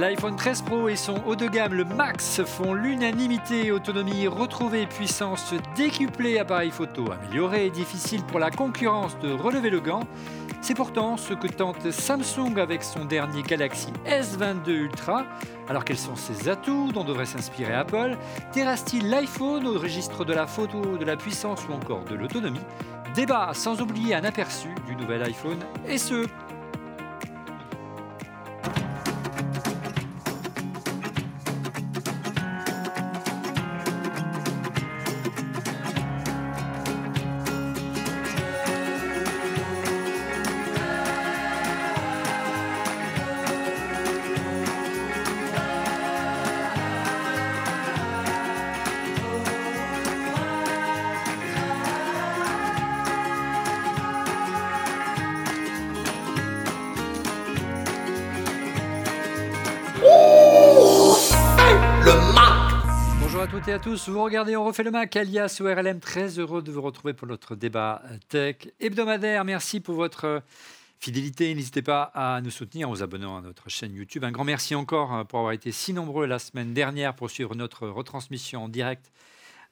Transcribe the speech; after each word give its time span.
L'iPhone 0.00 0.34
13 0.34 0.62
Pro 0.62 0.88
et 0.88 0.96
son 0.96 1.22
haut 1.26 1.36
de 1.36 1.46
gamme, 1.46 1.74
le 1.74 1.84
Max, 1.84 2.42
font 2.42 2.72
l'unanimité. 2.72 3.70
Autonomie 3.70 4.26
retrouvée, 4.28 4.86
puissance 4.86 5.52
décuplée, 5.76 6.38
appareil 6.38 6.70
photo 6.70 7.12
amélioré. 7.12 7.68
Difficile 7.68 8.24
pour 8.24 8.38
la 8.38 8.50
concurrence 8.50 9.18
de 9.18 9.30
relever 9.30 9.68
le 9.68 9.80
gant. 9.80 10.00
C'est 10.62 10.72
pourtant 10.72 11.18
ce 11.18 11.34
que 11.34 11.48
tente 11.48 11.90
Samsung 11.90 12.56
avec 12.56 12.82
son 12.82 13.04
dernier 13.04 13.42
Galaxy 13.42 13.92
S22 14.06 14.70
Ultra. 14.70 15.26
Alors 15.68 15.84
quels 15.84 15.98
sont 15.98 16.16
ses 16.16 16.48
atouts 16.48 16.92
dont 16.92 17.04
devrait 17.04 17.26
s'inspirer 17.26 17.74
Apple? 17.74 18.16
Terrasse-t-il 18.52 19.10
l'iPhone 19.10 19.66
au 19.66 19.78
registre 19.78 20.24
de 20.24 20.32
la 20.32 20.46
photo, 20.46 20.96
de 20.96 21.04
la 21.04 21.18
puissance 21.18 21.60
ou 21.68 21.74
encore 21.74 22.04
de 22.04 22.14
l'autonomie? 22.14 22.58
Débat 23.14 23.50
sans 23.52 23.82
oublier 23.82 24.14
un 24.14 24.24
aperçu 24.24 24.68
du 24.86 24.96
nouvel 24.96 25.22
iPhone 25.24 25.58
SE. 25.94 26.26
À 63.72 63.78
tous, 63.78 64.08
vous 64.08 64.24
regardez 64.24 64.56
On 64.56 64.64
refait 64.64 64.82
le 64.82 64.90
Mac, 64.90 65.14
alias 65.14 65.60
ORLM, 65.60 66.00
très 66.00 66.40
heureux 66.40 66.60
de 66.60 66.72
vous 66.72 66.82
retrouver 66.82 67.14
pour 67.14 67.28
notre 67.28 67.54
débat 67.54 68.02
tech 68.28 68.56
hebdomadaire. 68.80 69.44
Merci 69.44 69.78
pour 69.78 69.94
votre 69.94 70.42
fidélité, 70.98 71.54
n'hésitez 71.54 71.80
pas 71.80 72.10
à 72.14 72.40
nous 72.40 72.50
soutenir 72.50 72.88
en 72.88 72.90
vous 72.90 73.04
abonnant 73.04 73.36
à 73.36 73.42
notre 73.42 73.70
chaîne 73.70 73.94
YouTube. 73.94 74.24
Un 74.24 74.32
grand 74.32 74.42
merci 74.42 74.74
encore 74.74 75.14
euh, 75.14 75.22
pour 75.22 75.38
avoir 75.38 75.52
été 75.52 75.70
si 75.70 75.92
nombreux 75.92 76.26
la 76.26 76.40
semaine 76.40 76.74
dernière 76.74 77.14
pour 77.14 77.30
suivre 77.30 77.54
notre 77.54 77.86
retransmission 77.86 78.64
en 78.64 78.68
direct 78.68 79.12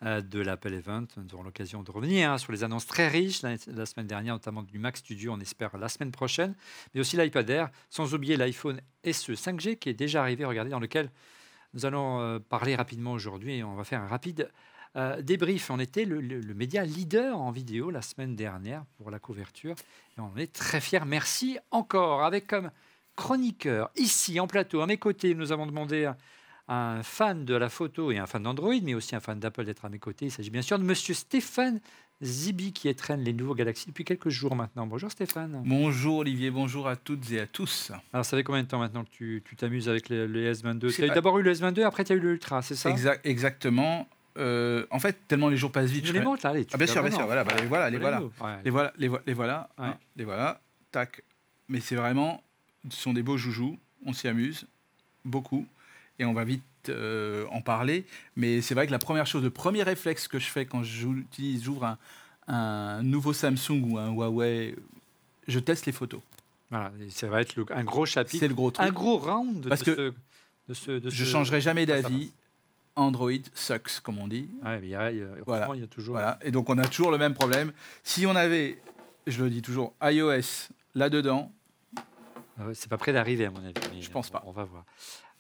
euh, 0.05 0.21
de 0.21 0.39
l'Apple 0.39 0.75
Event. 0.75 1.07
Nous 1.17 1.35
aurons 1.35 1.43
l'occasion 1.43 1.83
de 1.83 1.91
revenir 1.91 2.31
hein, 2.31 2.39
sur 2.39 2.53
les 2.53 2.63
annonces 2.63 2.87
très 2.87 3.09
riches 3.09 3.43
la 3.43 3.87
semaine 3.87 4.07
dernière, 4.07 4.35
notamment 4.35 4.63
du 4.63 4.79
Mac 4.79 4.97
Studio, 4.97 5.33
on 5.33 5.41
espère 5.41 5.77
la 5.77 5.89
semaine 5.89 6.13
prochaine, 6.13 6.55
mais 6.95 7.01
aussi 7.01 7.17
l'iPad 7.17 7.51
Air, 7.51 7.71
sans 7.91 8.15
oublier 8.15 8.37
l'iPhone 8.37 8.81
SE 9.05 9.33
5G 9.33 9.77
qui 9.77 9.89
est 9.89 9.95
déjà 9.95 10.23
arrivé, 10.23 10.45
regardez, 10.45 10.71
dans 10.71 10.79
lequel 10.79 11.11
nous 11.75 11.87
allons 11.87 12.21
euh, 12.21 12.39
parler 12.39 12.75
rapidement 12.75 13.13
aujourd'hui 13.13 13.57
et 13.57 13.65
on 13.65 13.75
va 13.75 13.85
faire 13.85 14.01
un 14.01 14.07
rapide 14.07 14.51
euh, 14.97 15.21
débrief. 15.23 15.71
On 15.71 15.79
était 15.79 16.05
le, 16.05 16.21
média 16.55 16.85
leader 16.85 17.39
en 17.39 17.51
vidéo 17.51 17.91
la 17.91 18.03
semaine 18.03 18.35
dernière 18.35 18.85
pour 18.97 19.11
la 19.11 19.19
couverture 19.19 19.75
on 20.19 20.37
est 20.37 20.53
très 20.53 20.81
fiers. 20.81 21.05
Merci 21.07 21.59
encore. 21.71 22.25
Avec 22.25 22.47
comme 22.47 22.71
chroniqueur 23.17 23.91
ici 23.97 24.41
en 24.41 24.47
plateau, 24.47 24.81
à 24.81 24.87
mes 24.87 24.99
côtés, 24.99 25.35
nous 25.35 25.53
avons 25.53 25.67
demandé 25.67 26.05
à 26.05 26.17
un 26.69 27.03
fan 27.03 27.45
de 27.45 27.55
la 27.55 27.69
photo 27.69 28.11
et 28.11 28.19
un 28.19 28.27
fan 28.27 28.43
d'Android, 28.43 28.75
mais 28.83 28.95
aussi 28.95 29.17
un 29.17 29.21
fan 29.21 29.39
d'Apple 29.39 29.65
d'être 29.65 29.85
à 29.85 29.89
mes 29.89 29.99
côtés. 29.99 30.27
Il 30.27 30.31
s'agit 30.31 30.51
bien 30.51 30.63
sûr 30.63 30.79
de 30.79 30.85
monsieur 30.85 31.15
Stéphane 31.15 31.81
Zibi 32.23 32.73
qui 32.73 32.89
étraîne 32.89 33.23
les 33.23 33.33
nouveaux 33.33 33.55
Galaxy 33.55 33.87
depuis 33.87 34.05
quelques 34.05 34.29
jours 34.29 34.57
maintenant. 34.57 34.87
Bonjour 34.89 35.09
Stéphane. 35.11 35.63
Bonjour 35.65 36.19
Olivier, 36.19 36.51
bonjour 36.51 36.89
à 36.89 36.97
toutes 36.97 37.31
et 37.31 37.39
à 37.39 37.47
tous. 37.47 37.93
Alors 38.13 38.25
ça 38.25 38.37
fait 38.37 38.43
combien 38.43 38.65
de 38.65 38.69
temps 38.69 38.81
maintenant 38.81 39.05
que 39.05 39.39
tu 39.39 39.57
t'amuses 39.57 39.89
avec 39.89 40.09
les, 40.09 40.27
les 40.27 40.53
S22? 40.53 40.91
C'est 40.91 40.97
Tu 40.97 41.05
as 41.05 41.09
pas- 41.09 41.15
d'abord 41.15 41.39
eu 41.39 41.43
le 41.43 41.53
S22, 41.55 41.85
après 41.85 42.03
tu 42.05 42.13
as 42.13 42.17
eu 42.17 42.21
le 42.21 42.33
Ultra, 42.33 42.61
c'est 42.63 42.75
ça? 42.75 42.91
Exact- 42.91 43.25
exactement. 43.25 44.09
Euh, 44.37 44.85
en 44.91 44.99
fait, 44.99 45.17
tellement 45.29 45.49
les 45.49 45.57
jours 45.57 45.71
passent 45.71 45.91
vite. 45.91 46.07
Je 46.07 46.13
les 46.13 46.21
montres 46.21 46.45
là, 46.45 46.53
tu 46.61 46.67
Ah, 46.73 46.77
bien 46.77 46.87
sûr, 46.89 47.03
bien 47.03 47.11
sûr. 47.13 47.25
Voilà, 47.27 47.45
bah, 47.45 47.55
les 47.61 47.67
voilà, 47.67 47.89
les 47.91 47.99
voilà. 47.99 48.21
Les 48.65 48.71
voilà, 48.71 48.93
les, 48.99 49.09
vo- 49.09 49.19
les 49.27 49.33
voilà, 49.35 49.69
Ouais. 49.79 49.87
hein, 49.87 49.99
les 50.17 50.25
voilà. 50.25 50.61
Tac. 50.91 51.23
Mais 51.69 51.79
c'est 51.81 51.97
vraiment, 51.97 52.43
ce 52.91 52.97
sont 52.97 53.13
des 53.13 53.23
beaux 53.23 53.37
joujoux. 53.37 53.79
On 54.07 54.13
s'y 54.13 54.27
amuse 54.27 54.67
beaucoup 55.25 55.67
et 56.19 56.25
on 56.25 56.33
va 56.35 56.45
vite 56.45 56.63
euh, 56.91 57.47
en 57.51 57.61
parler. 57.61 58.05
Mais 58.37 58.61
c'est 58.61 58.75
vrai 58.75 58.87
que 58.87 58.93
la 58.93 58.99
première 58.99 59.27
chose, 59.27 59.43
le 59.43 59.51
premier 59.51 59.83
réflexe 59.83 60.29
que 60.29 60.39
je 60.39 60.47
fais 60.47 60.67
quand 60.67 60.83
j'utilise, 60.83 61.65
j'ouvre 61.65 61.85
un, 61.85 61.99
un 62.49 63.03
nouveau 63.03 63.33
Samsung 63.33 63.83
ou 63.91 63.99
un 63.99 64.11
Huawei, 64.11 64.75
je 65.47 65.59
teste 65.59 65.87
les 65.87 65.93
photos. 65.93 66.21
Voilà, 66.71 66.93
et 67.01 67.11
ça 67.11 67.29
va 67.29 67.41
être 67.41 67.57
le- 67.57 67.65
un 67.71 67.85
gros 67.85 68.05
chapitre, 68.07 68.39
C'est 68.41 68.49
le 68.49 68.55
gros 68.55 68.71
truc. 68.71 68.87
un 68.87 68.91
gros 68.93 69.17
round 69.19 69.61
de 69.61 69.69
Parce 69.69 69.83
que 69.83 69.95
ce, 69.95 70.13
de 70.69 70.75
ce, 70.75 70.91
de 70.93 71.09
Je 71.11 71.25
changerai 71.25 71.61
jamais 71.61 71.87
d'avis. 71.87 72.33
Android 72.97 73.31
sucks, 73.55 74.01
comme 74.03 74.19
on 74.19 74.27
dit. 74.27 74.51
Ouais, 74.65 74.81
mais 74.81 74.87
il 74.89 74.91
y 74.91 74.95
a, 74.97 75.13
y 75.13 75.23
a- 75.23 75.27
Voilà. 75.47 75.67
heureusement, 75.67 75.75
il 75.75 75.81
y 75.81 75.85
a 75.85 75.87
toujours. 75.87 76.15
Voilà. 76.15 76.37
Et 76.43 76.51
donc, 76.51 76.69
on 76.69 76.77
a 76.79 76.85
toujours 76.87 77.13
le 77.13 77.17
même 77.19 77.33
problème. 77.33 77.73
Si 78.03 78.27
on 78.27 78.35
avait, 78.35 78.83
je 79.29 79.43
le 79.45 79.51
dis 79.51 79.63
toujours, 79.63 79.95
iOS 80.03 80.69
là-dedans, 80.97 81.53
Ah 82.61 82.65
C'est 82.75 82.89
pas 82.91 82.99
prêt 82.99 83.13
d'arriver 83.13 83.45
à 83.47 83.51
mon 83.53 83.59
avis. 83.65 83.73
mais 83.95 84.03
Je 84.03 84.11
pense 84.11 84.31
pas. 84.31 84.43
On 84.47 84.51
va 84.51 84.65
voir. 84.65 84.85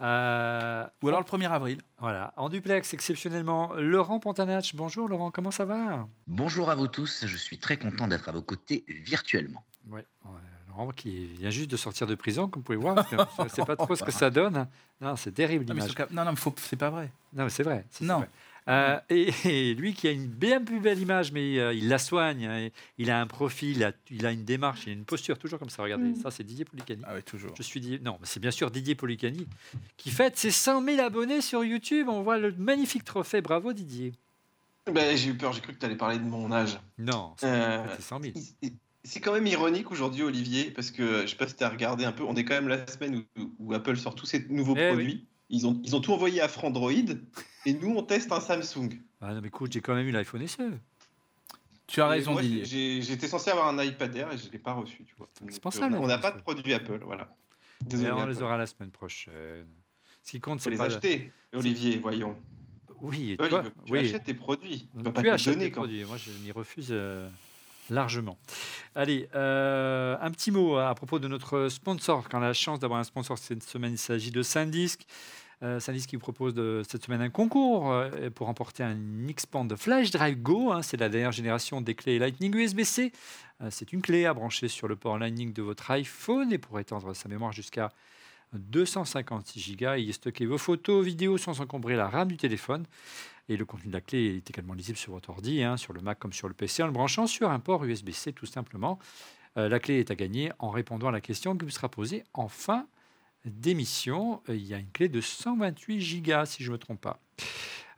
Euh, 0.01 0.87
ou 1.03 1.09
alors 1.09 1.21
le 1.21 1.27
1er 1.27 1.51
avril, 1.51 1.81
voilà, 1.99 2.33
en 2.37 2.49
duplex 2.49 2.95
exceptionnellement, 2.95 3.73
Laurent 3.75 4.21
Pantanach. 4.21 4.75
Bonjour 4.77 5.09
Laurent, 5.09 5.31
comment 5.33 5.51
ça 5.51 5.65
va? 5.65 6.07
Bonjour 6.29 6.71
à 6.71 6.77
vous 6.77 6.87
tous, 6.87 7.25
je 7.27 7.37
suis 7.37 7.59
très 7.59 7.77
content 7.79 8.07
d'être 8.07 8.29
à 8.29 8.33
vos 8.33 8.43
côtés 8.43 8.85
virtuellement. 8.89 9.65
Ouais, 9.89 10.05
ouais, 10.25 10.31
Laurent 10.69 10.91
qui 10.93 11.27
vient 11.27 11.51
juste 11.51 11.71
de 11.71 11.77
sortir 11.77 12.07
de 12.07 12.15
prison, 12.15 12.49
comme 12.49 12.61
vous 12.61 12.65
pouvez 12.67 12.79
voir. 12.79 13.05
Je 13.43 13.49
sais 13.49 13.65
pas 13.65 13.75
trop 13.77 13.97
ce 13.97 14.05
que 14.05 14.13
ça 14.13 14.31
donne. 14.31 14.69
Non, 15.01 15.17
c'est 15.17 15.33
terrible 15.33 15.65
mais 15.69 15.75
l'image. 15.75 15.95
cap- 15.97 16.13
non, 16.13 16.25
non, 16.25 16.33
mais 16.33 16.53
c'est 16.59 16.77
pas 16.77 16.91
vrai. 16.91 17.11
Non, 17.33 17.45
mais 17.45 17.51
c'est 17.51 17.65
vrai. 17.65 17.85
ça, 17.91 18.05
Non. 18.05 18.19
vrai. 18.19 18.29
Euh, 18.69 18.99
et, 19.09 19.31
et 19.45 19.75
lui 19.75 19.95
qui 19.95 20.09
a 20.09 20.11
une 20.11 20.27
bien 20.27 20.63
plus 20.63 20.81
belle 20.81 20.99
image, 21.01 21.33
mais 21.33 21.59
euh, 21.59 21.73
il 21.73 21.89
la 21.89 21.99
soigne. 21.99 22.45
hein, 22.47 22.69
il 22.99 23.11
a 23.11 23.21
un 23.21 23.27
profil, 23.27 23.77
il 23.77 23.85
a, 23.85 23.93
il 24.11 24.27
a 24.27 24.33
une 24.33 24.45
démarche, 24.45 24.83
il 24.87 24.91
a 24.91 24.93
une 24.93 25.05
posture 25.05 25.39
toujours 25.39 25.59
comme 25.59 25.71
ça. 25.71 25.83
Regardez, 25.83 26.15
ça 26.17 26.31
c'est 26.31 26.45
Didier 26.45 26.65
Policani. 26.65 27.03
Ah 27.07 27.13
oui, 27.15 27.23
toujours. 27.23 27.55
Je 27.57 27.63
suis 27.63 27.81
Didier- 27.81 28.01
non, 28.01 28.17
mais 28.21 28.27
c'est 28.27 28.41
bien 28.41 28.51
sûr 28.51 28.71
Didier 28.71 28.95
Policani 28.95 29.47
qui 29.97 30.11
fête 30.11 30.37
ses 30.37 30.51
100 30.51 30.85
000 30.85 31.01
abonnés 31.01 31.41
sur 31.41 31.65
YouTube. 31.65 32.09
On 32.09 32.23
voit 32.23 32.39
le 32.39 32.53
magnifique 32.53 33.05
trophée. 33.05 33.41
Bravo 33.41 33.73
Didier. 33.73 34.13
Ben, 34.93 35.17
j'ai 35.17 35.31
eu 35.31 35.35
peur, 35.35 35.53
j'ai 35.53 35.61
cru 35.61 35.75
que 35.75 35.79
tu 35.79 35.85
allais 35.87 35.97
parler 35.97 36.19
de 36.19 36.25
mon 36.25 36.51
âge. 36.53 36.79
Non, 36.99 37.35
c'est 37.37 37.47
Euh, 37.47 37.85
c'est 37.97 38.03
100 38.03 38.21
000. 38.23 38.33
il- 38.63 38.73
C'est 39.05 39.21
quand 39.21 39.33
même 39.33 39.47
ironique 39.47 39.91
aujourd'hui, 39.91 40.23
Olivier, 40.23 40.71
parce 40.71 40.91
que 40.91 41.23
je 41.23 41.29
sais 41.29 41.37
pas 41.37 41.49
si 41.49 41.57
tu 41.57 41.65
as 41.65 41.69
regardé 41.71 42.05
un 42.05 42.13
peu, 42.13 42.25
on 42.25 42.35
est 42.37 42.45
quand 42.45 42.55
même 42.55 42.69
la 42.69 42.87
semaine 42.87 43.23
où, 43.39 43.53
où 43.59 43.73
Apple 43.73 43.97
sort 43.97 44.15
tous 44.15 44.27
ses 44.27 44.47
nouveaux 44.51 44.75
Eh 44.77 44.81
oui. 44.91 44.93
produits. 44.93 45.25
Ils, 45.51 45.67
ont, 45.67 45.81
ils 45.83 45.97
ont 45.97 46.01
tout 46.01 46.13
envoyé 46.13 46.43
à 46.43 46.49
Frandroid 46.49 46.91
et 47.67 47.75
nous, 47.75 47.95
on 47.97 48.03
teste 48.03 48.31
un 48.33 48.41
Samsung. 48.41 48.91
Ah 49.21 49.35
non, 49.35 49.41
mais 49.41 49.49
écoute, 49.49 49.73
j'ai 49.73 49.81
quand 49.81 49.95
même 49.95 50.07
eu 50.07 50.13
l'iPhone 50.13 50.47
SE. 50.47 50.63
Tu 51.87 52.03
as 52.03 52.07
Et 52.07 52.11
raison, 52.11 52.33
moi, 52.33 52.43
Didier. 52.43 53.01
J'étais 53.03 53.27
censé 53.29 53.51
avoir 53.51 53.69
un 53.69 53.83
iPad 53.83 54.15
Air 54.15 54.33
et 54.33 54.39
je 54.39 54.47
ne 54.47 54.53
l'ai 54.53 54.59
pas 54.59 54.75
reçu. 54.75 55.05
Tu 55.05 55.15
vois. 55.17 55.29
Pour 55.63 55.73
ça, 55.73 55.87
euh, 55.87 55.89
là, 55.91 55.99
on 56.01 56.07
n'a 56.07 56.19
pas 56.19 56.31
de 56.33 56.41
produit 56.41 56.75
Apple, 56.75 57.01
voilà. 57.05 57.35
Mais 57.81 57.89
Désolé. 57.89 58.11
on 58.13 58.19
Apple. 58.19 58.31
les 58.31 58.43
aura 58.43 58.57
la 58.59 58.67
semaine 58.67 58.91
prochaine. 58.91 59.67
Ce 60.23 60.31
qui 60.33 60.41
compte, 60.41 60.61
c'est 60.61 60.71
les 60.71 60.77
pas. 60.77 60.85
acheter, 60.85 61.33
Olivier, 61.55 61.99
voyons. 61.99 62.37
Oui, 63.01 63.33
et 63.33 63.37
Toi, 63.37 63.63
tu 63.87 63.93
oui. 63.93 64.01
achètes 64.01 64.25
tes 64.25 64.35
produits. 64.35 64.89
Tu 64.97 65.03
pas 65.05 65.13
Tu 65.13 65.23
te 65.23 65.29
achètes 65.29 65.59
des 65.59 65.71
quand 65.71 65.81
produits. 65.83 66.05
Moi, 66.05 66.17
je 66.19 66.31
m'y 66.45 66.51
refuse 66.53 66.89
euh, 66.91 67.29
largement. 67.89 68.37
Allez, 68.95 69.29
euh, 69.35 70.17
un 70.21 70.31
petit 70.33 70.51
mot 70.51 70.77
à 70.77 70.95
propos 70.95 71.19
de 71.21 71.29
notre 71.29 71.69
sponsor. 71.69 72.29
Quand 72.29 72.41
on 72.41 72.43
a 72.43 72.49
la 72.49 72.53
chance 72.55 72.81
d'avoir 72.81 72.99
un 73.01 73.05
sponsor 73.05 73.39
cette 73.39 73.63
semaine, 73.63 73.93
il 73.93 73.99
s'agit 73.99 74.31
de 74.33 74.43
Sandisk. 74.43 75.07
Euh, 75.65 75.81
qui 75.81 76.15
vous 76.15 76.21
propose 76.21 76.55
cette 76.87 77.05
semaine 77.05 77.21
un 77.21 77.31
concours 77.31 77.91
euh, 77.91 78.31
pour 78.31 78.47
remporter 78.47 78.85
un 78.85 78.97
Xpand 79.27 79.67
Flash 79.77 80.13
Drive 80.13 80.41
Go. 80.41 80.71
hein. 80.71 80.83
c'est 80.83 80.97
la 80.97 81.09
dernière 81.09 81.33
génération 81.33 81.81
des 81.81 81.97
clés 81.97 82.21
Lightning 82.21 82.55
USB-C. 82.55 83.11
Euh, 83.61 83.69
c'est 83.71 83.93
une 83.93 84.01
clé 84.01 84.25
à 84.25 84.35
brancher 84.35 84.69
sur 84.69 84.87
le 84.87 84.95
port 84.95 85.19
Lightning 85.19 85.53
de 85.53 85.63
votre 85.63 85.91
iPhone 85.91 86.53
et 86.53 86.59
pour 86.59 86.79
étendre 86.79 87.13
sa 87.13 87.29
mémoire 87.29 87.51
jusqu'à 87.53 87.91
256 88.53 89.77
Go 89.77 89.95
y 89.95 90.13
stocker 90.13 90.47
vos 90.47 90.59
photos, 90.59 91.05
vidéos 91.05 91.39
sans 91.39 91.61
encombrer 91.61 91.97
la 91.97 92.09
RAM 92.09 92.29
du 92.29 92.37
téléphone. 92.37 92.85
Et 93.49 93.57
le 93.57 93.65
contenu 93.65 93.89
de 93.89 93.95
la 93.95 94.01
clé 94.01 94.37
est 94.37 94.51
également 94.51 94.75
lisible 94.75 94.99
sur 94.99 95.13
votre 95.13 95.31
ordi, 95.31 95.65
hein, 95.65 95.77
sur 95.77 95.93
le 95.93 96.01
Mac 96.01 96.21
comme 96.21 96.33
sur 96.33 96.47
le 96.47 96.55
PC, 96.55 96.85
en 96.85 96.87
le 96.87 96.93
branchant 96.93 97.27
sur 97.27 97.51
un 97.51 97.59
port 97.59 97.85
USB-C 97.85 98.33
tout 98.33 98.47
simplement. 98.47 99.01
Euh, 99.57 99.69
la 99.69 99.81
clé 99.81 99.99
est 99.99 100.11
à 100.13 100.15
gagner 100.15 100.53
en 100.61 100.71
répondant 100.71 101.09
à 101.09 101.13
la 101.13 101.21
question 101.21 101.57
qui 101.57 101.65
vous 101.65 101.71
sera 101.71 101.89
posée 101.89 102.23
en 102.33 102.49
fin 102.49 102.87
d'émission. 103.49 104.43
Euh, 104.49 104.57
il 104.57 104.67
y 104.67 104.75
a 104.75 104.79
une 104.79 104.91
clé 104.91 105.09
de 105.09 105.21
128 105.21 106.23
Go 106.23 106.45
si 106.45 106.63
je 106.63 106.69
ne 106.69 106.73
me 106.75 106.79
trompe 106.79 107.01
pas. 107.01 107.21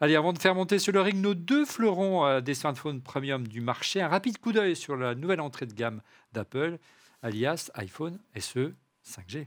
Allez, 0.01 0.17
avant 0.17 0.33
de 0.33 0.39
faire 0.39 0.55
monter 0.55 0.79
sur 0.79 0.93
le 0.93 1.01
ring 1.03 1.21
nos 1.21 1.35
deux 1.35 1.67
fleurons 1.67 2.25
euh, 2.25 2.41
des 2.41 2.55
smartphones 2.55 3.03
premium 3.03 3.47
du 3.47 3.61
marché, 3.61 4.01
un 4.01 4.09
rapide 4.09 4.39
coup 4.39 4.53
d'œil 4.53 4.75
sur 4.75 4.97
la 4.97 5.15
nouvelle 5.15 5.41
entrée 5.41 5.67
de 5.67 5.75
gamme 5.75 6.01
d'Apple, 6.33 6.79
alias 7.23 7.71
iPhone 7.75 8.19
SE 8.39 8.75
5G. 9.07 9.47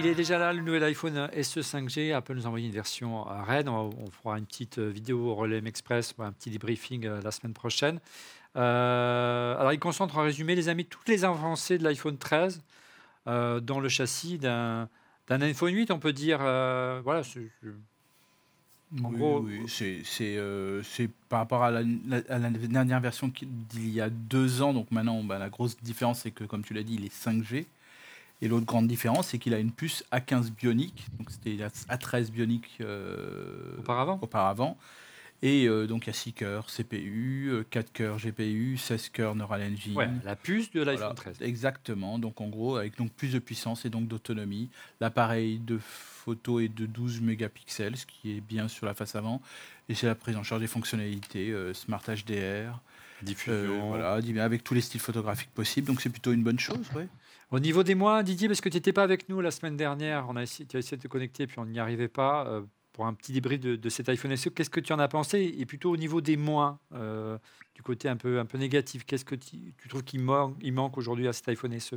Il 0.00 0.06
est 0.06 0.14
déjà 0.14 0.38
là, 0.38 0.54
le 0.54 0.62
nouvel 0.62 0.82
iPhone 0.84 1.28
SE 1.42 1.60
5G. 1.60 2.14
Apple 2.14 2.32
nous 2.32 2.44
a 2.44 2.46
envoyé 2.46 2.66
une 2.66 2.72
version 2.72 3.22
RAID. 3.24 3.68
On, 3.68 3.90
fera 4.10 4.38
une 4.38 4.46
petite 4.46 4.78
euh, 4.78 4.88
vidéo 4.88 5.26
au 5.26 5.34
Relais 5.34 5.60
Express, 5.66 6.14
un 6.18 6.32
petit 6.32 6.48
debriefing 6.48 7.04
euh, 7.04 7.20
la 7.22 7.30
semaine 7.30 7.52
prochaine. 7.52 8.00
Euh, 8.56 9.56
alors, 9.58 9.72
il 9.72 9.78
concentre 9.78 10.18
en 10.18 10.22
résumé, 10.22 10.54
les 10.54 10.68
amis, 10.68 10.84
toutes 10.84 11.08
les 11.08 11.24
avancées 11.24 11.78
de 11.78 11.84
l'iPhone 11.84 12.18
13 12.18 12.62
euh, 13.26 13.60
dans 13.60 13.80
le 13.80 13.88
châssis 13.88 14.38
d'un 14.38 14.88
d'un 15.28 15.40
iPhone 15.42 15.72
8. 15.72 15.90
On 15.92 15.98
peut 16.00 16.12
dire, 16.12 16.38
euh, 16.42 17.00
voilà, 17.04 17.22
c'est- 17.22 17.50
En 19.04 19.10
Oui, 19.10 19.16
gros- 19.18 19.40
oui, 19.42 19.60
c'est 19.68 20.00
c'est, 20.02 20.36
euh, 20.36 20.82
c'est 20.82 21.08
par 21.28 21.38
rapport 21.38 21.62
à 21.62 21.70
la, 21.70 21.82
la- 22.08 22.22
à 22.28 22.38
la 22.40 22.50
dernière 22.50 22.98
version 22.98 23.30
d'il 23.40 23.88
y 23.90 24.00
a 24.00 24.10
deux 24.10 24.62
ans. 24.62 24.72
Donc 24.74 24.90
maintenant, 24.90 25.22
bah, 25.22 25.38
la 25.38 25.48
grosse 25.48 25.76
différence, 25.80 26.22
c'est 26.22 26.32
que, 26.32 26.42
comme 26.42 26.64
tu 26.64 26.74
l'as 26.74 26.82
dit, 26.82 26.96
il 26.96 27.04
est 27.04 27.14
5G. 27.14 27.66
Et 28.42 28.48
l'autre 28.48 28.66
grande 28.66 28.88
différence, 28.88 29.28
c'est 29.28 29.38
qu'il 29.38 29.54
a 29.54 29.60
une 29.60 29.70
puce 29.70 30.02
A15 30.10 30.50
bionique. 30.50 31.06
Donc 31.18 31.30
c'était 31.30 31.54
la 31.54 31.68
A13 31.68 32.32
bionique 32.32 32.78
euh, 32.80 33.76
auparavant. 33.78 34.18
auparavant. 34.22 34.76
Et 35.42 35.66
euh, 35.66 35.86
donc 35.86 36.04
il 36.04 36.08
y 36.08 36.10
a 36.10 36.14
6 36.14 36.32
cœurs 36.34 36.66
CPU, 36.66 37.48
euh, 37.50 37.64
4 37.70 37.92
cœurs 37.92 38.18
GPU, 38.18 38.76
16 38.76 39.08
cœurs 39.08 39.34
Neural 39.34 39.62
Engine. 39.62 39.96
Ouais, 39.96 40.08
la 40.24 40.36
puce 40.36 40.70
de 40.70 40.82
l'iPhone 40.82 40.98
Voilà, 40.98 41.14
13. 41.14 41.36
Exactement. 41.40 42.18
Donc 42.18 42.40
en 42.40 42.48
gros, 42.48 42.76
avec 42.76 42.98
donc 42.98 43.10
plus 43.12 43.32
de 43.32 43.38
puissance 43.38 43.86
et 43.86 43.90
donc 43.90 44.06
d'autonomie. 44.06 44.68
L'appareil 45.00 45.58
de 45.58 45.78
photo 45.78 46.60
est 46.60 46.68
de 46.68 46.84
12 46.84 47.22
mégapixels, 47.22 47.96
ce 47.96 48.04
qui 48.04 48.36
est 48.36 48.40
bien 48.42 48.68
sur 48.68 48.84
la 48.84 48.92
face 48.92 49.16
avant. 49.16 49.40
Et 49.88 49.94
c'est 49.94 50.06
la 50.06 50.14
prise 50.14 50.36
en 50.36 50.42
charge 50.42 50.60
des 50.60 50.66
fonctionnalités 50.66 51.50
euh, 51.50 51.72
Smart 51.72 52.02
HDR, 52.06 52.34
euh, 52.34 52.72
Diffusion. 53.22 53.88
voilà, 53.88 54.12
avec 54.44 54.62
tous 54.62 54.74
les 54.74 54.82
styles 54.82 55.00
photographiques 55.00 55.50
possibles. 55.54 55.86
Donc 55.86 56.02
c'est 56.02 56.10
plutôt 56.10 56.32
une 56.32 56.42
bonne 56.42 56.58
chose, 56.58 56.86
ouais. 56.94 57.08
Au 57.50 57.58
niveau 57.58 57.82
des 57.82 57.96
mois, 57.96 58.22
Didier, 58.22 58.46
parce 58.46 58.60
que 58.60 58.68
tu 58.68 58.76
n'étais 58.76 58.92
pas 58.92 59.02
avec 59.02 59.28
nous 59.28 59.40
la 59.40 59.50
semaine 59.50 59.76
dernière, 59.76 60.26
on 60.28 60.36
a 60.36 60.42
essayé, 60.42 60.66
tu 60.66 60.76
as 60.76 60.80
essayé 60.80 60.98
de 60.98 61.02
te 61.02 61.08
connecter, 61.08 61.48
puis 61.48 61.58
on 61.58 61.66
n'y 61.66 61.80
arrivait 61.80 62.06
pas. 62.06 62.62
Pour 62.92 63.06
un 63.06 63.14
petit 63.14 63.32
débrief 63.32 63.60
de, 63.60 63.88
cet 63.88 64.08
iPhone 64.08 64.36
SE, 64.36 64.48
qu'est-ce 64.50 64.70
que 64.70 64.80
tu 64.80 64.92
en 64.92 64.98
as 64.98 65.08
pensé 65.08 65.54
Et 65.58 65.66
plutôt 65.66 65.90
au 65.90 65.96
niveau 65.96 66.20
des 66.20 66.36
moins, 66.36 66.78
euh, 66.92 67.38
du 67.74 67.82
côté 67.82 68.08
un 68.08 68.16
peu, 68.16 68.38
un 68.38 68.46
peu 68.46 68.58
négatif, 68.58 69.04
qu'est-ce 69.04 69.24
que 69.24 69.34
tu, 69.34 69.74
trouves 69.88 70.04
qu'il 70.04 70.20
manque, 70.20 70.56
il 70.60 70.72
manque 70.72 70.98
aujourd'hui 70.98 71.28
à 71.28 71.32
cet 71.32 71.48
iPhone 71.48 71.78
SE 71.78 71.96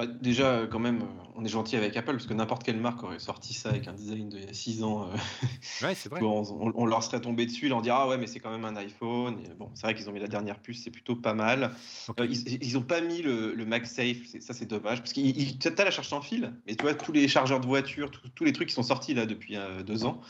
Bah, 0.00 0.06
déjà, 0.06 0.66
quand 0.70 0.78
même, 0.78 1.02
euh, 1.02 1.30
on 1.36 1.44
est 1.44 1.48
gentil 1.50 1.76
avec 1.76 1.94
Apple 1.94 2.12
parce 2.12 2.26
que 2.26 2.32
n'importe 2.32 2.62
quelle 2.62 2.80
marque 2.80 3.02
aurait 3.02 3.18
sorti 3.18 3.52
ça 3.52 3.68
avec 3.68 3.86
un 3.86 3.92
design 3.92 4.30
d'il 4.30 4.44
y 4.46 4.48
a 4.48 4.54
6 4.54 4.82
ans. 4.82 5.02
euh, 5.10 5.86
Ouais, 5.86 5.94
vrai. 6.08 6.20
on, 6.22 6.86
leur 6.86 7.02
serait 7.02 7.20
tombé 7.20 7.44
dessus, 7.44 7.68
leur 7.68 7.82
dire 7.82 7.96
Ah 7.96 8.08
ouais, 8.08 8.16
mais 8.16 8.26
c'est 8.26 8.40
quand 8.40 8.50
même 8.50 8.64
un 8.64 8.76
iPhone. 8.76 9.38
Et 9.44 9.52
bon, 9.58 9.68
c'est 9.74 9.82
vrai 9.82 9.94
qu'ils 9.94 10.08
ont 10.08 10.12
mis 10.12 10.20
la 10.20 10.28
dernière 10.28 10.58
puce, 10.58 10.82
c'est 10.82 10.90
plutôt 10.90 11.16
pas 11.16 11.34
mal. 11.34 11.72
Euh, 12.18 12.24
ils, 12.26 12.64
ils 12.64 12.78
ont 12.78 12.82
pas 12.82 13.02
mis 13.02 13.20
le, 13.20 13.52
le 13.54 13.66
MagSafe, 13.66 14.16
ça 14.40 14.54
c'est 14.54 14.64
dommage. 14.64 15.00
Parce 15.00 15.12
que 15.12 15.20
tu 15.20 15.68
as 15.68 15.84
la 15.84 15.90
charge 15.90 16.08
sans 16.08 16.22
fil, 16.22 16.50
mais 16.66 16.74
tu 16.76 16.82
vois, 16.82 16.94
tous 16.94 17.12
les 17.12 17.28
chargeurs 17.28 17.60
de 17.60 17.66
voiture, 17.66 18.10
tous- 18.10 18.28
tous 18.34 18.44
les 18.44 18.52
trucs 18.54 18.68
qui 18.68 18.74
sont 18.74 18.82
sortis 18.82 19.12
là 19.12 19.26
depuis 19.26 19.56
euh, 19.56 19.82
deux 19.82 20.06
ans, 20.06 20.22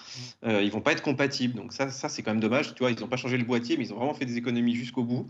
euh, 0.45 0.65
ils 0.65 0.73
vont 0.73 0.81
pas 0.81 0.91
être 0.93 1.03
compatibles. 1.03 1.55
Donc 1.55 1.73
ça, 1.73 1.91
ça 1.91 2.09
c'est 2.09 2.25
quand 2.25 2.33
même 2.33 2.41
dommage. 2.41 2.75
Tu 2.75 2.81
vois, 2.81 2.91
ils 2.91 2.99
n'ont 2.99 3.07
pas 3.07 3.17
changé 3.17 3.39
le 3.39 3.45
boîtier, 3.45 3.77
mais 3.77 3.85
ils 3.85 3.93
ont 3.93 3.99
vraiment 3.99 4.15
fait 4.15 4.27
des 4.27 4.37
économies 4.37 4.75
jusqu'au 4.75 5.05
bout. 5.05 5.29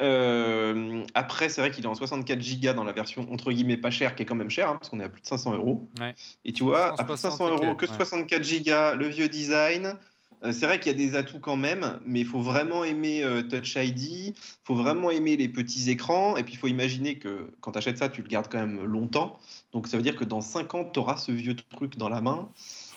Euh, 0.00 1.04
après, 1.14 1.48
c'est 1.48 1.60
vrai 1.60 1.70
qu'il 1.70 1.84
est 1.84 1.88
en 1.88 1.94
64 1.94 2.38
Go 2.60 2.72
dans 2.72 2.84
la 2.84 2.92
version 2.92 3.30
entre 3.32 3.52
guillemets 3.52 3.76
pas 3.76 3.90
chère, 3.90 4.14
qui 4.14 4.22
est 4.22 4.26
quand 4.26 4.34
même 4.34 4.50
chère, 4.50 4.68
hein, 4.70 4.76
parce 4.76 4.88
qu'on 4.88 5.00
est 5.00 5.04
à 5.04 5.08
plus 5.10 5.20
de 5.22 5.26
500 5.26 5.54
euros. 5.54 5.90
Ouais. 6.00 6.14
Et 6.44 6.52
tu 6.52 6.64
vois, 6.64 6.94
à 6.98 7.04
plus 7.04 7.14
de 7.14 7.18
160 7.18 7.48
500 7.50 7.50
euros, 7.50 7.74
que 7.76 7.86
ouais. 7.86 7.92
64 7.92 8.42
Go, 8.64 8.96
le 8.98 9.08
vieux 9.08 9.28
design. 9.28 9.94
euh, 10.42 10.52
c'est 10.52 10.64
vrai 10.66 10.80
qu'il 10.80 10.90
y 10.90 10.94
a 10.94 10.98
des 10.98 11.16
atouts 11.16 11.38
quand 11.40 11.56
même, 11.56 12.00
mais 12.06 12.20
il 12.20 12.26
faut 12.26 12.40
vraiment 12.40 12.82
aimer 12.84 13.22
euh, 13.22 13.42
Touch 13.42 13.74
ID, 13.76 14.00
il 14.28 14.34
faut 14.64 14.74
vraiment 14.74 15.10
aimer 15.10 15.36
les 15.36 15.48
petits 15.48 15.90
écrans, 15.90 16.36
et 16.36 16.44
puis 16.44 16.54
il 16.54 16.56
faut 16.56 16.68
imaginer 16.68 17.18
que 17.18 17.52
quand 17.60 17.72
tu 17.72 17.78
achètes 17.78 17.98
ça, 17.98 18.08
tu 18.08 18.22
le 18.22 18.28
gardes 18.28 18.48
quand 18.50 18.58
même 18.58 18.82
longtemps. 18.84 19.38
Donc 19.72 19.86
ça 19.86 19.96
veut 19.98 20.02
dire 20.02 20.16
que 20.16 20.24
dans 20.24 20.40
5 20.40 20.74
ans, 20.74 20.84
tu 20.90 20.98
auras 20.98 21.16
ce 21.18 21.30
vieux 21.32 21.54
truc 21.56 21.96
dans 21.98 22.08
la 22.08 22.22
main. 22.22 22.50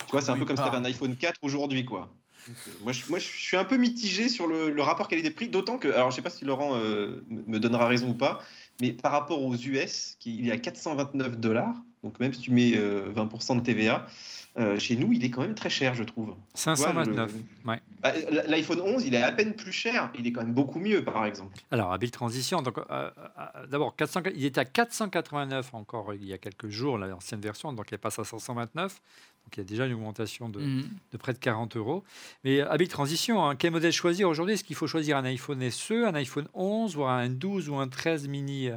Tu 0.06 0.12
vois, 0.12 0.22
c'est 0.22 0.30
un 0.30 0.34
Oui, 0.34 0.40
peu 0.40 0.46
comme 0.46 0.56
si 0.56 0.62
tu 0.62 0.68
avais 0.68 0.78
un 0.78 0.84
iPhone 0.84 1.16
4 1.16 1.38
aujourd'hui, 1.42 1.84
quoi. 1.84 2.10
Euh, 2.48 2.70
moi, 2.82 3.18
je, 3.18 3.24
suis 3.24 3.56
un 3.56 3.64
peu 3.64 3.76
mitigé 3.76 4.28
sur 4.28 4.46
le, 4.46 4.80
rapport 4.82 5.08
qualité-prix, 5.08 5.48
d'autant 5.48 5.78
que, 5.78 5.88
alors 5.88 6.10
je 6.10 6.16
sais 6.16 6.22
pas 6.22 6.30
si 6.30 6.44
Laurent 6.44 6.76
euh, 6.76 7.24
me 7.28 7.58
donnera 7.58 7.86
raison 7.86 8.10
ou 8.10 8.14
pas, 8.14 8.42
mais 8.80 8.92
par 8.92 9.12
rapport 9.12 9.42
aux 9.42 9.54
US, 9.54 10.16
qui, 10.18 10.38
il 10.38 10.48
est 10.48 10.52
à 10.52 10.58
429 10.58 11.38
dollars, 11.38 11.74
donc 12.02 12.18
même 12.20 12.32
si 12.32 12.40
tu 12.40 12.50
mets 12.50 12.76
euh, 12.76 13.12
20% 13.12 13.56
de 13.56 13.62
TVA, 13.62 14.06
euh, 14.56 14.78
chez 14.78 14.94
nous, 14.94 15.12
il 15.12 15.24
est 15.24 15.30
quand 15.30 15.40
même 15.40 15.56
très 15.56 15.70
cher, 15.70 15.94
je 15.94 16.04
trouve. 16.04 16.34
529. 16.54 17.32
ouais. 17.66 17.80
Bah, 18.00 18.12
L'iPhone 18.46 18.80
11, 18.80 19.04
il 19.04 19.14
est 19.14 19.22
à 19.22 19.32
peine 19.32 19.54
plus 19.54 19.72
cher, 19.72 20.12
il 20.16 20.26
est 20.26 20.32
quand 20.32 20.42
même 20.42 20.54
beaucoup 20.54 20.78
mieux, 20.78 21.02
par 21.02 21.26
exemple. 21.26 21.56
Alors, 21.72 21.92
habile 21.92 22.12
transition. 22.12 22.62
Donc, 22.62 22.78
euh, 22.78 22.82
euh, 22.90 23.66
d'abord, 23.68 23.96
400 23.96 24.20
il 24.36 24.44
était 24.44 24.60
à 24.60 24.64
489 24.64 25.74
encore 25.74 26.14
il 26.14 26.24
y 26.24 26.32
a 26.32 26.38
quelques 26.38 26.68
jours, 26.68 26.98
l'ancienne 26.98 27.40
version, 27.40 27.72
donc 27.72 27.90
il 27.90 27.98
passe 27.98 28.20
à 28.20 28.24
529. 28.24 28.92
Donc, 29.44 29.56
il 29.56 29.58
y 29.58 29.60
a 29.62 29.64
déjà 29.64 29.86
une 29.86 29.94
augmentation 29.94 30.48
de, 30.48 30.60
de 30.60 31.16
près 31.18 31.32
de 31.32 31.38
40 31.38 31.76
euros. 31.76 32.04
Mais 32.44 32.60
habile 32.60 32.88
transition, 32.88 33.44
hein, 33.44 33.56
quel 33.56 33.72
modèle 33.72 33.92
choisir 33.92 34.28
aujourd'hui? 34.28 34.54
Est-ce 34.54 34.64
qu'il 34.64 34.76
faut 34.76 34.86
choisir 34.86 35.16
un 35.16 35.24
iPhone 35.24 35.68
SE, 35.68 36.06
un 36.06 36.14
iPhone 36.14 36.46
11, 36.54 36.96
ou 36.96 37.04
un 37.04 37.28
12 37.28 37.68
ou 37.68 37.74
un 37.76 37.88
13 37.88 38.28
mini 38.28 38.70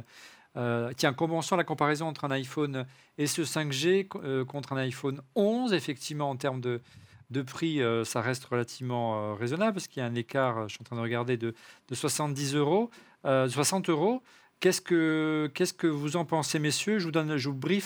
euh, 0.56 0.92
Tiens, 0.96 1.12
commençons 1.12 1.56
la 1.56 1.64
comparaison 1.64 2.06
entre 2.06 2.24
un 2.24 2.30
iPhone 2.30 2.86
SE 3.18 3.42
5G 3.42 4.08
co- 4.08 4.20
euh, 4.22 4.44
contre 4.44 4.72
un 4.72 4.78
iPhone 4.78 5.20
11. 5.34 5.72
Effectivement, 5.72 6.30
en 6.30 6.36
termes 6.36 6.60
de, 6.60 6.80
prix, 7.42 7.82
euh, 7.82 8.04
ça 8.04 8.20
reste 8.20 8.44
relativement 8.46 9.34
raisonnable 9.34 9.74
parce 9.74 9.86
qu'il 9.88 10.00
y 10.02 10.04
a 10.04 10.08
un 10.08 10.14
écart, 10.14 10.68
je 10.68 10.74
suis 10.74 10.82
en 10.82 10.84
train 10.84 10.96
de 10.96 11.02
regarder, 11.02 11.36
de, 11.36 11.54
de 11.88 11.94
70 11.94 12.54
euros, 12.54 12.90
euh, 13.24 13.48
60 13.48 13.88
euros. 13.90 14.22
Qu'est-ce 14.60 14.80
que, 14.80 15.48
que 15.54 15.86
vous 15.86 16.16
en 16.16 16.24
pensez, 16.24 16.58
messieurs? 16.58 16.98
Je 16.98 17.04
vous 17.04 17.12
donne, 17.12 17.36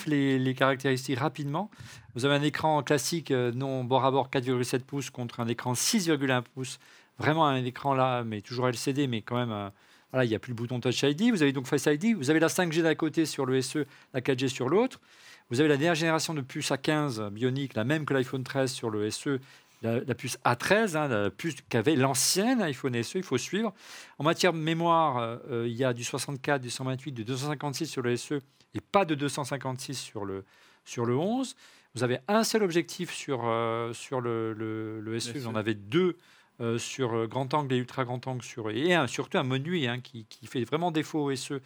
les, 0.07 0.39
les 0.39 0.55
caractéristiques 0.55 1.19
rapidement. 1.19 1.69
Vous 2.15 2.25
avez 2.25 2.33
un 2.33 2.41
écran 2.41 2.81
classique 2.81 3.29
non 3.29 3.83
bord 3.83 4.05
à 4.05 4.09
bord 4.11 4.29
4,7 4.31 4.79
pouces 4.79 5.11
contre 5.11 5.39
un 5.39 5.47
écran 5.47 5.73
6,1 5.73 6.41
pouces. 6.41 6.79
Vraiment 7.19 7.45
un 7.45 7.63
écran 7.63 7.93
là, 7.93 8.23
mais 8.23 8.41
toujours 8.41 8.67
LCD, 8.69 9.05
mais 9.05 9.21
quand 9.21 9.35
même, 9.35 9.71
voilà, 10.13 10.25
il 10.25 10.29
n'y 10.29 10.35
a 10.35 10.39
plus 10.39 10.51
le 10.51 10.55
bouton 10.55 10.79
Touch 10.79 11.01
ID. 11.01 11.31
Vous 11.31 11.41
avez 11.41 11.51
donc 11.53 11.65
Face 11.65 11.87
ID. 11.87 12.15
Vous 12.15 12.29
avez 12.29 12.39
la 12.39 12.47
5G 12.47 12.83
d'un 12.83 12.93
côté 12.93 13.25
sur 13.25 13.47
le 13.47 13.59
SE, 13.63 13.79
la 14.13 14.21
4G 14.21 14.47
sur 14.47 14.69
l'autre. 14.69 15.01
Vous 15.49 15.59
avez 15.59 15.67
la 15.67 15.75
dernière 15.75 15.95
génération 15.95 16.35
de 16.35 16.41
puce 16.41 16.69
A15 16.69 17.31
bionique, 17.31 17.73
la 17.73 17.83
même 17.83 18.05
que 18.05 18.13
l'iPhone 18.13 18.43
13 18.43 18.71
sur 18.71 18.91
le 18.91 19.09
SE, 19.09 19.39
la, 19.81 20.01
la 20.01 20.13
puce 20.13 20.37
A13, 20.45 20.95
hein, 20.95 21.07
la 21.07 21.31
puce 21.31 21.55
qu'avait 21.67 21.95
l'ancien 21.95 22.59
iPhone 22.61 23.01
SE, 23.01 23.17
il 23.17 23.23
faut 23.23 23.39
suivre. 23.39 23.73
En 24.19 24.23
matière 24.23 24.53
de 24.53 24.59
mémoire, 24.59 25.39
euh, 25.49 25.67
il 25.67 25.73
y 25.73 25.83
a 25.83 25.93
du 25.93 26.03
64, 26.03 26.61
du 26.61 26.69
128, 26.69 27.11
du 27.11 27.25
256 27.25 27.87
sur 27.87 28.03
le 28.03 28.15
SE 28.15 28.35
et 28.75 28.81
pas 28.81 29.05
de 29.05 29.15
256 29.15 29.95
sur 29.95 30.25
le, 30.25 30.45
sur 30.85 31.05
le 31.05 31.17
11. 31.17 31.55
Vous 31.95 32.03
avez 32.03 32.19
un 32.27 32.43
seul 32.43 32.61
objectif 32.61 33.11
sur, 33.11 33.41
euh, 33.45 33.93
sur 33.93 34.21
le, 34.21 34.53
le, 34.53 35.01
le 35.01 35.19
SE, 35.19 35.31
vous 35.31 35.47
en 35.47 35.53
SE. 35.53 35.57
avez 35.57 35.73
deux 35.73 36.17
euh, 36.61 36.77
sur 36.77 37.13
euh, 37.13 37.27
grand 37.27 37.53
angle 37.53 37.73
et 37.73 37.77
ultra 37.77 38.05
grand 38.05 38.25
angle 38.27 38.43
sur, 38.43 38.69
et 38.69 38.93
un- 38.93 39.07
surtout 39.07 39.37
un 39.37 39.43
mode 39.43 39.63
nuit 39.65 39.87
hein, 39.87 39.99
qui, 39.99 40.25
qui 40.25 40.45
fait 40.47 40.63
vraiment 40.63 40.91
défaut 40.91 41.23
au 41.31 41.35
SE 41.35 41.59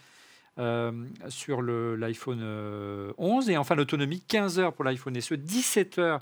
euh, 0.60 0.92
sur 1.30 1.62
l'iPhone 1.62 2.40
euh, 2.42 3.14
11. 3.18 3.50
Et 3.50 3.58
enfin 3.58 3.76
l'autonomie, 3.76 4.22
15 4.22 4.60
heures 4.60 4.74
pour 4.74 4.86
l'iPhone 4.86 5.20
SE, 5.22 5.36
17 5.36 6.00
heures 6.00 6.20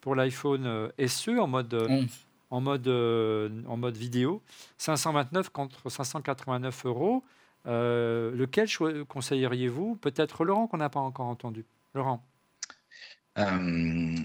pour 0.00 0.14
l'iPhone 0.14 0.90
SE 1.06 1.30
en 1.38 1.46
mode, 1.46 1.74
11. 1.74 2.06
en 2.50 2.60
mode, 2.60 2.88
euh, 2.88 3.48
en 3.66 3.76
mode 3.76 3.96
vidéo. 3.96 4.42
529 4.78 5.48
contre 5.50 5.88
589 5.90 6.86
euros. 6.86 7.24
Euh, 7.66 8.30
lequel 8.34 8.68
conseilleriez-vous? 9.08 9.96
Peut-être 9.96 10.44
Laurent 10.44 10.66
qu'on 10.68 10.76
n'a 10.78 10.88
pas 10.88 11.00
encore 11.00 11.26
entendu. 11.26 11.64
Laurent. 11.94 12.24
Euh, 13.38 14.16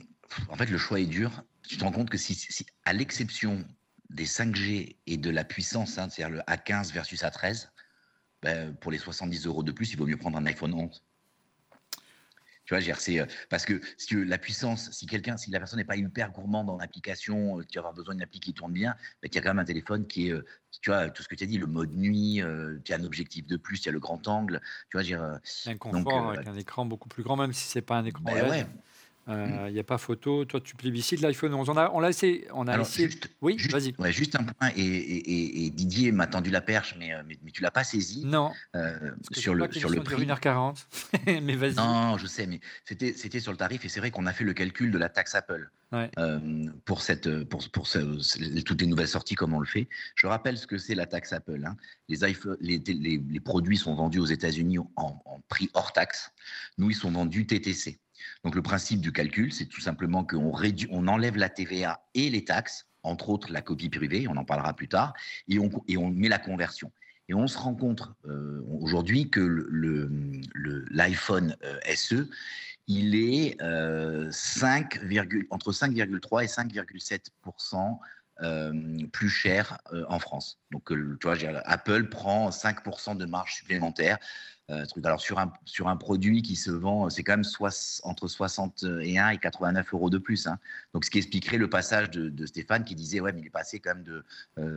en 0.49 0.55
fait, 0.55 0.69
le 0.69 0.77
choix 0.77 0.99
est 0.99 1.05
dur. 1.05 1.31
Tu 1.67 1.77
te 1.77 1.83
rends 1.83 1.91
compte 1.91 2.09
que 2.09 2.17
si, 2.17 2.33
si- 2.35 2.65
à 2.85 2.93
l'exception 2.93 3.63
des 4.09 4.25
5G 4.25 4.97
et 5.07 5.17
de 5.17 5.29
la 5.29 5.43
puissance, 5.43 5.97
hein, 5.97 6.09
c'est-à-dire 6.09 6.35
le 6.35 6.41
A15 6.41 6.93
versus 6.93 7.23
A13, 7.23 7.69
ben, 8.41 8.75
pour 8.75 8.91
les 8.91 8.97
70 8.97 9.45
euros 9.45 9.63
de 9.63 9.71
plus, 9.71 9.91
il 9.91 9.97
vaut 9.97 10.05
mieux 10.05 10.17
prendre 10.17 10.37
un 10.37 10.45
iPhone 10.45 10.73
11. 10.73 11.03
Tu 12.65 12.73
vois, 12.73 12.95
c'est 12.95 13.19
euh, 13.19 13.25
parce 13.49 13.65
que 13.65 13.81
si 13.97 14.15
la 14.23 14.37
puissance, 14.37 14.89
si 14.91 15.05
quelqu'un, 15.05 15.35
si 15.35 15.51
la 15.51 15.59
personne 15.59 15.79
n'est 15.79 15.85
pas 15.85 15.97
hyper 15.97 16.31
gourmande 16.31 16.69
en 16.69 16.79
application, 16.79 17.59
euh, 17.59 17.65
tu 17.65 17.75
vas 17.77 17.81
avoir 17.81 17.93
besoin 17.93 18.15
d'une 18.15 18.23
appli 18.23 18.39
qui 18.39 18.53
tourne 18.53 18.71
bien, 18.71 18.95
ben, 19.21 19.29
tu 19.29 19.37
as 19.37 19.41
quand 19.41 19.49
même 19.49 19.59
un 19.59 19.65
téléphone 19.65 20.07
qui 20.07 20.29
est, 20.29 20.31
euh, 20.31 20.45
tu 20.81 20.89
vois, 20.89 21.09
tout 21.09 21.23
ce 21.23 21.27
que 21.27 21.35
tu 21.35 21.43
as 21.43 21.47
dit, 21.47 21.57
le 21.57 21.67
mode 21.67 21.93
nuit, 21.93 22.41
tu 22.85 22.93
as 22.93 22.95
un 22.95 23.03
objectif 23.03 23.45
de 23.47 23.57
plus, 23.57 23.81
tu 23.81 23.89
as 23.89 23.91
le 23.91 23.99
grand 23.99 24.27
angle, 24.27 24.61
tu 24.89 24.97
vois, 24.97 25.03
dire, 25.03 25.39
Un 25.65 25.77
confort 25.77 26.29
euh, 26.29 26.33
avec 26.33 26.47
un 26.47 26.55
écran 26.55 26.85
beaucoup 26.85 27.09
plus 27.09 27.23
grand, 27.23 27.35
même 27.35 27.53
si 27.53 27.67
c'est 27.67 27.81
pas 27.81 27.97
un 27.97 28.05
écran 28.05 28.23
ben 28.23 28.49
LED. 28.49 28.67
Euh, 29.29 29.65
Il 29.69 29.73
n'y 29.73 29.79
a 29.79 29.83
pas 29.83 29.97
photo. 29.97 30.43
Toi, 30.45 30.59
tu 30.61 30.75
plébiscites 30.75 31.21
l'iPhone 31.21 31.53
11. 31.53 31.69
On 31.69 31.77
a, 31.77 31.89
on 31.91 31.99
l'a 32.01 32.09
essayé. 32.09 32.45
On 32.53 32.67
a 32.67 32.73
Alors, 32.73 32.85
essayé. 32.85 33.09
juste, 33.09 33.29
Oui, 33.41 33.55
juste, 33.57 33.71
vas-y. 33.71 33.93
ouais, 33.97 34.11
juste 34.11 34.35
un 34.35 34.43
point, 34.43 34.69
et, 34.75 34.81
et- 34.81 35.31
et- 35.31 35.65
et 35.65 35.69
Didier 35.69 36.11
m'a 36.11 36.27
tendu 36.27 36.49
la 36.49 36.59
perche, 36.61 36.95
mais, 36.99 37.13
euh, 37.13 37.23
mais, 37.25 37.37
mais 37.43 37.51
tu 37.51 37.61
l'as 37.61 37.71
pas 37.71 37.83
saisi 37.85 38.25
Non. 38.25 38.51
euh, 38.75 39.11
sur 39.31 39.55
le, 39.55 39.67
que 39.67 39.79
sur 39.79 39.89
le 39.89 40.01
prix. 40.01 40.25
dure 40.25 40.35
1h40. 40.35 40.85
Mais 41.41 41.55
vas-y. 41.55 41.75
Non, 41.75 42.17
je 42.17 42.27
sais, 42.27 42.45
mais 42.47 42.59
c'était 42.85 43.13
c'était 43.13 43.39
sur 43.39 43.51
le 43.51 43.57
tarif, 43.57 43.85
et 43.85 43.89
c'est 43.89 43.99
vrai 44.01 44.11
qu'on 44.11 44.25
a 44.25 44.33
fait 44.33 44.43
le 44.43 44.53
calcul 44.53 44.91
de 44.91 44.97
la 44.97 45.07
taxe 45.09 45.35
Apple 45.35 45.69
Ouais. 45.93 46.09
euh, 46.17 46.39
pour, 46.85 47.01
cette, 47.03 47.43
pour, 47.45 47.69
pour 47.69 47.87
ce- 47.87 48.61
toutes 48.63 48.81
les 48.81 48.87
nouvelles 48.87 49.07
sorties, 49.07 49.35
comme 49.35 49.53
on 49.53 49.59
le 49.59 49.65
fait. 49.67 49.87
Je 50.15 50.25
rappelle 50.27 50.57
ce 50.57 50.65
que 50.67 50.77
c'est 50.79 50.95
la 50.95 51.05
taxe 51.05 51.31
Apple. 51.33 51.63
hein. 51.65 51.77
Les, 52.09 52.23
iPhone- 52.23 52.57
les, 52.59 52.79
les- 52.79 53.21
les 53.29 53.39
produits 53.39 53.77
sont 53.77 53.93
vendus 53.95 54.19
aux 54.19 54.25
États-Unis 54.25 54.79
en, 54.79 54.89
en 54.97 55.41
prix 55.49 55.69
hors 55.75 55.93
taxe. 55.93 56.31
Nous, 56.79 56.89
ils 56.89 56.95
sont 56.95 57.11
vendus 57.11 57.45
TTC. 57.45 57.99
Donc 58.43 58.55
le 58.55 58.61
principe 58.61 59.01
du 59.01 59.11
calcul, 59.11 59.53
c'est 59.53 59.65
tout 59.65 59.81
simplement 59.81 60.23
qu'on 60.23 60.51
réduit, 60.51 60.87
on 60.91 61.07
enlève 61.07 61.37
la 61.37 61.49
TVA 61.49 62.05
et 62.13 62.29
les 62.29 62.45
taxes, 62.45 62.87
entre 63.03 63.29
autres 63.29 63.51
la 63.51 63.61
copie 63.61 63.89
privée, 63.89 64.27
on 64.27 64.37
en 64.37 64.45
parlera 64.45 64.73
plus 64.73 64.87
tard, 64.87 65.13
et 65.47 65.59
on, 65.59 65.69
et 65.87 65.97
on 65.97 66.09
met 66.09 66.29
la 66.29 66.39
conversion. 66.39 66.91
Et 67.29 67.33
on 67.33 67.47
se 67.47 67.57
rend 67.57 67.73
compte 67.73 68.03
euh, 68.25 68.61
aujourd'hui 68.67 69.29
que 69.29 69.39
l'iPhone 70.91 71.55
le, 71.61 71.79
le, 71.89 71.95
SE, 71.95 72.29
il 72.87 73.15
est 73.15 73.61
euh, 73.61 74.29
5, 74.31 74.99
entre 75.49 75.71
5,3 75.71 76.43
et 76.43 76.47
5,7% 76.47 77.97
euh, 78.41 78.97
plus 79.11 79.29
cher 79.29 79.77
euh, 79.93 80.05
en 80.09 80.17
France. 80.17 80.59
Donc, 80.71 80.91
euh, 80.91 81.17
tu 81.21 81.27
vois, 81.27 81.37
Apple 81.65 82.09
prend 82.09 82.49
5% 82.49 83.15
de 83.15 83.25
marge 83.25 83.53
supplémentaire. 83.53 84.17
Euh. 84.81 85.01
Alors, 85.03 85.21
sur 85.21 85.39
un, 85.39 85.51
sur 85.65 85.87
un 85.87 85.95
produit 85.95 86.41
qui 86.41 86.55
se 86.55 86.71
vend, 86.71 87.09
c'est 87.09 87.23
quand 87.23 87.37
même 87.37 87.43
entre 88.03 88.27
61 88.27 89.29
et 89.29 89.37
89 89.37 89.93
euros 89.93 90.09
de 90.09 90.17
plus. 90.17 90.47
Hein. 90.47 90.57
Donc, 90.93 91.05
ce 91.05 91.11
qui 91.11 91.19
expliquerait 91.19 91.57
le 91.57 91.69
passage 91.69 92.09
de, 92.11 92.45
Stéphane 92.45 92.83
qui 92.83 92.95
disait, 92.95 93.19
ouais, 93.19 93.31
mais 93.33 93.41
il 93.41 93.47
est 93.47 93.51
passé 93.51 93.79
quand 93.79 93.95
même 93.95 94.03
de, 94.03 94.23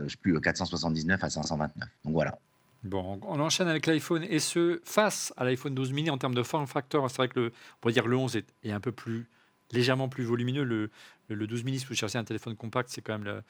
sais 0.09 0.17
plus, 0.17 0.41
479 0.41 1.23
à 1.23 1.31
529. 1.31 1.89
Donc, 2.05 2.13
voilà. 2.13 2.39
Bon, 2.85 3.19
on 3.23 3.41
enchaîne 3.41 3.69
avec 3.69 3.87
l'iPhone 3.87 4.25
ce 4.39 4.81
face 4.85 5.33
à 5.37 5.45
l'iPhone 5.45 5.75
12 5.75 5.93
mini 5.93 6.11
en 6.11 6.19
termes 6.19 6.35
de 6.35 6.43
form 6.43 6.67
factor. 6.67 7.11
C'est 7.11 7.17
vrai 7.17 7.29
que 7.29 7.41
le, 7.41 7.47
on 7.49 7.81
pourrait 7.81 7.95
dire 7.95 8.07
le 8.07 8.17
11 8.17 8.37
est, 8.37 8.47
est, 8.63 8.71
un 8.71 8.81
peu 8.81 8.93
plus 8.93 9.27
légèrement 9.73 10.09
plus 10.09 10.25
volumineux. 10.25 10.63
Le, 10.63 10.91
le 11.29 11.47
12 11.47 11.65
mini, 11.65 11.79
si 11.79 11.87
vous 11.87 11.95
cherchez 11.95 12.19
un 12.19 12.25
téléphone 12.25 12.57
compact, 12.57 12.89
c'est 12.91 13.03
quand 13.03 13.19
même 13.19 13.43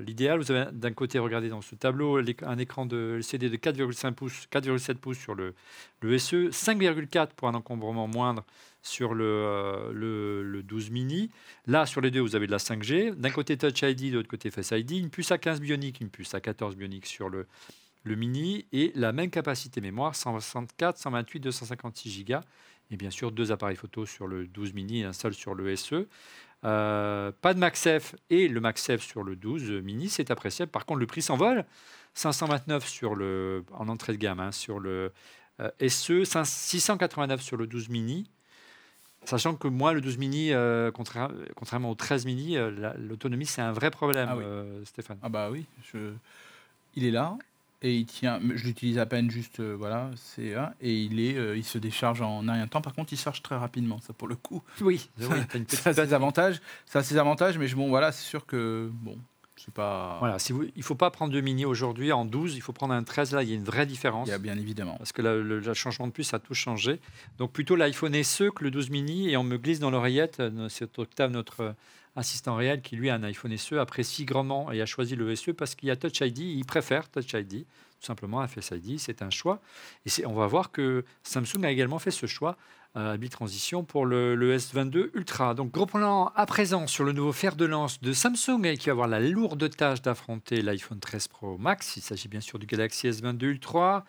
l'idéal. 0.00 0.40
Vous 0.40 0.50
avez 0.50 0.70
d'un 0.72 0.92
côté, 0.92 1.18
regardez 1.18 1.48
dans 1.48 1.62
ce 1.62 1.74
tableau, 1.74 2.20
un 2.42 2.58
écran 2.58 2.86
de 2.86 3.16
LCD 3.18 3.50
de 3.50 3.56
4,5 3.56 4.12
pouces, 4.12 4.48
4,7 4.52 4.94
pouces 4.94 5.18
sur 5.18 5.34
le, 5.34 5.54
le 6.00 6.18
SE, 6.18 6.50
5,4 6.50 7.28
pour 7.36 7.48
un 7.48 7.54
encombrement 7.54 8.08
moindre 8.08 8.44
sur 8.82 9.14
le, 9.14 9.92
le, 9.92 10.42
le, 10.42 10.62
12 10.62 10.90
mini. 10.90 11.30
Là, 11.66 11.86
sur 11.86 12.00
les 12.00 12.10
deux, 12.10 12.20
vous 12.20 12.36
avez 12.36 12.46
de 12.46 12.52
la 12.52 12.58
5G. 12.58 13.14
D'un 13.14 13.30
côté 13.30 13.56
Touch 13.56 13.82
ID, 13.82 14.10
de 14.10 14.16
l'autre 14.16 14.28
côté 14.28 14.50
Face 14.50 14.72
ID. 14.72 14.92
Une 14.92 15.10
puce 15.10 15.30
à 15.32 15.38
15 15.38 15.60
bionique, 15.60 16.00
une 16.00 16.10
puce 16.10 16.34
à 16.34 16.40
14 16.40 16.76
bionique 16.76 17.06
sur 17.06 17.30
le, 17.30 17.46
le 18.04 18.14
mini 18.14 18.66
et 18.72 18.92
la 18.94 19.12
même 19.12 19.30
capacité 19.30 19.80
mémoire, 19.80 20.14
164, 20.14 20.98
128, 20.98 21.40
256 21.40 22.24
Go. 22.24 22.34
Et 22.94 22.96
bien 22.96 23.10
sûr, 23.10 23.32
deux 23.32 23.50
appareils 23.50 23.74
photo 23.74 24.06
sur 24.06 24.28
le 24.28 24.46
12 24.46 24.72
mini 24.72 25.00
et 25.00 25.04
un 25.04 25.12
seul 25.12 25.34
sur 25.34 25.56
le 25.56 25.74
SE. 25.74 26.06
Euh, 26.64 27.32
pas 27.40 27.52
de 27.52 27.58
MaxF 27.58 28.14
et 28.30 28.46
le 28.46 28.60
MaxF 28.60 29.02
sur 29.02 29.24
le 29.24 29.34
12 29.34 29.82
mini, 29.82 30.08
c'est 30.08 30.30
appréciable. 30.30 30.70
Par 30.70 30.86
contre, 30.86 31.00
le 31.00 31.06
prix 31.08 31.20
s'envole. 31.20 31.64
529 32.14 32.86
sur 32.86 33.16
le, 33.16 33.64
en 33.72 33.88
entrée 33.88 34.12
de 34.12 34.18
gamme 34.18 34.38
hein, 34.38 34.52
sur 34.52 34.78
le 34.78 35.10
euh, 35.58 35.88
SE, 35.88 36.22
689 36.24 37.42
sur 37.42 37.56
le 37.56 37.66
12 37.66 37.88
mini. 37.88 38.30
Sachant 39.24 39.56
que 39.56 39.66
moi, 39.66 39.92
le 39.92 40.00
12 40.00 40.18
mini, 40.18 40.52
euh, 40.52 40.92
contrairement, 40.92 41.34
contrairement 41.56 41.90
au 41.90 41.96
13 41.96 42.26
mini, 42.26 42.56
l'autonomie, 42.96 43.46
c'est 43.46 43.62
un 43.62 43.72
vrai 43.72 43.90
problème, 43.90 44.28
ah 44.30 44.36
oui. 44.36 44.44
Stéphane. 44.84 45.18
Ah 45.20 45.28
bah 45.28 45.50
oui, 45.50 45.66
je... 45.92 46.12
il 46.94 47.04
est 47.04 47.10
là 47.10 47.36
et 47.82 47.94
il 47.96 48.06
tient. 48.06 48.40
Je 48.54 48.64
l'utilise 48.64 48.98
à 48.98 49.06
peine 49.06 49.30
juste, 49.30 49.60
euh, 49.60 49.74
voilà, 49.78 50.10
c'est 50.16 50.54
et 50.80 50.94
il 50.94 51.20
est, 51.20 51.36
euh, 51.36 51.56
il 51.56 51.64
se 51.64 51.78
décharge 51.78 52.22
en 52.22 52.46
un 52.48 52.66
temps. 52.66 52.80
Par 52.80 52.94
contre, 52.94 53.12
il 53.12 53.16
se 53.16 53.22
charge 53.24 53.42
très 53.42 53.56
rapidement, 53.56 54.00
ça 54.00 54.12
pour 54.12 54.28
le 54.28 54.36
coup. 54.36 54.62
Oui, 54.80 55.08
oui 55.20 55.26
ça, 55.68 55.90
a 55.90 55.94
ses 55.94 56.14
avantages. 56.14 56.60
Ça 56.86 57.00
a 57.00 57.02
ses 57.02 57.16
avantages, 57.18 57.58
mais 57.58 57.68
bon, 57.68 57.88
voilà, 57.88 58.12
c'est 58.12 58.24
sûr 58.24 58.46
que 58.46 58.90
bon, 58.92 59.18
c'est 59.56 59.72
pas. 59.74 60.16
Voilà, 60.18 60.38
si 60.38 60.52
vous, 60.52 60.64
il 60.76 60.82
faut 60.82 60.94
pas 60.94 61.10
prendre 61.10 61.32
de 61.32 61.40
mini 61.40 61.64
aujourd'hui 61.64 62.10
en 62.12 62.24
12, 62.24 62.56
il 62.56 62.60
faut 62.60 62.72
prendre 62.72 62.94
un 62.94 63.02
13 63.02 63.32
là. 63.32 63.42
Il 63.42 63.48
y 63.50 63.52
a 63.52 63.56
une 63.56 63.64
vraie 63.64 63.86
différence. 63.86 64.28
Il 64.28 64.30
y 64.30 64.34
a 64.34 64.38
bien 64.38 64.56
évidemment. 64.56 64.96
Parce 64.98 65.12
que 65.12 65.22
le, 65.22 65.42
le, 65.42 65.60
le 65.60 65.74
changement 65.74 66.06
de 66.06 66.12
puce 66.12 66.32
a 66.34 66.38
tout 66.38 66.54
changé. 66.54 67.00
Donc 67.38 67.52
plutôt 67.52 67.76
l'iPhone 67.76 68.22
SE 68.22 68.50
que 68.50 68.64
le 68.64 68.70
12 68.70 68.90
mini, 68.90 69.30
et 69.30 69.36
on 69.36 69.44
me 69.44 69.58
glisse 69.58 69.80
dans 69.80 69.90
l'oreillette. 69.90 70.40
euh, 70.40 70.68
C'est 70.68 70.98
Octave 70.98 71.30
notre 71.30 71.74
assistant 72.16 72.56
réel 72.56 72.82
qui 72.82 72.96
lui 72.96 73.10
a 73.10 73.14
un 73.14 73.22
iPhone 73.24 73.56
SE 73.56 73.74
apprécie 73.76 74.24
grandement 74.24 74.70
et 74.72 74.80
a 74.80 74.86
choisi 74.86 75.16
le 75.16 75.34
SE 75.34 75.50
parce 75.50 75.74
qu'il 75.74 75.88
y 75.88 75.92
a 75.92 75.96
Touch 75.96 76.20
ID, 76.20 76.38
il 76.38 76.64
préfère 76.64 77.10
Touch 77.10 77.32
ID, 77.32 77.64
tout 78.00 78.06
simplement 78.06 78.40
à 78.40 78.48
Face 78.48 78.70
ID, 78.70 78.98
c'est 78.98 79.22
un 79.22 79.30
choix. 79.30 79.60
Et 80.06 80.26
on 80.26 80.34
va 80.34 80.46
voir 80.46 80.70
que 80.70 81.04
Samsung 81.22 81.64
a 81.64 81.70
également 81.70 81.98
fait 81.98 82.10
ce 82.10 82.26
choix 82.26 82.56
à 82.94 83.16
Bitransition 83.16 83.82
pour 83.82 84.06
le, 84.06 84.36
le, 84.36 84.56
S22 84.56 85.10
Ultra. 85.14 85.54
Donc 85.54 85.72
gros 85.72 85.88
à 85.94 86.46
présent 86.46 86.86
sur 86.86 87.04
le 87.04 87.12
nouveau 87.12 87.32
fer 87.32 87.56
de 87.56 87.64
lance 87.64 88.00
de 88.00 88.12
Samsung 88.12 88.76
qui 88.78 88.86
va 88.86 88.92
avoir 88.92 89.08
la 89.08 89.20
lourde 89.20 89.68
tâche 89.74 90.00
d'affronter 90.00 90.62
l'iPhone 90.62 91.00
13 91.00 91.28
Pro 91.28 91.58
Max. 91.58 91.96
Il 91.96 92.02
s'agit 92.02 92.28
bien 92.28 92.40
sûr 92.40 92.58
du 92.58 92.66
Galaxy 92.66 93.08
S22 93.08 93.44
Ultra. 93.46 94.04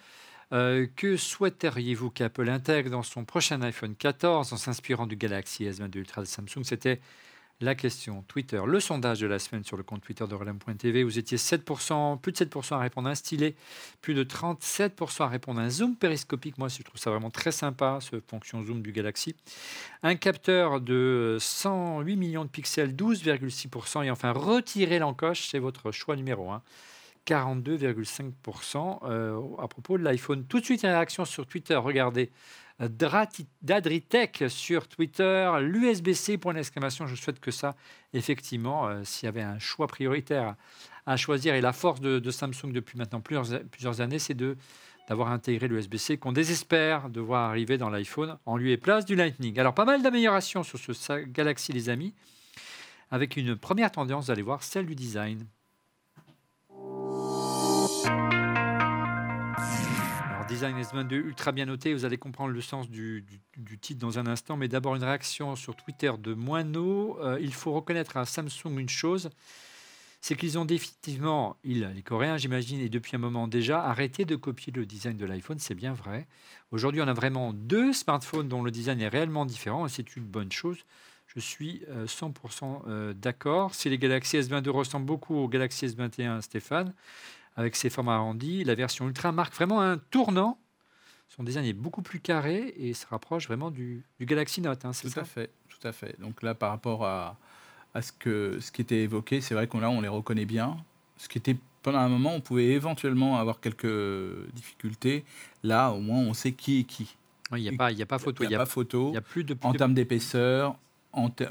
Euh, 0.54 0.86
que 0.96 1.18
souhaiteriez-vous 1.18 2.12
qu'Apple 2.12 2.50
intègre 2.50 2.92
dans 2.92 3.02
son 3.02 3.26
prochain 3.26 3.60
iPhone 3.64 3.96
14 3.96 4.54
en 4.54 4.58
s'inspirant 4.58 5.08
du 5.08 5.16
Galaxy 5.16 5.66
S22 5.66 5.98
Ultra 5.98 6.22
de 6.22 6.28
Samsung? 6.28 6.64
C'était 6.64 7.02
la 7.62 7.74
question 7.74 8.24
Twitter, 8.28 8.62
le 8.66 8.80
sondage 8.80 9.20
de 9.20 9.28
la 9.28 9.40
semaine 9.40 9.64
sur 9.64 9.78
le 9.78 9.84
compte 9.84 10.02
Twitter 10.02 10.26
de 10.28 10.36
Relem.tv. 10.36 11.04
Vous 11.04 11.18
étiez 11.18 11.38
7%, 11.38 12.20
plus 12.20 12.32
de 12.34 12.38
7% 12.38 12.76
à 12.76 12.80
répondre 12.80 13.08
à 13.08 13.12
un 13.12 13.16
stylet, 13.16 13.56
plus 14.02 14.14
de 14.14 14.24
37% 14.24 15.24
à 15.24 15.28
répondre 15.28 15.62
à 15.62 15.64
un 15.64 15.70
zoom 15.70 15.96
périscopique. 15.96 16.58
Moi, 16.58 16.68
je 16.68 16.84
trouve 16.84 17.00
ça 17.00 17.12
vraiment 17.12 17.30
très 17.30 17.52
sympa, 17.52 18.00
ce 18.02 18.20
fonction 18.20 18.62
zoom 18.62 18.82
du 18.82 18.92
Galaxy. 18.92 19.36
Un 20.04 20.16
capteur 20.16 20.82
de 20.82 21.38
108 21.40 22.16
millions 22.18 22.44
de 22.44 22.50
pixels, 22.50 22.94
12,6%. 22.94 24.04
Et 24.04 24.12
enfin, 24.12 24.32
retirer 24.32 25.00
l'encoche, 25.00 25.48
c'est 25.50 25.60
votre 25.60 25.92
choix 25.92 26.16
numéro 26.16 26.52
1. 26.52 26.62
42,5% 27.26 29.00
euh, 29.04 29.42
à 29.58 29.68
propos 29.68 29.98
de 29.98 30.04
l'iPhone. 30.04 30.46
Tout 30.46 30.60
de 30.60 30.66
suite, 30.66 30.84
une 30.84 30.90
réaction 30.90 31.26
sur 31.26 31.48
Twitter. 31.48 31.76
Regardez. 31.76 32.32
D'Adritech 32.80 34.44
sur 34.50 34.88
Twitter, 34.88 35.50
l'USB-C, 35.62 36.38
point 36.38 36.54
d'exclamation. 36.54 37.08
Je 37.08 37.16
souhaite 37.16 37.40
que 37.40 37.52
ça, 37.52 37.76
effectivement, 38.14 38.88
euh, 38.88 39.02
s'il 39.04 39.28
y 39.28 39.30
avait 39.30 39.42
un 39.42 39.60
choix 39.60 39.88
prioritaire 39.88 40.56
à 41.06 41.16
choisir, 41.18 41.56
et 41.56 41.62
la 41.62 41.72
force 41.72 42.02
de, 42.02 42.32
Samsung 42.32 42.72
depuis 42.74 42.98
maintenant 42.98 43.22
plusieurs, 43.22 44.02
années, 44.02 44.20
c'est 44.20 44.34
de 44.34 44.58
d'avoir 45.08 45.30
intégré 45.30 45.68
l'USB-C 45.68 46.18
qu'on 46.18 46.32
désespère 46.32 47.12
de 47.12 47.22
voir 47.22 47.48
arriver 47.48 47.78
dans 47.78 47.92
l'iPhone 47.92 48.40
en 48.48 48.58
lieu 48.58 48.72
et 48.72 48.78
place 48.78 49.06
du 49.06 49.16
Lightning. 49.16 49.60
Alors, 49.60 49.76
pas 49.76 49.86
mal 49.86 50.02
d'améliorations 50.02 50.64
sur 50.64 50.80
ce 50.80 51.24
Galaxy, 51.26 51.72
les 51.74 51.90
amis, 51.90 52.16
avec 53.12 53.38
une 53.38 53.56
première 53.56 53.92
tendance, 53.92 54.28
d'aller 54.28 54.42
voir, 54.42 54.64
celle 54.64 54.88
du 54.88 54.96
design. 54.96 55.46
Design 60.48 60.80
S22 60.80 61.14
ultra 61.14 61.52
bien 61.52 61.66
noté. 61.66 61.94
Vous 61.94 62.06
allez 62.06 62.18
comprendre 62.18 62.52
le 62.52 62.62
sens 62.62 62.90
du, 62.90 63.26
titre 63.82 64.00
dans 64.00 64.20
un 64.20 64.28
instant. 64.28 64.58
Mais 64.58 64.68
d'abord, 64.68 64.96
une 64.96 65.04
réaction 65.04 65.56
sur 65.56 65.76
Twitter 65.76 66.12
de 66.20 66.34
Moineau. 66.34 67.20
Euh, 67.22 67.38
il 67.42 67.54
faut 67.54 67.74
reconnaître 67.74 68.18
à 68.18 68.26
Samsung 68.26 68.78
une 68.78 68.90
chose 68.90 69.30
c'est 70.22 70.36
qu'ils 70.36 70.58
ont 70.58 70.66
définitivement, 70.66 71.56
ils, 71.64 71.88
les 71.94 72.02
Coréens, 72.02 72.38
j'imagine, 72.38 72.80
et 72.80 72.90
depuis 72.90 73.16
un 73.16 73.20
moment 73.20 73.48
déjà, 73.48 73.84
arrêté 73.84 74.26
de 74.26 74.36
copier 74.36 74.74
le 74.76 74.84
design 74.84 75.18
de 75.18 75.26
l'iPhone. 75.28 75.60
C'est 75.60 75.76
bien 75.76 75.94
vrai. 75.94 76.26
Aujourd'hui, 76.72 77.00
on 77.04 77.08
a 77.08 77.14
vraiment 77.14 77.54
deux 77.54 77.94
smartphones 77.94 78.48
dont 78.48 78.64
le 78.64 78.72
design 78.72 79.00
est 79.02 79.08
réellement 79.08 79.46
différent 79.46 79.86
et 79.86 79.90
c'est 79.90 80.16
une 80.16 80.24
bonne 80.24 80.52
chose. 80.52 80.80
Je 81.28 81.40
suis 81.40 81.84
100% 82.08 83.14
d'accord. 83.14 83.76
Si 83.76 83.88
les 83.88 84.00
Galaxy 84.00 84.38
S22 84.38 84.70
ressemblent 84.70 85.06
beaucoup 85.06 85.36
au 85.36 85.48
Galaxy 85.48 85.86
S21, 85.86 86.42
Stéphane, 86.42 86.96
avec 87.56 87.76
ses 87.76 87.90
formats 87.90 88.16
arrondis. 88.16 88.64
La 88.64 88.76
version 88.76 89.08
Ultra 89.08 89.32
marque 89.32 89.54
vraiment 89.54 89.82
un 89.82 89.98
tournant. 89.98 90.60
Son 91.28 91.44
design 91.44 91.66
est 91.66 91.74
beaucoup 91.74 92.02
plus 92.02 92.20
carré 92.20 92.74
et 92.78 92.94
se 92.94 93.06
rapproche 93.08 93.48
vraiment 93.48 93.72
du, 93.72 94.04
du 94.20 94.26
Galaxy 94.26 94.62
Note. 94.62 94.86
Hein, 94.86 94.92
tout 95.00 95.10
ça 95.10 95.22
à 95.22 95.26
fait, 95.26 95.50
tout 95.70 95.88
à 95.88 95.92
fait. 95.92 96.20
Donc 96.20 96.44
là, 96.44 96.54
par 96.54 96.70
rapport 96.70 97.06
à, 97.06 97.38
à 97.94 98.02
ce, 98.02 98.12
que, 98.12 98.60
ce 98.60 98.72
qui 98.72 98.82
était 98.82 99.02
évoqué, 99.02 99.42
c'est 99.42 99.56
vrai 99.56 99.68
qu'on 99.68 99.80
là, 99.80 99.90
on 99.90 100.02
les 100.02 100.08
reconnaît 100.08 100.46
bien. 100.46 100.78
Ce 101.18 101.28
qui 101.28 101.38
était 101.38 101.58
pendant 101.82 102.00
un 102.00 102.10
moment, 102.10 102.34
on 102.34 102.42
pouvait 102.42 102.66
éventuellement 102.66 103.38
avoir 103.38 103.60
quelques 103.60 104.52
difficultés. 104.54 105.24
Là, 105.64 105.92
au 105.92 106.00
moins, 106.00 106.20
on 106.20 106.34
sait 106.34 106.52
qui 106.52 106.80
est 106.80 106.84
qui. 106.84 107.16
Il 107.52 107.62
n'y 107.62 107.70
a, 107.70 107.74
pas, 107.74 107.92
y 107.92 108.02
a 108.02 108.08
pas 108.08 108.18
photo. 108.18 108.44
Il 108.44 108.50
n'y 108.50 108.56
a, 108.56 108.58
a, 108.58 108.62
pas 108.62 108.66
photo. 108.66 109.14
Y 109.14 109.18
a 109.18 109.22
plus 109.22 109.44
de, 109.44 109.54
plus 109.54 109.68
en 109.68 109.74
termes 109.74 109.94
d'épaisseur, 109.94 110.76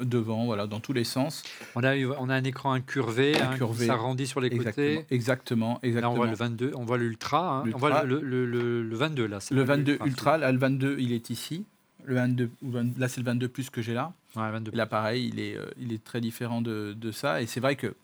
devant, 0.03 0.45
voilà, 0.45 0.67
dans 0.67 0.81
tous 0.81 0.93
les 0.93 1.05
sens. 1.05 1.43
On 1.75 1.83
a, 1.85 1.97
on 1.97 2.29
a 2.29 2.35
un 2.35 2.45
écran 2.45 2.73
incurvé, 2.73 3.41
un 3.41 3.57
curvé. 3.57 3.85
Hein, 3.85 3.89
s'arrondit 3.89 4.27
sur 4.27 4.41
les 4.41 4.49
exactement, 4.49 4.73
côtés. 4.73 5.07
Exactement, 5.15 5.81
exactement. 5.83 6.01
Là, 6.01 6.15
on 6.15 6.17
voit 6.17 6.27
le 6.27 6.37
22, 6.37 6.73
on 6.75 6.85
voit 6.85 6.99
l'ultra. 6.99 7.59
Hein. 7.59 7.71
On 7.75 7.79
voit 7.79 8.05
le, 8.05 8.21
le, 8.21 8.47
le, 8.47 8.83
le, 8.83 8.97
22 8.97 9.27
là. 9.27 9.39
Le 9.51 9.63
22 9.63 9.99
ultra, 10.05 10.39
là, 10.39 10.53
le 10.53 10.59
22, 10.59 10.97
il 10.99 11.13
est 11.13 11.31
ici. 11.31 11.65
Le 12.05 12.17
22, 12.17 12.51
là, 12.99 13.09
c'est 13.09 13.21
le 13.21 13.27
22 13.27 13.49
plus 13.49 13.71
que 13.71 13.81
j'ai 13.81 13.95
là. 13.95 14.13
Ouais, 14.37 14.51
22 14.51 14.73
là, 14.73 14.87
pareil, 14.87 15.31
il 15.33 15.41
est, 15.41 15.57
euh, 15.57 15.67
il 15.79 15.93
est 15.93 16.03
très 16.03 16.21
différent 16.21 16.61
de, 16.61 16.95
de 16.97 17.13
ça. 17.13 17.41
Et 17.41 17.47
c'est 17.47 17.61
vrai 17.61 17.77
que 17.77 17.95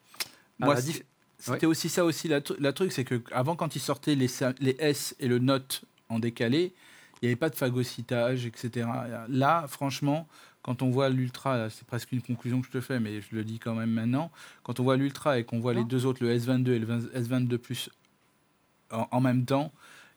ah, 0.63 0.67
moi, 0.67 0.77
c'était 0.77 1.05
ouais. 1.51 1.67
aussi 1.67 1.89
ça 1.89 2.05
aussi 2.05 2.29
la, 2.29 2.41
la 2.59 2.73
truc, 2.73 2.93
c'est 2.93 3.05
que 3.05 3.23
avant 3.33 3.57
quand 3.57 3.77
ils 3.77 3.81
sortaient 3.81 4.15
les, 4.15 4.29
les 4.61 4.77
S 4.79 5.15
et 5.21 5.29
le 5.29 5.39
Note 5.39 5.85
en 6.09 6.19
décalé, 6.19 6.73
il 7.21 7.27
n'y 7.27 7.29
avait 7.29 7.37
pas 7.37 7.51
de 7.51 7.55
phagocytage, 7.55 8.47
etc. 8.47 8.89
Là, 9.29 9.67
franchement, 9.69 10.27
quand 10.63 10.83
on 10.83 10.91
voit 10.91 11.09
l'Ultra, 11.09 11.71
c'est 11.71 11.87
presque 11.87 12.13
une 12.13 12.21
conclusion 12.23 12.61
que 12.61 12.67
je 12.67 12.73
te 12.73 12.81
fais, 12.81 13.01
mais 13.01 13.21
je 13.21 13.35
le 13.35 13.45
dis 13.45 13.59
quand 13.59 13.75
même 13.75 13.91
maintenant, 13.91 14.31
quand 14.63 14.79
on 14.81 14.83
voit 14.83 14.97
l'Ultra 14.97 15.39
et 15.39 15.45
qu'on 15.45 15.59
voit 15.61 15.73
non. 15.75 15.81
les 15.81 15.87
deux 15.87 16.05
autres, 16.07 16.23
le 16.25 16.37
S22 16.37 16.69
et 16.71 16.79
le 16.79 16.87
S22 16.87 17.57
Plus, 17.59 17.91
en, 18.91 19.09
en 19.11 19.21
même 19.21 19.45
temps, 19.45 19.73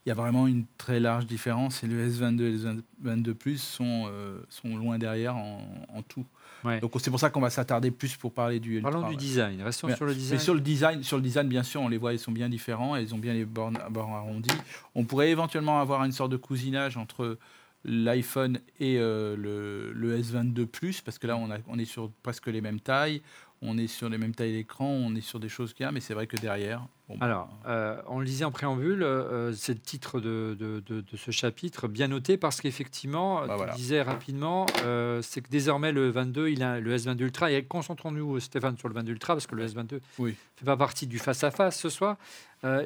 il 0.05 0.09
y 0.09 0.11
a 0.11 0.15
vraiment 0.15 0.47
une 0.47 0.65
très 0.77 0.99
large 0.99 1.25
différence 1.27 1.81
et 1.83 1.87
le 1.87 2.05
S22 2.09 2.41
et 2.41 2.51
le 2.51 2.83
S22 3.05 3.33
Plus 3.33 3.57
sont, 3.61 4.05
euh, 4.09 4.37
sont 4.49 4.75
loin 4.75 4.97
derrière 4.97 5.37
en, 5.37 5.61
en 5.93 6.01
tout. 6.01 6.25
Ouais. 6.65 6.79
Donc 6.81 6.91
c'est 6.99 7.09
pour 7.09 7.19
ça 7.21 7.29
qu'on 7.29 7.39
va 7.41 7.49
s'attarder 7.49 7.89
plus 7.91 8.15
pour 8.17 8.33
parler 8.33 8.59
du 8.59 8.75
Ultra. 8.75 8.91
Parlons 8.91 9.07
du 9.07 9.13
ouais. 9.15 9.19
design. 9.19 9.61
Restons 9.61 9.87
Mais- 9.87 9.95
sur 9.95 10.05
le 10.05 10.11
Mais 10.11 10.17
design. 10.17 10.39
sur 10.39 10.53
le 10.55 10.59
design, 10.61 11.03
sur 11.03 11.17
le 11.17 11.23
design, 11.23 11.47
bien 11.47 11.63
sûr, 11.63 11.81
on 11.81 11.87
les 11.87 11.97
voit, 11.97 12.11
ils 12.13 12.19
sont 12.19 12.31
bien 12.33 12.49
différents, 12.49 12.97
et 12.97 13.01
ils 13.01 13.13
ont 13.15 13.17
bien 13.17 13.33
les 13.33 13.45
bornes, 13.45 13.77
bords 13.91 14.09
arrondis. 14.13 14.49
On 14.95 15.05
pourrait 15.05 15.29
éventuellement 15.29 15.79
avoir 15.79 16.03
une 16.03 16.11
sorte 16.11 16.31
de 16.31 16.37
cousinage 16.37 16.97
entre 16.97 17.37
l'iPhone 17.85 18.59
et 18.79 18.97
euh, 18.97 19.35
le, 19.35 19.91
le 19.93 20.19
S22 20.19 20.65
Plus, 20.65 21.01
parce 21.01 21.19
que 21.19 21.27
là, 21.27 21.37
on, 21.37 21.49
on 21.67 21.79
est 21.79 21.85
sur 21.85 22.11
presque 22.23 22.47
les 22.47 22.61
mêmes 22.61 22.79
tailles, 22.79 23.21
on 23.61 23.77
est 23.77 23.87
sur 23.87 24.09
les 24.09 24.17
mêmes 24.17 24.35
tailles 24.35 24.53
d'écran, 24.53 24.87
on 24.87 25.15
est 25.15 25.21
sur 25.21 25.39
des 25.39 25.49
choses 25.49 25.73
qu'il 25.73 25.85
y 25.85 25.87
a, 25.87 25.91
mais 25.91 25.99
c'est 25.99 26.13
vrai 26.13 26.27
que 26.27 26.37
derrière. 26.37 26.85
Bon, 27.13 27.17
bah, 27.19 27.25
Alors, 27.25 27.49
euh, 27.67 28.01
on 28.07 28.19
le 28.19 28.25
disait 28.25 28.45
en 28.45 28.51
préambule, 28.51 29.03
euh, 29.03 29.53
c'est 29.53 29.73
le 29.73 29.79
titre 29.79 30.19
de, 30.19 30.55
de- 30.59 30.83
de- 30.85 31.01
de 31.01 31.17
ce 31.17 31.31
chapitre, 31.31 31.87
bien 31.87 32.07
noté, 32.07 32.37
parce 32.37 32.59
qu'effectivement, 32.61 33.41
Bah 33.41 33.47
tu 33.49 33.55
voilà. 33.57 33.73
disais 33.73 34.01
rapidement, 34.01 34.65
euh, 34.85 35.21
c'est 35.21 35.41
que 35.41 35.49
désormais 35.49 35.91
le 35.91 36.09
22, 36.09 36.49
il 36.49 36.63
a 36.63 36.79
le 36.79 36.95
S22 36.97 37.21
Ultra, 37.25 37.51
et 37.51 37.63
concentrons-nous, 37.63 38.39
Stéphane, 38.39 38.77
sur 38.77 38.87
le 38.89 38.93
22 38.95 39.11
Ultra, 39.13 39.35
parce 39.35 39.47
que 39.47 39.55
le 39.55 39.65
S22 39.67 39.99
Oui. 40.19 40.35
fait 40.55 40.65
pas 40.65 40.77
partie 40.77 41.07
du 41.07 41.19
face-à-face 41.19 41.79
ce 41.79 41.89
soir. 41.89 42.17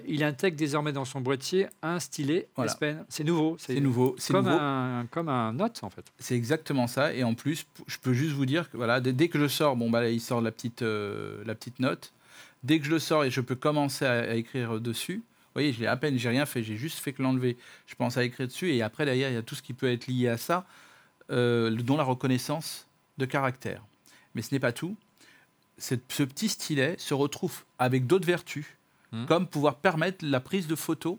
Il 0.08 0.24
intègre 0.24 0.58
désormais 0.58 0.92
dans 0.92 1.06
son 1.06 1.22
boîtier 1.22 1.68
un 1.84 2.00
stylet 2.00 2.48
Voilà. 2.56 2.72
S 2.72 2.78
Pen. 2.80 3.06
C'est 3.10 3.24
nouveau. 3.24 3.58
c'est 3.60 3.80
nouveau. 3.80 4.16
C'est 4.18 4.34
Comme 4.34 4.46
nouveau. 4.46 4.58
un, 4.60 5.06
comme 5.12 5.30
un 5.30 5.54
Note, 5.54 5.80
en 5.84 5.92
fait. 5.92 6.04
C'est 6.18 6.36
exactement 6.36 6.88
ça. 6.88 7.14
Et 7.14 7.24
en 7.24 7.36
plus, 7.36 7.68
je 7.86 7.98
peux 8.00 8.12
juste 8.14 8.32
vous 8.34 8.48
dire 8.48 8.72
que 8.72 8.78
voilà, 8.78 9.00
dès, 9.02 9.14
dès 9.14 9.28
que 9.28 9.38
je 9.40 9.48
sors, 9.48 9.76
bon 9.76 9.92
bah 9.92 10.02
là, 10.02 10.10
il 10.10 10.20
sort 10.20 10.42
la 10.42 10.52
petite, 10.52 10.82
la 10.82 11.54
petite 11.54 11.80
note. 11.80 12.12
Dès 12.64 12.80
que 12.80 12.86
je 12.86 12.92
le 12.92 13.00
sors 13.00 13.24
et 13.24 13.32
je 13.32 13.42
peux 13.42 13.56
commencer 13.56 14.06
à, 14.06 14.20
à 14.32 14.34
écrire 14.36 14.80
dessus. 14.82 15.18
Vous 15.18 15.62
voyez, 15.62 15.74
je 15.74 15.80
l'ai 15.80 15.88
à 15.88 15.98
peine, 15.98 16.18
j'ai 16.18 16.30
rien 16.30 16.46
fait, 16.46 16.64
j'ai 16.64 16.78
juste 16.78 17.00
fait 17.00 17.14
que 17.14 17.22
l'enlever. 17.24 17.58
Je 17.88 17.96
pense 17.96 18.18
à 18.18 18.24
écrire 18.24 18.48
dessus 18.48 18.72
et 18.74 18.82
après 18.82 19.06
derrière, 19.06 19.30
il 19.30 19.34
y 19.34 19.38
a 19.38 19.42
tout 19.44 19.56
ce 19.56 19.62
qui 19.64 19.74
peut 19.74 19.92
être 19.92 20.08
lié 20.08 20.28
à 20.28 20.38
ça, 20.38 20.66
euh, 21.32 21.72
dont 21.72 21.98
la 21.98 22.04
reconnaissance 22.04 22.88
de 23.18 23.26
caractère. 23.26 23.84
Mais 24.36 24.42
ce 24.42 24.54
n'est 24.54 24.60
pas 24.60 24.72
tout. 24.72 24.96
Cette- 25.80 26.12
ce 26.12 26.24
petit 26.24 26.50
stylet 26.50 26.96
se 27.00 27.14
retrouve 27.14 27.64
avec 27.80 28.06
d'autres 28.08 28.28
vertus, 28.28 28.66
Hmm. 29.12 29.26
comme 29.26 29.48
pouvoir 29.48 29.76
permettre 29.78 30.26
la 30.26 30.42
prise 30.42 30.68
de 30.68 30.76
photos 30.76 31.18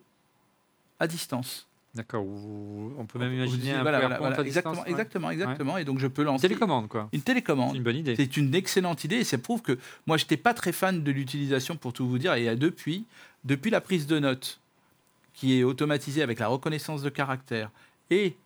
à 1.01 1.07
distance. 1.07 1.67
D'accord. 1.95 2.25
On 2.25 3.07
peut 3.07 3.19
même 3.19 3.33
imaginer 3.33 3.73
un 3.73 3.83
voilà, 3.83 3.99
voilà, 4.01 4.19
voilà, 4.19 4.41
exactement, 4.43 4.73
distance, 4.75 4.85
ouais. 4.87 4.91
exactement, 4.93 5.31
exactement. 5.31 5.79
Et 5.79 5.85
donc 5.85 5.99
je 5.99 6.07
peux 6.07 6.23
lancer 6.23 6.43
Télécommande, 6.47 6.87
quoi. 6.89 7.09
une 7.13 7.19
C'est 7.21 7.25
télécommande. 7.25 7.75
une 7.75 7.83
bonne 7.83 7.97
idée. 7.97 8.15
C'est 8.15 8.37
une 8.37 8.55
excellente 8.55 9.05
idée 9.05 9.17
et 9.17 9.25
ça 9.25 9.39
prouve 9.39 9.63
que 9.63 9.79
moi, 10.07 10.17
j'étais 10.17 10.37
pas 10.37 10.55
très 10.55 10.73
fan 10.73 11.03
de 11.03 11.11
l'utilisation 11.11 11.77
pour 11.77 11.93
tout 11.93 12.07
vous 12.09 12.19
dire. 12.19 12.35
Et 12.35 12.55
depuis, 12.57 13.05
depuis 13.45 13.71
la 13.71 13.81
prise 13.81 14.07
de 14.07 14.19
notes 14.19 14.61
qui 15.35 15.59
est 15.59 15.65
automatisée 15.65 16.23
avec 16.23 16.39
la 16.39 16.49
reconnaissance 16.49 17.03
de 17.03 17.09
caractère 17.09 17.71
et 18.11 18.37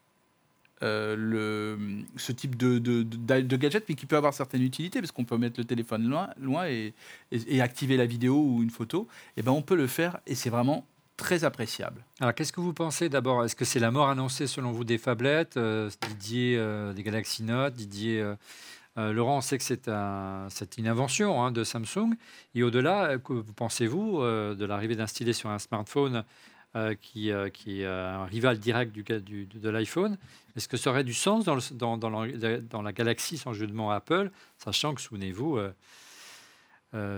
euh, 0.83 1.15
le, 1.17 1.79
ce 2.17 2.33
type 2.33 2.57
de, 2.57 2.79
de, 2.79 3.03
de- 3.03 3.41
de 3.43 3.57
gadget, 3.57 3.85
mais 3.89 3.95
qui 3.95 4.07
peut 4.07 4.17
avoir 4.17 4.35
certaines 4.35 4.63
utilités, 4.63 5.01
parce 5.01 5.13
qu'on 5.13 5.25
peut 5.25 5.37
mettre 5.39 5.61
le 5.61 5.65
téléphone 5.65 6.09
loin, 6.09 6.31
loin 6.41 6.67
et, 6.67 6.93
et- 7.31 7.57
et 7.57 7.61
activer 7.63 7.97
la 7.97 8.05
vidéo 8.07 8.37
ou 8.37 8.63
une 8.63 8.71
photo, 8.71 9.07
et 9.37 9.43
ben 9.43 9.53
on 9.53 9.63
peut 9.63 9.77
le 9.77 9.87
faire 9.87 10.19
et 10.27 10.35
c'est 10.35 10.51
vraiment 10.51 10.85
très 11.23 11.45
appréciable. 11.45 12.05
Alors, 12.19 12.35
qu'est-ce 12.35 12.53
que 12.53 12.61
vous 12.61 12.73
pensez 12.73 13.09
d'abord? 13.09 13.45
Est-ce 13.45 13.55
que 13.55 13.65
c'est 13.65 13.79
la 13.79 13.93
mort 13.93 14.09
annoncée 14.09 14.49
selon 14.49 14.73
vous 14.73 14.83
des 14.83 14.99
phablettes 14.99 15.57
euh, 15.57 15.89
Didier 16.09 16.57
euh, 16.59 16.93
des 16.93 17.05
Galaxy 17.05 17.45
Note, 17.45 17.75
Didier 17.75 18.21
euh, 18.99 19.13
Laurent, 19.13 19.37
on 19.37 19.41
sait 19.41 19.57
que 19.57 19.63
c'est 19.63 19.87
un, 19.87 20.49
c'est 20.51 20.79
une 20.79 20.89
invention 20.89 21.41
hein, 21.41 21.53
de 21.53 21.63
Samsung. 21.63 22.17
Et 22.57 22.65
au-delà, 22.65 23.19
que 23.19 23.35
pensez-vous 23.53 24.21
de 24.21 24.65
l'arrivée 24.65 24.97
d'un 24.97 25.07
stylet 25.07 25.33
sur 25.33 25.49
un 25.49 25.61
smartphone 25.61 26.25
qui, 27.01 27.31
est 27.31 27.87
un 27.87 28.25
rival 28.25 28.59
direct 28.59 28.93
du, 28.93 29.47
de 29.47 29.71
l'iPhone 29.71 30.19
Est-ce 30.57 30.69
que 30.69 30.77
ça 30.77 30.91
aurait 30.91 31.05
du 31.05 31.15
sens 31.15 31.45
dans, 31.45 31.55
la, 31.55 32.61
dans 32.61 32.83
la 32.83 32.93
Galaxy, 32.93 33.39
sans 33.39 33.55
jeu 33.55 33.67
de 33.67 33.73
mots, 33.73 33.91
Apple, 33.91 34.31
sachant 34.59 34.93
que, 34.95 35.01
souvenez-vous, 35.01 35.59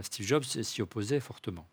Steve 0.02 0.26
Jobs 0.26 0.44
s'y 0.44 0.80
opposait 0.80 1.18
fortement? 1.18 1.66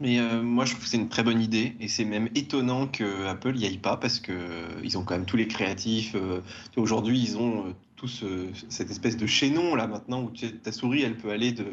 Mais 0.00 0.18
euh, 0.18 0.40
moi, 0.42 0.64
je 0.64 0.72
trouve 0.72 0.84
que 0.84 0.90
c'est 0.90 0.96
une 0.96 1.10
très 1.10 1.22
bonne 1.22 1.42
idée 1.42 1.76
et 1.78 1.86
c'est 1.86 2.06
même 2.06 2.30
étonnant 2.34 2.86
que 2.86 3.26
Apple 3.26 3.54
y 3.56 3.66
aille 3.66 3.78
pas 3.78 3.98
parce 3.98 4.18
que 4.18 4.32
euh, 4.32 4.66
ils 4.82 4.96
ont 4.96 5.04
quand 5.04 5.14
même 5.14 5.26
tous 5.26 5.36
les 5.36 5.46
créatifs. 5.46 6.14
euh, 6.14 6.40
Aujourd'hui, 6.76 7.20
ils 7.20 7.36
ont 7.36 7.66
euh, 7.66 7.72
tous 7.96 8.24
cette 8.70 8.90
espèce 8.90 9.18
de 9.18 9.26
chaînon 9.26 9.74
là 9.74 9.86
maintenant 9.86 10.22
où 10.22 10.30
ta 10.30 10.72
souris, 10.72 11.02
elle 11.02 11.18
peut 11.18 11.30
aller 11.30 11.52
de, 11.52 11.66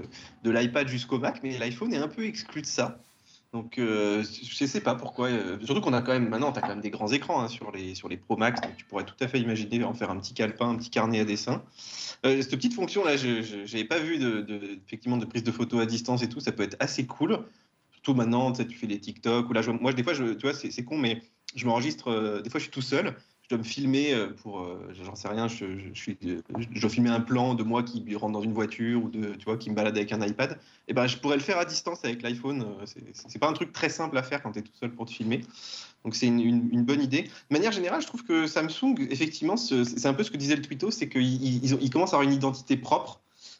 de 0.44 0.52
l'iPad 0.52 0.90
jusqu'au 0.90 1.20
Mac, 1.20 1.40
mais 1.42 1.58
l'iPhone 1.58 1.94
est 1.94 1.98
un 1.98 2.10
peu 2.10 2.26
exclu 2.26 2.62
de 2.62 2.68
ça. 2.68 3.00
Donc, 3.54 3.76
je 3.78 4.66
sais 4.66 4.82
pas 4.82 4.94
pourquoi. 4.94 5.30
surtout 5.64 5.80
qu'on 5.80 5.94
a 5.94 6.02
quand 6.02 6.12
même 6.12 6.28
maintenant, 6.28 6.52
tu 6.52 6.60
as 6.60 6.62
quand 6.62 6.68
même 6.68 6.82
des 6.82 6.90
grands 6.90 7.08
écrans 7.14 7.42
hein, 7.42 7.48
sur 7.48 7.72
les 7.72 7.96
sur 7.96 8.10
les 8.10 8.18
Pro 8.18 8.36
Max, 8.36 8.60
donc 8.60 8.76
tu 8.76 8.84
pourrais 8.84 9.06
tout 9.06 9.16
à 9.22 9.30
fait 9.30 9.40
imaginer 9.40 9.82
en 9.86 9.94
faire 9.94 10.12
un 10.12 10.18
petit 10.18 10.34
calepin, 10.34 10.68
un 10.68 10.76
petit 10.76 10.90
carnet 10.90 11.22
à 11.22 11.26
dessin. 11.26 11.64
Cette 12.26 12.50
petite 12.52 12.74
fonction 12.74 13.06
là, 13.06 13.16
je 13.16 13.62
n'avais 13.62 13.86
pas 13.86 14.00
vu 14.00 14.18
de, 14.18 14.42
de- 14.42 14.80
effectivement 14.86 15.16
de 15.16 15.24
prise 15.26 15.44
de 15.46 15.52
photos 15.52 15.82
à 15.82 15.86
distance 15.86 16.24
et 16.24 16.28
tout, 16.30 16.42
ça 16.42 16.52
peut 16.52 16.64
être 16.64 16.76
assez 16.82 17.06
cool. 17.06 17.40
Surtout 18.08 18.20
maintenant, 18.20 18.54
tu 18.54 18.78
fais 18.78 18.88
des 18.88 19.02
TikTok 19.02 19.50
ou 19.50 19.54
là, 19.54 19.62
moi, 19.82 19.92
des 19.92 20.02
fois, 20.02 20.14
je, 20.14 20.32
tu 20.32 20.48
vois, 20.48 20.54
c'est 20.54 20.86
con, 20.86 20.98
mais 20.98 21.22
je 21.56 21.66
m'enregistre. 21.66 22.08
euh, 22.10 22.42
des 22.42 22.50
fois, 22.50 22.58
je 22.58 22.64
suis 22.64 22.72
tout 22.72 22.82
seul. 22.82 23.14
Je 23.44 23.50
dois 23.50 23.58
me 23.58 23.64
filmer 23.64 24.14
euh, 24.14 24.30
pour, 24.30 24.62
euh, 24.62 24.80
j'en 24.94 25.14
sais 25.14 25.28
rien. 25.28 25.50
Je, 25.50 25.78
je, 25.78 25.94
suis, 25.94 26.18
je, 26.22 26.80
dois 26.80 26.90
filmer 26.90 27.10
un 27.10 27.20
plan 27.20 27.54
de 27.54 27.64
moi 27.64 27.84
qui 27.84 28.16
rentre 28.16 28.32
dans 28.32 28.42
une 28.42 28.54
voiture 28.54 29.04
ou 29.04 29.10
de, 29.10 29.34
tu 29.36 29.44
vois, 29.44 29.58
qui 29.58 29.70
me 29.70 29.76
balade 29.76 29.98
avec 29.98 30.14
un 30.14 30.26
iPad. 30.26 30.58
Et 30.88 30.94
ben, 30.94 31.06
je 31.06 31.18
pourrais 31.18 31.36
le 31.36 31.42
faire 31.42 31.58
à 31.58 31.66
distance 31.66 32.00
avec 32.06 32.22
l'iPhone. 32.22 32.66
c'est- 32.86 33.40
pas 33.40 33.50
un 33.50 33.54
truc 33.54 33.74
très 33.74 33.90
simple 33.90 34.18
à 34.18 34.24
faire 34.24 34.42
quand 34.42 34.54
tu 34.54 34.60
es 34.60 34.62
tout 34.62 34.72
seul 34.80 34.92
pour 34.94 35.06
te 35.06 35.12
filmer. 35.12 35.42
Donc 36.06 36.16
c'est 36.16 36.28
une, 36.28 36.40
une- 36.40 36.84
bonne 36.86 37.02
idée. 37.02 37.24
De 37.24 37.30
manière 37.58 37.74
générale, 37.74 38.02
je 38.02 38.08
trouve 38.08 38.24
que 38.24 38.48
Samsung, 38.48 38.96
effectivement, 39.10 39.58
ce- 39.58 39.84
c'est 39.84 40.08
un 40.08 40.14
peu 40.14 40.24
ce 40.24 40.32
que 40.32 40.38
disait 40.38 40.56
le 40.56 40.62
Twito, 40.62 40.92
c'est 40.92 41.10
qu'ils 41.10 41.90
commencent 41.92 42.14
à 42.14 42.16
avoir 42.16 42.22
une 42.30 42.34
identité 42.36 42.78
propre. 42.78 43.20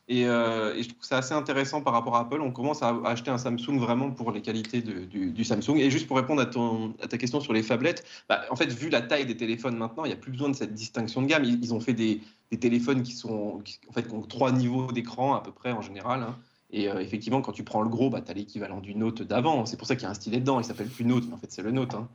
Et, 0.10 0.26
euh, 0.26 0.74
et 0.74 0.84
je 0.84 0.88
trouve 0.90 1.00
c'est 1.04 1.16
assez 1.16 1.34
intéressant 1.34 1.82
par 1.82 1.92
rapport 1.92 2.16
à 2.16 2.22
Apple. 2.22 2.40
On 2.42 2.52
commence 2.52 2.82
à 2.82 2.96
acheter 3.06 3.30
un 3.30 3.38
Samsung 3.38 3.78
vraiment 3.78 4.10
pour 4.12 4.32
les 4.32 4.42
qualités 4.42 4.82
de- 4.82 5.04
du, 5.04 5.32
du 5.32 5.44
Samsung. 5.44 5.76
Et 5.78 5.92
juste 5.92 6.08
pour 6.08 6.16
répondre 6.16 6.42
à, 6.42 6.46
ton, 6.46 6.94
à 7.04 7.08
ta 7.08 7.18
question 7.18 7.42
sur 7.42 7.52
les 7.52 7.62
phablettes, 7.62 8.06
bah, 8.30 8.42
en 8.50 8.56
fait, 8.56 8.68
vu 8.72 8.90
la 8.90 9.02
taille 9.02 9.26
des 9.26 9.36
téléphones 9.36 9.76
maintenant, 9.78 10.06
il 10.06 10.08
n'y 10.08 10.14
a 10.14 10.18
plus 10.18 10.32
besoin 10.32 10.48
de 10.48 10.56
cette 10.56 10.74
distinction 10.74 11.22
de 11.22 11.28
gamme. 11.28 11.44
Ils, 11.44 11.62
ils 11.62 11.74
ont 11.74 11.82
fait 11.82 11.92
des, 11.94 12.22
des 12.52 12.58
téléphones 12.58 13.04
qui, 13.04 13.12
sont, 13.12 13.60
qui, 13.66 13.80
en 13.90 13.92
fait, 13.92 14.04
qui 14.08 14.14
ont 14.14 14.22
trois 14.22 14.54
niveaux 14.54 14.92
d'écran 14.94 15.34
à 15.36 15.42
peu 15.42 15.52
près 15.52 15.74
en 15.74 15.82
général. 15.82 16.24
hein. 16.24 16.38
Et 16.70 16.90
euh, 16.90 17.00
effectivement, 17.00 17.42
quand 17.42 17.52
tu 17.54 17.64
prends 17.64 17.82
le 17.82 17.90
gros, 17.90 18.10
bah, 18.10 18.22
tu 18.22 18.32
as 18.32 18.34
l'équivalent 18.34 18.80
du 18.80 18.96
Note 18.96 19.22
d'avant. 19.24 19.66
C'est 19.66 19.76
pour 19.78 19.88
ça 19.88 19.96
qu'il 19.98 20.04
y 20.04 20.08
a 20.08 20.10
un 20.12 20.14
stylet 20.14 20.40
dedans. 20.40 20.60
Il 20.62 20.64
s'appelle 20.66 20.88
plus 20.90 21.04
Note, 21.04 21.26
mais 21.28 21.34
en 21.34 21.38
fait, 21.38 21.52
c'est 21.52 21.62
le 21.64 21.72
Note. 21.72 21.94
hein. 21.96 22.08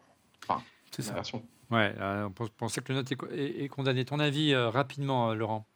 C'est 0.91 1.03
la 1.03 1.09
ça. 1.09 1.15
version. 1.15 1.43
Ouais, 1.71 1.95
euh, 1.99 2.29
on 2.41 2.47
pensait 2.59 2.83
que 2.83 2.93
le 2.93 2.99
note 2.99 3.11
est, 3.13 3.17
co- 3.17 3.29
est- 3.31 3.65
est 3.65 3.69
condamné. 3.69 4.05
Ton 4.05 4.19
avis 4.19 4.55
rapidement, 4.55 5.33
Laurent? 5.35 5.67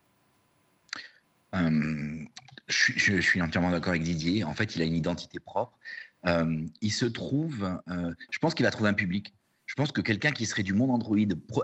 Euh, 1.54 2.24
je, 2.68 3.20
suis- 3.20 3.40
entièrement 3.40 3.70
d'accord 3.70 3.90
avec 3.90 4.02
Didier. 4.02 4.44
En 4.44 4.54
fait, 4.54 4.76
il 4.76 4.82
a 4.82 4.84
une 4.84 4.94
identité 4.94 5.38
propre. 5.38 5.78
Euh, 6.26 6.64
il 6.80 6.92
se 6.92 7.06
trouve, 7.06 7.80
euh, 7.88 8.12
je 8.30 8.38
pense 8.38 8.54
qu'il 8.54 8.64
va 8.64 8.70
trouver 8.70 8.88
un 8.90 8.94
public. 8.94 9.34
Je 9.66 9.74
pense 9.74 9.92
que 9.92 10.00
quelqu'un 10.00 10.32
qui 10.32 10.46
serait 10.46 10.62
du 10.62 10.72
monde 10.72 10.90
Android, 10.90 11.16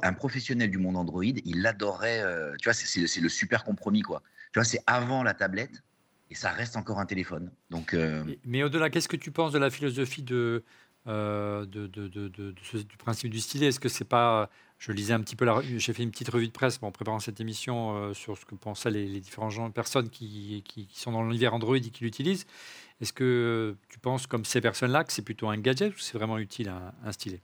un 0.02 0.12
professionnel 0.12 0.70
du 0.70 0.78
monde 0.78 0.96
Android, 0.96 1.24
il 1.24 1.62
l'adorerait. 1.62 2.20
euh, 2.22 2.54
tu 2.60 2.64
vois, 2.64 2.74
c'est- 2.74 3.20
le 3.20 3.28
super 3.28 3.64
compromis, 3.64 4.02
quoi. 4.02 4.22
Tu 4.52 4.58
vois, 4.58 4.64
c'est 4.64 4.82
avant 4.86 5.22
la 5.22 5.34
tablette 5.34 5.82
et 6.30 6.34
ça 6.34 6.50
reste 6.50 6.76
encore 6.76 6.98
un 6.98 7.06
téléphone. 7.06 7.50
Donc, 7.70 7.96
Mais 8.44 8.62
au-delà, 8.62 8.90
qu'est-ce 8.90 9.08
que 9.08 9.16
tu 9.16 9.30
penses 9.30 9.52
de 9.52 9.58
la 9.58 9.70
philosophie 9.70 10.22
de, 10.22 10.64
du 11.06 12.96
principe 12.98 13.30
du 13.30 13.40
stylet? 13.40 13.66
Est-ce 13.66 13.80
que 13.80 13.88
c'est 13.88 14.04
pas. 14.04 14.50
Je 14.82 14.90
lisais 14.90 15.12
un 15.12 15.20
petit 15.20 15.36
peu, 15.36 15.46
j'ai 15.76 15.92
fait 15.92 16.02
une 16.02 16.10
petite 16.10 16.28
revue 16.28 16.48
de 16.48 16.52
presse 16.52 16.80
en 16.82 16.90
préparant 16.90 17.20
cette 17.20 17.40
émission 17.40 17.96
euh, 17.96 18.14
sur 18.14 18.36
ce 18.36 18.44
que 18.44 18.56
pensaient 18.56 18.90
les, 18.90 19.06
les 19.06 19.20
différents 19.20 19.48
gens, 19.48 19.70
personnes 19.70 20.10
qui, 20.10 20.64
sont 20.92 21.12
dans 21.12 21.22
l'univers 21.22 21.54
Android 21.54 21.76
et 21.76 21.80
qui 21.80 22.02
l'utilisent. 22.02 22.46
Est-ce 23.00 23.12
que 23.12 23.76
tu 23.88 24.00
penses, 24.00 24.26
comme 24.26 24.44
ces 24.44 24.60
personnes-là, 24.60 25.04
que 25.04 25.12
c'est 25.12 25.22
plutôt 25.22 25.48
un 25.48 25.56
gadget 25.56 25.94
ou 25.94 25.98
c'est 26.00 26.18
vraiment 26.18 26.36
utile 26.36 26.68
un, 26.68 26.92
un 27.04 27.12
stylet? 27.12 27.40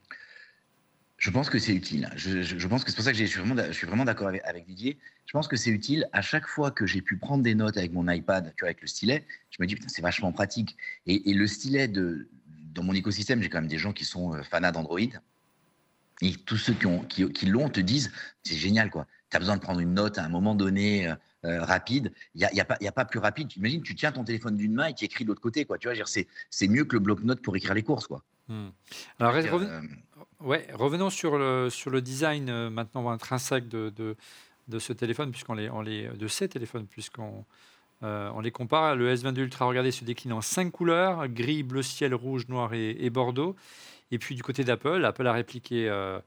Je 1.17 1.31
pense 1.31 1.49
que 1.49 1.61
c'est 1.61 1.73
utile. 1.73 2.11
Je, 2.17 2.67
pense 2.67 2.83
que 2.83 2.91
c'est 2.91 2.97
pour 2.97 3.05
ça 3.05 3.13
que 3.13 3.19
je 3.19 3.25
suis 3.25 3.87
vraiment, 3.87 4.05
d'accord 4.05 4.33
avec, 4.45 4.67
Didier. 4.67 4.99
Je 5.27 5.33
pense 5.33 5.47
que 5.47 5.55
c'est 5.55 5.71
utile. 5.71 6.09
À 6.13 6.23
chaque 6.23 6.49
fois 6.49 6.73
que 6.73 6.87
j'ai 6.87 7.03
pu 7.03 7.19
prendre 7.19 7.45
des 7.45 7.55
notes 7.55 7.77
avec 7.77 7.93
mon 7.93 8.09
iPad, 8.09 8.53
tu 8.57 8.65
avec 8.65 8.81
le 8.81 8.89
stylet, 8.89 9.25
je 9.51 9.59
me 9.61 9.69
dis, 9.69 9.77
putain, 9.77 9.89
c'est 9.89 10.03
vachement 10.03 10.33
pratique. 10.33 10.77
Et, 11.07 11.33
le 11.33 11.47
stylet, 11.47 11.87
dans 11.87 12.83
mon 12.83 12.95
écosystème, 12.95 13.41
j'ai 13.43 13.49
quand 13.49 13.61
même 13.61 13.71
des 13.71 13.79
gens 13.79 13.93
qui 13.93 14.05
sont 14.05 14.35
euh, 14.35 14.43
fanats 14.43 14.73
d'Android. 14.73 14.99
Et 16.21 16.35
tous 16.35 16.57
ceux 16.57 16.73
qui, 16.75 16.87
ont, 16.87 17.01
qui, 17.05 17.31
qui 17.33 17.47
l'ont 17.47 17.69
te 17.69 17.81
disent, 17.81 18.11
c'est 18.43 18.57
génial, 18.57 18.91
quoi. 18.91 19.07
Tu 19.31 19.37
as 19.37 19.41
besoin 19.41 19.57
de 19.57 19.61
prendre 19.61 19.81
une 19.81 19.95
note 19.95 20.19
à 20.19 20.25
un 20.25 20.29
moment 20.29 20.55
donné 20.55 21.07
euh, 21.07 21.15
euh, 21.45 21.63
rapide. 21.63 22.13
Il 22.35 22.39
n'y 22.39 22.45
a, 22.45 22.53
y 22.55 22.61
a, 22.61 22.65
pas- 22.65 22.77
il 22.81 22.85
y 22.85 22.89
a 22.89 22.93
pas 22.93 23.05
plus 23.05 23.19
rapide. 23.21 23.49
Tu 23.49 23.59
imagines, 23.59 23.83
tu 23.83 23.95
tiens 23.95 24.11
ton 24.11 24.25
téléphone 24.25 24.57
d'une 24.57 24.73
main 24.75 24.87
et 24.87 24.95
tu 24.95 25.05
écris 25.05 25.25
de 25.25 25.29
l'autre 25.29 25.41
côté, 25.41 25.65
quoi. 25.65 25.79
Tu 25.79 25.89
vois, 25.89 25.97
c'est, 26.51 26.69
mieux 26.69 26.85
que 26.85 26.95
le 26.95 27.01
bloc-notes 27.01 27.41
pour 27.43 27.55
écrire 27.57 27.75
les 27.75 27.83
courses, 27.83 28.07
quoi. 28.07 28.25
Hmm. 28.49 28.69
Alors, 29.21 29.35
reven- 29.35 29.69
euh, 29.69 29.81
Ouais, 30.41 30.67
revenons 30.73 31.11
sur 31.11 31.37
le, 31.37 31.69
sur 31.71 31.91
le 31.91 32.01
design 32.01 32.49
euh, 32.49 32.71
maintenant 32.71 33.09
intrinsèque 33.11 33.69
de, 33.69 33.91
de, 33.91 34.17
de 34.69 34.79
ce 34.79 34.93
téléphone, 34.93 35.31
puisqu'on 35.31 35.55
les, 35.55 35.69
on 35.69 35.83
les, 35.83 36.09
de 36.09 36.29
ces 36.29 36.49
téléphones, 36.49 36.87
puisqu'on 36.87 37.45
Euh, 38.05 38.31
on 38.37 38.41
les 38.41 38.53
compare. 38.53 38.95
Le 38.95 39.13
S22 39.13 39.41
Ultra, 39.41 39.65
regardez, 39.67 39.91
se 39.91 40.05
décline 40.05 40.33
en 40.33 40.41
cinq 40.41 40.71
couleurs 40.71 41.27
gris, 41.27 41.65
bleu 41.65 41.83
ciel, 41.83 42.15
rouge, 42.15 42.47
noir 42.47 42.73
et, 42.73 42.91
et 42.91 43.11
bordeaux. 43.11 43.57
Et 44.11 44.19
puis 44.19 44.35
du 44.35 44.43
côté 44.43 44.65
d'Apple, 44.65 45.05
Apple 45.05 45.27
a 45.27 45.33
répliqué 45.33 45.89
euh, 45.89 46.19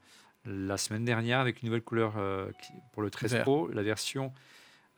la 0.44 0.76
semaine 0.76 1.04
dernière 1.04 1.40
avec 1.40 1.62
une 1.62 1.66
nouvelle 1.66 1.82
couleur 1.82 2.14
euh, 2.16 2.50
pour 2.92 3.02
le 3.02 3.10
13 3.10 3.32
Vert. 3.32 3.42
Pro, 3.42 3.68
la 3.68 3.82
version 3.82 4.32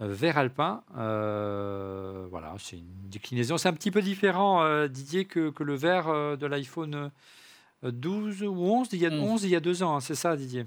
euh, 0.00 0.08
vert 0.08 0.38
alpin. 0.38 0.82
Euh, 0.96 2.26
voilà, 2.30 2.54
c'est 2.58 2.78
une 2.78 3.08
déclinaison. 3.08 3.58
C'est 3.58 3.68
un 3.68 3.72
petit 3.72 3.90
peu 3.90 4.02
différent, 4.02 4.62
euh, 4.62 4.88
Didier, 4.88 5.24
que, 5.24 5.50
que 5.50 5.62
le 5.62 5.74
vert 5.74 6.08
euh, 6.08 6.36
de 6.36 6.46
l'iPhone 6.46 7.10
euh, 7.84 7.90
12 7.90 8.42
ou 8.42 8.54
11 8.54 8.88
il 8.92 9.00
y 9.00 9.06
a, 9.06 9.10
11. 9.10 9.20
11 9.20 9.44
il 9.44 9.50
y 9.50 9.56
a 9.56 9.60
deux 9.60 9.82
ans, 9.82 9.96
hein, 9.96 10.00
c'est 10.00 10.14
ça, 10.14 10.36
Didier? 10.36 10.66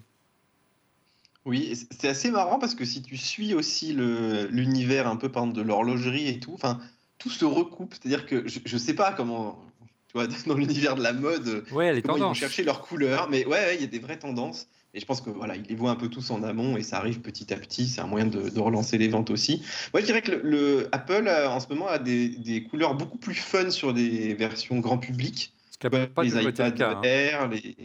Oui, 1.45 1.77
c'est 1.91 2.09
assez 2.09 2.29
marrant 2.29 2.59
parce 2.59 2.75
que 2.75 2.83
si 2.83 3.01
tu 3.01 3.15
suis 3.15 3.53
aussi 3.53 3.93
l'univers 3.93 5.07
un 5.07 5.15
peu 5.15 5.29
par 5.29 5.43
exemple, 5.43 5.57
de 5.59 5.63
l'horlogerie 5.63 6.27
et 6.27 6.39
tout, 6.39 6.53
enfin, 6.53 6.79
tout 7.17 7.29
se 7.29 7.45
recoupe. 7.45 7.93
C'est-à-dire 7.93 8.25
que 8.25 8.47
je, 8.47 8.59
je 8.65 8.77
sais 8.77 8.93
pas 8.93 9.13
comment, 9.13 9.57
tu 10.07 10.13
vois, 10.13 10.27
dans 10.47 10.55
l'univers 10.55 10.95
de 10.95 11.03
la 11.03 11.13
mode, 11.13 11.63
Ouais, 11.71 11.93
les 11.93 12.01
comment 12.01 12.17
ils 12.17 12.21
vont 12.21 12.33
chercher 12.33 12.63
leurs 12.63 12.81
couleurs, 12.81 13.29
mais 13.29 13.45
ouais, 13.45 13.51
ouais, 13.51 13.75
il 13.75 13.81
y 13.81 13.83
a 13.83 13.87
des 13.87 13.99
vraies 13.99 14.19
tendances. 14.19 14.67
Et 14.93 14.99
je 14.99 15.05
pense 15.05 15.21
que 15.21 15.29
voilà, 15.29 15.55
ils 15.55 15.63
les 15.63 15.75
voient 15.75 15.91
un 15.91 15.95
peu 15.95 16.07
tous 16.07 16.31
en 16.31 16.41
amont 16.41 16.75
et 16.75 16.81
ça 16.81 16.97
arrive 16.97 17.19
petit 17.19 17.53
à 17.53 17.57
petit. 17.57 17.87
C'est 17.87 18.01
un 18.01 18.07
moyen 18.07 18.25
de, 18.25 18.49
de 18.49 18.59
relancer 18.59 18.97
les 18.97 19.09
ventes 19.09 19.29
aussi. 19.29 19.61
Moi, 19.93 20.01
je 20.01 20.05
dirais 20.07 20.21
que 20.21 20.31
le, 20.31 20.41
le 20.43 20.89
Apple 20.91 21.27
euh, 21.27 21.49
en 21.49 21.59
ce 21.59 21.67
moment 21.67 21.87
a 21.87 21.99
des, 21.99 22.29
des 22.29 22.63
couleurs 22.63 22.95
beaucoup 22.95 23.17
plus 23.17 23.35
fun 23.35 23.69
sur 23.69 23.93
des 23.93 24.33
versions 24.33 24.79
grand 24.79 24.97
public. 24.97 25.53
Ce 25.69 25.87
Ouais, 25.87 26.07
pas 26.07 26.23
les 26.23 26.35
été 26.47 26.63
le 26.63 26.81
hein. 26.83 27.01
Air, 27.03 27.47
les... 27.49 27.75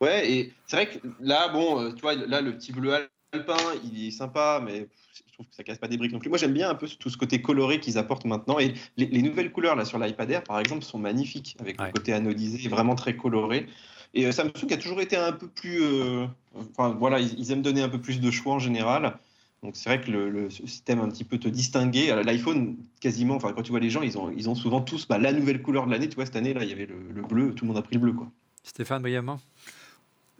Ouais, 0.00 0.30
et 0.30 0.52
c'est 0.66 0.76
vrai 0.76 0.86
que 0.86 0.98
là, 1.20 1.48
bon, 1.48 1.80
euh, 1.80 1.92
tu 1.92 2.00
vois, 2.00 2.14
là, 2.14 2.40
le 2.40 2.56
petit 2.56 2.72
bleu 2.72 2.94
alpin, 3.32 3.56
il 3.84 4.08
est 4.08 4.10
sympa, 4.10 4.62
mais 4.64 4.86
je 5.34 5.38
trouve 5.38 5.48
que 5.48 5.56
ça 5.56 5.64
casse 5.64 5.78
pas 5.78 5.88
des 5.88 5.96
briques 5.96 6.12
non 6.12 6.20
plus. 6.20 6.28
Moi, 6.28 6.38
j'aime 6.38 6.52
bien 6.52 6.70
un 6.70 6.76
peu 6.76 6.86
tout 6.86 7.10
ce 7.10 7.16
côté 7.16 7.42
coloré 7.42 7.80
qu'ils 7.80 7.98
apportent 7.98 8.24
maintenant. 8.24 8.60
Et 8.60 8.72
les, 8.96 9.06
les 9.06 9.20
nouvelles 9.20 9.50
couleurs 9.50 9.74
là 9.74 9.84
sur 9.84 9.98
l'iPad 9.98 10.30
Air, 10.30 10.44
par 10.44 10.60
exemple, 10.60 10.84
sont 10.84 10.96
magnifiques, 11.00 11.56
avec 11.58 11.80
Ouais. 11.80 11.88
le 11.88 11.92
côté 11.92 12.12
anodisé, 12.12 12.68
vraiment 12.68 12.94
très 12.94 13.16
coloré. 13.16 13.66
Et 14.14 14.26
euh, 14.26 14.30
Samsung 14.30 14.72
a 14.72 14.76
toujours 14.76 15.00
été 15.00 15.16
un 15.16 15.32
peu 15.32 15.48
plus. 15.48 15.82
euh, 15.82 16.28
Enfin, 16.70 16.90
voilà, 16.96 17.18
ils, 17.18 17.36
ils 17.36 17.50
aiment 17.50 17.62
donner 17.62 17.82
un 17.82 17.88
peu 17.88 18.00
plus 18.00 18.20
de 18.20 18.30
choix 18.30 18.54
en 18.54 18.60
général. 18.60 19.18
Donc, 19.64 19.74
c'est 19.74 19.88
vrai 19.88 20.00
que 20.00 20.08
le, 20.12 20.30
le 20.30 20.50
système 20.50 21.00
un 21.00 21.08
petit 21.08 21.24
peu 21.24 21.38
te 21.38 21.48
distinguer. 21.48 22.14
L'iPhone, 22.24 22.76
quasiment, 23.00 23.34
enfin, 23.34 23.52
quand 23.52 23.62
tu 23.62 23.72
vois 23.72 23.80
les 23.80 23.90
gens, 23.90 24.02
ils 24.02 24.16
ont, 24.16 24.30
ils 24.30 24.48
ont 24.48 24.54
souvent 24.54 24.82
tous 24.82 25.08
bah, 25.08 25.18
la 25.18 25.32
nouvelle 25.32 25.62
couleur 25.62 25.86
de 25.86 25.90
l'année. 25.90 26.08
Tu 26.08 26.14
vois, 26.14 26.26
cette 26.26 26.36
année, 26.36 26.54
là, 26.54 26.62
il 26.62 26.68
y 26.70 26.72
avait 26.72 26.86
le, 26.86 26.94
le 27.12 27.22
bleu, 27.22 27.54
tout 27.56 27.64
le 27.64 27.70
monde 27.72 27.78
a 27.78 27.82
pris 27.82 27.96
le 27.96 28.00
bleu, 28.02 28.12
quoi. 28.12 28.30
Stéphane, 28.62 29.02
brièvement, 29.02 29.40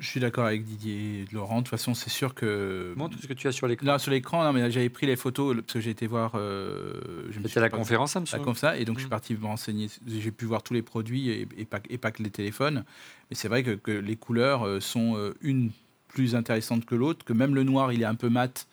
Je 0.01 0.09
suis 0.09 0.19
d'accord 0.19 0.45
avec 0.45 0.65
Didier 0.65 1.21
et 1.21 1.25
Laurent. 1.33 1.59
De 1.59 1.63
toute 1.63 1.69
façon, 1.69 1.95
c'est 1.95 2.11
sûr 2.11 2.35
que. 2.35 2.93
montre 2.97 3.17
ce 3.21 3.27
que 3.29 3.33
tu 3.33 3.47
as 3.47 3.53
sur 3.53 3.69
l'écran. 3.69 3.87
Là, 3.87 3.99
sur 4.01 4.11
l'écran, 4.11 4.43
non, 4.43 4.53
mais 4.53 4.69
j'avais 4.71 4.89
pris 4.89 5.07
les 5.07 5.15
photos 5.15 5.55
parce 5.57 5.73
que 5.75 5.81
j'ai 5.81 5.91
été 5.91 6.09
voir. 6.09 6.33
euh, 6.35 6.95
me 7.41 7.47
C'était 7.47 7.61
la 7.61 7.71
conférence 7.71 8.13
Samsung. 8.13 8.33
la 8.39 8.45
conf 8.45 8.59
ça, 8.59 8.77
et 8.77 8.85
donc 8.85 8.97
je 8.97 9.01
suis 9.03 9.07
Mhm. 9.07 9.11
parti 9.11 9.35
me 9.35 9.47
renseigner. 9.47 9.89
J'ai 10.07 10.31
pu 10.33 10.47
voir 10.47 10.65
tous 10.65 10.75
les 10.75 10.83
produits 10.83 11.31
et, 11.31 11.47
et 11.57 11.65
pas, 11.65 11.79
et 11.89 11.99
pas 11.99 12.11
que 12.11 12.25
les 12.25 12.31
téléphones. 12.31 12.85
Mais 13.31 13.37
c'est 13.37 13.47
vrai 13.49 13.63
que, 13.63 13.71
que 13.71 13.93
les 13.93 14.17
couleurs 14.17 14.67
euh, 14.67 14.81
sont 14.81 15.17
euh, 15.17 15.33
une 15.43 15.71
plus 16.09 16.35
intéressante 16.35 16.85
que 16.87 16.97
l'autre, 16.97 17.25
que 17.25 17.33
même 17.33 17.55
le 17.55 17.63
noir, 17.63 17.93
il 17.93 18.03
est 18.03 18.07
un 18.07 18.15
peu 18.17 18.29
mat. 18.29 18.67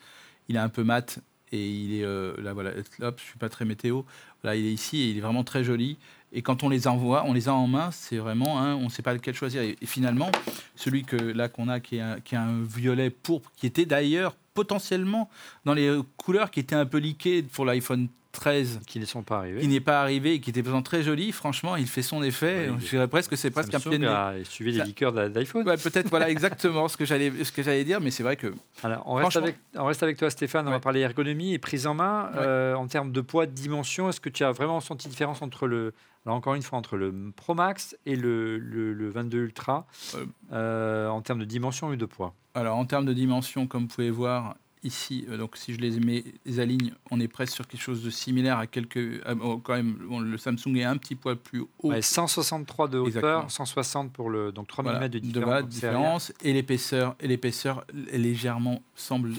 Il 0.48 0.56
est 0.56 0.60
un 0.60 0.68
peu 0.68 0.82
mat 0.82 1.20
et 1.52 1.68
il 1.70 1.94
est 2.00 2.04
euh, 2.04 2.34
là 2.42 2.52
voilà. 2.52 2.72
Hop, 3.00 3.20
je 3.20 3.24
suis 3.24 3.38
pas 3.38 3.48
très 3.48 3.64
météo. 3.64 4.02
Là, 4.42 4.56
il 4.56 4.66
est 4.66 4.72
ici 4.72 4.98
et 5.02 5.10
il 5.10 5.18
est 5.18 5.20
vraiment 5.20 5.44
très 5.44 5.62
joli. 5.62 5.98
Et 6.32 6.42
quand 6.42 6.62
on 6.62 6.68
les 6.68 6.88
envoie, 6.88 7.24
on 7.26 7.32
les 7.32 7.48
a 7.48 7.54
en 7.54 7.66
main, 7.66 7.90
c'est 7.90 8.16
vraiment, 8.16 8.60
hein, 8.60 8.74
on 8.74 8.84
ne 8.84 8.88
sait 8.88 9.02
pas 9.02 9.12
lequel 9.12 9.34
choisir. 9.34 9.62
Et, 9.62 9.76
et 9.80 9.86
finalement, 9.86 10.30
celui 10.76 11.04
que 11.04 11.16
là 11.16 11.48
qu'on 11.48 11.68
a, 11.68 11.80
qui 11.80 11.96
est, 11.96 12.00
un, 12.00 12.20
qui 12.20 12.34
est 12.34 12.38
un 12.38 12.62
violet 12.62 13.10
pourpre, 13.10 13.50
qui 13.56 13.66
était 13.66 13.86
d'ailleurs 13.86 14.36
potentiellement 14.54 15.28
dans 15.64 15.74
les 15.74 15.88
euh, 15.88 16.02
couleurs 16.16 16.50
qui 16.50 16.60
étaient 16.60 16.74
un 16.74 16.86
peu 16.86 16.98
liquées 16.98 17.42
pour 17.42 17.64
l'iPhone 17.64 18.08
13, 18.32 18.80
qui 18.86 18.98
ne 18.98 19.04
sont 19.04 19.22
pas 19.22 19.38
arrivés. 19.38 19.60
qui 19.60 19.68
n'est 19.68 19.80
pas 19.80 20.00
arrivé 20.00 20.34
et 20.34 20.40
qui 20.40 20.50
était 20.50 20.62
pourtant 20.62 20.82
très 20.82 21.02
joli. 21.02 21.32
Franchement, 21.32 21.76
il 21.76 21.86
fait 21.86 22.02
son 22.02 22.22
effet. 22.22 22.70
Ouais, 22.70 22.76
Je 22.80 22.88
dirais 22.88 23.06
presque 23.06 23.30
que 23.30 23.36
c'est 23.36 23.50
presque 23.50 23.74
un 23.74 23.80
pied 23.80 23.90
de 23.90 23.96
nez. 23.98 24.06
a 24.06 24.34
suivi 24.44 24.72
les 24.72 24.84
liqueurs 24.84 25.12
d'iPhone. 25.12 25.66
Ouais, 25.66 25.76
peut-être 25.76 26.08
voilà 26.08 26.30
exactement 26.30 26.88
ce 26.88 26.96
que 26.96 27.04
j'allais 27.04 27.30
ce 27.44 27.52
que 27.52 27.62
j'allais 27.62 27.84
dire, 27.84 28.00
mais 28.00 28.10
c'est 28.10 28.22
vrai 28.22 28.36
que 28.36 28.54
Alors, 28.82 29.02
on, 29.06 29.14
reste 29.14 29.36
avec, 29.36 29.56
on 29.76 29.84
reste 29.84 30.02
avec 30.02 30.16
toi, 30.16 30.30
Stéphane. 30.30 30.66
On 30.66 30.70
va 30.70 30.80
parler 30.80 31.00
ergonomie 31.00 31.52
et 31.52 31.58
prise 31.58 31.86
en 31.86 31.94
main. 31.94 32.30
Euh, 32.36 32.74
en 32.74 32.86
termes 32.86 33.12
de 33.12 33.20
poids, 33.20 33.46
de 33.46 33.52
dimension, 33.52 34.08
est-ce 34.08 34.20
que 34.20 34.30
tu 34.30 34.44
as 34.44 34.52
vraiment 34.52 34.80
senti 34.80 35.08
différence 35.08 35.42
entre 35.42 35.66
le, 35.66 35.92
alors 36.24 36.36
encore 36.36 36.54
une 36.54 36.62
fois, 36.62 36.78
entre 36.78 36.96
le 36.96 37.12
Pro 37.34 37.54
Max 37.54 37.96
et 38.06 38.16
le, 38.16 38.58
le- 38.58 38.92
le 38.92 39.08
22 39.10 39.38
Ultra 39.44 39.86
Euh. 40.14 40.24
euh, 40.52 41.08
en 41.08 41.20
termes 41.22 41.40
de 41.40 41.44
dimension 41.44 41.92
et 41.92 41.96
de 41.96 42.06
poids 42.06 42.34
alors 42.54 42.76
en 42.76 42.84
termes 42.84 43.06
de 43.06 43.12
dimension, 43.14 43.66
comme 43.66 43.82
vous 43.82 43.88
pouvez 43.88 44.10
voir 44.10 44.56
ici, 44.84 45.24
euh, 45.30 45.38
donc 45.38 45.56
si 45.56 45.72
je 45.74 45.78
les 45.80 45.98
mets 46.00 46.22
les 46.44 46.60
aligne, 46.60 46.92
on 47.10 47.18
est 47.18 47.28
presque 47.28 47.54
sur 47.54 47.66
quelque 47.66 47.80
chose 47.80 48.02
de 48.04 48.10
similaire 48.10 48.58
à 48.58 48.66
quelques 48.66 49.22
quand 49.62 49.74
même 49.74 49.94
bon, 50.08 50.20
le 50.20 50.36
Samsung 50.36 50.76
est 50.76 50.84
un 50.84 50.96
petit 50.98 51.14
poil 51.14 51.36
plus 51.36 51.60
haut. 51.60 51.68
Ouais, 51.82 52.02
163 52.02 52.88
de 52.88 52.98
hauteur, 52.98 53.06
Exactement. 53.06 53.48
160 53.48 54.12
pour 54.12 54.28
le 54.28 54.52
donc 54.52 54.68
3 54.68 54.84
Voilà, 54.84 54.98
mm 55.00 55.08
de 55.08 55.18
de 55.20 55.62
différence. 55.66 56.32
et 56.42 56.52
l'épaisseur 56.52 57.14
et 57.20 57.26
l'épaisseur 57.28 57.84
légèrement 58.12 58.82
semble 58.96 59.32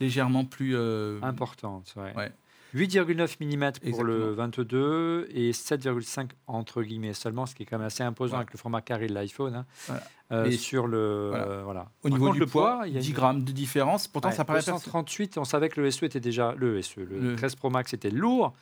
légèrement 0.00 0.44
plus 0.44 0.74
euh, 0.74 1.18
importante. 1.22 1.94
ouais. 1.96 2.12
Ouais. 2.16 2.32
8,9 2.76 3.36
mm 3.40 3.90
pour 3.90 4.04
le 4.04 4.14
Exactement. 4.32 4.36
22 4.36 5.28
et 5.30 5.50
7,5 5.52 6.30
entre 6.46 6.82
guillemets 6.82 7.14
seulement, 7.14 7.46
ce 7.46 7.54
qui 7.54 7.62
est 7.62 7.66
quand 7.66 7.78
même 7.78 7.86
assez 7.86 8.02
imposant 8.02 8.30
Voilà. 8.30 8.40
avec 8.42 8.52
le 8.52 8.58
format 8.58 8.82
carré 8.82 9.06
de 9.06 9.14
l'iPhone. 9.14 9.54
hein. 9.54 9.66
Voilà. 9.86 10.02
Euh, 10.32 10.50
sur 10.50 10.88
le 10.88 11.28
voilà. 11.30 11.44
euh, 11.46 11.62
voilà. 11.62 11.80
au 12.02 12.08
Par 12.08 12.10
niveau 12.10 12.24
contre, 12.26 12.34
du 12.34 12.40
le 12.40 12.46
poids, 12.46 12.82
il 12.86 12.92
y 12.94 12.96
a 12.96 13.00
10 13.00 13.08
une- 13.10 13.14
grammes 13.14 13.44
de 13.44 13.52
différence. 13.52 14.08
Pourtant, 14.08 14.28
Ouais, 14.30 14.34
ça 14.34 14.44
paraît 14.44 14.58
238, 14.58 15.38
on 15.38 15.44
savait 15.44 15.68
que 15.68 15.80
le 15.80 15.88
SE 15.90 16.04
était 16.04 16.18
déjà 16.20 16.52
le 16.56 16.82
SE, 16.82 16.98
le, 17.00 17.18
Le- 17.18 17.36
13 17.36 17.54
Pro 17.54 17.70
Max 17.70 17.94
était 17.94 18.10
lourd, 18.10 18.52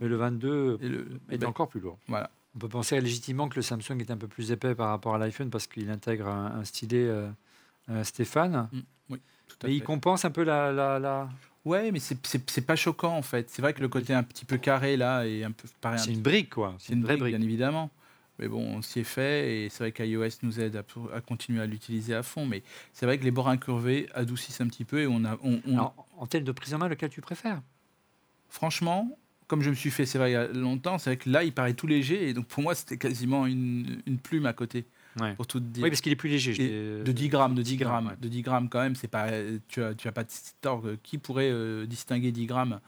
mais 0.00 0.08
le 0.08 0.16
22 0.16 0.78
Et 0.80 0.88
le- 0.88 1.06
est 1.30 1.36
ben, 1.38 1.48
encore 1.48 1.68
plus 1.68 1.80
lourd. 1.80 1.98
voilà. 2.08 2.30
On 2.56 2.58
peut 2.58 2.68
penser 2.68 3.00
légitimement 3.00 3.48
que 3.48 3.56
le 3.56 3.62
Samsung 3.62 4.00
est 4.00 4.10
un 4.10 4.16
peu 4.16 4.26
plus 4.26 4.50
épais 4.50 4.74
par 4.74 4.88
rapport 4.88 5.14
à 5.14 5.18
l'iPhone 5.18 5.50
parce 5.50 5.66
qu'il 5.68 5.88
intègre 5.90 6.26
un, 6.26 6.46
un 6.60 6.64
stylet 6.64 7.06
euh, 7.06 7.28
euh, 7.90 8.02
Stéphane. 8.02 8.68
tout 9.10 9.16
à 9.62 9.66
Mais 9.68 9.74
il 9.76 9.82
compense 9.84 10.24
un 10.24 10.30
peu 10.30 10.42
la, 10.42 10.72
la, 10.72 10.98
la- 10.98 11.28
Ouais, 11.64 11.90
mais 11.92 11.98
c'est- 12.00 12.60
pas 12.66 12.76
choquant 12.76 13.14
en 13.16 13.22
fait. 13.22 13.50
C'est 13.50 13.60
vrai 13.62 13.74
que 13.74 13.80
le 13.80 13.88
côté 13.88 14.14
un 14.14 14.22
petit 14.22 14.44
peu 14.44 14.56
carré 14.56 14.96
là 14.96 15.26
est 15.26 15.44
un 15.44 15.50
peu 15.52 15.68
pareil. 15.80 15.98
un 16.00 16.02
C'est 16.04 16.12
une 16.12 16.22
brique 16.22 16.50
quoi. 16.50 16.74
C'est 16.78 16.94
une 16.94 17.02
vraie 17.02 17.14
brique, 17.16 17.32
brique. 17.32 17.36
bien 17.36 17.46
évidemment. 17.46 17.90
Mais 18.38 18.48
bon, 18.48 18.76
on 18.76 18.80
s'y 18.80 19.00
est 19.00 19.04
fait 19.04 19.64
et 19.64 19.68
c'est 19.68 19.84
vrai 19.84 19.92
qu'iOS 19.92 20.38
nous 20.42 20.58
aide 20.60 20.76
à, 20.76 21.20
continuer 21.20 21.60
à 21.60 21.66
l'utiliser 21.66 22.14
à 22.14 22.22
fond. 22.22 22.46
Mais 22.46 22.62
c'est 22.94 23.04
vrai 23.04 23.18
que 23.18 23.24
les 23.24 23.30
bords 23.30 23.48
incurvés 23.50 24.08
adoucissent 24.14 24.62
un 24.62 24.66
petit 24.68 24.84
peu 24.86 25.00
et 25.02 25.06
on 25.06 25.24
a. 25.26 25.36
on- 25.42 25.60
on- 25.66 25.74
Alors, 25.74 26.06
en 26.16 26.26
termes 26.26 26.44
de 26.44 26.52
prise 26.52 26.72
en 26.72 26.78
main, 26.78 26.88
lequel 26.88 27.10
tu 27.10 27.20
préfères? 27.20 27.60
Franchement, 28.48 29.16
comme 29.46 29.62
je 29.62 29.68
me 29.70 29.74
suis 29.74 29.90
fait, 29.90 30.06
c'est 30.06 30.16
vrai, 30.18 30.30
il 30.30 30.34
y 30.34 30.36
a 30.36 30.46
longtemps, 30.48 30.96
c'est 30.98 31.10
vrai 31.10 31.16
que 31.18 31.28
là, 31.28 31.44
il 31.44 31.52
paraît 31.52 31.74
tout 31.74 31.86
léger 31.86 32.28
et 32.28 32.32
donc 32.34 32.46
pour 32.46 32.62
moi, 32.62 32.74
c'était 32.74 32.96
quasiment 32.96 33.46
une, 33.46 34.00
une 34.06 34.18
plume 34.18 34.46
à 34.46 34.52
côté. 34.54 34.86
Ouais. 35.18 35.34
Pour 35.34 35.46
tout 35.46 35.58
te 35.58 35.64
dire. 35.64 35.82
Oui, 35.82 35.90
parce 35.90 36.00
qu'il 36.00 36.12
est 36.12 36.16
plus 36.16 36.28
léger. 36.28 36.52
je 36.52 36.62
l'ai- 36.62 37.02
de 37.02 37.12
10 37.12 37.28
grammes, 37.28 37.54
de 37.54 37.62
10 37.62 37.72
10 37.72 37.76
grammes, 37.78 38.06
ouais. 38.08 38.16
de 38.20 38.28
10 38.28 38.42
grammes 38.42 38.68
quand 38.68 38.80
même, 38.80 38.94
c'est 38.94 39.08
pas, 39.08 39.26
tu 39.68 39.82
as, 39.82 39.94
tu 39.94 40.06
as 40.06 40.12
pas 40.12 40.22
de 40.24 40.30
tort. 40.60 40.84
Qui 41.02 41.18
pourrait 41.18 41.50
euh, 41.50 41.86
distinguer 41.86 42.30
10 42.30 42.46
grammes 42.46 42.80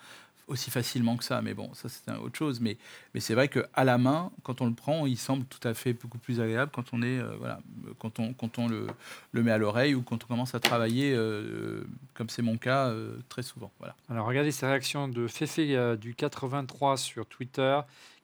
aussi 0.47 0.71
facilement 0.71 1.17
que 1.17 1.25
ça? 1.25 1.41
Mais 1.43 1.55
bon, 1.55 1.73
ça 1.75 1.89
c'est 1.89 2.11
autre 2.13 2.37
chose. 2.39 2.61
Mais, 2.61 2.77
mais 3.15 3.21
c'est 3.21 3.35
vrai 3.35 3.49
que 3.49 3.67
à 3.75 3.85
la 3.85 3.99
main, 3.99 4.31
quand 4.45 4.61
on 4.61 4.67
le 4.67 4.75
prend, 4.75 5.07
il 5.07 5.17
semble 5.19 5.45
tout 5.47 5.67
à 5.67 5.75
fait 5.75 5.95
beaucoup 5.95 6.19
plus 6.19 6.41
agréable 6.41 6.71
quand 6.73 6.93
on 6.93 7.03
est, 7.03 7.19
euh, 7.19 7.35
voilà, 7.39 7.61
quand 7.99 8.19
on, 8.21 8.33
quand 8.35 8.59
on 8.59 8.69
le, 8.69 8.87
le 9.33 9.43
met 9.43 9.51
à 9.51 9.59
l'oreille 9.59 9.95
ou 9.97 10.03
quand 10.03 10.23
on 10.23 10.27
commence 10.29 10.55
à 10.55 10.61
travailler, 10.61 11.13
euh, 11.17 11.83
comme 12.15 12.29
c'est 12.29 12.43
mon 12.43 12.57
cas, 12.57 12.89
euh, 12.89 13.17
très 13.29 13.43
souvent. 13.43 13.73
Voilà. 13.81 13.97
Alors, 14.09 14.27
regardez 14.27 14.53
ces 14.53 14.67
réactions 14.67 15.09
de 15.09 15.27
Féfé 15.27 15.77
euh, 15.77 15.97
du 15.97 16.15
83 16.15 16.97
sur 16.99 17.27
Twitter 17.27 17.81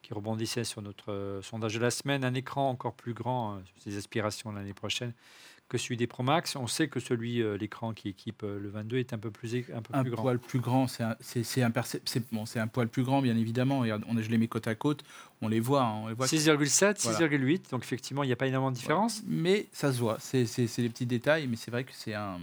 qui 0.09 0.15
rebondissait 0.15 0.65
sur 0.65 0.81
notre 0.81 1.13
euh, 1.13 1.43
sondage 1.43 1.75
de 1.75 1.81
la 1.81 1.91
semaine. 1.91 2.25
Un 2.25 2.33
écran 2.35 2.71
encore 2.71 2.95
plus 2.95 3.13
grand, 3.13 3.55
euh, 3.55 3.59
sur 3.67 3.83
ses 3.83 3.99
aspirations 3.99 4.51
l'année 4.51 4.73
prochaine, 4.73 5.13
que 5.69 5.77
celui 5.77 5.99
des 5.99 6.07
Pro 6.07 6.23
Max. 6.23 6.57
On 6.57 6.67
sait 6.67 6.89
que 6.89 6.99
celui, 6.99 7.43
euh, 7.43 7.59
l'écran 7.59 7.93
qui 7.93 8.09
équipe 8.09 8.41
le 8.43 8.71
22 8.71 8.97
est 8.97 9.13
un 9.13 9.19
peu 9.19 9.31
plus, 9.31 9.55
un 9.55 9.83
peu 9.83 9.93
Un 9.95 10.03
plus 10.03 10.13
grand. 10.13 10.23
poil 10.23 10.39
plus 10.39 10.61
grand, 10.61 10.87
c'est 10.87 11.03
un, 11.03 11.15
c'est, 11.21 12.33
bon, 12.33 12.45
un 12.57 12.67
poil 12.69 12.89
plus 12.89 13.03
grand, 13.03 13.21
bien 13.21 13.37
évidemment. 13.37 13.81
Regarde, 13.81 14.03
on, 14.09 14.19
je 14.19 14.31
les 14.31 14.39
mets 14.39 14.49
côte 14.49 14.67
à 14.67 14.75
côte, 14.75 15.05
on 15.43 15.49
les 15.49 15.61
voit. 15.61 15.83
hein, 15.83 16.01
on 16.05 16.09
les 16.09 16.15
voit 16.15 16.27
6,7, 16.27 17.03
Voilà. 17.03 17.19
6,8. 17.29 17.71
Donc, 17.71 17.83
effectivement, 17.83 18.23
il 18.23 18.29
n'y 18.29 18.33
a 18.33 18.37
pas 18.37 18.47
énormément 18.47 18.71
de 18.71 18.77
différence. 18.77 19.23
Mais 19.27 19.67
ça 19.73 19.93
se 19.93 19.99
voit, 19.99 20.17
c'est 20.21 20.45
des 20.45 20.89
petits 20.89 21.07
détails, 21.07 21.47
mais 21.49 21.57
c'est 21.57 21.71
vrai 21.71 21.85
que 21.85 21.93
c'est 21.93 22.15
un. 22.15 22.39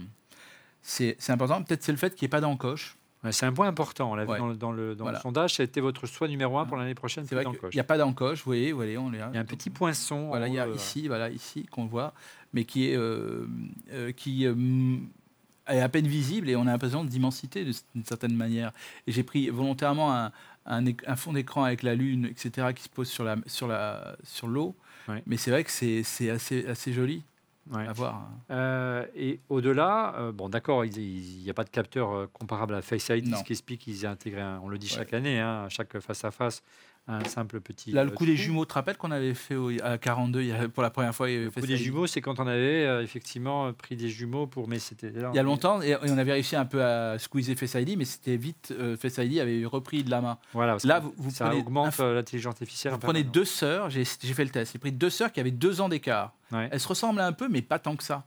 C'est 0.88 1.16
c'est 1.18 1.32
important. 1.32 1.64
Peut-être 1.64 1.82
c'est 1.82 1.90
le 1.90 1.98
fait 1.98 2.14
qu'il 2.14 2.26
n'y 2.26 2.26
ait 2.26 2.36
pas 2.36 2.40
d'encoche. 2.40 2.96
C'est 3.32 3.46
un 3.46 3.52
point 3.52 3.68
important. 3.68 4.12
On 4.12 4.14
l'a 4.14 4.24
vu 4.24 4.30
Ouais. 4.32 4.38
dans, 4.38 4.48
le, 4.48 4.54
dans 4.56 4.72
le- 4.72 4.94
dans 4.94 5.04
le 5.04 5.10
Voilà. 5.10 5.20
sondage. 5.20 5.54
Ça 5.54 5.62
a 5.62 5.64
été 5.64 5.80
votre 5.80 6.06
choix 6.06 6.28
numéro 6.28 6.58
un 6.58 6.64
pour 6.66 6.76
l'année 6.76 6.94
prochaine. 6.94 7.24
C'est 7.26 7.34
vrai 7.34 7.44
qu'il 7.44 7.70
n'y 7.74 7.80
a 7.80 7.84
pas 7.84 7.98
d'encoche, 7.98 8.38
vous 8.38 8.44
voyez, 8.46 8.72
vous 8.72 8.78
voyez, 8.78 8.98
on 8.98 9.12
est 9.12 9.18
là. 9.18 9.28
Il 9.32 9.36
y 9.36 9.38
a 9.38 9.40
un 9.40 9.44
petit 9.44 9.70
poinçon. 9.70 10.28
Voilà, 10.28 10.48
il 10.48 10.54
y 10.54 10.58
a 10.58 10.66
euh, 10.66 10.74
ici, 10.74 11.06
voilà, 11.08 11.30
ici 11.30 11.66
qu'on 11.70 11.86
voit, 11.86 12.12
mais 12.52 12.64
qui 12.64 12.90
est, 12.90 12.96
euh, 12.96 13.46
euh, 13.92 14.12
qui, 14.12 14.46
euh, 14.46 14.54
est 15.68 15.80
à 15.80 15.88
peine 15.88 16.06
visible 16.06 16.48
et 16.48 16.54
on 16.56 16.62
a 16.62 16.72
l'impression 16.72 17.04
d'immensité 17.04 17.64
d'une 17.64 18.04
certaine 18.04 18.34
manière. 18.36 18.72
Et 19.06 19.12
j'ai 19.12 19.22
pris 19.24 19.48
volontairement 19.48 20.14
un, 20.14 20.30
un, 20.66 20.84
éc- 20.84 21.02
un 21.06 21.16
fond 21.16 21.32
d'écran 21.32 21.64
avec 21.64 21.82
la 21.82 21.94
lune, 21.96 22.26
etc., 22.26 22.68
qui 22.74 22.84
se 22.84 22.88
pose 22.88 23.08
sur 23.08 23.24
la 23.24 23.36
sur 23.46 23.66
la 23.66 24.16
sur 24.22 24.46
l'eau. 24.46 24.76
Ouais. 25.08 25.22
Mais 25.26 25.36
c'est 25.36 25.50
vrai 25.50 25.64
que 25.64 25.70
c'est 25.72 26.02
c'est 26.04 26.30
assez 26.30 26.66
assez 26.66 26.92
joli. 26.92 27.22
Ouais. 27.72 27.86
À 27.88 27.92
voir. 27.92 28.28
Euh, 28.50 29.04
et 29.16 29.40
au-delà, 29.48 30.14
euh, 30.18 30.32
bon, 30.32 30.48
d'accord, 30.48 30.84
il 30.84 31.42
n'y 31.42 31.50
a 31.50 31.54
pas 31.54 31.64
de 31.64 31.70
capteur 31.70 32.12
euh, 32.12 32.26
comparable 32.32 32.74
à 32.76 32.82
Face 32.82 33.08
ID, 33.08 33.28
Non. 33.28 33.38
ce 33.38 33.42
qui 33.44 33.52
explique 33.54 33.80
qu'ils 33.80 34.04
aient 34.04 34.08
intégré, 34.08 34.40
un- 34.40 34.60
on 34.62 34.68
le 34.68 34.78
dit 34.78 34.86
Ouais. 34.86 34.98
chaque 34.98 35.12
année, 35.12 35.40
hein, 35.40 35.64
à 35.64 35.68
chaque 35.68 35.98
face-à-face, 35.98 36.62
un 37.08 37.22
simple 37.24 37.60
petit. 37.60 37.92
Là, 37.92 38.02
le 38.04 38.10
euh, 38.10 38.14
coup 38.14 38.26
des 38.26 38.36
jumeaux, 38.36 38.64
tu 38.64 38.70
te 38.70 38.74
rappelles 38.74 38.96
qu'on 38.96 39.10
avait 39.12 39.34
fait 39.34 39.54
au- 39.54 39.70
à 39.82 39.96
42 39.96 40.40
il 40.42 40.48
y 40.48 40.52
a- 40.52 40.68
pour 40.68 40.82
la 40.82 40.90
première 40.90 41.14
fois 41.14 41.30
il 41.30 41.34
y 41.34 41.36
avait 41.36 41.44
Le 41.46 41.50
fait 41.52 41.60
coup 41.60 41.66
des 41.66 41.76
jumeaux, 41.76 42.06
c'est 42.08 42.20
quand 42.20 42.40
on 42.40 42.46
avait 42.48 42.84
euh, 42.84 43.02
effectivement 43.02 43.72
pris 43.72 43.94
des 43.96 44.08
jumeaux 44.08 44.46
pour. 44.48 44.66
Mais 44.68 44.78
c'était. 44.80 45.10
là, 45.10 45.30
Il 45.32 45.36
y 45.36 45.38
a 45.38 45.42
on- 45.42 45.46
longtemps, 45.46 45.80
et 45.82 45.90
et 45.90 45.96
on 46.02 46.18
avait 46.18 46.32
réussi 46.32 46.56
un 46.56 46.64
peu 46.64 46.82
à 46.84 47.18
squeezer 47.18 47.54
Face 47.56 47.74
ID, 47.74 47.96
mais 47.96 48.04
c'était 48.04 48.36
vite. 48.36 48.74
euh, 48.78 48.96
Face 48.96 49.18
ID 49.18 49.38
avait 49.38 49.64
repris 49.64 50.02
de 50.02 50.10
la 50.10 50.20
main. 50.20 50.38
Voilà, 50.52 50.72
parce 50.72 50.84
Là, 50.84 50.98
vous, 51.00 51.14
vous 51.16 51.30
ça 51.30 51.46
prenez, 51.46 51.60
augmente 51.60 52.00
un- 52.00 52.04
euh, 52.04 52.14
l'intelligence 52.14 52.54
artificielle. 52.54 52.92
vous 52.92 52.96
en 52.96 53.00
prenez 53.00 53.22
deux 53.22 53.44
sœurs, 53.44 53.88
j'ai 53.90 54.02
j'ai 54.04 54.34
fait 54.34 54.44
le 54.44 54.50
test, 54.50 54.72
j'ai 54.72 54.78
pris 54.78 54.92
deux 54.92 55.10
sœurs 55.10 55.30
qui 55.32 55.38
avaient 55.40 55.50
deux 55.52 55.80
ans 55.80 55.88
d'écart. 55.88 56.32
Ouais. 56.52 56.68
Elles 56.72 56.80
se 56.80 56.88
ressemblent 56.88 57.20
un 57.20 57.32
peu, 57.32 57.48
mais 57.48 57.62
pas 57.62 57.78
tant 57.78 57.94
que 57.96 58.02
ça. 58.04 58.24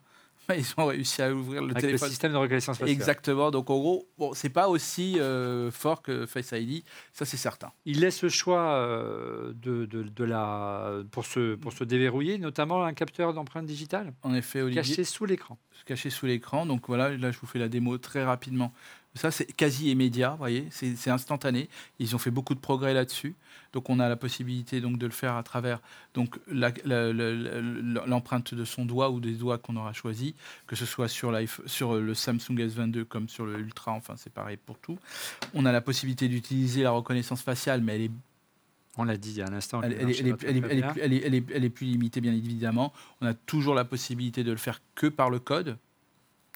Ils 0.57 0.73
ont 0.77 0.85
réussi 0.87 1.21
à 1.21 1.33
ouvrir 1.33 1.61
le 1.61 1.71
Avec 1.71 1.75
le 1.83 1.87
téléphone. 1.89 2.09
système 2.09 2.31
de 2.31 2.37
reconnaissance 2.37 2.77
faciale. 2.77 2.89
Exactement. 2.89 3.51
Donc 3.51 3.69
en 3.69 3.77
gros, 3.77 4.07
bon, 4.17 4.33
c'est 4.33 4.49
pas 4.49 4.67
aussi 4.69 5.19
euh, 5.19 5.71
fort 5.71 6.01
que 6.01 6.25
Face 6.25 6.51
ID, 6.53 6.83
ça 7.13 7.25
c'est 7.25 7.37
certain. 7.37 7.71
Il 7.85 7.99
laisse 7.99 8.21
le 8.23 8.29
choix 8.29 8.61
euh, 8.73 9.53
de, 9.55 9.85
de, 9.85 10.03
de 10.03 10.23
la, 10.23 10.91
pour, 11.11 11.25
se, 11.25 11.55
pour 11.55 11.73
se 11.73 11.83
déverrouiller, 11.83 12.37
notamment 12.37 12.83
un 12.83 12.93
capteur 12.93 13.33
d'empreinte 13.33 13.65
digitale 13.65 14.13
En 14.23 14.33
effet, 14.33 14.61
Olivier, 14.61 14.81
caché 14.81 15.03
sous 15.03 15.25
l'écran. 15.25 15.57
caché 15.85 16.09
sous 16.09 16.25
l'écran. 16.25 16.65
Donc 16.65 16.87
voilà, 16.87 17.15
là 17.17 17.31
je 17.31 17.39
vous 17.39 17.47
fais 17.47 17.59
la 17.59 17.69
démo 17.69 17.97
très 17.97 18.23
rapidement. 18.23 18.73
Ça 19.15 19.31
c'est 19.31 19.45
quasi 19.45 19.89
immédiat, 19.89 20.31
vous 20.31 20.37
voyez, 20.37 20.67
c'est 20.71 21.09
instantané. 21.09 21.67
Ils 21.97 22.15
ont 22.15 22.19
fait 22.19 22.29
beaucoup 22.29 22.53
de 22.53 22.59
progrès 22.59 22.93
là-dessus. 22.93 23.35
Donc 23.73 23.89
on 23.89 23.99
a 23.99 24.07
la 24.07 24.15
possibilité 24.15 24.81
donc 24.81 24.99
de 24.99 25.05
le 25.05 25.11
faire 25.11 25.35
à 25.35 25.43
travers 25.43 25.81
donc 26.13 26.39
l'empreinte 26.47 28.53
de 28.53 28.65
son 28.65 28.85
doigt 28.85 29.09
ou 29.09 29.19
des 29.19 29.33
doigts 29.33 29.57
qu'on 29.57 29.75
aura 29.77 29.93
choisi, 29.93 30.35
que 30.67 30.75
ce 30.75 30.85
soit 30.85 31.07
sur, 31.07 31.31
le 31.31 32.13
Samsung 32.13 32.55
S22 32.55 33.03
comme 33.03 33.27
sur 33.29 33.45
le 33.45 33.57
Ultra, 33.59 33.93
enfin 33.93 34.13
c'est 34.15 34.31
pareil 34.31 34.57
pour 34.57 34.77
tout. 34.77 34.99
On 35.53 35.65
a 35.65 35.71
la 35.71 35.81
possibilité 35.81 36.27
d'utiliser 36.27 36.83
la 36.83 36.91
reconnaissance 36.91 37.41
faciale, 37.41 37.81
mais 37.81 37.95
elle 37.95 38.03
est 38.03 38.11
On 38.97 39.05
l'a 39.05 39.17
dit 39.17 39.31
il 39.31 39.37
y 39.37 39.41
a 39.41 39.47
un 39.47 39.53
instant. 39.53 39.81
que 39.81 39.87
Elle, 39.87 39.93
le 39.93 39.99
elle 40.45 41.13
elle 41.13 41.43
elle 41.53 41.63
est 41.63 41.69
plus 41.69 41.87
limitée, 41.87 42.21
bien 42.21 42.33
évidemment. 42.33 42.93
On 43.21 43.25
a 43.25 43.33
toujours 43.33 43.73
la 43.73 43.85
possibilité 43.85 44.43
de 44.43 44.51
le 44.51 44.57
faire 44.57 44.81
que 44.93 45.07
par 45.07 45.31
le 45.31 45.39
code, 45.39 45.79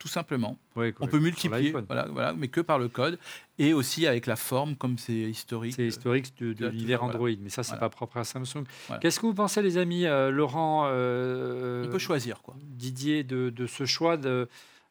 tout 0.04 0.10
simplement. 0.10 0.58
Ouais, 0.76 0.94
On 1.00 1.08
peut 1.08 1.18
multiplier, 1.20 1.72
voilà, 1.72 2.08
voilà, 2.12 2.34
mais 2.34 2.50
que 2.50 2.60
par 2.60 2.78
le 2.78 2.90
code. 2.90 3.18
Et 3.58 3.72
aussi 3.74 4.06
avec 4.06 4.26
la 4.26 4.36
forme, 4.36 4.76
comme 4.76 4.98
c'est 4.98 5.14
historique. 5.14 5.76
C'est 5.76 5.88
historique 5.88 6.34
de, 6.42 6.52
de 6.52 6.96
Android, 6.98 7.30
mais 7.42 7.48
ça, 7.48 7.64
c'est 7.64 7.70
Voilà. 7.72 7.80
pas 7.80 7.90
propre 7.90 8.18
à 8.18 8.26
Samsung. 8.26 8.66
Qu'est-ce 9.00 9.22
que 9.22 9.26
vous 9.28 9.34
pensez, 9.34 9.62
les 9.62 9.78
amis, 9.78 10.06
euh, 10.06 10.30
Laurent, 10.30 10.88
euh, 10.88 11.86
On 11.88 11.90
peut 11.90 12.00
choisir, 12.00 12.42
quoi. 12.42 12.54
Didier, 12.60 13.24
de, 13.24 13.50
de 13.50 13.66
ce 13.66 13.86
choix 13.86 14.18
de, 14.18 14.50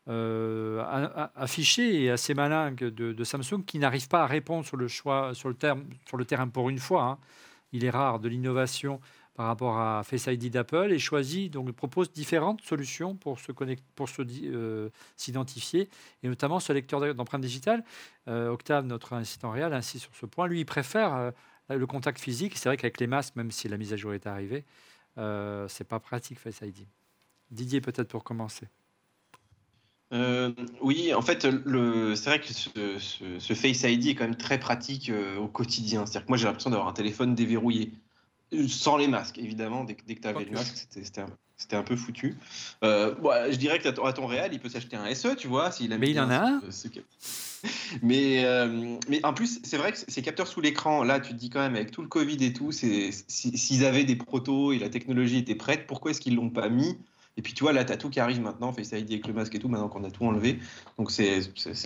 euh, 0.08 0.82
affiché 1.36 2.04
et 2.04 2.10
assez 2.10 2.32
malin 2.32 2.72
de 2.72 3.24
Samsung 3.24 3.62
qui 3.66 3.78
n'arrive 3.78 4.08
pas 4.08 4.22
à 4.22 4.26
répondre 4.26 4.64
sur 4.64 4.78
le 4.78 4.88
choix, 4.88 5.34
sur 5.34 5.50
le, 5.50 5.54
terme, 5.54 5.84
sur 6.08 6.16
le 6.16 6.24
terrain 6.24 6.48
pour 6.48 6.70
une 6.70 6.78
fois. 6.78 7.02
hein. 7.04 7.18
Il 7.74 7.84
est 7.84 7.90
rare 7.90 8.18
de 8.18 8.28
l'innovation 8.30 8.98
par 9.34 9.46
rapport 9.46 9.78
à 9.78 10.02
Face 10.04 10.26
ID 10.26 10.50
d'Apple 10.50 10.92
et 10.92 10.98
choisit 10.98 11.50
donc 11.52 11.72
propose 11.72 12.12
différentes 12.12 12.60
solutions 12.62 13.14
pour 13.16 13.40
se 13.40 13.50
connecter, 13.52 13.84
pour 13.94 14.08
euh, 14.18 14.90
s'identifier 15.16 15.88
et 16.22 16.28
notamment 16.28 16.60
ce 16.60 16.72
lecteur 16.72 17.14
d'empreintes 17.14 17.40
digitales. 17.42 17.82
Euh, 18.28 18.50
Octave, 18.50 18.84
notre 18.86 19.14
assistant 19.14 19.50
réel, 19.50 19.72
insiste 19.72 20.04
sur 20.04 20.14
ce 20.14 20.26
point. 20.26 20.46
Lui, 20.46 20.60
il 20.60 20.66
préfère 20.66 21.14
euh, 21.14 21.30
le 21.70 21.86
contact 21.86 22.20
physique. 22.20 22.58
C'est 22.58 22.68
vrai 22.68 22.76
qu'avec 22.76 23.00
les 23.00 23.06
masques, 23.06 23.36
même 23.36 23.50
si 23.50 23.68
la 23.68 23.78
mise 23.78 23.92
à 23.92 23.96
jour 23.96 24.12
est 24.12 24.26
arrivée, 24.26 24.64
c'est 25.16 25.84
pas 25.88 26.00
pratique 26.00 26.38
Face 26.38 26.60
ID. 26.60 26.86
Didier, 27.50 27.80
peut-être 27.80 28.08
pour 28.08 28.24
commencer. 28.24 28.66
Oui, 30.82 31.14
en 31.14 31.22
fait, 31.22 31.42
c'est 31.42 31.50
vrai 32.26 32.40
que 32.40 32.52
ce, 32.52 32.98
ce- 32.98 33.38
ce 33.38 33.54
Face 33.54 33.82
ID 33.84 34.08
est 34.08 34.14
quand 34.14 34.24
même 34.24 34.36
très 34.36 34.58
pratique 34.58 35.10
au 35.38 35.48
quotidien. 35.48 36.04
C'est-à-dire 36.04 36.26
que 36.26 36.30
moi, 36.30 36.36
j'ai 36.36 36.44
l'impression 36.44 36.70
d'avoir 36.70 36.88
un 36.88 36.92
téléphone 36.92 37.34
déverrouillé, 37.34 37.92
sans 38.68 38.96
les 38.96 39.08
masques, 39.08 39.38
évidemment. 39.38 39.84
Dès, 39.84 39.94
que- 39.94 40.04
dès 40.06 40.14
que 40.14 40.20
tu 40.20 40.28
avais 40.28 40.44
le 40.44 40.50
masque, 40.52 40.76
c'était, 40.76 41.04
c'était 41.04 41.20
un, 41.22 41.26
c'était 41.56 41.76
un 41.76 41.82
peu 41.82 41.96
foutu. 41.96 42.36
Euh, 42.84 43.14
bon, 43.14 43.30
je 43.50 43.56
dirais 43.56 43.78
que 43.78 43.88
à 43.88 43.92
ton, 43.92 44.04
à 44.04 44.12
ton 44.12 44.26
réel, 44.26 44.50
il 44.52 44.60
peut 44.60 44.68
s'acheter 44.68 44.96
un 44.96 45.06
SE, 45.14 45.34
tu 45.36 45.48
vois, 45.48 45.70
s'il 45.70 45.96
Mais 45.96 46.10
il 46.10 46.20
en 46.20 46.30
a 46.30 46.38
un. 46.40 46.60
ce- 46.60 46.70
ce 46.70 46.88
cap- 46.88 47.04
mais, 48.02 48.44
euh, 48.44 48.96
mais 49.08 49.24
en 49.24 49.32
plus, 49.34 49.60
c'est 49.62 49.76
vrai 49.76 49.92
que 49.92 49.98
ces 50.06 50.22
capteurs 50.22 50.48
sous 50.48 50.60
l'écran, 50.60 51.04
là, 51.04 51.20
tu 51.20 51.32
te 51.32 51.38
dis 51.38 51.48
quand 51.50 51.60
même, 51.60 51.76
avec 51.76 51.90
tout 51.92 52.02
le 52.02 52.08
Covid 52.08 52.42
et 52.44 52.52
tout, 52.52 52.72
s'ils 52.72 53.84
avaient 53.84 54.04
des 54.04 54.16
protos 54.16 54.72
et 54.72 54.78
la 54.78 54.88
technologie 54.88 55.38
était 55.38 55.54
prête, 55.54 55.86
pourquoi 55.86 56.10
est-ce 56.10 56.20
qu'ils 56.20 56.34
l'ont 56.34 56.50
pas 56.50 56.68
mis 56.68 56.98
Et 57.38 57.42
puis, 57.42 57.54
tu 57.54 57.64
vois, 57.64 57.72
là, 57.72 57.82
tu 57.84 57.92
as 57.92 57.96
tout 57.96 58.10
qui 58.10 58.20
arrive 58.20 58.40
maintenant, 58.42 58.72
Face 58.72 58.92
ID 58.92 59.10
avec 59.12 59.26
le 59.26 59.32
masque 59.32 59.54
et 59.54 59.58
tout, 59.58 59.68
maintenant 59.68 59.88
qu'on 59.88 60.04
a 60.04 60.10
tout 60.10 60.24
enlevé. 60.24 60.58
Donc, 60.98 61.10
c'est, 61.10 61.38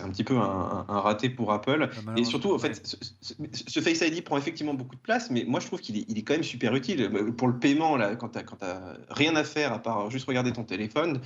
un 0.02 0.10
petit 0.10 0.24
peu 0.24 0.36
un, 0.36 0.84
raté 0.88 1.30
pour 1.30 1.52
Apple. 1.52 1.88
Et 2.16 2.24
surtout, 2.24 2.52
en 2.52 2.58
fait, 2.58 2.84
ce, 2.84 2.96
ce- 3.20 3.34
ce 3.68 3.80
Face 3.80 4.00
ID 4.00 4.24
prend 4.24 4.36
effectivement 4.38 4.74
beaucoup 4.74 4.96
de 4.96 5.00
place, 5.00 5.30
mais 5.30 5.44
moi, 5.46 5.60
je 5.60 5.66
trouve 5.66 5.80
qu'il 5.80 5.98
est, 5.98 6.04
il 6.08 6.18
est 6.18 6.22
quand 6.22 6.34
même 6.34 6.42
super 6.42 6.74
utile. 6.74 7.08
Pour 7.36 7.46
le 7.46 7.58
paiement, 7.58 7.96
là, 7.96 8.16
quand 8.16 8.30
tu 8.30 8.38
n'as 8.38 8.96
rien 9.08 9.36
à 9.36 9.44
faire 9.44 9.72
à 9.72 9.78
part 9.78 10.10
juste 10.10 10.26
regarder 10.26 10.52
ton 10.52 10.64
téléphone, 10.64 11.20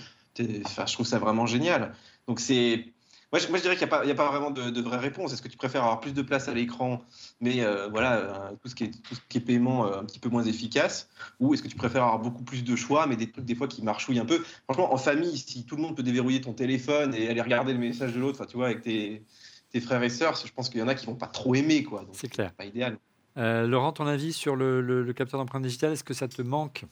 enfin, 0.67 0.85
je 0.87 0.93
trouve 0.93 1.07
ça 1.07 1.19
vraiment 1.19 1.47
génial. 1.47 1.95
Donc, 2.29 2.41
c'est. 2.41 2.85
Moi, 3.33 3.39
je, 3.41 3.49
moi, 3.49 3.59
je 3.59 3.63
dirais 3.63 3.77
qu'il 3.77 3.87
n'y 3.87 3.93
a, 3.93 4.15
pas- 4.15 4.25
a 4.25 4.31
vraiment 4.31 4.51
de, 4.51 4.71
de 4.71 4.81
vraie 4.81 4.99
réponse. 4.99 5.33
Est-ce 5.33 5.41
que 5.43 5.49
tu 5.49 5.57
préfères 5.57 5.83
avoir 5.85 6.01
plus 6.01 6.13
de 6.15 6.23
place 6.23 6.49
à 6.49 6.55
l'écran, 6.55 7.01
mais 7.41 7.63
euh, 7.63 7.89
voilà, 7.89 8.17
euh, 8.17 8.57
tout, 8.61 8.69
ce 8.69 8.75
qui 8.75 8.85
est, 8.85 8.91
tout 9.03 9.15
ce 9.15 9.21
qui 9.29 9.39
est 9.39 9.41
paiement 9.41 9.87
euh, 9.87 10.01
un 10.01 10.05
petit 10.05 10.19
peu 10.19 10.29
moins 10.29 10.43
efficace? 10.43 11.09
Ou 11.39 11.55
est-ce 11.55 11.63
que 11.63 11.69
tu 11.69 11.77
préfères 11.77 12.03
avoir 12.03 12.19
beaucoup 12.19 12.43
plus 12.43 12.65
de 12.65 12.75
choix, 12.75 13.07
mais 13.07 13.15
des 13.17 13.31
trucs 13.31 13.45
des 13.45 13.55
fois 13.55 13.69
qui 13.69 13.83
marchouillent 13.83 14.19
un 14.19 14.25
peu? 14.25 14.43
Franchement, 14.65 14.93
en 14.93 14.97
famille, 14.97 15.39
si 15.39 15.65
tout 15.65 15.77
le 15.77 15.83
monde 15.83 15.97
peut 15.97 16.03
déverrouiller 16.03 16.41
ton 16.41 16.55
téléphone 16.55 17.15
et 17.15 17.29
aller 17.29 17.41
regarder 17.41 17.73
le 17.73 17.79
message 17.79 18.13
de 18.15 18.19
l'autre, 18.21 18.47
tu 18.47 18.57
vois, 18.57 18.67
avec 18.67 18.81
tes, 18.83 19.25
tes 19.71 19.81
frères 19.81 20.03
et 20.03 20.09
sœurs, 20.11 20.35
je 20.45 20.53
pense 20.53 20.69
qu'il 20.69 20.81
y 20.81 20.83
en 20.83 20.89
a 20.89 20.97
qui 20.97 21.07
vont 21.07 21.15
pas 21.15 21.29
trop 21.29 21.55
aimer, 21.55 21.85
quoi. 21.85 22.05
C'est 22.13 22.29
clair. 22.29 22.53
pas 22.55 22.65
idéal. 22.65 22.99
Euh, 23.37 23.65
Laurent, 23.65 23.93
ton 23.93 24.09
avis 24.09 24.33
sur 24.33 24.57
le, 24.57 24.81
le- 24.81 25.05
le 25.05 25.13
capteur 25.13 25.39
d'empreinte 25.39 25.63
digitale, 25.63 25.93
est-ce 25.93 26.03
que 26.03 26.15
ça 26.15 26.27
te 26.27 26.43
manque? 26.43 26.85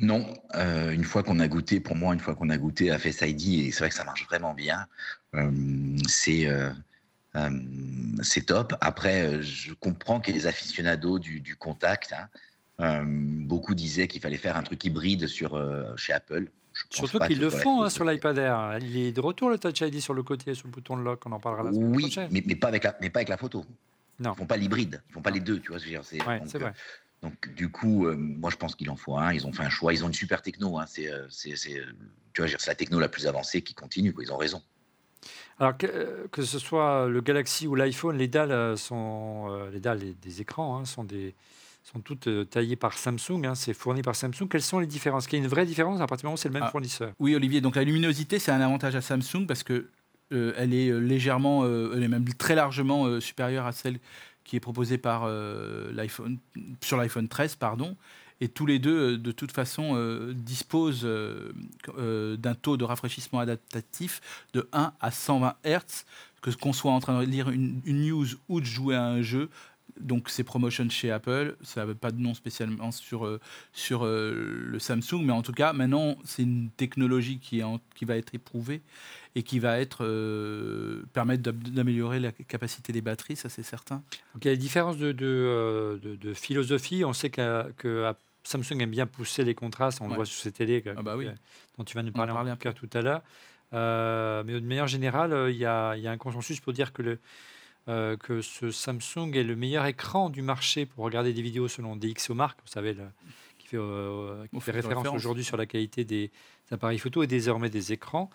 Non, 0.00 0.34
euh, 0.54 0.92
une 0.92 1.04
fois 1.04 1.22
qu'on 1.22 1.40
a 1.40 1.46
goûté, 1.48 1.78
pour 1.78 1.94
moi, 1.94 2.14
une 2.14 2.20
fois 2.20 2.34
qu'on 2.34 2.48
a 2.48 2.56
goûté 2.56 2.90
à 2.90 2.98
Face 2.98 3.20
ID, 3.20 3.66
et 3.66 3.70
c'est 3.70 3.80
vrai 3.80 3.90
que 3.90 3.94
ça 3.94 4.04
marche 4.04 4.24
vraiment 4.26 4.54
bien, 4.54 4.86
euh, 5.34 5.50
c'est 6.08 6.46
euh, 6.46 6.70
c'est 8.22 8.46
top. 8.46 8.74
Après, 8.80 9.42
je 9.42 9.72
comprends 9.74 10.20
que 10.20 10.32
les 10.32 10.46
aficionados 10.46 11.18
du, 11.18 11.40
du 11.40 11.54
contact, 11.54 12.14
hein, 12.78 13.04
beaucoup 13.06 13.74
disaient 13.74 14.08
qu'il 14.08 14.20
fallait 14.22 14.38
faire 14.38 14.56
un 14.56 14.62
truc 14.62 14.82
hybride 14.84 15.26
sur, 15.26 15.62
chez 15.96 16.12
Apple. 16.12 16.48
Surtout 16.88 17.18
qu'ils 17.20 17.38
le 17.40 17.50
font 17.50 17.82
hein, 17.82 17.90
sur 17.90 18.04
l'iPad 18.04 18.38
Air. 18.38 18.78
Il 18.80 18.96
est 18.96 19.12
de 19.12 19.20
retour 19.20 19.50
le 19.50 19.58
Touch 19.58 19.80
ID 19.80 20.00
sur 20.00 20.14
le 20.14 20.22
côté, 20.22 20.54
sur 20.54 20.66
le 20.66 20.72
bouton 20.72 20.96
de 20.96 21.02
lock. 21.02 21.22
On 21.26 21.32
en 21.32 21.40
parlera 21.40 21.64
la 21.64 21.72
semaine 21.72 21.94
Oui, 21.94 22.02
prochaine. 22.04 22.28
mais, 22.32 22.42
mais 22.46 22.56
pas 22.56 22.68
avec 22.68 22.84
la, 22.84 22.96
mais 23.00 23.10
pas 23.10 23.18
avec 23.20 23.28
la 23.28 23.36
photo. 23.36 23.64
Non. 24.18 24.32
Ils 24.32 24.36
font 24.38 24.46
pas 24.46 24.56
l'hybride, 24.56 25.02
ils 25.08 25.12
font 25.12 25.22
pas 25.22 25.30
les 25.30 25.40
deux, 25.40 25.60
tu 25.60 25.68
vois. 25.68 25.78
ce 25.78 25.84
que 25.84 25.90
je 25.90 25.96
veux 25.96 26.00
dire, 26.02 26.08
c'est- 26.08 26.26
Ouais, 26.26 26.40
vrai. 26.58 26.72
Donc, 27.22 27.52
du 27.54 27.70
coup, 27.70 28.06
euh, 28.06 28.16
moi, 28.16 28.50
je 28.50 28.56
pense 28.56 28.74
qu'il 28.74 28.88
en 28.90 28.96
faut 28.96 29.16
un. 29.16 29.32
Ils 29.32 29.46
ont 29.46 29.52
fait 29.52 29.62
un 29.62 29.70
choix. 29.70 29.92
Ils 29.92 30.04
ont 30.04 30.08
une 30.08 30.14
super 30.14 30.40
techno. 30.42 30.78
Hein. 30.78 30.84
C'est, 30.86 31.12
euh, 31.12 31.26
c'est, 31.28 31.54
c'est, 31.56 31.82
tu 32.32 32.42
vois, 32.42 32.50
c'est 32.50 32.66
la 32.66 32.74
techno 32.74 32.98
la 32.98 33.08
plus 33.08 33.26
avancée 33.26 33.62
qui 33.62 33.74
continue. 33.74 34.12
Quoi. 34.12 34.24
Ils 34.24 34.32
ont 34.32 34.38
raison. 34.38 34.62
Alors 35.58 35.76
que, 35.76 35.86
euh, 35.86 36.26
que 36.32 36.42
ce 36.42 36.58
soit 36.58 37.06
le 37.08 37.20
Galaxy 37.20 37.66
ou 37.66 37.74
l'iPhone, 37.74 38.16
les 38.16 38.28
dalles 38.28 38.78
sont 38.78 39.48
euh, 39.50 39.70
les 39.70 39.80
dalles 39.80 40.00
des, 40.22 40.40
écrans 40.40 40.78
hein, 40.78 40.86
sont 40.86 41.04
des 41.04 41.34
sont 41.82 42.00
toutes 42.00 42.28
taillées 42.50 42.76
par 42.76 42.96
Samsung. 42.96 43.44
hein, 43.44 43.54
c'est 43.54 43.74
fourni 43.74 44.00
par 44.00 44.14
Samsung. 44.14 44.48
Quelles 44.50 44.62
sont 44.62 44.78
les 44.78 44.86
différences? 44.86 45.26
Qu'il 45.26 45.38
y 45.38 45.42
a 45.42 45.44
une 45.44 45.50
vraie 45.50 45.66
différence 45.66 46.00
à 46.00 46.06
partir 46.06 46.22
du 46.22 46.26
moment 46.26 46.34
où 46.34 46.38
c'est 46.38 46.48
le 46.48 46.54
même 46.54 46.64
Ah. 46.66 46.70
fournisseur 46.70 47.12
Oui, 47.18 47.34
Olivier, 47.34 47.60
donc 47.60 47.76
la 47.76 47.84
luminosité, 47.84 48.38
c'est 48.38 48.50
un 48.52 48.60
avantage 48.60 48.94
à 48.96 49.00
Samsung 49.00 49.46
parce 49.46 49.62
que 49.62 49.88
euh, 50.32 50.52
elle 50.56 50.72
est 50.72 50.92
légèrement, 51.00 51.64
euh, 51.64 51.92
elle 51.94 52.04
est 52.04 52.08
même 52.08 52.24
très 52.34 52.54
largement 52.54 53.06
euh, 53.06 53.20
supérieure 53.20 53.66
à 53.66 53.72
celle 53.72 53.98
qui 54.44 54.56
est 54.56 54.60
proposée 54.60 54.98
par 54.98 55.24
euh, 55.24 55.92
l'iPhone, 55.92 56.38
sur 56.80 56.96
l'iPhone 56.96 57.28
13, 57.28 57.56
pardon. 57.56 57.96
Et 58.40 58.48
tous 58.48 58.66
les 58.66 58.78
deux, 58.78 59.14
euh, 59.14 59.18
de 59.18 59.32
toute 59.32 59.52
façon, 59.52 59.92
euh, 59.94 60.32
disposent 60.34 61.06
d'un 61.06 62.54
taux 62.54 62.76
de 62.76 62.84
rafraîchissement 62.84 63.40
adaptatif 63.40 64.20
de 64.52 64.68
1 64.72 64.92
à 65.00 65.10
120 65.10 65.54
Hz, 65.64 66.04
que 66.40 66.50
qu'on 66.50 66.72
soit 66.72 66.92
en 66.92 67.00
train 67.00 67.20
de 67.20 67.26
lire 67.26 67.50
une, 67.50 67.80
une 67.84 68.06
news 68.06 68.26
ou 68.48 68.60
de 68.60 68.66
jouer 68.66 68.96
à 68.96 69.04
un 69.04 69.22
jeu. 69.22 69.50
Donc 70.00 70.30
c'est 70.30 70.44
promotion 70.44 70.88
chez 70.88 71.10
Apple, 71.10 71.56
ça 71.62 71.80
n'avait 71.80 71.94
pas 71.94 72.10
de 72.10 72.20
nom 72.20 72.32
spécialement 72.32 72.90
sur, 72.90 73.38
sur 73.72 74.04
le 74.06 74.78
Samsung, 74.78 75.22
mais 75.24 75.32
en 75.32 75.42
tout 75.42 75.52
cas 75.52 75.74
maintenant 75.74 76.16
c'est 76.24 76.42
une 76.42 76.70
technologie 76.70 77.38
qui, 77.38 77.60
est 77.60 77.64
qui 77.96 78.04
va 78.06 78.16
être 78.16 78.34
éprouvée 78.34 78.80
et 79.36 79.42
qui 79.42 79.58
va 79.60 79.78
être, 79.78 80.04
euh, 80.04 81.02
permettre 81.12 81.42
d'am- 81.42 81.62
d'améliorer 81.62 82.18
la 82.20 82.32
capacité 82.32 82.92
des 82.92 83.00
batteries, 83.00 83.36
ça 83.36 83.48
c'est 83.48 83.62
certain. 83.62 84.02
Donc 84.34 84.44
il 84.44 84.48
y 84.48 84.50
a 84.50 84.54
des 84.54 84.60
différences 84.60 84.96
de, 84.98 85.12
de, 85.12 85.26
euh, 85.26 85.98
de- 85.98 86.16
de 86.16 86.34
philosophie. 86.34 87.04
On 87.04 87.12
sait 87.12 87.30
que, 87.30 87.70
que 87.76 88.04
à- 88.04 88.16
Samsung 88.42 88.80
aime 88.80 88.90
bien 88.90 89.06
pousser 89.06 89.44
les 89.44 89.54
contrastes. 89.54 90.00
On 90.00 90.08
le 90.08 90.14
voit 90.14 90.24
sur 90.24 90.40
ces 90.42 90.50
télés 90.50 90.82
Ah 90.96 91.02
bah 91.02 91.16
oui. 91.16 91.28
dont 91.78 91.84
tu 91.84 91.94
vas 91.94 92.02
nous 92.02 92.10
parler 92.10 92.32
en 92.32 92.46
un 92.46 92.56
tout 92.56 92.88
à 92.94 93.02
l'heure. 93.02 93.22
Euh, 93.72 94.42
mais 94.44 94.54
de 94.54 94.60
manière 94.66 94.88
générale, 94.88 95.32
euh, 95.32 95.50
il 95.50 95.56
y, 95.58 95.64
a, 95.66 95.94
il 95.96 96.02
y 96.02 96.08
a 96.08 96.10
un 96.10 96.16
consensus 96.16 96.58
pour 96.58 96.72
dire 96.72 96.92
que, 96.92 97.02
le, 97.02 97.18
euh, 97.88 98.16
que 98.16 98.40
ce 98.40 98.70
Samsung 98.72 99.30
est 99.34 99.44
le 99.44 99.54
meilleur 99.56 99.86
écran 99.86 100.30
du 100.30 100.42
marché 100.42 100.86
pour 100.86 101.04
regarder 101.04 101.32
des 101.32 101.42
vidéos 101.42 101.68
selon 101.68 101.94
DxOMark, 101.96 102.58
vous 102.64 102.70
savez, 102.72 102.94
le- 102.94 103.04
qui 103.58 103.68
fait, 103.68 103.76
qui 103.76 103.80
On 104.56 104.58
fait 104.60 104.72
fait 104.72 104.78
référence 104.78 104.96
référence. 105.04 105.16
aujourd'hui 105.16 105.44
sur 105.44 105.56
la 105.56 105.66
qualité 105.66 106.04
des 106.04 106.30
appareils 106.72 106.98
photo 106.98 107.22
et 107.22 107.26
désormais 107.28 107.70
des 107.70 107.92
écrans. 107.92 108.30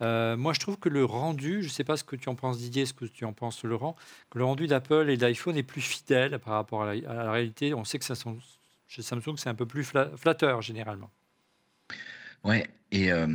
Euh, 0.00 0.36
moi, 0.36 0.52
je 0.52 0.60
trouve 0.60 0.78
que 0.78 0.88
le 0.88 1.04
rendu, 1.04 1.62
je 1.62 1.66
ne 1.68 1.72
sais 1.72 1.84
pas 1.84 1.96
ce 1.96 2.04
que 2.04 2.14
tu 2.16 2.28
en 2.28 2.34
penses 2.36 2.58
Didier, 2.58 2.86
ce 2.86 2.92
que 2.92 3.04
tu 3.04 3.24
en 3.24 3.32
penses 3.32 3.64
Laurent, 3.64 3.96
que 4.30 4.38
le 4.38 4.44
rendu 4.44 4.66
d'Apple 4.66 5.10
et 5.10 5.16
d'iPhone 5.16 5.56
est 5.56 5.62
plus 5.64 5.80
fidèle 5.80 6.38
par 6.38 6.54
rapport 6.54 6.82
à 6.84 6.94
la, 6.94 7.10
à 7.10 7.14
la 7.14 7.32
réalité. 7.32 7.74
On 7.74 7.84
sait 7.84 7.98
que 7.98 8.04
ça, 8.04 8.14
sont- 8.14 8.38
chez 8.86 9.02
Samsung, 9.02 9.36
c'est 9.36 9.48
un 9.48 9.54
peu 9.54 9.66
plus 9.66 9.82
fla- 9.82 10.16
flatteur 10.16 10.62
généralement. 10.62 11.10
Ouais, 12.44 12.68
et 12.92 13.10
euh, 13.10 13.26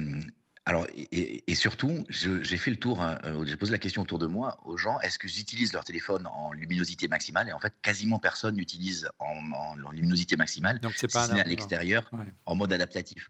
alors 0.65 0.87
et, 0.95 1.55
surtout, 1.55 2.05
j'ai 2.09 2.57
fait 2.57 2.71
le 2.71 2.77
tour, 2.77 3.01
hein, 3.01 3.19
euh, 3.25 3.43
j'ai 3.45 3.57
posé 3.57 3.71
la 3.73 3.77
question 3.77 4.01
autour 4.01 4.17
de 4.17 4.27
moi 4.27 4.57
aux 4.63 4.77
gens, 4.77 4.97
est-ce 5.01 5.19
qu'ils 5.19 5.41
utilisent 5.41 5.73
leur 5.73 5.83
téléphone 5.83 6.25
en 6.27 6.53
luminosité 6.53 7.09
maximale? 7.09 7.49
Et 7.49 7.53
en 7.53 7.59
fait, 7.59 7.73
quasiment 7.81 8.19
personne 8.19 8.55
n'utilise 8.55 9.09
en, 9.19 9.35
en- 9.51 9.83
en 9.83 9.91
luminosité 9.91 10.37
maximale, 10.37 10.79
Donc, 10.79 10.93
c'est 10.95 11.11
pas 11.11 11.29
à 11.33 11.43
l'extérieur, 11.43 12.09
Ouais. 12.13 12.23
en 12.45 12.55
mode 12.55 12.71
adaptatif. 12.71 13.29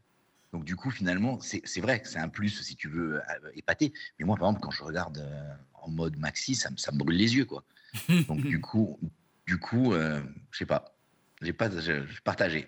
Donc 0.54 0.64
du 0.66 0.76
coup, 0.76 0.92
finalement, 0.92 1.40
c'est 1.42 1.62
c'est 1.66 1.82
vrai 1.82 2.00
que 2.00 2.08
c'est 2.08 2.20
un 2.20 2.30
plus 2.30 2.62
si 2.62 2.76
tu 2.76 2.88
veux 2.88 3.16
euh, 3.16 3.52
épater. 3.56 3.92
Mais 4.18 4.26
moi, 4.26 4.38
par 4.38 4.48
exemple, 4.48 4.62
quand 4.64 4.72
je 4.72 4.84
regarde 4.84 5.18
euh, 5.18 5.54
en 5.74 5.90
mode 5.90 6.16
maxi, 6.18 6.54
ça, 6.54 6.70
me- 6.70 6.78
ça 6.78 6.92
me 6.92 7.00
brûle 7.00 7.18
les 7.18 7.36
yeux, 7.36 7.46
quoi. 7.46 7.66
Donc 8.28 8.42
du 8.42 8.62
coup, 8.62 9.00
du 9.48 9.58
coup, 9.58 9.94
euh, 9.94 10.22
je 10.52 10.60
sais 10.60 10.66
pas, 10.68 10.96
j'ai 11.42 11.54
pas, 11.54 11.70
partagé. 12.24 12.68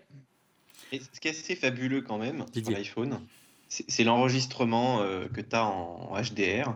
Et 0.92 1.00
ce 1.00 1.20
qui 1.20 1.28
est 1.28 1.32
assez 1.32 1.56
fabuleux 1.56 2.02
quand 2.02 2.18
même 2.18 2.46
sur 2.54 2.72
l'iPhone, 2.72 3.22
c'est 3.70 3.86
c'est 3.88 4.04
l'enregistrement 4.04 5.02
euh, 5.02 5.28
que 5.28 5.42
tu 5.42 5.56
as 5.56 5.66
en, 5.66 6.10
en 6.12 6.22
HDR, 6.22 6.76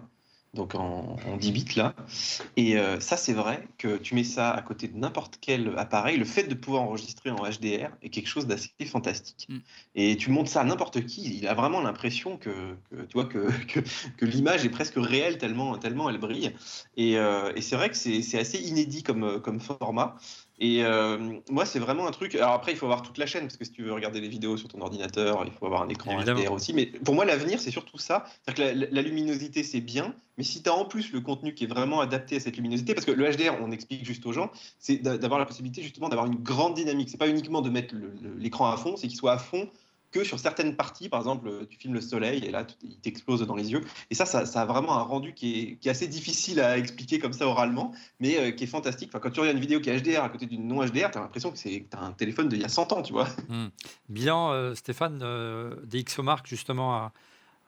donc 0.53 0.75
en, 0.75 1.17
en 1.27 1.37
10 1.37 1.51
bits 1.51 1.75
là. 1.75 1.93
Et 2.57 2.77
euh, 2.77 2.99
ça, 2.99 3.17
c'est 3.17 3.33
vrai 3.33 3.67
que 3.77 3.97
tu 3.97 4.15
mets 4.15 4.23
ça 4.23 4.51
à 4.51 4.61
côté 4.61 4.87
de 4.87 4.97
n'importe 4.97 5.37
quel 5.39 5.73
appareil, 5.77 6.17
le 6.17 6.25
fait 6.25 6.43
de 6.43 6.55
pouvoir 6.55 6.83
enregistrer 6.83 7.29
en 7.29 7.37
HDR 7.37 7.89
est 8.01 8.09
quelque 8.09 8.27
chose 8.27 8.47
d'assez 8.47 8.69
fantastique. 8.85 9.47
Mm. 9.49 9.57
Et 9.95 10.17
tu 10.17 10.31
montres 10.31 10.49
ça 10.49 10.61
à 10.61 10.63
n'importe 10.63 11.05
qui, 11.05 11.37
il 11.37 11.47
a 11.47 11.53
vraiment 11.53 11.81
l'impression 11.81 12.37
que, 12.37 12.75
que, 12.89 13.01
tu 13.03 13.13
vois, 13.13 13.25
que, 13.25 13.49
que, 13.67 13.79
que 14.17 14.25
l'image 14.25 14.65
est 14.65 14.69
presque 14.69 14.95
réelle 14.97 15.37
tellement, 15.37 15.77
tellement 15.77 16.09
elle 16.09 16.19
brille. 16.19 16.53
Et, 16.97 17.17
euh, 17.17 17.51
et 17.55 17.61
c'est 17.61 17.75
vrai 17.75 17.89
que 17.89 17.97
c'est 17.97 18.21
c'est 18.21 18.39
assez 18.39 18.59
inédit 18.59 19.03
comme, 19.03 19.41
comme 19.41 19.59
format. 19.59 20.15
Et 20.61 20.83
euh, 20.83 21.17
moi, 21.49 21.65
c'est 21.65 21.79
vraiment 21.79 22.05
un 22.05 22.11
truc. 22.11 22.35
Alors 22.35 22.51
après, 22.51 22.73
il 22.73 22.77
faut 22.77 22.85
avoir 22.85 23.01
toute 23.01 23.17
la 23.17 23.25
chaîne 23.25 23.43
parce 23.43 23.55
que 23.55 23.63
si 23.63 23.71
tu 23.71 23.81
veux 23.83 23.93
regarder 23.93 24.19
les 24.19 24.27
vidéos 24.27 24.57
sur 24.57 24.67
ton 24.67 24.81
ordinateur, 24.81 25.43
il 25.45 25.51
faut 25.53 25.65
avoir 25.65 25.83
un 25.83 25.87
écran. 25.89 26.11
HDR 26.41 26.51
aussi. 26.51 26.73
Mais 26.73 26.85
pour 26.87 27.15
moi, 27.15 27.23
l'avenir, 27.23 27.59
c'est 27.61 27.71
surtout 27.71 27.97
ça. 27.97 28.25
C'est-à-dire 28.43 28.73
que 28.73 28.79
la, 28.79 28.87
la 28.91 29.01
luminosité, 29.01 29.63
c'est 29.63 29.79
bien, 29.79 30.13
mais 30.37 30.43
si 30.43 30.61
tu 30.61 30.69
as 30.69 30.73
en 30.73 30.83
plus 30.83 31.13
le 31.13 31.21
contenu 31.21 31.53
qui 31.53 31.63
est 31.63 31.67
vraiment 31.67 32.01
adapté 32.01 32.35
à 32.35 32.39
cette 32.41 32.57
luminosité, 32.57 32.93
parce 32.93 33.05
que 33.05 33.11
le 33.11 33.23
HDR, 33.31 33.55
on 33.61 33.71
explique 33.71 34.03
juste 34.05 34.25
aux 34.25 34.33
gens, 34.33 34.51
c'est 34.79 34.97
d'a- 34.97 35.17
d'avoir 35.17 35.39
la 35.39 35.45
possibilité 35.45 35.81
justement 35.81 36.09
d'avoir 36.09 36.27
une 36.27 36.35
grande 36.35 36.73
dynamique. 36.73 37.09
C'est 37.09 37.17
pas 37.17 37.29
uniquement 37.29 37.61
de 37.61 37.69
mettre 37.69 37.95
l'écran 38.37 38.69
à 38.69 38.75
fond, 38.75 38.97
c'est 38.97 39.07
qu'il 39.07 39.17
soit 39.17 39.31
à 39.33 39.37
fond 39.37 39.69
que 40.11 40.23
sur 40.23 40.39
certaines 40.39 40.75
parties. 40.75 41.09
Par 41.09 41.19
exemple, 41.19 41.49
tu 41.69 41.77
filmes 41.77 41.93
le 41.93 42.01
soleil 42.01 42.43
et 42.45 42.51
là, 42.51 42.65
il 42.83 42.97
t'explose 42.99 43.45
dans 43.45 43.55
les 43.55 43.71
yeux. 43.71 43.81
Et 44.09 44.15
ça, 44.15 44.25
ça, 44.25 44.45
ça 44.45 44.61
a 44.61 44.65
vraiment 44.65 44.97
un 44.97 45.01
rendu 45.01 45.33
qui 45.33 45.59
est, 45.59 45.75
qui 45.75 45.87
est 45.87 45.91
assez 45.91 46.07
difficile 46.07 46.59
à 46.59 46.77
expliquer 46.77 47.19
comme 47.19 47.33
ça 47.33 47.47
oralement, 47.47 47.93
mais 48.19 48.37
euh, 48.37 48.51
qui 48.51 48.63
est 48.63 48.67
fantastique. 48.67 49.09
Enfin, 49.11 49.19
quand 49.19 49.31
tu 49.31 49.39
regardes 49.39 49.57
une 49.57 49.61
vidéo 49.61 49.79
qui 49.79 49.89
est 49.89 49.99
HDR 49.99 50.23
à 50.23 50.29
côté 50.29 50.45
d'une 50.45 50.67
non 50.67 50.83
HDR, 50.83 51.11
tu 51.11 51.17
as 51.17 51.21
l'impression 51.21 51.51
que 51.51 51.57
c'est 51.57 51.85
un 51.93 52.11
téléphone 52.11 52.49
d'il 52.49 52.61
y 52.61 52.65
a 52.65 52.69
100 52.69 52.93
ans, 52.93 53.01
tu 53.01 53.13
vois. 53.13 53.27
Hmm. 53.49 53.69
Bilan, 54.09 54.51
euh, 54.51 54.75
Stéphane, 54.75 55.21
euh, 55.23 55.73
DxOMark 55.85 56.45
justement 56.45 56.93
a, 56.93 57.13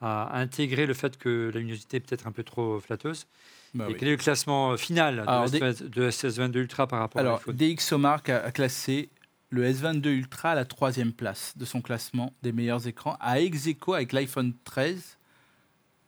a 0.01 0.37
intégré 0.37 0.85
le 0.85 0.93
fait 0.93 1.17
que 1.17 1.49
la 1.51 1.59
luminosité 1.59 1.97
est 1.97 1.99
peut-être 2.01 2.27
un 2.27 2.31
peu 2.31 2.43
trop 2.43 2.79
flatteuse. 2.79 3.25
Bah 3.73 3.85
Et 3.87 3.93
oui. 3.93 3.97
quel 3.97 4.09
est 4.09 4.11
le 4.11 4.17
classement 4.17 4.71
euh, 4.71 4.77
final 4.77 5.17
de, 5.17 5.21
Alors, 5.21 5.47
SS 5.47 5.83
de 5.83 6.09
SS22 6.09 6.57
Ultra 6.57 6.87
par 6.87 6.99
rapport 6.99 7.19
à 7.19 7.21
Alors, 7.21 7.41
l'iPhone 7.47 7.55
DxOMark 7.55 8.29
a 8.29 8.51
classé 8.51 9.09
le 9.51 9.69
S22 9.69 10.07
Ultra 10.07 10.51
à 10.51 10.55
la 10.55 10.65
troisième 10.65 11.11
place 11.11 11.53
de 11.57 11.65
son 11.65 11.81
classement 11.81 12.33
des 12.41 12.53
meilleurs 12.53 12.87
écrans, 12.87 13.17
à 13.19 13.41
ex 13.41 13.67
aequo 13.67 13.93
avec 13.93 14.13
l'iPhone 14.13 14.53
13 14.63 15.17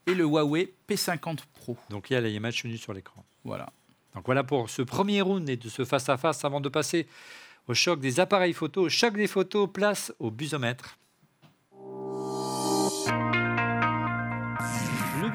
et 0.08 0.14
le 0.16 0.24
Huawei 0.24 0.74
P50 0.90 1.40
Pro. 1.54 1.78
Donc 1.90 2.10
il 2.10 2.14
y 2.14 2.16
a 2.16 2.22
les 2.22 2.40
matchs 2.40 2.64
nus 2.64 2.78
sur 2.78 2.94
l'écran. 2.94 3.24
Voilà. 3.44 3.70
Donc 4.16 4.26
voilà 4.26 4.44
pour 4.44 4.70
ce 4.70 4.82
premier 4.82 5.22
round 5.22 5.48
et 5.50 5.58
de 5.58 5.70
ce 5.70 5.84
face-à-face 5.84 6.46
avant 6.46 6.62
de 6.62 6.70
passer 6.70 7.06
au 7.68 7.74
choc 7.74 8.00
des 8.00 8.20
appareils 8.20 8.54
photo, 8.54 8.84
au 8.84 8.90
choc 8.90 9.16
des 9.16 9.28
photos, 9.28 9.70
place 9.72 10.14
au 10.20 10.32
busomètre. 10.32 10.98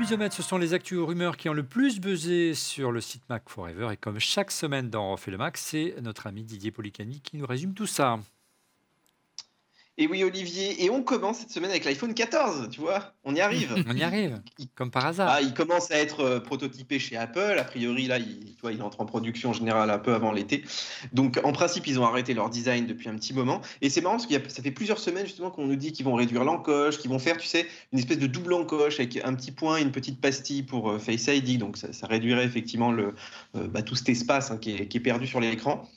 Ce 0.07 0.43
sont 0.43 0.59
les 0.59 0.75
actus 0.75 0.99
rumeurs 1.01 1.37
qui 1.37 1.49
ont 1.49 1.53
le 1.53 1.65
plus 1.65 2.01
buzzé 2.01 2.55
sur 2.55 2.93
le 2.93 3.01
site 3.01 3.29
Mac 3.29 3.49
Forever. 3.49 3.89
Et 3.93 3.97
comme 3.97 4.21
chaque 4.21 4.53
semaine 4.53 4.91
dans 4.91 5.11
refait 5.11 5.31
le 5.33 5.39
Mac, 5.39 5.57
c'est 5.57 5.97
notre 6.01 6.27
ami 6.29 6.45
Didier 6.45 6.71
Policani 6.71 7.21
qui 7.21 7.37
nous 7.37 7.47
résume 7.47 7.75
tout 7.75 7.87
ça. 7.87 8.21
Et 10.01 10.07
oui, 10.07 10.23
Olivier, 10.23 10.85
et 10.85 10.91
on 10.91 11.03
commence 11.03 11.39
cette 11.39 11.51
semaine 11.51 11.71
avec 11.71 11.85
l'iPhone 11.85 12.15
14, 12.15 12.69
tu 12.71 12.81
vois, 12.81 13.15
on 13.25 13.35
y 13.35 13.41
arrive. 13.41 13.75
On 13.89 13.97
y 13.97 14.05
arrive, 14.05 14.41
comme 14.77 14.93
par 14.93 15.05
hasard. 15.07 15.29
Ah, 15.29 15.41
il 15.43 15.55
commence 15.55 15.91
à 15.91 15.97
être 15.97 16.21
euh, 16.21 16.41
prototypé 16.41 17.01
chez 17.01 17.17
Apple. 17.17 17.57
A 17.59 17.65
priori, 17.65 18.07
là, 18.07 18.19
il, 18.19 18.55
tu 18.55 18.61
vois, 18.61 18.73
il 18.73 18.81
entre 18.83 19.01
en 19.01 19.07
production 19.07 19.53
générale 19.53 19.91
un 19.91 19.99
peu 19.99 20.15
avant 20.15 20.31
l'été. 20.31 20.63
Donc, 21.13 21.41
en 21.43 21.51
principe, 21.51 21.89
ils 21.89 21.99
ont 21.99 22.05
arrêté 22.05 22.33
leur 22.33 22.49
design 22.49 22.87
depuis 22.87 23.09
un 23.09 23.17
petit 23.17 23.35
moment. 23.35 23.61
Et 23.81 23.91
c'est 23.91 24.01
marrant 24.01 24.17
parce 24.17 24.27
que 24.27 24.35
ça 24.49 24.63
fait 24.63 24.71
plusieurs 24.71 25.01
semaines 25.01 25.27
justement 25.27 25.51
qu'on 25.51 25.67
nous 25.67 25.75
dit 25.75 25.91
qu'ils 25.91 26.05
vont 26.05 26.15
réduire 26.15 26.45
l'encoche, 26.45 26.99
qu'ils 26.99 27.11
vont 27.11 27.19
faire, 27.19 27.37
tu 27.37 27.49
sais, 27.49 27.67
une 27.93 27.99
espèce 27.99 28.19
de 28.19 28.29
double 28.29 28.53
encoche 28.53 29.01
avec 29.01 29.19
un 29.25 29.35
petit 29.35 29.51
point 29.51 29.79
et 29.79 29.83
une 29.83 29.93
petite 29.93 30.21
pastille 30.21 30.63
pour 30.63 30.91
euh, 30.91 30.99
Face 31.01 31.27
ID. 31.27 31.59
Donc, 31.59 31.77
ça, 31.77 31.93
ça 31.93 32.07
réduirait 32.07 32.45
effectivement 32.45 32.93
le, 32.93 33.15
euh, 33.57 33.67
bah, 33.67 33.83
tout 33.83 33.97
cet 33.97 34.11
espace 34.11 34.53
hein, 34.53 34.59
qui, 34.59 34.77
est, 34.77 34.87
qui 34.87 34.99
est 34.99 35.01
perdu 35.01 35.27
sur 35.27 35.41
l'écran. 35.41 35.89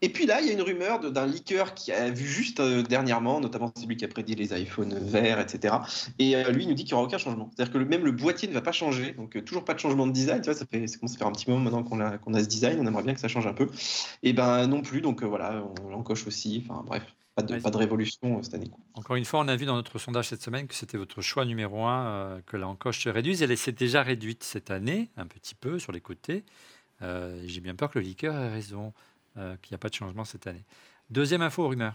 Et 0.00 0.10
puis 0.10 0.26
là, 0.26 0.40
il 0.40 0.46
y 0.46 0.50
a 0.50 0.52
une 0.52 0.62
rumeur 0.62 1.00
d'un 1.10 1.26
leaker 1.26 1.74
qui 1.74 1.90
a 1.90 2.08
vu 2.10 2.24
juste 2.26 2.60
euh, 2.60 2.82
dernièrement, 2.82 3.40
notamment 3.40 3.72
celui 3.76 3.96
qui 3.96 4.04
a 4.04 4.08
prédit 4.08 4.36
les 4.36 4.56
iPhones 4.56 4.94
verts, 4.94 5.40
etc. 5.40 5.74
Et 6.20 6.36
euh, 6.36 6.50
lui, 6.50 6.62
il 6.64 6.68
nous 6.68 6.74
dit 6.74 6.84
qu'il 6.84 6.94
n'y 6.94 6.98
aura 6.98 7.08
aucun 7.08 7.18
changement. 7.18 7.50
C'est-à-dire 7.54 7.72
que 7.72 7.78
le, 7.78 7.84
même 7.84 8.04
le 8.04 8.12
boîtier 8.12 8.46
ne 8.46 8.52
va 8.52 8.60
pas 8.60 8.70
changer. 8.70 9.12
Donc, 9.12 9.36
euh, 9.36 9.42
toujours 9.42 9.64
pas 9.64 9.74
de 9.74 9.80
changement 9.80 10.06
de 10.06 10.12
design. 10.12 10.40
Tu 10.40 10.50
vois, 10.50 10.58
ça, 10.58 10.66
fait, 10.66 10.86
ça 10.86 10.98
commence 10.98 11.16
à 11.16 11.18
faire 11.18 11.26
un 11.26 11.32
petit 11.32 11.50
moment 11.50 11.62
maintenant 11.64 11.82
qu'on 11.82 12.00
a, 12.34 12.40
ce 12.42 12.48
design. 12.48 12.78
On 12.80 12.86
aimerait 12.86 13.02
bien 13.02 13.14
que 13.14 13.20
ça 13.20 13.26
change 13.26 13.48
un 13.48 13.54
peu. 13.54 13.68
Et 14.22 14.32
ben 14.32 14.68
non 14.68 14.82
plus. 14.82 15.00
Donc, 15.00 15.24
voilà, 15.24 15.64
on 15.84 15.88
l'encoche 15.88 16.28
aussi. 16.28 16.64
Enfin, 16.64 16.84
bref, 16.86 17.02
pas 17.34 17.42
de, 17.42 17.54
Ouais. 17.54 17.60
pas 17.60 17.70
de 17.70 17.76
révolution 17.76 18.40
cette 18.44 18.54
année. 18.54 18.70
Encore 18.94 19.16
une 19.16 19.24
fois, 19.24 19.40
on 19.40 19.48
a 19.48 19.56
vu 19.56 19.66
dans 19.66 19.74
notre 19.74 19.98
sondage 19.98 20.28
cette 20.28 20.42
semaine 20.42 20.68
que 20.68 20.74
c'était 20.76 20.98
votre 20.98 21.22
choix 21.22 21.44
numéro 21.44 21.84
un, 21.84 22.40
que 22.46 22.56
l'encoche 22.56 23.02
se 23.02 23.08
réduise. 23.08 23.42
Elle 23.42 23.56
s'est 23.58 23.72
déjà 23.72 24.04
réduite 24.04 24.44
cette 24.44 24.70
année, 24.70 25.10
un 25.16 25.26
petit 25.26 25.56
peu 25.56 25.80
sur 25.80 25.90
les 25.90 26.00
côtés. 26.00 26.44
J'ai 27.00 27.60
bien 27.60 27.74
peur 27.74 27.90
que 27.90 27.98
le 27.98 28.04
leaker 28.04 28.34
ait 28.34 28.48
raison, 28.48 28.92
qu'il 29.62 29.72
n'y 29.72 29.76
a 29.76 29.78
pas 29.78 29.88
de 29.88 29.94
changement 29.94 30.24
cette 30.24 30.46
année. 30.46 30.64
Deuxième 31.10 31.42
info, 31.42 31.68
rumeur. 31.68 31.94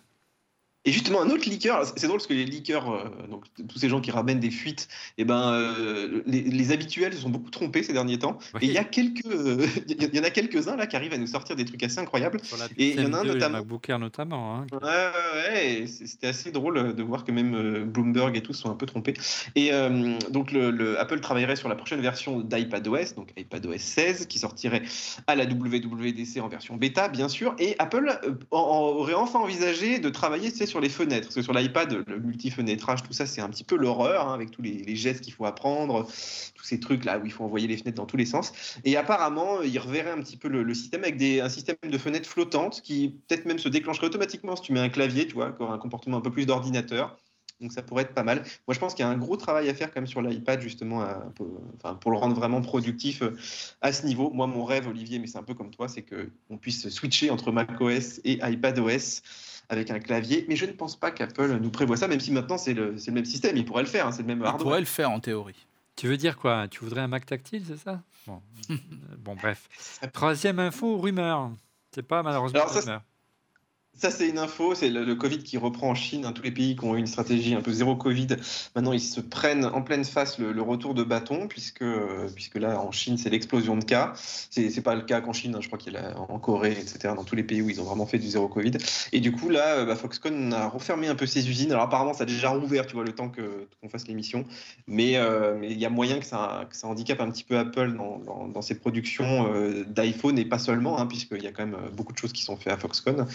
Et 0.86 0.91
justement, 0.91 1.22
un 1.22 1.30
autre 1.30 1.48
leaker, 1.50 1.86
c'est 1.96 2.08
drôle 2.08 2.17
parce 2.19 2.28
que 2.28 2.34
les 2.34 2.43
leakers, 2.43 2.91
euh, 2.91 3.06
donc 3.30 3.46
tous 3.69 3.80
ces 3.80 3.88
gens 3.88 4.02
qui 4.02 4.12
ramènent 4.12 4.41
des 4.41 4.52
fuites, 4.52 4.89
eh 5.17 5.24
ben, 5.24 5.54
euh, 5.54 6.22
les, 6.26 6.41
les 6.41 6.72
habituels 6.74 7.13
se 7.13 7.22
sont 7.22 7.30
beaucoup 7.30 7.50
trompés 7.50 7.84
ces 7.84 7.93
derninés 7.93 8.19
temps. 8.19 8.38
Oui. 8.56 8.60
Et 8.63 8.65
il 8.65 8.72
y 8.74 8.78
a 8.78 8.84
quelques, 8.84 9.26
euh, 9.26 9.65
il 9.88 10.13
y 10.15 10.19
en 10.19 10.24
a 10.24 10.30
quelques-uns 10.30 10.76
là 10.76 10.86
qui 10.86 10.96
arrivent 10.98 11.13
à 11.13 11.17
nous 11.17 11.28
sortir 11.28 11.56
des 11.56 11.63
trucs 11.63 11.82
assez 11.84 12.00
incroyables. 12.00 12.43
Sur 12.43 12.58
la 12.58 12.65
Et 12.78 12.89
il 12.89 13.02
y 13.02 13.06
en 13.06 13.13
a 13.13 13.19
un 13.19 13.24
TM2 13.24 13.28
le 13.28 13.34
notamment- 13.36 13.58
MacBook 13.60 13.89
Air 13.89 14.00
notamment. 14.00 14.58
hein. 14.58 14.65
Ouais, 14.74 15.80
ouais, 15.82 15.88
c'était 15.88 16.28
assez 16.28 16.52
drôle 16.52 16.93
de 16.93 17.04
voir 17.04 17.24
que 17.24 17.32
même 17.32 17.56
euh, 17.56 17.86
Bloomberg 17.86 18.36
et 18.36 18.41
tout 18.41 18.54
sont 18.54 18.69
un 18.69 18.76
peu 18.76 18.86
trompés. 18.86 19.13
Et 19.56 19.72
euh, 19.72 20.17
donc, 20.32 20.52
le, 20.52 20.69
le- 20.69 21.00
Apple 21.00 21.22
travaillerait 21.22 21.56
sur 21.56 21.69
la 21.69 21.76
prochaine 21.76 22.02
version 22.02 22.41
d'iPadOS, 22.41 23.13
donc 23.15 23.30
iPadOS 23.38 23.78
16, 23.78 24.26
qui 24.28 24.38
sortirait 24.38 24.84
à 25.28 25.36
la 25.36 25.46
WWDC 25.46 26.41
en 26.41 26.50
version 26.50 26.76
bêta, 26.76 27.08
bien 27.08 27.30
sûr. 27.30 27.56
Et 27.58 27.76
Apple 27.80 28.19
euh, 28.26 28.34
en- 28.52 28.58
en- 28.60 28.80
aurait 28.98 29.13
enfin 29.13 29.39
envisagé 29.39 30.00
de 30.00 30.10
travailler 30.10 30.50
sais, 30.50 30.73
sur 30.74 30.82
les 30.82 30.90
fenêtres, 30.90 31.28
parce 31.28 31.36
que 31.36 31.44
sur 31.44 31.54
l'iPad, 31.54 32.04
le 32.08 32.20
multifenêtrage, 32.20 33.04
tout 33.04 33.14
ça, 33.14 33.28
c'est 33.28 33.42
un 33.42 33.50
petit 33.50 33.64
peu 33.64 33.76
l'horreur, 33.78 34.28
hein, 34.28 34.34
avec 34.34 34.50
tous 34.50 34.64
les, 34.64 34.96
gestes 34.96 35.22
qu'il 35.22 35.32
faut 35.32 35.46
apprendre, 35.46 36.08
tous 36.56 36.64
ces 36.66 36.80
trucs 36.80 37.06
là 37.06 37.20
où 37.20 37.26
il 37.26 37.32
faut 37.32 37.44
envoyer 37.44 37.68
les 37.68 37.78
fenêtres 37.78 37.98
dans 37.98 38.08
tous 38.08 38.18
les 38.18 38.26
sens. 38.26 38.54
Et 38.84 38.98
apparemment, 38.98 39.62
il 39.62 39.78
reverrait 39.78 40.10
un 40.10 40.20
petit 40.20 40.36
peu 40.36 40.48
le, 40.48 40.74
système 40.74 41.04
avec 41.04 41.18
des, 41.18 41.42
un 41.42 41.50
système 41.50 41.76
de 41.84 41.98
fenêtres 42.00 42.28
flottantes 42.28 42.82
qui 42.82 43.20
peut-être 43.28 43.46
même 43.46 43.60
se 43.60 43.70
déclencherait 43.70 44.08
automatiquement 44.08 44.56
si 44.56 44.64
tu 44.64 44.74
mets 44.74 44.80
un 44.80 44.90
clavier, 44.90 45.28
tu 45.28 45.36
vois, 45.36 45.52
qui 45.52 45.62
aurait 45.62 45.74
un 45.74 45.78
comportement 45.78 46.18
un 46.18 46.22
peu 46.22 46.32
plus 46.32 46.48
d'ordinateur. 46.48 47.16
Donc 47.62 47.72
ça 47.72 47.84
pourrait 47.84 48.04
être 48.04 48.16
pas 48.16 48.24
mal. 48.24 48.44
Moi, 48.68 48.74
je 48.74 48.80
pense 48.80 48.96
qu'il 48.96 49.06
y 49.06 49.08
a 49.08 49.12
un 49.12 49.18
gros 49.18 49.38
travail 49.38 49.70
à 49.70 49.76
faire 49.76 49.92
quand 49.92 50.02
même 50.02 50.08
sur 50.08 50.24
l'iPad, 50.24 50.60
justement, 50.60 51.02
à- 51.02 51.32
pour 52.02 52.12
le 52.12 52.18
rendre 52.18 52.36
vraiment 52.36 52.62
productif 52.62 53.22
euh, 53.22 53.38
à 53.82 53.94
ce 53.94 54.08
niveau. 54.08 54.32
Moi, 54.32 54.48
mon 54.48 54.66
rêve, 54.66 54.88
Olivier, 54.88 55.20
mais 55.20 55.28
c'est 55.28 55.38
un 55.38 55.44
peu 55.44 55.54
comme 55.54 55.70
toi, 55.70 55.88
c'est 55.88 56.02
qu'on 56.02 56.58
puisse 56.58 56.90
switcher 56.90 57.30
entre 57.30 57.52
macOS 57.52 58.20
et 58.24 58.40
iPadOS 58.42 59.22
avec 59.69 59.91
un 59.91 59.99
clavier. 59.99 60.45
Mais 60.47 60.56
je 60.56 60.65
ne 60.65 60.71
pense 60.71 60.95
pas 60.95 61.12
qu'Apple 61.12 61.58
nous 61.62 61.69
prévoit 61.69 61.97
ça, 61.97 62.08
même 62.08 62.19
si 62.19 62.32
maintenant 62.32 62.58
c'est 62.58 62.73
le, 62.73 62.95
même 63.12 63.26
système. 63.26 63.58
Il 63.58 63.65
pourrait 63.65 63.84
le 63.84 63.89
faire, 63.89 64.08
hein, 64.08 64.12
c'est 64.12 64.21
le 64.21 64.28
même 64.28 64.39
Il 64.39 64.45
hardware. 64.45 64.63
pourrait 64.63 64.80
le 64.80 64.86
faire 64.86 65.12
en 65.12 65.19
théorie. 65.19 65.67
Tu 65.96 66.08
veux 66.08 66.17
dire 66.17 66.38
quoi? 66.38 66.67
Tu 66.67 66.83
voudrais 66.83 67.02
un 67.02 67.08
Mac 67.08 67.25
tactile, 67.25 67.63
c'est 67.67 67.77
ça? 67.77 68.02
Bon. 68.27 68.42
Euh, 68.69 68.75
bon, 69.19 69.35
bref. 69.35 69.67
Troisième 70.13 70.58
info, 70.60 70.98
rumeur. 70.98 71.52
C'est 71.94 72.02
pas 72.02 72.23
malheureusement 72.23 72.62
Alors, 72.62 72.71
ça, 72.71 72.79
rumeur. 72.79 73.02
Ça, 73.96 74.10
c'est 74.10 74.27
une 74.27 74.39
info, 74.39 74.73
c'est 74.73 74.89
le, 74.89 75.15
Covid 75.15 75.39
qui 75.39 75.58
reprend 75.58 75.89
en 75.89 75.96
Chine. 75.96 76.25
Hein. 76.25 76.31
tous 76.33 76.41
les 76.41 76.52
pays 76.52 76.75
qui 76.75 76.83
ont 76.83 76.96
eu 76.96 77.00
une 77.00 77.08
stratégie 77.08 77.54
un 77.54 77.62
peu 77.62 77.71
zéro 77.71 77.96
Covid, 77.96 78.27
maintenant 78.75 78.91
ils 78.91 79.00
se 79.00 79.21
prennent 79.21 79.65
en 79.65 79.83
pleine 79.83 80.04
face 80.04 80.39
le, 80.39 80.62
retour 80.62 80.96
de 80.96 81.04
bâton, 81.04 81.48
puisque, 81.48 81.85
puisque 82.33 82.56
là, 82.56 82.81
en 82.81 82.91
Chine, 82.91 83.17
c'est 83.17 83.29
l'explosion 83.29 83.77
de 83.77 83.83
cas. 83.83 84.13
C'est 84.15 84.81
pas 84.81 84.96
le 84.96 85.04
cas 85.04 85.21
qu'en 85.21 85.31
Chine, 85.31 85.56
hein. 85.56 85.60
je 85.62 85.67
crois 85.67 85.77
qu'il 85.77 85.94
y 85.94 85.98
a 85.98 86.17
en 86.17 86.39
Corée, 86.39 86.71
etc., 86.71 87.13
dans 87.15 87.23
tous 87.23 87.35
les 87.35 87.44
pays 87.44 87.62
où 87.62 87.69
ils 87.69 87.79
ont 87.81 87.83
vraiment 87.83 88.08
fait 88.08 88.17
du 88.17 88.27
zéro 88.27 88.48
Covid. 88.48 88.71
Et 89.12 89.19
du 89.19 89.31
coup, 89.31 89.50
là, 89.50 89.85
bah, 89.85 89.96
Foxconn 89.96 90.52
a 90.54 90.67
refermé 90.67 91.08
un 91.08 91.15
peu 91.15 91.27
ses 91.27 91.48
usines. 91.48 91.71
Alors 91.71 91.83
apparemment, 91.83 92.13
ça 92.13 92.23
a 92.23 92.25
déjà 92.25 92.50
rouvert, 92.50 92.87
tu 92.87 92.96
vois, 92.96 93.04
le 93.04 93.13
temps 93.13 93.31
qu'on 93.31 93.89
fasse 93.89 94.08
l'émission. 94.08 94.44
Mais 94.87 95.17
euh, 95.17 95.60
il 95.63 95.77
y 95.77 95.85
a 95.85 95.89
moyen 95.89 96.19
que 96.19 96.25
ça, 96.25 96.65
que 96.69 96.75
ça 96.75 96.87
handicape 96.87 97.21
un 97.21 97.29
petit 97.29 97.44
peu 97.44 97.58
Apple 97.58 97.94
dans, 97.94 98.48
dans, 98.48 98.62
ses 98.62 98.75
productions 98.75 99.54
euh, 99.54 99.83
d'iPhone, 99.87 100.39
et 100.39 100.46
pas 100.46 100.60
seulement, 100.60 101.00
hein, 101.00 101.06
puisqu'il 101.06 101.44
y 101.44 101.48
a 101.48 101.52
quand 101.52 101.65
même 101.65 101.77
beaucoup 101.94 102.12
de 102.12 102.17
choses 102.17 102.33
qui 102.33 102.44
sont 102.44 102.58
faites 102.58 102.73
à 102.73 102.77
Foxconn. 102.77 103.27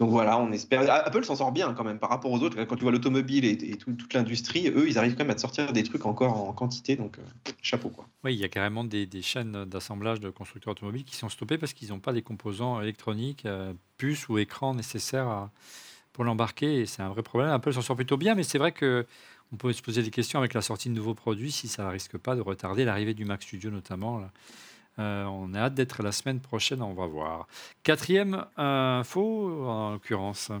Donc 0.00 0.10
voilà, 0.10 0.38
on 0.38 0.50
espère. 0.50 0.90
Apple 0.90 1.24
s'en 1.24 1.36
sort 1.36 1.52
bien 1.52 1.72
quand 1.72 1.84
même 1.84 1.98
par 1.98 2.10
rapport 2.10 2.30
aux 2.32 2.40
autres. 2.40 2.62
Quand 2.64 2.76
tu 2.76 2.82
vois 2.82 2.92
l'automobile 2.92 3.44
et, 3.44 3.76
toute 3.76 4.12
l'industrie, 4.12 4.68
eux, 4.68 4.88
ils 4.88 4.98
arrivent 4.98 5.12
quand 5.12 5.24
même 5.24 5.30
à 5.30 5.34
te 5.34 5.40
sortir 5.40 5.72
des 5.72 5.82
trucs 5.84 6.04
encore 6.04 6.48
en 6.48 6.52
quantité. 6.52 6.96
Donc 6.96 7.18
euh, 7.18 7.22
chapeau 7.62 7.90
quoi. 7.90 8.06
Oui, 8.24 8.34
il 8.34 8.40
y 8.40 8.44
a 8.44 8.48
carrément 8.48 8.84
des, 8.84 9.08
chaînes 9.22 9.64
d'assemblage 9.64 10.20
de 10.20 10.30
constructeurs 10.30 10.72
automobiles 10.72 11.04
qui 11.04 11.16
sont 11.16 11.28
stoppées 11.28 11.58
parce 11.58 11.72
qu'ils 11.72 11.90
n'ont 11.90 12.00
pas 12.00 12.12
les 12.12 12.22
composants 12.22 12.80
électroniques, 12.80 13.46
euh, 13.46 13.72
puces 13.96 14.28
ou 14.28 14.38
écrans 14.38 14.74
nécessaires 14.74 15.48
pour 16.12 16.24
l'embarquer. 16.24 16.86
C'est 16.86 17.02
un 17.02 17.08
vrai 17.08 17.22
problème. 17.22 17.50
Apple 17.50 17.72
s'en 17.72 17.82
sort 17.82 17.96
plutôt 17.96 18.16
bien, 18.16 18.34
mais 18.34 18.42
c'est 18.42 18.58
vrai 18.58 18.72
que 18.72 19.06
on 19.52 19.56
peut 19.56 19.72
se 19.72 19.82
poser 19.82 20.02
des 20.02 20.10
questions 20.10 20.40
avec 20.40 20.54
la 20.54 20.62
sortie 20.62 20.88
de 20.88 20.94
nouveaux 20.94 21.14
produits 21.14 21.52
si 21.52 21.68
ça 21.68 21.84
ne 21.84 21.90
risque 21.90 22.18
pas 22.18 22.34
de 22.34 22.40
retarder 22.40 22.84
l'arrivée 22.84 23.14
du 23.14 23.24
Mac 23.24 23.42
Studio 23.42 23.70
notamment. 23.70 24.22
Euh, 24.98 25.24
on 25.24 25.54
a 25.54 25.60
hâte 25.60 25.74
d'être 25.74 26.02
la 26.02 26.12
semaine 26.12 26.40
prochaine, 26.40 26.82
on 26.82 26.94
va 26.94 27.06
voir. 27.06 27.46
Quatrième 27.82 28.44
info, 28.56 29.66
en 29.66 29.92
l'occurrence. 29.92 30.52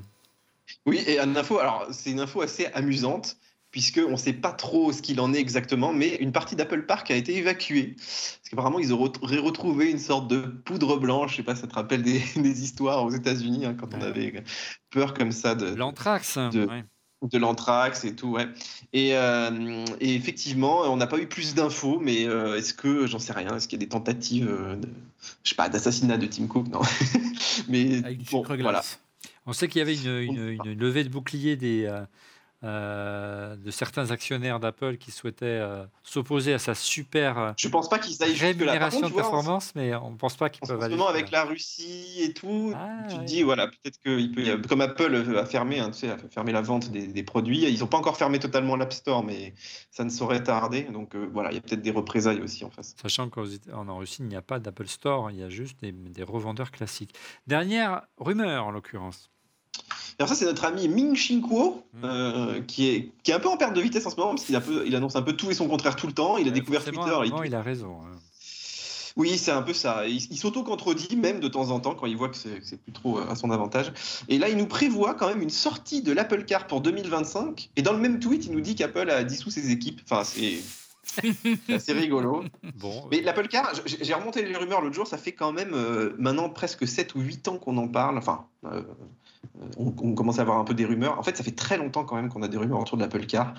Oui, 0.86 0.98
et 1.06 1.20
une 1.20 1.36
info, 1.36 1.58
alors 1.58 1.86
c'est 1.90 2.10
une 2.10 2.20
info 2.20 2.40
assez 2.40 2.66
amusante, 2.66 3.36
puisqu'on 3.70 4.12
ne 4.12 4.16
sait 4.16 4.32
pas 4.32 4.52
trop 4.52 4.92
ce 4.92 5.02
qu'il 5.02 5.20
en 5.20 5.32
est 5.32 5.38
exactement, 5.38 5.92
mais 5.92 6.16
une 6.16 6.32
partie 6.32 6.56
d'Apple 6.56 6.86
Park 6.86 7.10
a 7.10 7.16
été 7.16 7.36
évacuée. 7.36 7.94
Parce 7.96 8.40
qu'apparemment, 8.50 8.78
ils 8.78 8.92
auraient 8.92 9.38
retrouvé 9.38 9.90
une 9.90 9.98
sorte 9.98 10.28
de 10.28 10.40
poudre 10.40 10.96
blanche, 10.96 11.32
je 11.32 11.34
ne 11.34 11.36
sais 11.38 11.42
pas, 11.44 11.56
ça 11.56 11.66
te 11.66 11.74
rappelle 11.74 12.02
des, 12.02 12.62
histoires 12.62 13.04
aux 13.04 13.10
États-Unis, 13.10 13.66
hein, 13.66 13.74
quand 13.78 13.94
on 13.94 14.00
avait 14.00 14.42
peur 14.90 15.14
comme 15.14 15.32
ça 15.32 15.54
de. 15.54 15.74
L'anthrax, 15.74 16.38
de 16.38 16.68
l'anthrax 17.32 18.04
et 18.04 18.14
tout, 18.14 18.28
ouais. 18.28 18.48
Et, 18.92 19.16
euh, 19.16 19.84
et 20.00 20.14
effectivement, 20.14 20.82
on 20.82 20.96
n'a 20.96 21.06
pas 21.06 21.18
eu 21.18 21.26
plus 21.26 21.54
d'infos, 21.54 21.98
mais 22.00 22.26
euh, 22.26 22.56
est-ce 22.56 22.74
que, 22.74 23.06
j'en 23.06 23.18
sais 23.18 23.32
rien, 23.32 23.56
est-ce 23.56 23.68
qu'il 23.68 23.78
y 23.78 23.82
a 23.82 23.84
des 23.84 23.88
tentatives, 23.88 24.48
euh, 24.48 24.76
de, 24.76 24.88
je 25.42 25.50
sais 25.50 25.54
pas, 25.54 25.68
d'assassinat 25.68 26.16
de 26.16 26.26
Tim 26.26 26.46
Cook 26.46 26.68
Non. 26.68 26.80
mais 27.68 28.02
bon, 28.30 28.44
voilà. 28.60 28.82
On 29.46 29.52
sait 29.52 29.68
qu'il 29.68 29.80
y 29.80 29.82
avait 29.82 29.96
une, 29.96 30.18
une, 30.18 30.58
une, 30.64 30.78
levée 30.78 31.04
de 31.04 31.08
bouclier 31.08 31.56
des, 31.56 31.90
euh, 32.64 33.56
de 33.56 33.70
certains 33.70 34.10
actionnaires 34.10 34.58
d'Apple 34.58 34.96
qui 34.96 35.10
souhaitaient 35.10 35.44
euh, 35.44 35.84
s'opposer 36.02 36.54
à 36.54 36.58
sa 36.58 36.74
super 36.74 37.38
euh, 37.38 37.52
je 37.58 37.68
pense 37.68 37.90
pas 37.90 37.98
qu'ils 37.98 38.22
aillent 38.22 38.32
rémunération 38.32 39.06
de 39.06 39.12
performance, 39.12 39.72
mais 39.74 39.94
on 39.94 40.12
ne 40.12 40.16
pense 40.16 40.36
pas 40.36 40.48
qu'ils 40.48 40.66
peuvent 40.66 40.82
aller. 40.82 40.96
avec 41.06 41.30
la 41.30 41.44
Russie 41.44 42.22
et 42.22 42.32
tout, 42.32 42.72
ah, 42.74 43.06
tu 43.10 43.18
te 43.18 43.24
dis 43.24 43.42
voilà 43.42 43.66
peut-être 43.66 43.98
qu'il 44.00 44.32
peut, 44.32 44.66
comme 44.66 44.80
Apple 44.80 45.36
a 45.36 45.44
fermé, 45.44 45.78
hein, 45.78 45.90
tu 45.90 45.98
sais, 45.98 46.10
a 46.10 46.16
fermé 46.16 46.52
la 46.52 46.62
vente 46.62 46.90
des, 46.90 47.22
produits, 47.22 47.64
ils 47.64 47.80
n'ont 47.80 47.86
pas 47.86 47.98
encore 47.98 48.16
fermé 48.16 48.38
totalement 48.38 48.76
l'App 48.76 48.94
Store, 48.94 49.22
mais 49.22 49.52
ça 49.90 50.04
ne 50.04 50.10
saurait 50.10 50.42
tarder. 50.42 50.84
Donc 50.84 51.14
voilà, 51.16 51.50
il 51.50 51.56
y 51.56 51.58
a 51.58 51.60
peut-être 51.60 51.82
des 51.82 51.90
représailles 51.90 52.40
aussi 52.40 52.64
en 52.64 52.70
face. 52.70 52.94
Sachant 53.02 53.28
qu'en 53.28 53.98
Russie 53.98 54.22
il 54.22 54.28
n'y 54.28 54.36
a 54.36 54.42
pas 54.42 54.58
d'Apple 54.58 54.86
Store, 54.86 55.30
il 55.30 55.38
y 55.38 55.42
a 55.42 55.50
juste 55.50 55.80
des 55.82 56.22
revendeurs 56.22 56.70
classiques. 56.70 57.14
Dernière 57.46 58.06
rumeur 58.16 58.66
en 58.66 58.70
l'occurrence. 58.70 59.33
Alors 60.18 60.28
ça, 60.28 60.34
c'est 60.36 60.44
notre 60.44 60.64
ami 60.64 60.86
Ming 60.88 61.16
Xin 61.16 61.40
Kuo, 61.40 61.82
euh, 62.04 62.60
qui, 62.62 62.88
est, 62.88 63.10
qui 63.24 63.32
est 63.32 63.34
un 63.34 63.40
peu 63.40 63.48
en 63.48 63.56
perte 63.56 63.74
de 63.74 63.80
vitesse 63.80 64.06
en 64.06 64.10
ce 64.10 64.16
moment, 64.16 64.34
parce 64.34 64.44
qu'il 64.44 64.60
il 64.86 64.94
annonce 64.94 65.16
un 65.16 65.22
peu 65.22 65.32
tout 65.32 65.50
et 65.50 65.54
son 65.54 65.66
contraire 65.66 65.96
tout 65.96 66.06
le 66.06 66.12
temps. 66.12 66.36
Il 66.36 66.46
a 66.46 66.52
découvert 66.52 66.84
Twitter. 66.84 67.16
Il, 67.24 67.32
il 67.46 67.54
a 67.54 67.62
raison. 67.62 67.98
Hein. 68.02 68.16
Oui, 69.16 69.38
c'est 69.38 69.52
un 69.52 69.62
peu 69.62 69.72
ça. 69.72 70.06
Il, 70.08 70.36
s'auto-contredit 70.36 71.16
même 71.16 71.38
de 71.38 71.46
temps 71.46 71.70
en 71.70 71.78
temps 71.78 71.94
quand 71.94 72.06
il 72.06 72.16
voit 72.16 72.28
que 72.28 72.36
c'est 72.36 72.82
plus 72.82 72.92
trop 72.92 73.18
euh, 73.18 73.28
à 73.28 73.36
son 73.36 73.50
avantage. 73.50 73.92
Et 74.28 74.38
là, 74.38 74.48
il 74.48 74.56
nous 74.56 74.66
prévoit 74.66 75.14
quand 75.14 75.28
même 75.28 75.40
une 75.40 75.50
sortie 75.50 76.02
de 76.02 76.12
l'Apple 76.12 76.44
Car 76.44 76.66
pour 76.66 76.80
2025. 76.80 77.70
Et 77.76 77.82
dans 77.82 77.92
le 77.92 78.00
même 78.00 78.18
tweet, 78.18 78.46
il 78.46 78.52
nous 78.52 78.60
dit 78.60 78.74
qu'Apple 78.74 79.10
a 79.10 79.22
dissous 79.22 79.50
ses 79.50 79.70
équipes. 79.70 80.00
Enfin, 80.04 80.24
c'est 80.24 80.58
c'est 81.78 81.92
rigolo. 81.92 82.42
Bon, 82.76 83.06
Mais 83.10 83.20
l'Apple 83.20 83.46
Car, 83.46 83.72
j'ai 83.86 84.14
remonté 84.14 84.44
les 84.44 84.56
rumeurs 84.56 84.80
l'autre 84.80 84.94
jour, 84.94 85.06
ça 85.06 85.18
fait 85.18 85.32
quand 85.32 85.52
même 85.52 85.74
euh, 85.74 86.14
maintenant 86.18 86.48
presque 86.48 86.88
7 86.88 87.14
ou 87.14 87.20
8 87.20 87.48
ans 87.48 87.58
qu'on 87.58 87.76
en 87.76 87.86
parle. 87.86 88.18
Enfin, 88.18 88.46
on, 89.76 90.14
commence 90.14 90.38
à 90.38 90.42
avoir 90.42 90.58
un 90.58 90.64
peu 90.64 90.74
des 90.74 90.84
rumeurs. 90.84 91.18
En 91.18 91.22
fait, 91.22 91.36
ça 91.36 91.44
fait 91.44 91.54
très 91.54 91.76
longtemps 91.76 92.04
quand 92.04 92.16
même 92.16 92.28
qu'on 92.28 92.42
a 92.42 92.48
des 92.48 92.56
rumeurs 92.56 92.80
autour 92.80 92.96
de 92.96 93.02
l'Apple 93.02 93.26
Car. 93.26 93.54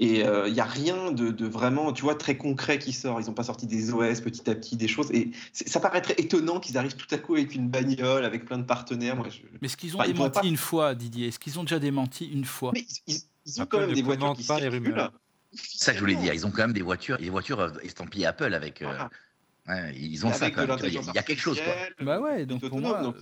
Et 0.00 0.20
il 0.20 0.26
euh, 0.26 0.48
n'y 0.48 0.60
a 0.60 0.64
rien 0.64 1.10
de, 1.10 1.46
vraiment, 1.46 1.92
tu 1.92 2.02
vois, 2.02 2.14
très 2.14 2.36
concret 2.36 2.78
qui 2.78 2.92
sort. 2.92 3.20
Ils 3.20 3.26
n'ont 3.26 3.32
pas 3.32 3.42
sorti 3.42 3.66
des 3.66 3.92
OS 3.92 4.20
petit 4.20 4.48
à 4.48 4.54
petit, 4.54 4.76
des 4.76 4.86
choses. 4.86 5.10
Et 5.10 5.32
ça 5.52 5.80
paraît 5.80 6.00
très 6.00 6.14
étonnant 6.14 6.60
qu'ils 6.60 6.78
arrivent 6.78 6.96
tout 6.96 7.12
à 7.12 7.18
coup 7.18 7.34
avec 7.34 7.54
une 7.54 7.68
bagnole, 7.68 8.24
avec 8.24 8.44
plein 8.44 8.58
de 8.58 8.62
partenaires. 8.62 9.16
Mais 9.60 9.66
est-ce 9.66 9.76
qu'ils 9.76 9.96
ont 9.96 10.02
démenti 10.02 10.48
une 10.48 10.56
fois, 10.56 10.94
Didier? 10.94 11.28
Est-ce 11.28 11.40
qu'ils 11.40 11.58
ont 11.58 11.64
déjà 11.64 11.80
démenti 11.80 12.26
une 12.26 12.44
fois? 12.44 12.70
Mais 12.74 12.86
ils, 13.08 13.60
ont 13.60 13.66
quand 13.66 13.80
même 13.80 13.92
des 13.92 14.02
voitures 14.02 14.34
qui 14.34 14.44
pas. 14.44 14.60
Les 14.60 14.70
C'est 15.52 15.84
ça 15.84 15.92
que 15.92 15.98
je 15.98 16.02
voulais 16.02 16.14
dire. 16.14 16.32
Ils 16.32 16.46
ont 16.46 16.52
quand 16.52 16.62
même 16.62 16.72
des 16.72 16.82
voitures, 16.82 17.18
des 17.18 17.30
voitures 17.30 17.60
euh, 17.60 17.70
estampillées 17.82 18.26
Apple 18.26 18.54
avec. 18.54 18.82
Euh, 18.82 19.92
ils 19.96 20.24
ont 20.24 20.32
ça 20.32 20.50
quand 20.52 20.66
même. 20.66 20.78
Il 20.84 20.92
y, 20.92 21.18
a 21.18 21.22
quelque 21.22 21.40
chose. 21.40 21.60
Quoi. 21.60 21.74
Bah 22.04 22.20
ouais, 22.20 22.46
donc 22.46 22.66
pour 22.68 22.80
moi, 22.80 23.14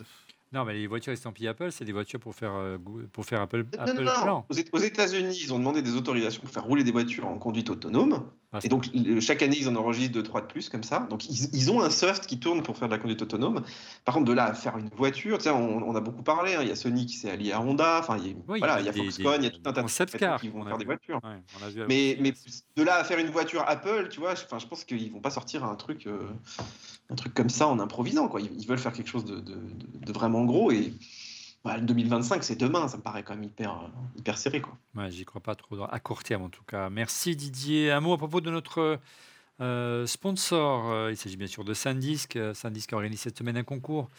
non, 0.53 0.65
mais 0.65 0.75
les 0.75 0.87
voitures 0.87 1.13
estampillées 1.13 1.49
Apple, 1.49 1.73
c'est 1.73 1.85
des 1.85 1.93
voitures 1.93 2.21
pour 2.21 2.35
faire, 2.35 2.55
euh, 2.55 2.79
pour 3.13 3.25
faire 3.25 3.41
Apple, 3.41 3.65
non, 3.79 3.95
non, 4.05 4.27
non. 4.27 4.45
Aux 4.73 4.79
États-Unis, 4.79 5.39
ils 5.43 5.53
ont 5.53 5.59
demandé 5.59 5.83
des 5.83 5.95
autorisations 5.97 6.41
pour 6.41 6.51
faire 6.51 6.65
rouler 6.65 6.85
des 6.85 6.93
voitures 6.93 7.27
en 7.27 7.39
conduite 7.39 7.69
autonome. 7.69 8.31
Et 8.63 8.69
donc, 8.69 8.89
chaque 9.21 9.43
année, 9.43 9.57
ils 9.59 9.69
en 9.69 9.77
enregistrent 9.77 10.15
2 10.15 10.23
trois 10.23 10.41
de 10.41 10.47
plus, 10.47 10.69
comme 10.69 10.83
ça. 10.83 11.07
Donc, 11.11 11.29
ils, 11.29 11.71
ont 11.71 11.83
un 11.83 11.91
soft 11.91 12.27
qui 12.27 12.39
tourne 12.39 12.63
pour 12.63 12.77
faire 12.77 12.89
de 12.89 12.95
la 12.95 12.99
conduite 12.99 13.21
autonome. 13.21 13.63
Par 14.05 14.15
contre, 14.15 14.27
de 14.27 14.33
là 14.33 14.45
à 14.47 14.55
faire 14.55 14.79
une 14.79 14.89
voiture, 14.89 15.39
tu 15.39 15.49
on, 15.49 15.89
on, 15.89 15.95
a 15.95 16.01
beaucoup 16.01 16.23
parlé. 16.23 16.55
Hein. 16.55 16.61
Il 16.63 16.69
y 16.69 16.71
a 16.71 16.77
Sony 16.77 17.07
qui 17.07 17.17
s'est 17.17 17.31
allié 17.31 17.53
à 17.53 17.61
Honda. 17.61 17.99
Enfin, 18.01 18.17
il 18.19 18.29
y 18.29 18.31
a, 18.31 18.35
voilà, 18.47 18.81
il 18.81 18.87
y 18.87 18.89
a 18.89 18.93
Foxconn, 18.93 19.43
il 19.43 19.45
y 19.45 19.49
a 19.49 19.51
tout 19.51 19.61
un 19.67 19.73
tas 19.73 19.83
de 19.83 20.39
qui 20.39 20.49
vont 20.49 20.65
faire 20.65 20.79
des 20.79 20.85
voitures. 20.85 21.21
mais, 21.89 22.17
mais 22.21 22.33
de 22.77 22.83
là 22.83 22.97
à 22.97 23.05
faire 23.05 23.19
une 23.19 23.31
voiture 23.31 23.65
Apple, 23.67 24.09
tu 24.11 24.21
vois, 24.21 24.35
je, 24.35 24.43
je 24.43 24.67
pense 24.67 24.85
qu'ils 24.85 25.13
vont 25.13 25.21
pas 25.21 25.31
sortir 25.31 25.65
un 25.65 25.75
truc. 25.75 26.07
Euh, 26.07 26.29
un 27.11 27.15
truc 27.15 27.35
comme 27.35 27.51
ça 27.51 27.67
en 27.69 27.79
improvisant. 27.79 28.29
Quoi. 28.29 28.41
Ils, 28.41 28.67
veulent 28.67 28.79
faire 28.79 28.93
quelque 28.93 29.09
chose 29.09 29.25
de, 29.25 30.13
vraiment 30.13 30.45
gros 30.45 30.73
et 30.73 30.93
bah, 31.67 31.81
2025, 31.81 32.45
c'est 32.45 32.57
demain. 32.57 32.89
Ça 32.89 32.97
me 32.97 33.03
paraît 33.03 33.23
quand 33.23 33.35
même 33.35 33.45
hyper, 33.45 33.91
hyper 34.17 34.39
serré. 34.39 34.61
Quoi. 34.61 34.77
Ouais, 34.95 35.11
J'y 35.11 35.25
crois 35.25 35.41
pas 35.41 35.55
trop 35.55 35.77
à 35.83 36.01
court 36.01 36.23
terme 36.23 36.45
en 36.45 36.49
tout 36.49 36.65
cas. 36.65 36.89
Merci 36.91 37.37
Didier. 37.37 37.91
Un 37.91 38.01
mot 38.01 38.13
à 38.13 38.19
propos 38.19 38.41
de 38.41 38.51
notre 38.51 38.99
euh, 39.63 40.07
sponsor. 40.07 40.91
Euh, 40.91 41.11
il 41.11 41.17
s'agit 41.17 41.37
bien 41.37 41.47
sûr 41.47 41.65
de 41.65 41.73
SanDisk. 41.73 42.37
Euh, 42.37 42.53
SanDisk 42.53 42.93
organise 42.93 43.21
cette 43.21 43.39
semaine 43.39 43.57
un 43.57 43.65
concours 43.65 44.11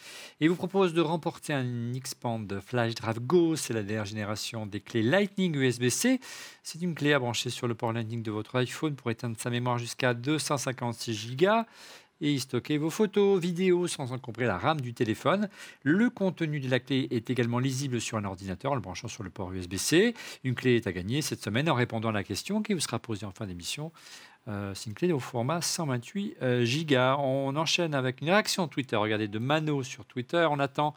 et 0.42 0.48
vous 0.48 0.56
propose 0.56 0.94
de 0.94 1.02
remporter 1.02 1.54
un 1.54 1.92
Xpand 1.94 2.48
Flash 2.60 2.96
Drive 2.96 3.20
Go. 3.20 3.56
C'est 3.56 3.74
la 3.74 3.84
dernière 3.84 4.06
génération 4.06 4.66
des 4.66 4.80
clés 4.80 5.04
Lightning 5.04 5.56
USB-C. 5.56 6.20
C'est 6.64 6.82
une 6.82 6.96
clé 6.96 7.14
à 7.14 7.20
brancher 7.20 7.52
sur 7.52 7.68
le 7.68 7.76
port 7.76 7.94
Lightning 7.94 8.24
de 8.24 8.32
votre 8.32 8.56
iPhone 8.56 8.96
pour 8.96 9.12
éteindre 9.12 9.36
sa 9.38 9.52
mémoire 9.52 9.78
jusqu'à 9.78 10.14
256 10.16 11.36
Go 11.36 11.48
et 12.22 12.34
y 12.34 12.40
stocker 12.40 12.78
vos 12.78 12.90
photos, 12.90 13.40
vidéos, 13.40 13.88
sans 13.88 14.12
en 14.12 14.18
compris 14.18 14.46
la 14.46 14.58
RAM 14.58 14.82
du 14.82 14.94
téléphone. 14.94 15.50
Le 15.84 16.10
contenu 16.10 16.60
de 16.60 16.70
la 16.70 16.80
clé 16.80 17.08
est 17.12 17.30
également 17.30 17.60
lisible 17.60 18.02
sur 18.02 18.18
un 18.18 18.26
ordinateur 18.26 18.72
en 18.72 18.76
le 18.76 18.82
branchant 18.82 19.08
sur 19.08 19.24
le 19.24 19.30
port 19.30 19.52
USB-C. 19.52 20.14
Une 20.44 20.56
clé 20.56 20.78
est 20.78 20.88
à 20.88 20.92
gagner 20.92 21.22
cette 21.22 21.44
semaine 21.44 21.70
en 21.70 21.76
répondant 21.76 22.10
à 22.10 22.14
la 22.14 22.24
question 22.24 22.62
qui 22.62 22.74
vous 22.74 22.80
sera 22.80 23.00
posée 23.00 23.26
en 23.26 23.32
fin 23.32 23.46
d'émission. 23.46 23.92
Euh, 24.48 24.74
c'est 24.74 24.90
une 24.90 24.96
clé 24.96 25.12
au 25.12 25.20
format 25.20 25.62
128 25.62 26.38
euh, 26.42 26.66
Go. 26.88 27.22
On 27.22 27.56
enchaîne 27.56 27.94
avec 27.94 28.22
une 28.22 28.30
réaction 28.30 28.68
Twitter. 28.68 28.96
Regardez, 28.96 29.28
de 29.28 29.40
Mano 29.40 29.84
sur 29.84 30.06
Twitter. 30.06 30.48
On 30.50 30.60
attend 30.60 30.96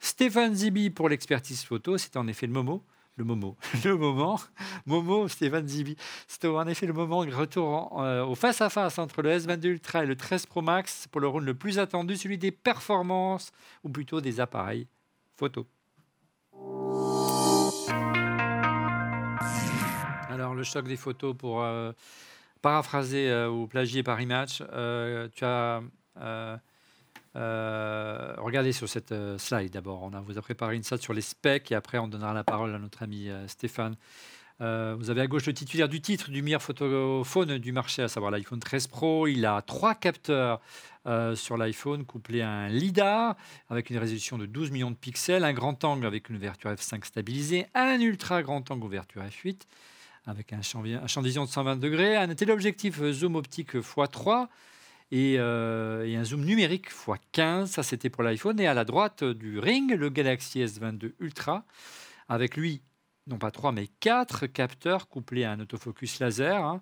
Stéphane 0.00 0.54
Zibi 0.54 0.90
pour 0.90 1.08
l'expertise 1.08 1.64
photo. 1.64 1.96
C'est 1.96 2.16
en 2.16 2.26
effet 2.28 2.46
le 2.46 2.52
Momo 2.52 2.82
le 3.16 3.24
Momo. 3.24 3.56
Le 3.84 3.96
moment, 3.96 4.40
Momo, 4.86 5.28
Stéphane 5.28 5.66
Zibi. 5.66 5.96
C'était 6.26 6.48
en 6.48 6.66
effet 6.66 6.86
le 6.86 6.92
moment 6.92 7.18
retour 7.18 8.00
euh, 8.00 8.24
au 8.24 8.34
face-à-face 8.34 8.98
entre 8.98 9.22
le 9.22 9.30
S22 9.36 9.66
Ultra 9.66 10.04
et 10.04 10.06
le 10.06 10.16
13 10.16 10.46
Pro 10.46 10.62
Max 10.62 11.08
pour 11.08 11.20
le 11.20 11.28
rôle 11.28 11.44
le 11.44 11.54
plus 11.54 11.78
attendu, 11.78 12.16
celui 12.16 12.38
des 12.38 12.50
performances, 12.50 13.52
ou 13.84 13.90
plutôt 13.90 14.20
des 14.20 14.40
appareils 14.40 14.88
photo. 15.36 15.66
Alors, 20.30 20.54
le 20.54 20.62
choc 20.62 20.86
des 20.88 20.96
photos 20.96 21.36
pour 21.36 21.62
euh, 21.62 21.92
paraphraser 22.62 23.30
euh, 23.30 23.50
ou 23.50 23.66
plagier 23.66 24.02
par 24.02 24.20
image, 24.20 24.64
tu 25.34 25.44
as 25.44 25.82
euh, 27.34 28.34
regardez 28.38 28.72
sur 28.72 28.88
cette 28.88 29.12
euh, 29.12 29.38
slide 29.38 29.72
d'abord. 29.72 30.02
On 30.02 30.12
a, 30.12 30.20
vous 30.20 30.38
a 30.38 30.42
préparé 30.42 30.76
une 30.76 30.82
slide 30.82 31.00
sur 31.00 31.14
les 31.14 31.22
specs 31.22 31.72
et 31.72 31.74
après 31.74 31.98
on 31.98 32.08
donnera 32.08 32.34
la 32.34 32.44
parole 32.44 32.74
à 32.74 32.78
notre 32.78 33.02
ami 33.02 33.28
euh, 33.28 33.46
Stéphane. 33.48 33.96
Vous 34.60 35.10
avez 35.10 35.22
à 35.22 35.26
gauche 35.26 35.46
le 35.46 35.54
titulaire 35.54 35.88
du 35.88 36.00
titre 36.00 36.30
du 36.30 36.40
meilleur 36.40 36.62
photophone 36.62 37.58
du 37.58 37.72
marché, 37.72 38.00
à 38.00 38.06
savoir 38.06 38.30
l'iPhone 38.30 38.60
13 38.60 38.86
Pro. 38.86 39.26
Il 39.26 39.44
a 39.44 39.60
trois 39.60 39.96
capteurs 39.96 40.60
sur 41.34 41.56
l'iPhone 41.56 42.04
couplés 42.04 42.42
à 42.42 42.48
un 42.48 42.68
LiDAR 42.68 43.34
avec 43.70 43.90
une 43.90 43.98
résolution 43.98 44.38
de 44.38 44.46
12 44.46 44.70
millions 44.70 44.92
de 44.92 44.96
pixels, 44.96 45.42
un 45.42 45.52
grand 45.52 45.82
angle 45.82 46.06
avec 46.06 46.28
une 46.28 46.36
ouverture 46.36 46.70
f5 46.70 47.04
stabilisée, 47.04 47.66
un 47.74 47.98
ultra 47.98 48.44
grand 48.44 48.70
angle 48.70 48.84
ouverture 48.84 49.24
f8 49.24 49.62
avec 50.26 50.52
un 50.52 50.62
champ, 50.62 50.84
un 50.84 51.08
champ 51.08 51.22
de 51.22 51.26
vision 51.26 51.44
de 51.44 51.50
120 51.50 51.74
degrés, 51.80 52.14
un 52.14 52.32
téléobjectif 52.32 53.02
zoom 53.02 53.34
optique 53.34 53.74
x3 53.74 54.46
et, 55.12 55.36
euh, 55.38 56.04
et, 56.04 56.16
un 56.16 56.24
zoom 56.24 56.44
numérique 56.44 56.90
x15. 56.90 57.66
Ça, 57.66 57.84
c'était 57.84 58.10
pour 58.10 58.24
l'iPhone. 58.24 58.58
Et 58.58 58.66
à 58.66 58.74
la 58.74 58.84
droite 58.84 59.22
du 59.22 59.60
ring, 59.60 59.94
le 59.94 60.08
Galaxy 60.08 60.58
S22 60.60 61.12
Ultra 61.20 61.64
avec 62.28 62.56
lui 62.56 62.82
non 63.26 63.38
pas 63.38 63.50
trois, 63.50 63.72
mais 63.72 63.86
quatre 64.00 64.46
capteurs 64.46 65.08
couplés 65.08 65.44
à 65.44 65.52
un 65.52 65.60
autofocus 65.60 66.18
laser. 66.18 66.64
Hein. 66.64 66.80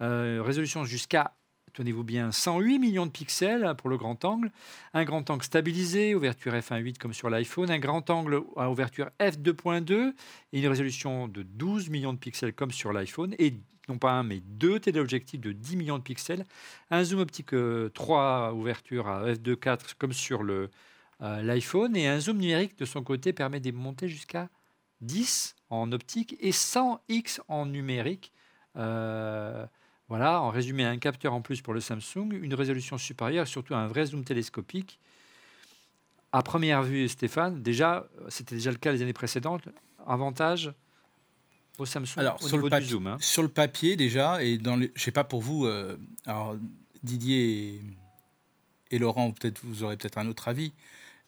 Euh, 0.00 0.42
résolution 0.42 0.84
jusqu'à, 0.84 1.34
tenez-vous 1.72 2.04
bien, 2.04 2.32
108 2.32 2.78
millions 2.78 3.06
de 3.06 3.10
pixels 3.10 3.74
pour 3.78 3.90
le 3.90 3.96
grand 3.96 4.24
angle. 4.24 4.50
Un 4.94 5.04
grand 5.04 5.28
angle 5.30 5.42
stabilisé, 5.44 6.14
ouverture 6.14 6.52
f1.8 6.52 6.98
comme 6.98 7.12
sur 7.12 7.30
l'iPhone. 7.30 7.70
Un 7.70 7.78
grand 7.78 8.08
angle 8.10 8.42
à 8.56 8.70
ouverture 8.70 9.10
f2.2 9.20 10.14
et 10.52 10.60
une 10.60 10.66
résolution 10.66 11.28
de 11.28 11.42
12 11.42 11.90
millions 11.90 12.12
de 12.12 12.18
pixels 12.18 12.52
comme 12.52 12.70
sur 12.70 12.92
l'iPhone. 12.92 13.34
Et 13.38 13.54
non 13.88 13.98
pas 13.98 14.12
un, 14.12 14.22
mais 14.22 14.40
deux 14.40 14.78
téléobjectifs 14.78 15.40
de 15.40 15.52
10 15.52 15.76
millions 15.76 15.98
de 15.98 16.02
pixels. 16.02 16.44
Un 16.90 17.04
zoom 17.04 17.20
optique 17.20 17.54
3 17.94 18.50
euh, 18.50 18.52
ouverture 18.52 19.08
à 19.08 19.32
f2.4 19.32 19.94
comme 19.98 20.12
sur 20.12 20.42
le, 20.42 20.70
euh, 21.22 21.42
l'iPhone. 21.42 21.96
Et 21.96 22.06
un 22.06 22.20
zoom 22.20 22.38
numérique 22.38 22.78
de 22.78 22.84
son 22.84 23.02
côté 23.02 23.32
permet 23.32 23.60
de 23.60 23.70
monter 23.72 24.08
jusqu'à 24.08 24.48
10 25.00 25.56
en 25.70 25.90
optique 25.92 26.36
et 26.40 26.50
100x 26.50 27.40
en 27.48 27.66
numérique. 27.66 28.32
Euh, 28.76 29.66
voilà, 30.12 30.42
en 30.42 30.50
résumé, 30.50 30.84
un 30.84 30.98
capteur 30.98 31.32
en 31.32 31.40
plus 31.40 31.62
pour 31.62 31.72
le 31.72 31.80
Samsung, 31.80 32.32
une 32.42 32.52
résolution 32.52 32.98
supérieure, 32.98 33.48
surtout 33.48 33.74
un 33.74 33.86
vrai 33.86 34.04
zoom 34.04 34.24
télescopique. 34.24 34.98
À 36.32 36.42
première 36.42 36.82
vue, 36.82 37.08
Stéphane, 37.08 37.62
déjà, 37.62 38.06
c'était 38.28 38.56
déjà 38.56 38.70
le 38.70 38.76
cas 38.76 38.92
les 38.92 39.00
années 39.00 39.14
précédentes. 39.14 39.62
Avantage 40.06 40.70
au 41.78 41.86
Samsung 41.86 42.18
alors, 42.18 42.36
au 42.42 42.46
sur 42.46 42.58
niveau 42.58 42.66
le 42.66 42.70
papier, 42.70 42.86
du 42.86 42.92
zoom. 42.92 43.06
hein. 43.06 43.16
Sur 43.20 43.40
le 43.40 43.48
papier, 43.48 43.96
déjà, 43.96 44.44
et 44.44 44.58
dans 44.58 44.76
les, 44.76 44.92
je 44.94 45.02
sais 45.02 45.12
pas 45.12 45.24
pour 45.24 45.40
vous, 45.40 45.64
euh, 45.64 45.96
alors 46.26 46.56
Didier 47.02 47.76
et, 47.76 47.82
et 48.90 48.98
Laurent, 48.98 49.30
peut-être 49.30 49.60
vous 49.64 49.82
aurez 49.82 49.96
peut-être 49.96 50.18
un 50.18 50.28
autre 50.28 50.46
avis, 50.46 50.74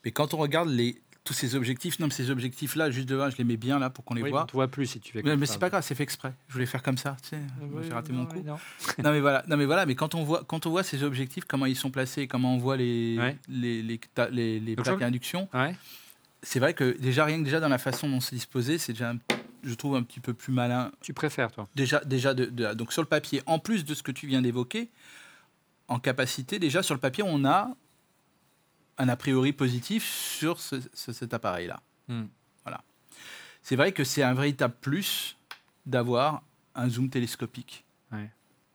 mais 0.05 0.11
quand 0.11 0.35
on 0.35 0.37
regarde 0.37 0.69
les, 0.69 1.01
tous 1.25 1.33
ces 1.33 1.55
objectifs. 1.55 1.99
Non, 1.99 2.07
mais 2.07 2.13
ces 2.13 2.31
objectifs-là, 2.31 2.91
juste 2.91 3.09
devant, 3.09 3.31
je 3.31 3.37
les 3.39 3.45
mets 3.45 3.57
bien 3.57 3.79
là 3.79 3.89
pour 3.91 4.05
qu'on 4.05 4.15
les 4.15 4.23
Oui, 4.23 4.31
voit. 4.31 4.43
on 4.43 4.47
te 4.47 4.53
voit 4.53 4.69
plus 4.69 4.87
si 4.87 5.01
tu 5.01 5.13
fais 5.13 5.23
Mais, 5.23 5.31
comme 5.31 5.41
mais 5.41 5.47
ça. 5.47 5.55
c'est 5.55 5.59
pas 5.59 5.71
grave, 5.71 5.83
c'est 5.83 5.95
fait 5.95 6.03
exprès. 6.03 6.35
Je 6.49 6.53
voulais 6.53 6.67
faire 6.67 6.83
comme 6.83 6.99
ça, 6.99 7.17
tu 7.23 7.31
sais. 7.31 7.41
Oui, 7.63 7.83
J'ai 7.87 7.93
raté 7.95 8.13
non, 8.13 8.21
mon 8.21 8.27
coup. 8.27 8.43
non. 8.45 8.57
non 9.03 9.11
mais 9.11 9.21
voilà, 9.21 9.43
non 9.49 9.57
mais 9.57 9.65
voilà, 9.65 9.87
mais 9.87 9.95
quand 9.95 10.15
on 10.15 10.23
voit 10.23 10.45
quand 10.47 10.67
on 10.67 10.71
voit 10.71 10.83
ces 10.83 11.03
objectifs, 11.03 11.45
comment 11.47 11.67
ils 11.67 11.77
sont 11.77 11.91
placés, 11.91 12.27
comment 12.29 12.55
on 12.55 12.59
voit 12.59 12.77
les 12.77 13.17
Ouais. 13.19 13.39
les 13.49 13.83
les, 13.83 13.99
ta- 13.99 14.29
les, 14.29 14.61
les 14.61 14.77
Donc, 14.77 14.85
plaques 14.85 15.03
à 15.03 15.07
induction, 15.07 15.49
Ouais. 15.55 15.75
c'est 16.43 16.61
vrai 16.61 16.75
que 16.75 16.97
déjà 16.99 17.25
rien 17.25 17.39
que 17.39 17.45
déjà 17.45 17.59
dans 17.61 17.69
la 17.71 17.79
façon 17.79 18.09
dont 18.09 18.21
c'est 18.21 18.37
disposé, 18.37 18.77
c'est 18.79 18.93
déjà 18.93 19.11
un- 19.13 19.19
je 19.63 19.73
trouve 19.75 19.97
un 19.97 20.03
petit 20.03 20.21
peu 20.21 20.35
plus 20.35 20.53
malin. 20.53 20.93
Tu 21.01 21.15
préfères, 21.15 21.51
toi? 21.51 21.67
Déjà 21.75 22.01
déjà 22.05 22.35
de, 22.35 22.45
de- 22.45 22.75
donc 22.75 22.93
sur 22.93 23.01
le 23.01 23.09
papier, 23.09 23.41
en 23.47 23.59
plus 23.59 23.87
de 23.87 23.95
ce 23.95 24.03
que 24.03 24.13
tu 24.13 24.27
viens 24.27 24.43
d'évoquer, 24.43 24.91
en 25.89 25.99
capacité, 25.99 26.59
déjà 26.59 26.83
sur 26.83 26.95
le 26.95 27.01
papier, 27.01 27.25
on 27.27 27.47
a 27.47 27.71
un 28.99 29.09
a 29.09 29.17
priori 29.17 29.53
positif 29.53 30.05
sur 30.05 30.59
ce- 30.61 30.77
ce- 30.93 31.13
cet 31.13 31.35
appareil-là. 31.35 31.81
Hmm. 32.09 32.25
C'est 33.67 33.77
vrai 33.77 33.93
que 33.93 34.05
c'est 34.05 34.23
un 34.23 34.35
véritable 34.35 34.75
plus 34.83 35.39
d'avoir 35.87 36.43
un 36.75 36.87
zoom 36.91 37.09
télescopique 37.09 37.87
Ouais. 38.13 38.31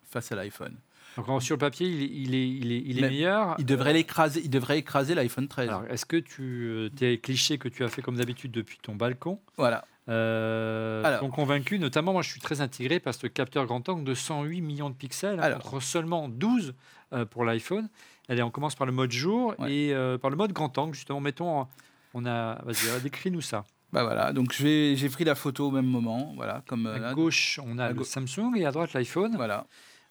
face 0.10 0.32
à 0.32 0.36
l'iPhone. 0.36 0.76
Donc, 1.16 1.44
sur 1.44 1.54
le 1.54 1.60
papier, 1.60 1.88
il 1.88 2.02
est, 2.02 2.08
il 2.08 2.34
est, 2.34 2.50
il 2.50 2.72
est, 2.72 2.82
il 2.84 2.98
est 2.98 3.02
Mais 3.02 3.10
meilleur. 3.10 3.56
Il 3.60 3.66
devrait 3.68 3.94
l'écraser, 3.94 4.42
il 4.44 4.50
devrait 4.50 4.80
écraser 4.80 5.14
l'iPhone 5.14 5.48
13. 5.48 5.70
Alors, 5.70 5.84
est-ce 5.92 6.08
que 6.08 6.18
tu 6.18 6.42
euh, 6.70 6.90
tes 6.90 7.20
clichés 7.20 7.60
que 7.60 7.68
tu 7.68 7.84
as 7.84 7.88
fait 7.90 8.02
comme 8.02 8.16
d'habitude 8.18 8.52
depuis 8.52 8.80
ton 8.82 8.96
balcon? 8.96 9.40
Voilà. 9.58 9.86
euh, 10.08 11.04
Alors. 11.04 11.20
t'ont 11.20 11.30
convaincu 11.30 11.78
Notamment, 11.78 12.12
moi, 12.14 12.24
je 12.24 12.30
suis 12.32 12.42
très 12.42 12.62
intégré 12.62 13.00
par 13.00 13.14
ce 13.14 13.28
capteur 13.28 13.68
grand 13.68 13.88
angle 13.90 14.04
de 14.04 14.16
108 14.16 14.62
millions 14.62 14.90
de 14.90 14.96
pixels 14.96 15.40
Alors. 15.40 15.60
contre 15.60 15.82
seulement 15.84 16.30
12 16.30 16.74
euh, 17.14 17.26
pour 17.26 17.46
l'iPhone. 17.46 17.90
Allez, 18.30 18.44
on 18.44 18.52
commence 18.52 18.76
par 18.76 18.86
le 18.88 18.94
mode 18.94 19.12
jour 19.12 19.56
Ouais. 19.60 19.74
et 19.74 19.94
euh, 19.94 20.18
par 20.18 20.30
le 20.30 20.38
mode 20.38 20.54
grand 20.54 20.78
angle. 20.78 20.94
Justement, 20.94 21.20
mettons, 21.20 21.66
on 22.14 22.26
a, 22.26 22.62
vas-y, 22.64 22.88
euh, 22.90 23.00
décris-nous 23.00 23.42
ça. 23.42 23.66
Bah 23.92 24.04
voilà. 24.04 24.32
Donc 24.34 24.54
j'ai 24.54 25.10
pris 25.12 25.24
la 25.24 25.34
photo 25.36 25.68
au 25.68 25.72
même 25.72 25.88
moment, 25.88 26.34
voilà, 26.36 26.64
comme 26.68 26.86
euh, 26.86 26.96
À 26.96 27.00
là. 27.00 27.14
gauche, 27.14 27.60
on 27.66 27.80
a 27.80 27.92
le 27.92 28.04
Samsung 28.04 28.54
et 28.56 28.66
à 28.66 28.72
droite 28.72 28.94
l'iPhone. 28.94 29.36
Voilà. 29.36 29.66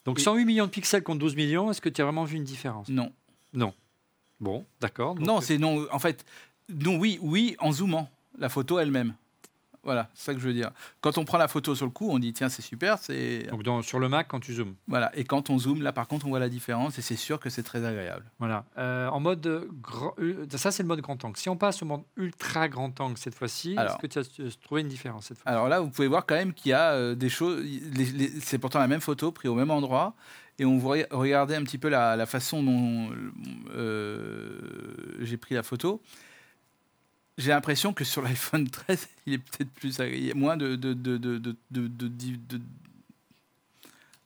Donc 0.05 0.19
Et- 0.19 0.23
108 0.23 0.45
millions 0.45 0.65
de 0.67 0.71
pixels 0.71 1.03
contre 1.05 1.21
12 1.21 1.37
millions. 1.37 1.71
Est-ce 1.71 1.81
que 1.81 1.89
tu 1.89 2.01
as 2.01 2.05
vraiment 2.05 2.25
vu 2.25 2.37
une 2.37 2.45
différence? 2.45 2.89
Non. 2.89 3.13
Non. 3.55 3.73
Bon, 4.41 4.67
d'accord. 4.81 5.15
Non, 5.21 5.41
c'est 5.41 5.59
non. 5.59 5.87
En 5.93 5.99
fait, 6.01 6.25
non. 6.69 6.97
Oui, 6.97 7.19
oui, 7.23 7.57
en 7.61 7.71
zoomant 7.73 8.11
la 8.39 8.49
photo 8.49 8.79
elle-même. 8.81 9.15
Voilà, 9.89 10.11
c'est 10.13 10.27
ça 10.27 10.35
que 10.35 10.41
je 10.41 10.47
veux 10.47 10.53
dire. 10.53 10.71
Quand 11.01 11.17
on 11.17 11.25
prend 11.25 11.39
la 11.39 11.49
photo 11.49 11.75
sur 11.75 11.87
le 11.87 11.91
coup, 11.91 12.11
on 12.11 12.19
dit 12.19 12.35
tiens 12.35 12.51
c'est 12.51 12.61
super, 12.61 12.99
c'est 12.99 13.47
donc 13.51 13.63
dans- 13.63 13.81
sur 13.81 13.99
le 13.99 14.11
Mac 14.11 14.29
quand 14.29 14.39
tu 14.39 14.53
zoomes. 14.53 14.75
voilà. 14.87 15.11
Et 15.17 15.25
quand 15.25 15.49
on 15.49 15.59
zoome, 15.59 15.81
là 15.81 15.93
par 15.93 16.07
contre, 16.07 16.27
on 16.27 16.29
voit 16.29 16.39
la 16.41 16.51
différence 16.51 16.99
et 16.99 17.03
c'est 17.03 17.17
sûr 17.17 17.41
que 17.41 17.49
c'est 17.49 17.63
très 17.63 17.85
agréable. 17.87 18.25
Voilà. 18.39 18.67
Euh, 18.77 19.09
en 19.09 19.19
mode 19.21 19.47
euh, 19.47 19.65
grand- 19.81 20.13
euh, 20.19 20.47
ça 20.57 20.71
c'est 20.71 20.83
le 20.83 20.89
mode 20.89 21.01
grand 21.01 21.25
angle. 21.25 21.39
Si 21.39 21.49
on 21.49 21.57
passe 21.57 21.83
au 21.83 21.87
mode 21.87 22.03
ultra 22.19 22.69
grand 22.69 23.01
angle 23.01 23.17
cette 23.17 23.35
fois-ci, 23.35 23.77
est-ce 23.87 23.97
que 23.97 24.07
tu 24.07 24.19
as 24.19 24.57
trouvé 24.63 24.83
une 24.83 24.89
différence 24.89 25.27
cette 25.29 25.39
fois 25.39 25.51
Alors 25.51 25.69
là, 25.69 25.81
vous 25.81 25.89
pouvez 25.89 26.09
voir 26.09 26.27
quand 26.27 26.35
même 26.35 26.53
qu'il 26.53 26.71
y 26.71 26.75
a 26.75 26.93
euh, 26.93 27.15
des 27.15 27.31
choses. 27.31 27.65
c'est 28.43 28.59
pourtant 28.59 28.79
la 28.81 28.89
même 28.89 29.01
photo 29.01 29.33
prise 29.33 29.51
au 29.51 29.55
même 29.55 29.71
endroit. 29.71 30.15
Et 30.61 30.65
on 30.65 30.77
voit 30.77 30.97
regardez 31.13 31.55
un 31.55 31.63
petit 31.63 31.79
peu 31.79 31.89
la, 31.89 32.17
la 32.17 32.27
façon 32.27 32.63
dont 32.65 33.11
euh, 33.77 34.59
j'ai 35.21 35.37
pris 35.37 35.55
la 35.55 35.63
photo. 35.63 36.03
J'ai 37.39 37.51
l'impression 37.51 37.93
que 37.95 38.05
sur 38.05 38.21
l'iPhone 38.23 38.69
13, 38.69 39.09
il 39.27 39.35
est 39.35 39.39
peut-être 39.39 39.71
plus. 39.71 39.97
Il 40.01 40.27
y 40.27 40.31
a 40.31 40.35
moins 40.35 40.57
de. 40.57 40.77
de, 40.77 40.93
de, 40.93 41.17
de, 41.17 41.39
de, 41.39 41.57
de, 41.71 41.87
de- 41.89 42.09
de- 42.09 42.61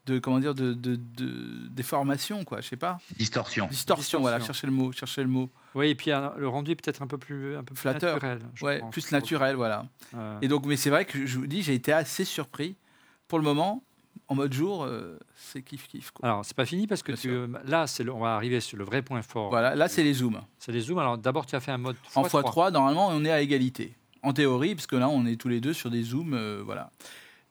de- 0.06 0.18
comment 0.18 0.40
dire 0.40 0.54
de, 0.54 0.72
de, 0.72 0.96
de 0.96 1.68
déformation 1.68 2.44
quoi 2.44 2.60
je 2.60 2.68
sais 2.68 2.76
pas 2.76 2.98
Distorsion. 3.18 3.68
distorsion, 3.68 4.20
voilà 4.20 4.38
Distorsion. 4.38 4.52
cherchez 4.52 4.66
le 4.66 4.72
mot 4.72 4.90
cherchez 4.90 5.22
le 5.22 5.28
mot 5.28 5.48
Oui, 5.76 5.90
et 5.90 5.94
puis 5.94 6.10
euh, 6.10 6.28
le 6.38 6.48
rendu 6.48 6.72
est 6.72 6.74
peut-être 6.74 7.02
un 7.02 7.06
peu 7.06 7.18
plus 7.18 7.54
un 7.56 7.62
peu 7.62 7.72
plus 7.74 7.82
Flatteur. 7.82 8.14
naturel. 8.14 8.40
je 8.56 8.64
ouais 8.64 8.80
pense. 8.80 8.90
plus 8.90 9.12
naturel 9.12 9.54
voilà 9.54 9.86
Euh, 10.16 10.38
Et 10.42 10.48
donc, 10.48 10.66
mais 10.66 10.76
c'est 10.76 10.90
vrai 10.90 11.04
que 11.04 11.24
je 11.24 11.38
vous 11.38 11.46
dis, 11.46 11.62
j'ai 11.62 11.74
été 11.74 11.92
assez 11.92 12.24
surpris. 12.24 12.74
Pour 13.28 13.38
le 13.38 13.44
moment, 13.44 13.84
en 14.28 14.34
mode 14.34 14.52
jour, 14.52 14.84
euh, 14.84 15.18
c'est 15.34 15.62
kiff 15.62 15.88
kiff. 15.88 16.10
Quoi. 16.10 16.28
alors 16.28 16.44
c'est 16.44 16.56
pas 16.56 16.64
fini 16.64 16.86
parce 16.86 17.02
que 17.02 17.12
tu, 17.12 17.30
euh, 17.30 17.46
là 17.66 17.86
c'est 17.86 18.08
on 18.08 18.20
va 18.20 18.34
arriver 18.34 18.60
sur 18.60 18.78
le 18.78 18.84
vrai 18.84 19.02
point 19.02 19.22
fort. 19.22 19.50
Voilà, 19.50 19.74
là 19.74 19.88
c'est 19.88 20.02
les 20.02 20.14
zooms. 20.14 20.40
C'est 20.58 20.72
les 20.72 20.80
zooms. 20.80 20.98
Alors 20.98 21.18
d'abord 21.18 21.46
tu 21.46 21.54
as 21.54 21.60
fait 21.60 21.72
un 21.72 21.78
mode 21.78 21.96
En 22.14 22.22
x3. 22.22 22.42
x3, 22.42 22.72
normalement, 22.72 23.08
on 23.08 23.24
est 23.24 23.30
à 23.30 23.40
égalité. 23.40 23.94
En 24.22 24.32
théorie, 24.32 24.74
parce 24.74 24.86
que 24.86 24.96
là, 24.96 25.08
on 25.08 25.26
est 25.26 25.36
tous 25.36 25.48
les 25.48 25.60
deux 25.60 25.72
sur 25.72 25.90
des 25.90 26.02
zooms, 26.02 26.34
euh, 26.34 26.62
voilà. 26.64 26.90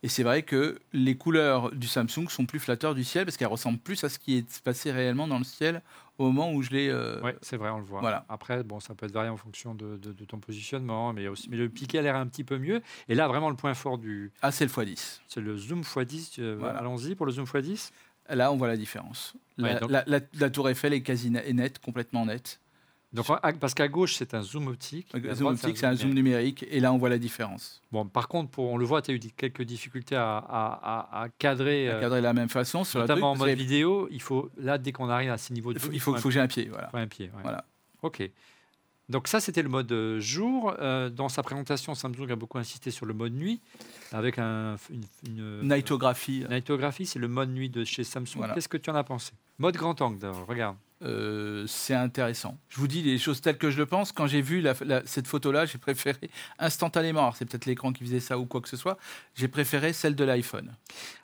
Et 0.04 0.08
c'est 0.08 0.24
vrai 0.24 0.42
que 0.42 0.80
les 0.94 1.16
couleurs 1.16 1.72
du 1.72 1.88
Samsung 1.88 2.28
sont 2.30 2.46
plus 2.46 2.60
flatteurs 2.60 2.96
du 2.96 3.04
ciel 3.04 3.26
parce 3.26 3.38
qu'elles 3.38 3.48
ressemblent 3.48 3.78
plus 3.78 4.04
à 4.04 4.10
ce 4.10 4.18
qui 4.18 4.38
est 4.38 4.62
passé 4.64 4.92
réellement 4.92 5.28
dans 5.28 5.38
le 5.38 5.44
ciel 5.44 5.84
au 6.22 6.32
moment 6.32 6.52
où 6.54 6.62
je 6.62 6.70
l'ai. 6.72 6.88
euh, 6.90 7.20
Ouais, 7.22 7.36
c'est 7.42 7.58
vrai, 7.58 7.70
on 7.70 7.78
le 7.80 7.84
voit. 7.84 8.00
Voilà. 8.02 8.26
Après, 8.30 8.64
bon, 8.64 8.80
ça 8.80 8.96
peut 8.96 9.06
être 9.06 9.12
varié 9.14 9.30
en 9.30 9.38
fonction 9.38 9.74
de, 9.76 9.98
de- 9.98 10.12
de 10.14 10.26
ton 10.26 10.40
positionnement, 10.40 11.14
mais 11.14 11.28
aussi, 11.28 11.50
mais 11.50 11.58
le 11.58 11.70
piqué 11.70 12.00
a 12.00 12.02
l'air 12.02 12.16
un 12.16 12.28
petit 12.28 12.44
peu 12.44 12.58
mieux. 12.58 12.82
Et 13.10 13.16
là, 13.16 13.28
vraiment, 13.28 13.50
le 13.50 13.56
point 13.56 13.74
fort 13.74 13.98
du, 13.98 14.32
Ah, 14.42 14.52
c'est 14.52 14.66
le 14.66 14.72
x10. 14.72 15.20
c'est 15.28 15.42
le 15.42 15.58
zoom 15.58 15.82
x10. 15.82 16.36
euh, 16.40 16.56
Voilà. 16.60 16.80
Allons-y 16.80 17.16
pour 17.16 17.26
le 17.26 17.32
zoom 17.32 17.46
x10. 17.46 17.92
Là, 18.30 18.52
on 18.52 18.56
voit 18.58 18.68
la 18.68 18.78
différence. 18.78 19.34
La, 19.58 19.74
Ouais, 19.74 19.80
donc- 19.80 19.92
la- 19.92 20.04
la- 20.08 20.20
la 20.40 20.50
tour 20.50 20.70
Eiffel 20.70 20.94
est 20.94 21.02
quasi 21.02 21.34
est 21.36 21.54
nette, 21.54 21.80
complètement 21.80 22.26
nette. 22.26 22.60
Donc, 23.14 23.26
parce 23.60 23.74
qu'à 23.74 23.90
gauche, 23.90 24.16
c'est 24.16 24.34
un 24.34 24.42
zoom 24.42 24.68
optique. 24.68 25.08
à 25.14 25.34
zoom 25.36 25.48
optique, 25.48 25.78
c'est 25.78 25.86
un 25.86 25.96
zoom 25.96 26.14
numérique. 26.14 26.66
Et 26.70 26.80
là, 26.80 26.94
on 26.94 26.98
voit 26.98 27.10
la 27.10 27.18
différence. 27.18 27.82
Bon, 27.92 28.06
par 28.06 28.30
contre, 28.30 28.50
pour, 28.52 28.72
on 28.72 28.78
le 28.78 28.86
voit, 28.86 29.02
tu 29.02 29.12
as 29.12 29.14
eu 29.14 29.20
quelques 29.36 29.64
difficultés 29.64 30.16
à, 30.16 30.38
à- 30.38 31.10
à- 31.18 31.24
à 31.24 31.30
cadrer, 31.30 31.90
À 31.90 31.96
euh, 31.96 32.00
cadrer 32.00 32.20
de 32.20 32.24
la 32.24 32.34
même 32.34 32.48
façon 32.50 32.84
sur 32.86 33.00
la 33.00 33.06
truc, 33.06 33.16
notamment 33.18 33.32
en 33.32 33.36
parce 33.36 33.50
mode 33.50 33.58
vidéo. 33.58 34.08
Il 34.12 34.22
faut, 34.22 34.50
là, 34.58 34.78
dès 34.78 34.94
qu'on 34.94 35.10
arrive 35.10 35.30
à 35.30 35.38
ces 35.38 35.54
niveaux 35.54 35.74
de 35.74 35.78
il 35.80 35.82
faut, 35.82 35.92
il 35.92 36.00
faut, 36.00 36.16
un- 36.16 36.20
faut 36.20 36.30
que 36.30 36.34
j'ai 36.34 36.40
un 36.40 36.48
pied. 36.48 36.70
Voilà. 36.70 36.90
un 36.94 37.08
pied. 37.08 37.26
ouais. 37.36 37.42
Voilà. 37.44 37.66
Ok. 38.02 38.24
Donc 39.10 39.28
ça, 39.28 39.42
c'était 39.42 39.62
le 39.62 39.68
mode 39.68 39.92
euh, 39.92 40.22
jour. 40.22 40.74
Euh, 40.80 41.10
dans 41.10 41.28
sa 41.28 41.44
présentation, 41.44 41.94
Samsung 41.96 42.32
a 42.32 42.38
beaucoup 42.38 42.60
insisté 42.60 42.92
sur 42.92 43.06
le 43.06 43.14
mode 43.14 43.34
nuit, 43.34 43.60
avec 44.14 44.40
un, 44.40 44.78
une, 44.90 45.04
une- 45.28 45.68
Nightographie, 45.68 46.46
Nightographie, 46.50 47.06
c'est 47.06 47.20
le 47.20 47.28
mode 47.28 47.50
nuit 47.50 47.70
de 47.70 47.84
chez 47.84 48.06
Samsung. 48.06 48.38
Voilà. 48.38 48.54
Qu'est-ce 48.54 48.70
que 48.70 48.78
tu 48.78 48.90
en 48.90 48.96
as 48.96 49.04
pensé? 49.04 49.34
Mode 49.60 49.76
grand 49.76 50.02
angle, 50.02 50.26
regarde. 50.48 50.78
Euh, 51.04 51.66
c'est 51.68 51.94
intéressant. 51.94 52.58
Je 52.70 52.78
vous 52.78 52.88
dis 52.88 53.02
les 53.02 53.18
choses 53.18 53.42
telles 53.42 53.58
que 53.58 53.70
je 53.72 53.78
le 53.78 53.86
pense. 53.86 54.12
Quand 54.12 54.28
j'ai 54.28 54.42
vu 54.42 54.62
la- 54.62 54.74
la- 54.86 55.06
cette 55.06 55.28
photo-là, 55.28 55.66
j'ai 55.66 55.78
préféré 55.78 56.30
instantanément, 56.60 57.22
alors 57.22 57.36
c'est 57.36 57.46
peut-être 57.46 57.66
l'écran 57.66 57.92
qui 57.94 58.04
faisait 58.04 58.20
ça 58.20 58.38
ou 58.38 58.46
quoi 58.46 58.62
que 58.62 58.70
ce 58.70 58.78
soit, 58.78 58.98
j'ai 59.36 59.48
préféré 59.48 59.94
celle 59.94 60.16
de 60.16 60.24
l'iPhone. 60.24 60.72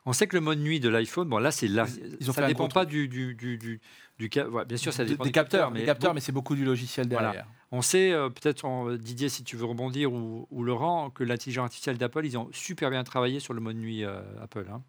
On 0.05 0.13
sait 0.13 0.27
que 0.27 0.35
le 0.35 0.41
mode 0.41 0.59
nuit 0.59 0.79
de 0.79 0.89
l'iPhone, 0.89 1.29
bon 1.29 1.37
là, 1.37 1.51
c'est 1.51 1.67
là, 1.67 1.85
Ils 2.19 2.29
ont 2.29 2.33
ça 2.33 2.43
un 2.43 2.47
dépend 2.47 2.67
pas 2.67 2.85
du, 2.85 3.07
du, 3.07 3.35
du, 3.35 3.57
du, 3.57 3.79
du 4.19 4.29
ca- 4.33 4.47
ouais, 4.47 4.65
bien 4.65 4.77
sûr, 4.77 4.93
ça 4.93 5.05
dépend 5.05 5.23
des, 5.23 5.31
capteurs, 5.31 5.69
mais 5.71 5.81
des 5.81 5.85
capteurs, 5.85 6.11
bon, 6.11 6.15
mais 6.15 6.21
c'est 6.21 6.31
beaucoup 6.31 6.55
du 6.55 6.65
logiciel 6.65 7.07
Voilà. 7.09 7.27
derrière. 7.31 7.47
On 7.71 7.81
sait, 7.81 8.13
euh, 8.13 8.29
peut-être 8.29 8.95
Didier, 8.97 9.27
si 9.29 9.43
tu 9.43 9.57
veux 9.57 9.65
rebondir, 9.65 10.13
ou, 10.13 10.47
ou 10.49 10.63
Laurent, 10.63 11.09
que 11.09 11.23
l'intelligence 11.23 11.65
artificielle 11.65 11.97
d'Apple, 11.97 12.25
ils 12.25 12.37
ont 12.37 12.49
super 12.53 12.89
bien 12.89 13.03
travaillé 13.03 13.39
sur 13.41 13.53
le 13.53 13.59
mode 13.59 13.75
nuit 13.75 14.05
euh, 14.05 14.21
Apple. 14.41 14.65
hein. 14.71 14.81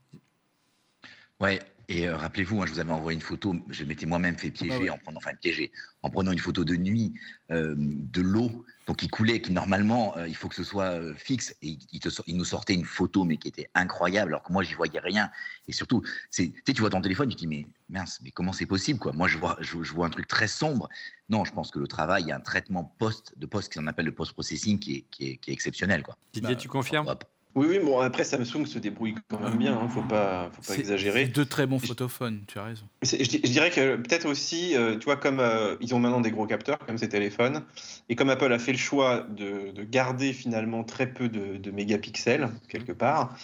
Ouais, 1.41 1.61
et 1.89 2.07
euh, 2.07 2.17
rappelez-vous, 2.17 2.61
hein, 2.61 2.67
je 2.67 2.73
vous 2.73 2.81
avais 2.81 2.93
envoyé 2.93 3.17
une 3.17 3.23
photo, 3.23 3.57
je 3.71 3.83
m'étais 3.85 4.05
moi-même 4.05 4.37
fait 4.37 4.51
piéger 4.51 4.75
Ah 4.77 4.83
ouais. 4.83 4.91
en 4.91 4.99
prenant, 4.99 5.17
enfin 5.17 5.35
piéger, 5.35 5.73
en 6.03 6.11
prenant 6.11 6.33
une 6.33 6.39
photo 6.39 6.63
de 6.63 6.77
nuit 6.77 7.15
euh, 7.51 7.75
de 7.79 8.21
l'eau, 8.21 8.67
donc 8.87 8.99
qui 8.99 9.09
coulait, 9.09 9.41
qui 9.41 9.53
normalement, 9.53 10.15
euh, 10.19 10.29
il 10.29 10.37
faut 10.37 10.49
que 10.49 10.55
ce 10.55 10.65
soit 10.65 10.91
euh, 10.91 11.15
fixe, 11.15 11.57
et 11.63 11.79
il, 11.93 12.01
te 12.01 12.11
nous 12.31 12.45
sortait 12.45 12.75
une 12.75 12.85
photo, 12.85 13.25
mais 13.25 13.39
qui 13.39 13.49
était 13.49 13.71
incroyable, 13.75 14.33
alors 14.33 14.43
que 14.43 14.53
moi, 14.53 14.63
j'y 14.63 14.75
voyais 14.75 15.01
rien. 15.01 15.31
Et 15.67 15.73
surtout, 15.73 16.03
tu 16.03 16.11
sais, 16.31 16.53
tu 16.75 16.81
vois 16.81 16.91
ton 16.91 17.01
téléphone, 17.01 17.31
tu 17.31 17.37
te 17.37 17.41
dis, 17.41 17.47
mais 17.47 17.67
mince, 17.89 18.21
mais 18.23 18.33
comment 18.33 18.53
c'est 18.53 18.67
possible, 18.67 18.99
quoi? 18.99 19.13
Moi, 19.13 19.27
je 19.27 19.39
vois, 19.39 19.57
je, 19.61 19.83
je 19.83 19.93
vois 19.95 20.07
un 20.07 20.11
truc 20.11 20.29
très 20.29 20.49
sombre. 20.49 20.91
Non, 21.31 21.47
je 21.47 21.53
pense 21.53 21.71
que 21.71 21.79
le 21.79 21.87
travail, 21.87 22.25
il 22.25 22.29
y 22.29 22.33
a 22.33 22.37
un 22.37 22.41
traitement 22.41 22.85
post, 22.99 23.33
de 23.39 23.47
post 23.47 23.73
qu'on 23.73 23.87
appelle 23.87 24.07
le 24.07 24.15
post-processing 24.15 24.79
qui 24.79 24.97
est, 24.97 25.05
qui 25.11 25.31
est, 25.31 25.37
qui 25.39 25.51
est 25.51 25.55
exceptionnel, 25.55 26.03
quoi. 26.03 26.19
Didier, 26.35 26.55
Bah, 26.55 26.61
tu 26.61 26.69
confirmes? 26.69 27.09
Hop. 27.09 27.25
Oui, 27.59 27.67
oui, 27.71 27.79
bon, 27.85 27.99
après, 27.99 28.23
Samsung 28.23 28.67
se 28.67 28.79
débrouille 28.79 29.17
quand 29.29 29.41
même 29.41 29.57
bien, 29.59 29.77
hein, 29.77 29.89
faut 29.89 30.03
pas, 30.03 30.49
faut 30.53 30.63
pas 30.63 30.79
exagérer. 30.79 31.27
deux 31.27 31.45
très 31.45 31.67
bons 31.67 31.81
photophones, 31.81 32.43
tu 32.47 32.59
as 32.61 32.65
raison. 32.65 32.85
Je, 33.03 33.17
di- 33.17 33.41
je 33.43 33.51
dirais 33.51 33.71
que 33.71 33.97
peut-être 33.97 34.27
aussi, 34.29 34.77
euh, 34.77 34.97
tu 34.97 35.07
vois, 35.07 35.17
comme 35.17 35.41
euh, 35.41 35.75
ils 35.81 35.93
ont 35.95 35.99
maintenant 35.99 36.21
des 36.21 36.31
gros 36.31 36.47
capteurs, 36.47 36.79
comme 36.79 36.99
ces 36.99 37.09
téléphones, 37.09 37.65
et 38.09 38.15
comme 38.15 38.31
Apple 38.31 38.53
a 38.53 38.59
fait 38.61 38.71
le 38.73 38.79
choix 38.79 39.27
de, 39.29 39.73
de 39.73 39.83
garder 39.83 40.33
finalement 40.33 40.85
très 40.85 41.09
peu 41.09 41.29
de, 41.29 41.57
de 41.57 41.71
mégapixels, 41.73 42.49
quelque 42.69 42.93
part, 42.93 43.35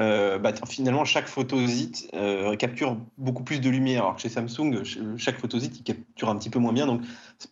euh, 0.00 0.38
bah, 0.38 0.52
finalement, 0.68 1.04
chaque 1.04 1.28
photosite 1.28 2.10
capture 2.58 2.96
beaucoup 3.18 3.44
plus 3.44 3.60
de 3.60 3.70
lumière, 3.70 4.02
alors 4.02 4.16
que 4.16 4.22
chez 4.22 4.28
Samsung, 4.28 4.84
ch- 4.84 4.98
chaque 5.16 5.38
photosite, 5.38 5.78
il 5.78 5.82
capture 5.84 6.28
un 6.28 6.36
petit 6.36 6.50
peu 6.50 6.58
moins 6.58 6.72
bien. 6.72 6.86
Donc, 6.86 7.02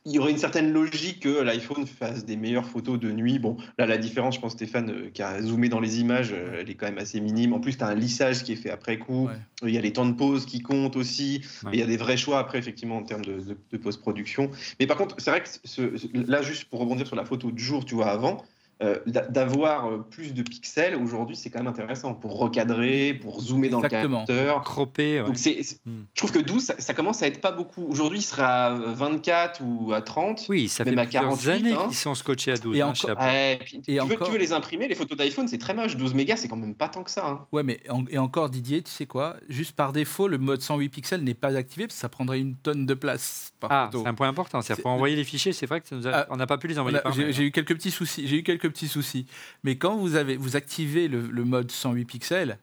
il 0.04 0.12
y 0.12 0.18
aurait 0.18 0.30
une 0.30 0.38
certaine 0.38 0.72
logique 0.72 1.20
que 1.20 1.40
l'iPhone 1.42 1.86
fasse 1.86 2.24
des 2.24 2.36
meilleures 2.36 2.66
photos 2.66 2.98
de 2.98 3.10
nuit. 3.10 3.38
Bon, 3.38 3.56
là, 3.78 3.86
la 3.86 3.98
différence, 3.98 4.34
je 4.36 4.40
pense, 4.40 4.52
Stéphane, 4.52 4.90
euh, 4.90 5.10
qui 5.12 5.22
a 5.22 5.40
zoomé 5.42 5.68
dans 5.68 5.80
les 5.80 6.00
images, 6.00 6.32
euh, 6.32 6.58
elle 6.60 6.70
est 6.70 6.74
quand 6.74 6.86
même 6.86 6.98
assez 6.98 7.20
minime. 7.20 7.52
En 7.52 7.60
plus, 7.60 7.76
tu 7.78 7.84
as 7.84 7.88
un 7.88 7.94
lissage 7.94 8.42
qui 8.44 8.52
est 8.52 8.56
fait 8.56 8.70
après 8.70 8.98
coup. 8.98 9.26
Ouais. 9.28 9.68
Il 9.68 9.74
y 9.74 9.78
a 9.78 9.80
les 9.80 9.92
temps 9.92 10.06
de 10.06 10.12
pause 10.12 10.46
qui 10.46 10.60
comptent 10.60 10.96
aussi. 10.96 11.42
Ouais. 11.64 11.70
Et 11.72 11.76
il 11.76 11.80
y 11.80 11.82
a 11.82 11.86
des 11.86 11.96
vrais 11.96 12.16
choix 12.16 12.38
après, 12.38 12.58
effectivement, 12.58 12.96
en 12.98 13.02
termes 13.02 13.24
de, 13.24 13.40
de- 13.40 13.56
de 13.72 13.76
post-production. 13.78 14.50
Mais 14.80 14.86
par 14.86 14.96
contre, 14.96 15.14
c'est 15.18 15.30
vrai 15.30 15.42
que 15.42 15.48
ce- 15.64 15.96
ce- 15.96 16.06
là, 16.30 16.42
juste 16.42 16.64
pour 16.64 16.80
rebondir 16.80 17.06
sur 17.06 17.16
la 17.16 17.24
photo 17.24 17.50
de 17.50 17.58
jour, 17.58 17.84
tu 17.84 17.94
vois, 17.94 18.10
avant, 18.10 18.44
euh, 18.82 18.98
d'a- 19.06 19.26
d'avoir 19.26 19.86
euh, 19.86 19.98
plus 19.98 20.34
de 20.34 20.42
pixels 20.42 20.94
aujourd'hui, 20.94 21.34
c'est 21.34 21.50
quand 21.50 21.58
même 21.58 21.66
intéressant 21.66 22.14
pour 22.14 22.38
recadrer, 22.38 23.12
pour 23.14 23.40
zoomer 23.40 23.68
dans 23.70 23.82
Exactement. 23.82 24.20
le 24.28 24.34
capteur. 24.34 24.88
Ouais. 24.98 25.22
Donc 25.26 25.36
c'est, 25.36 25.62
c'est- 25.64 25.78
Hmm. 25.84 26.04
je 26.14 26.18
trouve 26.18 26.32
que 26.32 26.38
12, 26.38 26.62
ça, 26.64 26.74
ça 26.78 26.94
commence 26.94 27.22
à 27.22 27.26
être 27.26 27.40
pas 27.40 27.50
beaucoup. 27.52 27.84
Aujourd'hui, 27.88 28.18
il 28.20 28.22
sera 28.22 28.66
à 28.66 28.74
24 28.74 29.60
ou 29.64 29.92
à 29.92 30.00
30. 30.02 30.46
Oui, 30.48 30.68
ça 30.68 30.84
fait 30.84 30.90
à 30.90 31.02
plusieurs 31.04 31.22
48, 31.24 31.50
années 31.50 31.72
hein. 31.72 31.86
qu'ils 31.88 31.96
sont 31.96 32.14
scotchés 32.14 32.52
à 32.52 32.56
12. 32.56 32.76
Et 32.76 32.80
hein, 32.82 32.88
encore-. 32.96 33.18
Ouais, 33.20 33.58
puis 33.64 33.80
tu, 33.80 33.92
veux, 33.98 34.16
tu 34.16 34.30
veux 34.30 34.38
les 34.38 34.52
imprimer, 34.52 34.86
les 34.88 34.94
photos 34.94 35.16
d'iPhone, 35.18 35.48
c'est 35.48 35.58
très 35.58 35.74
moche. 35.74 35.96
12 35.96 36.14
mégas, 36.14 36.36
c'est 36.36 36.48
quand 36.48 36.56
même 36.56 36.74
pas 36.74 36.88
tant 36.88 37.02
que 37.02 37.10
ça. 37.10 37.26
hein. 37.26 37.46
Ouais, 37.52 37.62
mais 37.62 37.80
en- 37.88 38.04
et 38.10 38.18
encore 38.18 38.48
Didier, 38.50 38.82
tu 38.82 38.90
sais 38.90 39.06
quoi? 39.06 39.36
Juste 39.48 39.72
par 39.74 39.92
défaut, 39.92 40.28
le 40.28 40.38
mode 40.38 40.60
108 40.62 40.88
pixels 40.88 41.22
n'est 41.24 41.34
pas 41.34 41.56
activé 41.56 41.86
parce 41.86 41.96
que 41.96 42.00
ça 42.00 42.08
prendrait 42.08 42.40
une 42.40 42.54
tonne 42.54 42.86
de 42.86 42.94
place 42.94 43.50
par 43.60 43.72
Ah, 43.72 43.88
photo. 43.90 44.02
c'est 44.04 44.08
un 44.08 44.14
point 44.14 44.28
important. 44.28 44.60
C'est 44.62 44.74
C'est- 44.76 44.82
pour 44.82 44.90
envoyer 44.90 45.16
les 45.16 45.24
fichiers, 45.24 45.52
c'est 45.52 45.66
vrai 45.66 45.80
que 45.80 45.88
ça 45.88 45.96
nous 45.96 46.06
a- 46.06 46.10
Ah, 46.12 46.26
on 46.30 46.36
n'a 46.36 46.46
pas 46.46 46.58
pu 46.58 46.68
les 46.68 46.78
envoyer 46.78 46.98
J'ai 47.14 47.32
j'ai 47.32 47.42
eu 47.44 47.50
quelques 47.50 47.74
petits 47.74 47.90
soucis. 47.90 48.26
J'ai 48.28 48.36
eu 48.38 48.42
quelques 48.42 48.67
petits 48.70 48.88
soucis. 48.88 49.26
Mais 49.64 49.76
quand 49.76 49.96
vous 49.96 50.14
avez 50.16 50.36
vous 50.36 50.56
activez 50.56 51.08
le, 51.08 51.20
le 51.20 51.44
mode 51.44 51.70
108 51.70 52.04
pixels 52.04 52.58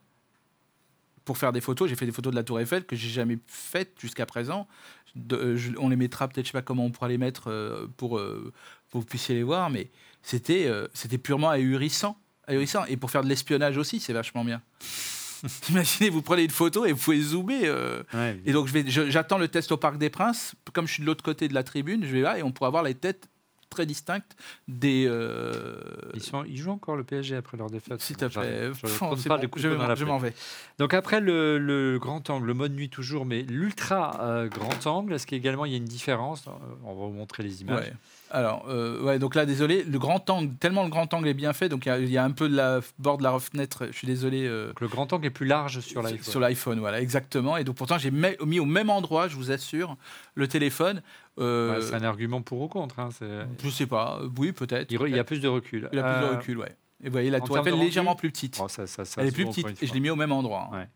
pour 1.24 1.38
faire 1.38 1.52
des 1.52 1.60
photos, 1.60 1.88
j'ai 1.88 1.96
fait 1.96 2.06
des 2.06 2.12
photos 2.12 2.30
de 2.30 2.36
la 2.36 2.44
Tour 2.44 2.60
Eiffel 2.60 2.84
que 2.84 2.94
j'ai 2.94 3.08
jamais 3.08 3.38
faites 3.48 3.94
jusqu'à 4.00 4.26
présent. 4.26 4.68
De- 5.16 5.34
euh, 5.36 5.56
je- 5.56 5.72
on 5.78 5.88
les 5.88 5.96
mettra 5.96 6.28
peut-être, 6.28 6.46
je 6.46 6.50
sais 6.52 6.58
pas 6.58 6.62
comment 6.62 6.84
on 6.84 6.90
pourra 6.90 7.08
les 7.08 7.18
mettre 7.18 7.50
euh, 7.50 7.86
pour, 7.96 8.18
euh, 8.18 8.52
pour 8.90 9.00
que 9.00 9.04
vous 9.06 9.08
puissiez 9.10 9.34
les 9.34 9.42
voir, 9.42 9.70
mais 9.70 9.90
c'était 10.22 10.70
c'était 10.94 11.18
purement 11.18 11.50
ahurissant, 11.50 12.18
ahurissant. 12.46 12.84
Et 12.86 12.96
pour 12.96 13.10
faire 13.10 13.22
de 13.24 13.28
l'espionnage 13.28 13.76
aussi, 13.76 13.98
c'est 14.00 14.12
vachement 14.12 14.44
bien. 14.44 14.60
Imaginez, 15.68 16.10
vous 16.10 16.22
prenez 16.22 16.44
une 16.44 16.50
photo 16.50 16.86
et 16.86 16.92
vous 16.92 16.98
pouvez 16.98 17.20
zoomer. 17.20 17.62
euh, 17.64 18.02
Ouais, 18.14 18.40
et 18.46 18.52
donc, 18.52 18.68
j'attends 18.86 19.38
le 19.38 19.48
test 19.48 19.70
au 19.72 19.76
Parc 19.76 19.98
des 19.98 20.10
Princes. 20.10 20.54
Comme 20.72 20.86
je 20.86 20.92
suis 20.94 21.02
de 21.02 21.06
l'autre 21.06 21.22
côté 21.24 21.46
de 21.48 21.54
la 21.54 21.62
tribune, 21.62 22.04
je 22.04 22.08
vais 22.12 22.22
là 22.22 22.38
et 22.38 22.42
on 22.42 22.52
pourra 22.52 22.70
voir 22.70 22.82
les 22.82 22.94
têtes 22.94 23.28
très 23.70 23.86
distinctes 23.86 24.36
des. 24.68 25.06
euh, 25.08 25.80
Ils, 26.14 26.22
sont, 26.22 26.44
ils 26.44 26.56
jouent 26.56 26.70
encore 26.72 26.96
le 26.96 27.04
PSG 27.04 27.36
après 27.36 27.56
leur 27.56 27.70
défaite. 27.70 28.00
S'il 28.00 28.16
te 28.16 28.26
plaît, 28.26 28.70
Je, 28.74 30.04
m'en 30.04 30.18
vais. 30.18 30.32
Donc 30.78 30.94
après 30.94 31.20
le, 31.20 31.58
le 31.58 31.98
grand 31.98 32.28
angle, 32.30 32.46
le 32.46 32.54
mode 32.54 32.72
nuit 32.72 32.88
toujours, 32.88 33.24
mais 33.26 33.42
l'ultra 33.42 34.20
euh, 34.22 34.48
grand 34.48 34.86
angle, 34.86 35.12
est-ce 35.14 35.26
qu'également 35.26 35.64
il 35.64 35.72
y 35.72 35.74
a 35.74 35.78
une 35.78 35.84
différence? 35.84 36.46
On 36.84 36.94
va 36.94 37.06
vous 37.06 37.12
montrer 37.12 37.42
les 37.42 37.62
images. 37.62 37.84
Ouais. 37.86 37.92
Alors, 38.30 38.66
euh, 38.68 39.00
ouais, 39.02 39.18
donc 39.18 39.34
là, 39.34 39.46
désolé, 39.46 39.84
le 39.84 39.98
grand 39.98 40.28
angle, 40.30 40.54
tellement 40.56 40.82
le 40.82 40.90
grand 40.90 41.12
angle 41.14 41.28
est 41.28 41.34
bien 41.34 41.52
fait, 41.52 41.68
donc 41.68 41.86
il 41.86 41.88
y 41.88 41.92
a- 41.92 41.98
y, 41.98 42.18
un 42.18 42.30
peu 42.32 42.48
de 42.48 42.56
la 42.56 42.80
bord 42.98 43.18
de 43.18 43.22
la 43.22 43.38
fenêtre. 43.38 43.86
Je 43.90 43.96
suis 43.96 44.06
désolé. 44.06 44.46
euh, 44.46 44.68
Donc 44.68 44.80
le 44.80 44.88
grand 44.88 45.12
angle 45.12 45.26
est 45.26 45.30
plus 45.30 45.46
large 45.46 45.80
sur 45.80 46.02
l'iPhone. 46.02 46.22
Sur 46.24 46.40
l'iPhone, 46.40 46.80
voilà, 46.80 47.00
exactement. 47.00 47.56
Et 47.56 47.64
donc 47.64 47.76
pourtant, 47.76 47.98
j'ai 47.98 48.10
mis 48.10 48.58
au 48.58 48.64
même 48.64 48.90
endroit, 48.90 49.28
je 49.28 49.36
vous 49.36 49.52
assure, 49.52 49.96
le 50.34 50.48
téléphone. 50.48 51.02
Euh, 51.38 51.76
Ouais, 51.76 51.82
c'est 51.82 51.94
un 51.94 52.02
argument 52.02 52.40
pour 52.42 52.60
ou 52.62 52.68
contre. 52.68 52.98
hein, 52.98 53.10
je 53.20 53.68
sais 53.70 53.86
pas, 53.86 54.20
oui, 54.38 54.52
peut-être. 54.52 54.90
il, 54.90 54.98
il 55.08 55.14
y 55.16 55.18
a 55.18 55.24
plus 55.24 55.40
de 55.40 55.48
recul. 55.48 55.88
Il 55.92 55.98
a 55.98 56.02
plus 56.02 56.20
de 56.20 56.24
Euh, 56.24 56.36
recul, 56.36 56.58
ouais. 56.58 56.74
Et 57.02 57.06
vous 57.08 57.12
voyez, 57.12 57.30
la 57.30 57.38
en 57.38 57.40
tour 57.44 57.58
Eiffel 57.58 57.78
légèrement 57.78 58.14
plus 58.16 58.30
petite. 58.30 58.58
oh, 58.62 58.68
ça- 58.68 58.86
ça- 58.86 59.04
ça 59.04 59.20
Elle 59.20 59.28
est 59.28 59.32
plus 59.32 59.44
petite 59.46 59.82
et 59.82 59.86
je 59.86 59.92
l'ai 59.92 60.00
mis 60.00 60.08
au 60.10 60.16
même 60.16 60.32
endroit. 60.32 60.70
Ouais. 60.72 60.88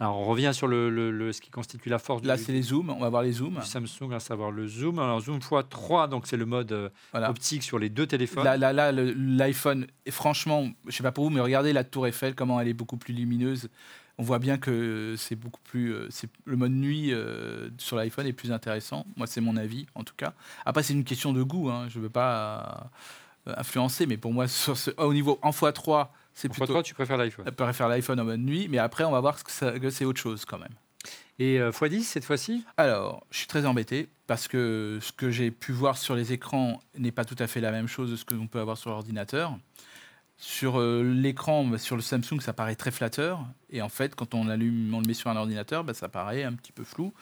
Alors 0.00 0.18
on 0.18 0.24
revient 0.24 0.50
sur 0.52 0.66
le, 0.66 0.90
le- 0.90 1.10
le- 1.10 1.32
ce 1.32 1.40
qui 1.40 1.50
constitue 1.50 1.88
la 1.88 1.98
force 1.98 2.22
Là, 2.24 2.36
c'est 2.38 2.52
les 2.52 2.62
zooms. 2.62 2.90
On 2.90 3.00
va 3.00 3.08
voir 3.10 3.22
les 3.22 3.32
zooms. 3.32 3.58
du 3.60 3.66
Samsung, 3.66 4.12
à 4.12 4.20
savoir 4.20 4.50
le 4.50 4.66
zoom. 4.66 4.98
Alors 4.98 5.20
zoom 5.20 5.38
x3, 5.38 6.08
donc 6.08 6.26
c'est 6.26 6.36
le 6.38 6.46
mode 6.46 6.72
euh, 6.72 6.88
Voilà. 7.12 7.30
optique 7.30 7.62
sur 7.62 7.78
les 7.78 7.88
deux 7.90 8.06
téléphones. 8.06 8.44
Là, 8.44 8.56
là, 8.56 8.72
là, 8.72 8.92
l'iPhone, 8.92 9.86
et 10.06 10.10
franchement, 10.10 10.68
je 10.86 10.96
sais 10.96 11.02
pas 11.02 11.12
pour 11.12 11.24
vous, 11.24 11.30
mais 11.30 11.40
regardez 11.40 11.72
la 11.72 11.84
tour 11.84 12.06
Eiffel, 12.06 12.34
comment 12.34 12.58
elle 12.60 12.68
est 12.68 12.74
beaucoup 12.74 12.96
plus 12.96 13.12
lumineuse. 13.14 13.68
On 14.18 14.22
voit 14.22 14.38
bien 14.38 14.58
que 14.58 15.14
c'est 15.16 15.36
beaucoup 15.36 15.60
plus. 15.64 15.92
euh, 15.94 16.06
c'est 16.10 16.28
le 16.44 16.56
mode 16.56 16.72
nuit 16.72 17.12
euh, 17.12 17.70
sur 17.78 17.96
l'iPhone 17.96 18.26
est 18.26 18.32
plus 18.34 18.52
intéressant. 18.52 19.06
Moi, 19.16 19.26
c'est 19.26 19.40
mon 19.40 19.56
avis, 19.56 19.86
en 19.94 20.04
tout 20.04 20.14
cas. 20.16 20.34
Après, 20.66 20.82
c'est 20.82 20.92
une 20.92 21.04
question 21.04 21.32
de 21.32 21.42
goût. 21.42 21.70
Hein. 21.70 21.86
Je 21.88 21.98
veux 21.98 22.10
pas 22.10 22.90
euh, 23.48 23.54
influencer, 23.56 24.06
mais 24.06 24.16
pour 24.16 24.32
moi, 24.32 24.48
sur 24.48 24.76
ce, 24.76 24.90
au 24.98 25.12
niveau 25.12 25.38
en 25.42 25.50
x3, 25.50 26.08
c'est 26.34 26.48
En 26.50 26.54
plutôt. 26.54 26.74
x3, 26.78 26.82
tu 26.82 26.94
préfères 26.94 27.16
l'iPhone. 27.16 27.44
Je 27.46 27.50
préfère 27.52 27.88
l'iPhone 27.88 28.20
en 28.20 28.24
mode 28.24 28.40
nuit, 28.40 28.68
mais 28.68 28.78
après, 28.78 29.04
on 29.04 29.10
va 29.10 29.20
voir 29.20 29.42
que, 29.42 29.90
c'est 29.90 30.04
autre 30.04 30.20
chose 30.20 30.44
quand 30.44 30.58
même. 30.58 30.74
Et 31.38 31.58
euh, 31.58 31.70
x10 31.70 32.02
cette 32.02 32.24
fois-ci? 32.24 32.64
Alors, 32.76 33.26
je 33.30 33.38
suis 33.38 33.46
très 33.46 33.66
embêté 33.66 34.08
parce 34.26 34.46
que 34.48 34.98
ce 35.02 35.12
que 35.12 35.30
j'ai 35.30 35.50
pu 35.50 35.72
voir 35.72 35.96
sur 35.98 36.14
les 36.14 36.32
écrans 36.32 36.80
n'est 36.96 37.10
pas 37.10 37.24
tout 37.24 37.36
à 37.38 37.46
fait 37.46 37.60
la 37.60 37.72
même 37.72 37.88
chose 37.88 38.10
de 38.10 38.16
ce 38.16 38.24
que 38.24 38.34
l'on 38.34 38.46
peut 38.46 38.60
avoir 38.60 38.76
sur 38.78 38.90
l'ordinateur. 38.90 39.56
Sur 40.38 40.80
euh, 40.80 41.02
l'écran, 41.04 41.64
bah, 41.64 41.78
sur 41.78 41.94
le 41.96 42.02
Samsung, 42.02 42.40
ça 42.40 42.52
paraît 42.52 42.74
très 42.74 42.90
flatteur. 42.90 43.44
Et 43.70 43.80
en 43.80 43.88
fait, 43.88 44.14
quand 44.14 44.34
on 44.34 44.48
allume, 44.48 44.92
on 44.92 45.00
le 45.00 45.06
met 45.06 45.14
sur 45.14 45.30
un 45.30 45.36
ordinateur, 45.36 45.84
bah, 45.84 45.94
ça 45.94 46.08
paraît 46.08 46.42
un 46.42 46.52
petit 46.54 46.72
peu 46.72 46.82
flou. 46.84 47.12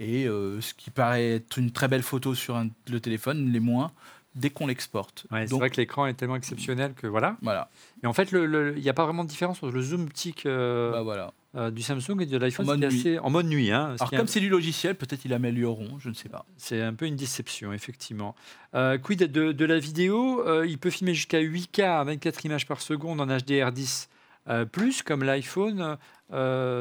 Et 0.00 0.26
euh, 0.26 0.60
ce 0.60 0.74
qui 0.74 0.90
paraît 0.90 1.34
être 1.36 1.56
une 1.56 1.70
très 1.70 1.86
belle 1.86 2.02
photo 2.02 2.34
sur 2.34 2.56
un- 2.56 2.68
le 2.88 2.98
téléphone, 3.00 3.52
l'est 3.52 3.60
moins 3.60 3.92
dès 4.34 4.50
qu'on 4.50 4.66
l'exporte. 4.66 5.26
Ouais, 5.30 5.46
C'est 5.46 5.54
vrai 5.54 5.70
que 5.70 5.76
l'écran 5.76 6.06
est 6.06 6.14
tellement 6.14 6.36
exceptionnel 6.36 6.94
que 6.94 7.06
voilà. 7.06 7.36
voilà. 7.42 7.70
Mais 8.02 8.08
en 8.08 8.12
fait, 8.12 8.30
il 8.32 8.80
n'y 8.82 8.88
a 8.88 8.92
pas 8.94 9.04
vraiment 9.04 9.24
de 9.24 9.28
différence 9.28 9.62
entre 9.62 9.72
le 9.72 9.80
zoom 9.82 10.02
optique 10.04 10.44
euh, 10.46 10.90
Bah, 10.92 11.02
voilà. 11.02 11.32
euh, 11.56 11.70
du 11.70 11.82
Samsung 11.82 12.20
et 12.20 12.26
de 12.26 12.36
l'iPhone. 12.36 12.68
En 12.68 12.82
assez- 12.82 13.18
En 13.20 13.30
mode 13.30 13.46
nuit. 13.46 13.70
hein, 13.70 13.94
Alors, 13.98 14.10
comme 14.10 14.26
c'est 14.26 14.40
du 14.40 14.48
logiciel, 14.48 14.96
peut-être 14.96 15.24
ils 15.24 15.32
amélioreront, 15.32 15.98
je 16.00 16.08
ne 16.08 16.14
sais 16.14 16.28
pas. 16.28 16.44
C'est 16.56 16.82
un 16.82 16.94
peu 16.94 17.06
une 17.06 17.16
déception, 17.16 17.72
effectivement. 17.72 18.34
Euh, 18.74 18.98
quid 18.98 19.20
de, 19.30 19.52
de 19.52 19.64
la 19.64 19.78
vidéo 19.78 20.42
Il 20.64 20.78
peut 20.78 20.90
filmer 20.90 21.14
jusqu'à 21.14 21.40
8K 21.40 21.82
à 21.82 22.02
24 22.04 22.44
images 22.44 22.66
par 22.66 22.80
seconde 22.80 23.20
en 23.20 23.26
HDR10 23.28 24.08
euh, 24.48 24.64
plus, 24.64 25.02
comme 25.02 25.22
l'iPhone. 25.22 25.96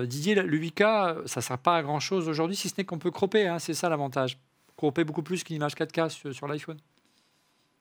Didier, 0.08 0.36
le 0.36 0.58
8K, 0.58 1.28
ça 1.28 1.40
ne 1.40 1.44
sert 1.44 1.58
pas 1.60 1.78
à 1.78 1.84
grand-chose 1.84 2.28
aujourd'hui, 2.28 2.56
si 2.56 2.70
ce 2.70 2.74
n'est 2.78 2.84
qu'on 2.84 2.98
peut 3.00 3.12
cropper. 3.12 3.48
hein, 3.48 3.60
c'est 3.60 3.74
ça 3.74 3.90
l'avantage. 3.90 4.38
Cropper 4.76 5.04
beaucoup 5.04 5.22
plus 5.22 5.44
qu'une 5.44 5.58
image 5.58 5.76
4K 5.76 6.10
sur, 6.10 6.34
sur 6.34 6.48
l'iPhone. 6.48 6.78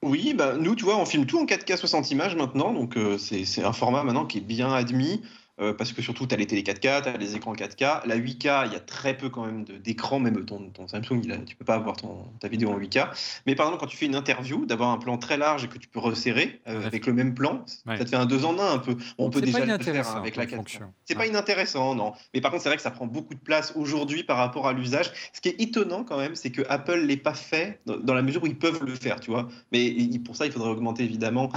Oui, 0.03 0.35
bah, 0.35 0.57
nous, 0.59 0.75
tu 0.75 0.85
vois, 0.85 0.97
on 0.97 1.07
filme 1.07 1.27
tout 1.27 1.39
en 1.39 1.45
4K 1.47 1.77
60 1.77 2.11
images 2.11 2.35
maintenant, 2.35 2.73
donc 2.73 2.97
euh, 2.97 3.19
c'est 3.19 3.45
c'est 3.45 3.63
un 3.63 3.73
format 3.73 4.03
maintenant 4.03 4.27
qui 4.27 4.39
est 4.39 4.41
bien 4.43 4.73
admis. 4.73 5.23
Euh, 5.61 5.75
parce 5.75 5.93
que 5.93 6.01
surtout, 6.03 6.27
tu 6.27 6.35
as 6.35 6.39
les 6.39 6.47
télé 6.47 6.63
4K, 6.63 7.03
tu 7.03 7.09
as 7.09 7.17
les 7.19 7.37
écrans 7.37 7.53
4K. 7.55 8.07
La 8.07 8.17
8K, 8.17 8.67
il 8.67 8.73
y 8.73 8.77
a 8.77 8.81
très 8.81 9.17
peu 9.17 9.29
quand 9.29 9.45
même 9.45 9.65
d'écrans, 9.65 10.19
même 10.19 10.45
ton, 10.47 10.71
ton 10.71 10.89
Samsung, 10.89 11.21
il 11.25 11.33
a- 11.33 11.37
tu 11.39 11.57
peux 11.57 11.65
pas 11.65 11.75
avoir 11.75 11.97
ton, 11.97 12.25
ta 12.41 12.49
vidéo 12.49 12.71
en 12.71 12.79
8K. 12.79 13.09
Mais 13.47 13.55
par 13.55 13.67
exemple, 13.67 13.81
quand 13.81 13.87
tu 13.87 13.97
fais 13.97 14.07
une 14.07 14.15
interview, 14.15 14.65
d'avoir 14.65 14.91
un 14.91 14.99
plan 14.99 15.19
très 15.19 15.37
large 15.37 15.65
et 15.65 15.69
que 15.69 15.79
tu 15.79 15.89
peux 15.89 15.99
resserrer 16.01 16.61
euh, 16.69 16.87
avec 16.87 17.07
le 17.07 17.13
même 17.13 17.35
plan, 17.35 17.65
Ouais. 17.87 17.99
ça 17.99 18.05
te 18.05 18.09
fait 18.11 18.17
un 18.17 18.27
deux 18.27 18.45
en 18.45 18.59
un 18.59 18.73
un 18.75 18.79
peu. 18.79 18.97
On 19.19 19.29
peut 19.31 19.41
déjà 19.43 19.59
le 19.59 19.67
faire 19.67 19.75
inintéressant 19.77 20.17
avec 20.17 20.37
la 20.37 20.47
comme 20.47 20.55
4K. 20.55 20.57
fonction. 20.57 20.93
C'est 21.05 21.15
Ouais. 21.15 21.25
pas 21.25 21.27
inintéressant, 21.27 21.95
non. 21.95 22.13
Mais 22.35 22.41
par 22.41 22.51
contre, 22.51 22.63
c'est 22.63 22.69
vrai 22.71 22.77
que 22.77 22.83
ça 22.83 22.91
prend 22.91 23.07
beaucoup 23.07 23.35
de 23.35 23.41
place 23.41 23.73
aujourd'hui 23.77 24.25
par 24.25 24.39
rapport 24.39 24.67
à 24.67 24.73
l'usage. 24.73 25.13
Ce 25.35 25.41
qui 25.41 25.51
est 25.51 25.61
étonnant 25.61 26.03
quand 26.05 26.17
même, 26.19 26.35
c'est 26.35 26.51
que 26.51 26.63
Apple 26.71 27.01
l'ait 27.01 27.17
pas 27.19 27.35
fait 27.35 27.81
dans, 27.87 27.97
dans 27.99 28.15
la 28.15 28.23
mesure 28.23 28.43
où 28.43 28.47
ils 28.47 28.59
peuvent 28.59 28.83
le 28.85 28.95
faire, 28.95 29.21
tu 29.21 29.31
vois. 29.31 29.49
Mais 29.71 29.95
pour 30.25 30.35
ça, 30.37 30.47
il 30.47 30.53
faudrait 30.53 30.71
augmenter 30.71 31.05
évidemment 31.05 31.51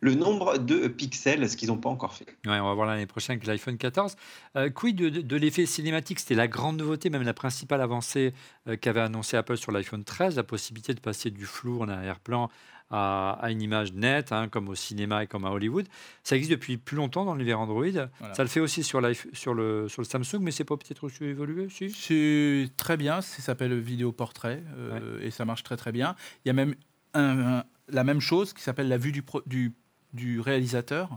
le 0.00 0.14
nombre 0.14 0.58
de 0.58 0.86
pixels, 0.88 1.48
ce 1.48 1.56
qu'ils 1.56 1.68
n'ont 1.68 1.78
pas 1.78 1.88
encore 1.90 2.12
fait. 2.14 2.26
Ouais, 2.46 2.58
on 2.60 2.66
va 2.66 2.74
voir 2.74 2.86
l'année 2.86 3.06
prochaine 3.06 3.34
avec 3.36 3.46
l'iPhone 3.46 3.78
14. 3.78 4.16
Euh, 4.56 4.70
quid 4.70 4.96
de, 4.96 5.08
de- 5.08 5.20
de 5.22 5.36
l'effet 5.36 5.66
cinématique? 5.66 6.18
C'était 6.20 6.34
la 6.34 6.48
grande 6.48 6.78
nouveauté, 6.78 7.10
même 7.10 7.22
la 7.22 7.34
principale 7.34 7.80
avancée 7.80 8.32
euh, 8.68 8.76
qu'avait 8.76 9.00
annoncé 9.00 9.36
Apple 9.36 9.56
sur 9.56 9.72
l'iPhone 9.72 10.04
13, 10.04 10.36
la 10.36 10.42
possibilité 10.42 10.94
de 10.94 11.00
passer 11.00 11.30
du 11.30 11.46
flou 11.46 11.80
en 11.80 11.88
arrière-plan 11.88 12.48
à, 12.88 13.40
une 13.50 13.60
image 13.62 13.94
nette, 13.94 14.30
hein, 14.30 14.46
comme 14.48 14.68
au 14.68 14.76
cinéma 14.76 15.24
et 15.24 15.26
comme 15.26 15.44
à 15.44 15.50
Hollywood. 15.50 15.88
Ça 16.22 16.36
existe 16.36 16.52
depuis 16.52 16.76
plus 16.76 16.96
longtemps 16.96 17.24
dans 17.24 17.34
l'univers 17.34 17.58
Android. 17.58 17.84
Ça 18.32 18.42
le 18.44 18.48
fait 18.48 18.60
aussi 18.60 18.84
sur, 18.84 19.00
sur, 19.32 19.54
le, 19.54 19.88
sur 19.88 20.02
le 20.02 20.06
Samsung, 20.06 20.38
mais 20.40 20.52
c'est 20.52 20.62
pas 20.62 20.76
peut-être 20.76 21.02
aussi 21.02 21.24
évolué 21.24 21.68
si? 21.68 21.90
C'est 21.90 22.68
très 22.76 22.96
bien, 22.96 23.22
ça 23.22 23.42
s'appelle 23.42 23.76
vidéo 23.80 24.12
portrait 24.12 24.62
euh, 24.76 25.18
et 25.20 25.32
ça 25.32 25.44
marche 25.44 25.64
très 25.64 25.76
très 25.76 25.90
bien. 25.90 26.14
Il 26.44 26.48
y 26.48 26.50
a 26.50 26.52
même 26.52 26.74
la 27.14 28.04
même 28.04 28.20
chose 28.20 28.52
qui 28.52 28.62
s'appelle 28.62 28.88
la 28.88 28.98
vue 28.98 29.10
du, 29.12 29.24
du, 29.46 29.72
du 30.16 30.40
réalisateur. 30.40 31.10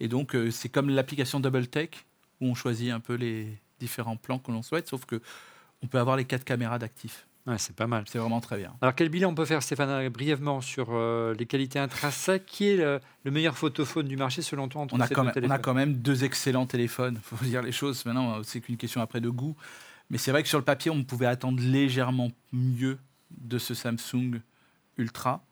Et 0.00 0.08
donc 0.08 0.34
euh, 0.34 0.50
c'est 0.50 0.68
comme 0.68 0.90
l'application 0.90 1.40
Double 1.40 1.66
Take 1.66 1.98
où 2.40 2.46
on 2.46 2.54
choisit 2.54 2.92
un 2.92 3.00
peu 3.00 3.14
les 3.14 3.58
différents 3.80 4.16
plans 4.16 4.38
que 4.38 4.52
l'on 4.52 4.62
souhaite, 4.62 4.88
sauf 4.88 5.04
que 5.04 5.20
on 5.82 5.86
peut 5.86 5.98
avoir 5.98 6.16
les 6.16 6.24
quatre 6.24 6.44
caméras 6.44 6.78
d'actifs 6.78 7.26
c'est 7.56 7.74
pas 7.74 7.86
mal. 7.86 8.04
C'est 8.06 8.18
vraiment 8.18 8.40
très 8.40 8.58
bien. 8.58 8.74
Alors, 8.82 8.94
quel 8.94 9.08
bilan 9.08 9.30
on 9.30 9.34
peut 9.34 9.46
faire, 9.46 9.62
Stéphane, 9.62 10.08
brièvement 10.10 10.60
sur 10.60 10.88
euh, 10.90 11.34
les 11.38 11.46
qualités 11.46 11.78
intrinsèques? 11.78 12.44
Qui 12.44 12.68
est 12.68 12.76
le, 12.76 13.00
meilleur 13.30 13.56
photophone 13.56 14.06
du 14.06 14.16
marché 14.16 14.42
selon 14.42 14.68
toi 14.68 14.86
on 14.92 15.00
a, 15.00 15.08
quand 15.08 15.24
même, 15.24 15.34
on 15.42 15.50
a 15.50 15.58
quand 15.58 15.74
même 15.74 15.94
deux 15.94 16.24
excellents 16.24 16.66
téléphones. 16.66 17.18
Il 17.18 17.22
faut 17.38 17.44
dire 17.44 17.62
les 17.62 17.72
choses. 17.72 18.04
Maintenant, 18.04 18.42
c'est 18.42 18.60
qu'une 18.60 18.76
question 18.76 19.00
après 19.00 19.20
de 19.20 19.30
goût. 19.30 19.56
Mais 20.10 20.18
c'est 20.18 20.30
vrai 20.30 20.42
que 20.42 20.48
sur 20.48 20.58
le 20.58 20.64
papier, 20.64 20.90
on 20.90 21.04
pouvait 21.04 21.26
attendre 21.26 21.62
légèrement 21.62 22.30
mieux 22.52 22.98
de 23.30 23.58
ce 23.58 23.74
Samsung 23.74 24.40
Ultra. 24.98 25.44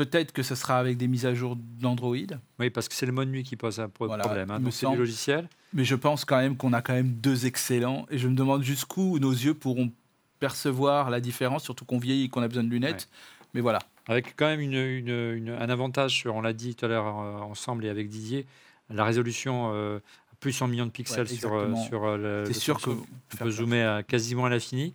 Peut-être 0.00 0.32
que 0.32 0.42
ce 0.42 0.54
sera 0.54 0.78
avec 0.78 0.96
des 0.96 1.08
mises 1.08 1.26
à 1.26 1.34
jour 1.34 1.56
d'Android. 1.56 2.16
Oui, 2.58 2.70
parce 2.70 2.88
que 2.88 2.94
c'est 2.94 3.04
le 3.04 3.12
mode 3.12 3.28
nuit 3.28 3.42
qui 3.42 3.54
pose 3.54 3.80
un 3.80 3.90
problème. 3.90 4.50
Hein, 4.50 4.58
c'est 4.70 4.88
du 4.88 4.96
logiciel. 4.96 5.46
Mais 5.74 5.84
je 5.84 5.94
pense 5.94 6.24
quand 6.24 6.38
même 6.38 6.56
qu'on 6.56 6.72
a 6.72 6.80
quand 6.80 6.94
même 6.94 7.12
deux 7.12 7.44
excellents. 7.44 8.06
Et 8.10 8.16
je 8.16 8.26
me 8.26 8.34
demande 8.34 8.62
jusqu'où 8.62 9.18
nos 9.18 9.30
yeux 9.30 9.52
pourront 9.52 9.92
percevoir 10.38 11.10
la 11.10 11.20
différence, 11.20 11.64
surtout 11.64 11.84
qu'on 11.84 11.98
vieillit 11.98 12.24
et 12.24 12.28
qu'on 12.30 12.40
a 12.40 12.48
besoin 12.48 12.64
de 12.64 12.70
lunettes. 12.70 13.10
Mais 13.52 13.60
voilà. 13.60 13.78
Avec 14.08 14.36
quand 14.36 14.46
même 14.46 14.60
une, 14.60 15.50
un 15.50 15.68
avantage, 15.68 16.16
sur, 16.16 16.34
on 16.34 16.40
l'a 16.40 16.54
dit 16.54 16.74
tout 16.74 16.86
à 16.86 16.88
l'heure 16.88 17.20
euh, 17.20 17.38
ensemble 17.40 17.84
et 17.84 17.90
avec 17.90 18.08
Didier, 18.08 18.46
la 18.88 19.04
résolution 19.04 19.72
euh, 19.74 19.98
plus 20.40 20.52
100 20.54 20.68
millions 20.68 20.86
de 20.86 20.92
pixels 20.92 21.28
sur, 21.28 21.52
euh, 21.52 21.74
sur 21.76 22.16
le. 22.16 22.44
C'est 22.46 22.54
sûr 22.54 22.80
que. 22.80 22.88
On 22.88 23.36
peut 23.36 23.50
zoomer 23.50 23.82
à, 23.82 24.02
quasiment 24.02 24.46
à 24.46 24.48
l'infini. 24.48 24.94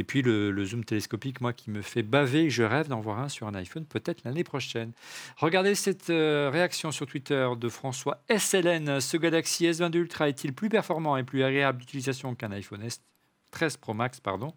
Et 0.00 0.04
puis 0.04 0.22
le, 0.22 0.64
zoom 0.64 0.82
télescopique, 0.82 1.42
moi, 1.42 1.52
qui 1.52 1.70
me 1.70 1.82
fait 1.82 2.02
baver, 2.02 2.48
je 2.48 2.62
rêve 2.62 2.88
d'en 2.88 3.00
voir 3.00 3.18
un 3.18 3.28
sur 3.28 3.46
un 3.46 3.54
iPhone, 3.54 3.84
peut-être 3.84 4.24
l'année 4.24 4.44
prochaine. 4.44 4.92
Regardez 5.36 5.74
cette 5.74 6.06
réaction 6.06 6.90
sur 6.90 7.04
Twitter 7.04 7.46
de 7.54 7.68
François 7.68 8.22
SLN. 8.34 8.98
Ce 9.02 9.18
Galaxy 9.18 9.66
S22 9.66 9.98
Ultra 9.98 10.30
est-il 10.30 10.54
plus 10.54 10.70
performant 10.70 11.18
et 11.18 11.22
plus 11.22 11.42
agréable 11.42 11.80
d'utilisation 11.80 12.34
qu'un 12.34 12.50
iPhone 12.50 12.82
S 12.82 13.02
13 13.50 13.76
Pro 13.76 13.92
Max, 13.92 14.20
pardon? 14.20 14.54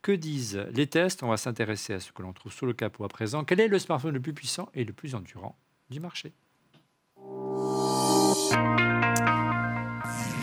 Que 0.00 0.12
disent 0.12 0.64
les 0.72 0.86
tests? 0.86 1.22
On 1.22 1.28
va 1.28 1.36
s'intéresser 1.36 1.92
à 1.92 2.00
ce 2.00 2.10
que 2.10 2.22
l'on 2.22 2.32
trouve 2.32 2.54
sous 2.54 2.64
le 2.64 2.72
capot 2.72 3.04
à 3.04 3.08
présent. 3.08 3.44
Quel 3.44 3.60
est 3.60 3.68
le 3.68 3.78
smartphone 3.78 4.14
le 4.14 4.20
plus 4.20 4.32
puissant 4.32 4.70
et 4.72 4.84
le 4.84 4.94
plus 4.94 5.14
endurant 5.14 5.58
du 5.90 6.00
marché? 6.00 6.32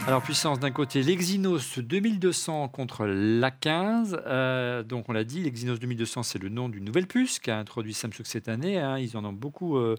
Alors, 0.08 0.22
puissance 0.22 0.60
d'un 0.60 0.70
côté, 0.70 1.02
l'Exynos 1.02 1.80
2200 1.80 2.68
contre 2.68 3.08
l'A15. 3.08 4.22
Euh, 4.28 4.84
donc, 4.84 5.10
on 5.10 5.14
l'a 5.14 5.24
dit, 5.24 5.42
l'Exynos 5.42 5.80
2200, 5.80 6.22
c'est 6.22 6.38
le 6.38 6.50
nom 6.50 6.70
d'une 6.70 6.86
nouvelle 6.86 7.08
puce 7.08 7.40
qu'a 7.40 7.58
introduit 7.58 7.96
Samsung 7.96 8.24
cette 8.24 8.48
année. 8.48 8.78
Hein. 8.78 9.00
Ils 9.00 9.18
en 9.18 9.26
ont 9.26 9.34
beaucoup 9.34 9.78
euh, 9.78 9.96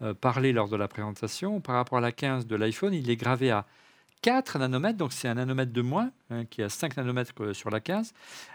euh, 0.00 0.14
parlé 0.14 0.52
lors 0.52 0.70
de 0.70 0.76
la 0.76 0.88
présentation. 0.88 1.60
Par 1.60 1.74
rapport 1.74 1.98
à 1.98 2.00
l'A15 2.00 2.46
de 2.46 2.56
l'iPhone, 2.56 2.94
il 2.94 3.10
est 3.10 3.16
gravé 3.16 3.50
à 3.50 3.66
4 4.22 4.58
nanomètres, 4.58 4.98
donc 4.98 5.12
c'est 5.12 5.28
un 5.28 5.34
nanomètre 5.34 5.72
de 5.72 5.82
moins, 5.82 6.10
hein, 6.30 6.44
qui 6.44 6.62
a 6.62 6.68
5 6.68 6.96
nanomètres 6.96 7.54
sur 7.54 7.70
la 7.70 7.80
15. 7.80 8.12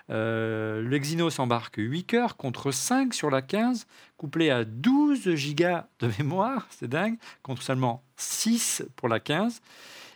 Euh, 0.09 0.81
le 0.81 0.95
Exynos 0.95 1.39
embarque 1.39 1.75
8 1.77 2.03
cœurs 2.03 2.37
contre 2.37 2.71
5 2.71 3.13
sur 3.13 3.29
la 3.29 3.41
15, 3.41 3.87
couplé 4.17 4.49
à 4.51 4.63
12 4.63 5.35
gigas 5.35 5.87
de 5.99 6.09
mémoire, 6.19 6.67
c'est 6.71 6.87
dingue, 6.87 7.17
contre 7.41 7.63
seulement 7.63 8.03
6 8.17 8.83
pour 8.95 9.09
la 9.09 9.19
15. 9.19 9.61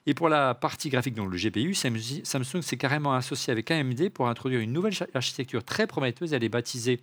Et 0.05 0.13
pour 0.13 0.29
la 0.29 0.55
partie 0.55 0.89
graphique, 0.89 1.15
donc 1.15 1.31
le 1.31 1.37
GPU, 1.37 1.73
Samsung 1.73 2.61
s'est 2.61 2.77
carrément 2.77 3.13
associé 3.13 3.51
avec 3.51 3.69
AMD 3.71 4.09
pour 4.09 4.27
introduire 4.27 4.61
une 4.61 4.73
nouvelle 4.73 4.93
architecture 5.13 5.63
très 5.63 5.87
prometteuse. 5.87 6.33
Elle 6.33 6.43
est 6.43 6.49
baptisée 6.49 7.01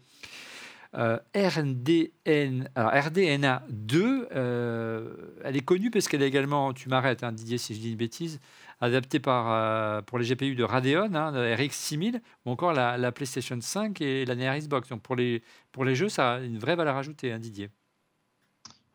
euh, 0.95 1.19
RDN, 1.35 2.71
RDNA 2.75 3.63
2, 3.69 4.29
euh, 4.35 5.15
elle 5.45 5.57
est 5.57 5.65
connue 5.65 5.91
parce 5.91 6.09
qu'elle 6.09 6.23
est 6.23 6.29
également, 6.29 6.73
tu 6.73 6.89
m'arrêtes 6.89 7.23
hein, 7.23 7.33
Didier 7.33 7.59
si 7.59 7.75
je 7.75 7.81
dis 7.81 7.91
une 7.91 7.97
bêtise, 7.97 8.41
adaptée 8.81 9.21
euh, 9.27 10.01
pour 10.03 10.19
les 10.19 10.27
GPU 10.27 10.55
de 10.55 10.65
Radeon, 10.65 11.15
hein, 11.15 11.33
RX 11.55 11.73
6000, 11.73 12.23
ou 12.47 12.51
encore 12.51 12.73
la, 12.73 13.13
PlayStation 13.13 13.59
5 13.61 14.01
et 14.01 14.25
la 14.25 14.35
NER 14.37 14.59
Xbox. 14.59 14.89
Donc 14.89 15.03
pour 15.03 15.17
les, 15.17 15.43
pour 15.71 15.85
les 15.85 15.95
jeux, 15.95 16.09
ça 16.09 16.35
a 16.35 16.41
une 16.41 16.59
vraie 16.59 16.77
valeur 16.77 16.97
ajoutée, 16.97 17.33
hein, 17.33 17.39
Didier. 17.39 17.69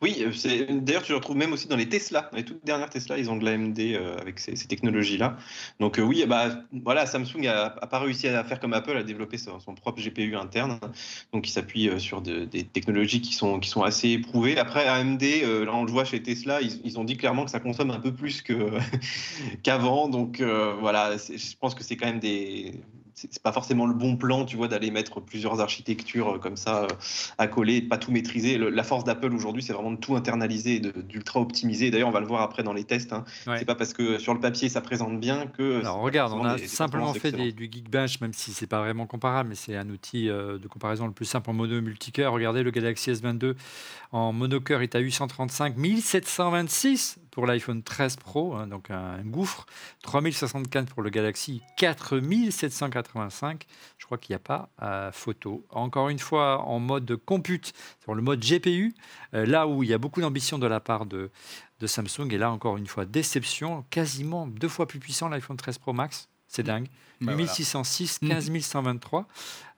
Oui, 0.02 0.16
euh, 0.26 0.80
d'ailleurs, 0.80 1.04
tu 1.04 1.12
le 1.12 1.18
retrouves 1.18 1.36
même 1.36 1.52
aussi 1.52 1.68
dans 1.68 1.76
les 1.76 1.88
Tesla. 1.88 2.28
les 2.32 2.44
toutes 2.44 2.64
dernières 2.64 2.90
Tesla, 2.90 3.18
ils 3.18 3.30
ont 3.30 3.36
de 3.36 3.44
l'AMD 3.44 3.78
euh, 3.78 4.18
avec 4.18 4.40
ces, 4.40 4.54
technologies-là. 4.54 5.36
Donc 5.78 6.00
euh, 6.00 6.02
oui, 6.02 6.24
bah, 6.26 6.48
voilà, 6.72 7.06
Samsung 7.06 7.42
n'a 7.42 7.70
pas 7.70 8.00
réussi 8.00 8.26
à 8.26 8.42
faire 8.42 8.58
comme 8.58 8.72
Apple, 8.72 8.96
à 8.96 9.04
développer 9.04 9.38
son, 9.38 9.58
propre 9.76 10.02
GPU 10.02 10.34
interne. 10.34 10.80
Donc 11.32 11.48
il 11.48 11.52
s'appuie 11.52 11.88
sur 12.00 12.20
des 12.20 12.64
technologies 12.64 13.20
qui 13.20 13.32
sont, 13.34 13.60
qui 13.60 13.68
sont 13.68 13.82
assez 13.82 14.10
éprouvées. 14.10 14.58
Après, 14.58 14.88
AMD, 14.88 15.22
là 15.22 15.72
on 15.72 15.84
le 15.84 15.92
voit 15.92 16.04
chez 16.04 16.20
Tesla, 16.20 16.60
ils, 16.60 16.98
ont 16.98 17.04
dit 17.04 17.16
clairement 17.16 17.44
que 17.44 17.50
ça 17.52 17.60
consomme 17.60 17.92
un 17.92 18.00
peu 18.00 18.12
plus 18.12 18.42
qu'avant. 19.62 20.08
Donc 20.08 20.40
voilà, 20.40 21.16
je 21.16 21.56
pense 21.60 21.76
que 21.76 21.84
c'est 21.84 21.96
quand 21.96 22.06
même 22.06 22.20
des 22.20 22.72
c'est 23.14 23.42
pas 23.42 23.52
forcément 23.52 23.86
le 23.86 23.94
bon 23.94 24.16
plan, 24.16 24.44
tu 24.44 24.56
vois, 24.56 24.68
d'aller 24.68 24.90
mettre 24.90 25.20
plusieurs 25.20 25.60
architectures 25.60 26.36
euh, 26.36 26.38
comme 26.38 26.56
ça 26.56 26.84
euh, 26.84 26.88
à 27.38 27.46
coller, 27.46 27.80
de 27.80 27.88
pas 27.88 27.98
tout 27.98 28.10
maîtriser. 28.10 28.58
la 28.58 28.82
force 28.82 29.04
d'Apple 29.04 29.32
aujourd'hui, 29.34 29.62
c'est 29.62 29.72
vraiment 29.72 29.92
de 29.92 29.96
tout 29.96 30.16
internaliser, 30.16 30.80
d'ultra 30.80 31.40
optimiser. 31.40 31.90
D'ailleurs, 31.90 32.08
on 32.08 32.12
va 32.12 32.20
le 32.20 32.26
voir 32.26 32.42
après 32.42 32.62
dans 32.62 32.72
les 32.72 32.84
tests. 32.84 33.12
Hein. 33.12 33.24
C'est 33.44 33.64
pas 33.64 33.74
parce 33.74 33.92
que 33.92 34.18
sur 34.18 34.34
le 34.34 34.40
papier 34.40 34.68
ça 34.68 34.80
présente 34.80 35.20
bien 35.20 35.46
que. 35.46 35.80
Alors, 35.80 36.00
regarde, 36.00 36.32
on 36.32 36.44
a 36.44 36.58
simplement 36.58 37.12
fait 37.14 37.32
du 37.32 37.68
Geekbench, 37.70 38.20
même 38.20 38.32
si 38.32 38.52
c'est 38.52 38.66
pas 38.66 38.80
vraiment 38.80 39.06
comparable, 39.06 39.50
mais 39.50 39.54
c'est 39.54 39.76
un 39.76 39.88
outil 39.90 40.28
euh, 40.28 40.58
de 40.58 40.68
comparaison 40.68 41.06
le 41.06 41.12
plus 41.12 41.24
simple 41.24 41.50
en 41.50 41.52
mono 41.52 41.80
multicœur. 41.80 42.32
Regardez 42.32 42.62
le 42.62 42.70
Galaxy 42.70 43.10
S22 43.12 43.54
en 44.12 44.32
monocœur 44.32 44.82
est 44.82 44.94
à 44.94 44.98
835, 44.98 45.76
1726 45.76 47.18
pour 47.32 47.46
l'iPhone 47.46 47.82
13 47.82 48.16
Pro, 48.16 48.54
hein, 48.54 48.68
donc 48.68 48.90
un, 48.90 49.22
gouffre, 49.24 49.66
3064 50.02 50.94
pour 50.94 51.02
le 51.02 51.10
Galaxy, 51.10 51.62
4785. 51.78 53.66
Je 53.98 54.04
crois 54.04 54.18
qu'il 54.18 54.34
n'y 54.34 54.36
a 54.36 54.38
pas 54.38 54.68
à 54.78 55.10
photo. 55.12 55.66
Encore 55.70 56.10
une 56.10 56.18
fois, 56.20 56.60
en 56.60 56.78
mode 56.78 57.16
compute, 57.16 57.72
sur 58.02 58.14
le 58.14 58.22
mode 58.22 58.40
GPU, 58.40 58.94
euh, 59.34 59.46
là 59.46 59.66
où 59.66 59.82
il 59.82 59.88
y 59.88 59.94
a 59.94 59.98
beaucoup 59.98 60.20
d'ambition 60.20 60.58
de 60.58 60.66
la 60.66 60.78
part 60.78 61.06
de 61.06 61.30
Samsung, 61.84 62.30
et 62.30 62.38
là 62.38 62.52
encore 62.52 62.76
une 62.76 62.86
fois, 62.86 63.06
déception, 63.06 63.84
quasiment 63.90 64.46
deux 64.46 64.68
fois 64.68 64.86
plus 64.86 65.00
puissant 65.00 65.28
l'iPhone 65.28 65.56
13 65.56 65.78
Pro 65.78 65.92
Max. 65.92 66.28
C'est 66.52 66.62
dingue. 66.62 66.88
1606, 67.22 68.20
15123. 68.20 69.26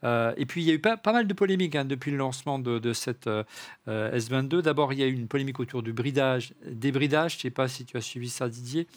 Euh, 0.03 0.35
et 0.37 0.45
puis, 0.45 0.63
il 0.63 0.67
y 0.67 0.71
a 0.73 0.75
eu 0.75 0.81
pas, 0.81 0.97
pas 0.97 1.13
mal 1.13 1.27
de 1.27 1.33
polémiques 1.33 1.77
hein, 1.77 1.85
depuis 1.85 2.11
le 2.11 2.17
lancement 2.17 2.59
de, 2.59 2.93
cette 2.93 3.29
euh, 3.29 3.45
S22. 3.87 4.61
D'abord, 4.61 4.93
il 4.93 4.99
y 4.99 5.03
a 5.03 5.07
eu 5.07 5.13
une 5.13 5.29
polémique 5.29 5.61
autour 5.61 5.85
du 5.85 5.93
bridage, 5.93 6.53
des 6.67 6.91
bridages. 6.91 7.33
Je 7.33 7.39
ne 7.39 7.43
sais 7.43 7.51
pas 7.51 7.69
si 7.69 7.85
tu 7.85 7.97
as 7.97 8.01
suivi 8.01 8.29
ça, 8.29 8.49
Didier. 8.49 8.89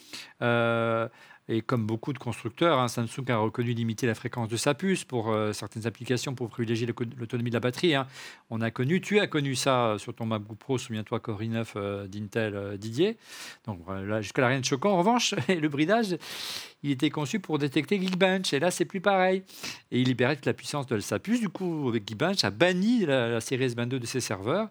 Euh, 0.42 1.08
et 1.50 1.62
comme 1.62 1.86
beaucoup 1.86 2.12
de 2.12 2.18
constructeurs, 2.18 2.80
hein, 2.80 2.90
Samsung 2.90 3.24
a 3.30 3.38
reconnu 3.38 3.72
limiter 3.72 4.06
la 4.06 4.16
fréquence 4.16 4.50
de 4.50 4.58
sa 4.58 4.74
puce 4.74 5.06
pour 5.06 5.32
euh, 5.32 5.54
certaines 5.54 5.88
applications 5.88 6.36
pour 6.36 6.50
privilégier 6.50 6.86
l'autonomie 6.86 7.50
de 7.50 7.56
la 7.56 7.62
batterie. 7.62 7.96
Hein. 7.96 8.06
On 8.50 8.60
a 8.60 8.70
connu, 8.70 9.00
tu 9.00 9.20
as 9.20 9.28
connu 9.28 9.56
ça 9.56 9.96
sur 9.98 10.14
ton 10.14 10.26
MacBook 10.26 10.58
Pro, 10.58 10.78
souviens-toi 10.78 11.22
Core 11.22 11.42
i9 11.42 11.66
euh, 11.78 12.08
d'Intel 12.08 12.56
euh, 12.56 12.78
Didier. 12.78 13.18
Donc 13.66 13.80
là, 13.88 14.22
jusqu'à 14.22 14.46
rien 14.46 14.60
de 14.60 14.66
choquant. 14.66 14.92
En 14.92 14.98
revanche, 14.98 15.36
le 15.48 15.70
bridage, 15.70 16.18
il 16.84 16.92
était 16.92 17.10
conçu 17.10 17.40
pour 17.40 17.58
détecter 17.58 18.00
Geekbench. 18.00 18.54
Et 18.54 18.60
là, 18.60 18.72
c'est 18.72 18.86
plus 18.86 19.02
pareil. 19.02 19.44
Et 19.92 20.00
il 20.02 20.08
libérait 20.08 20.38
la 20.46 20.54
puissance 20.54 20.86
de 20.88 21.00
sa 21.00 21.20
puce. 21.20 21.40
Du 21.40 21.50
coup, 21.50 21.92
Geekbench, 21.94 22.44
a 22.44 22.50
banni 22.50 23.06
la, 23.06 23.30
la 23.30 23.42
série 23.42 23.68
S22 23.68 24.00
de 24.00 24.06
ses 24.06 24.20
serveurs. 24.20 24.70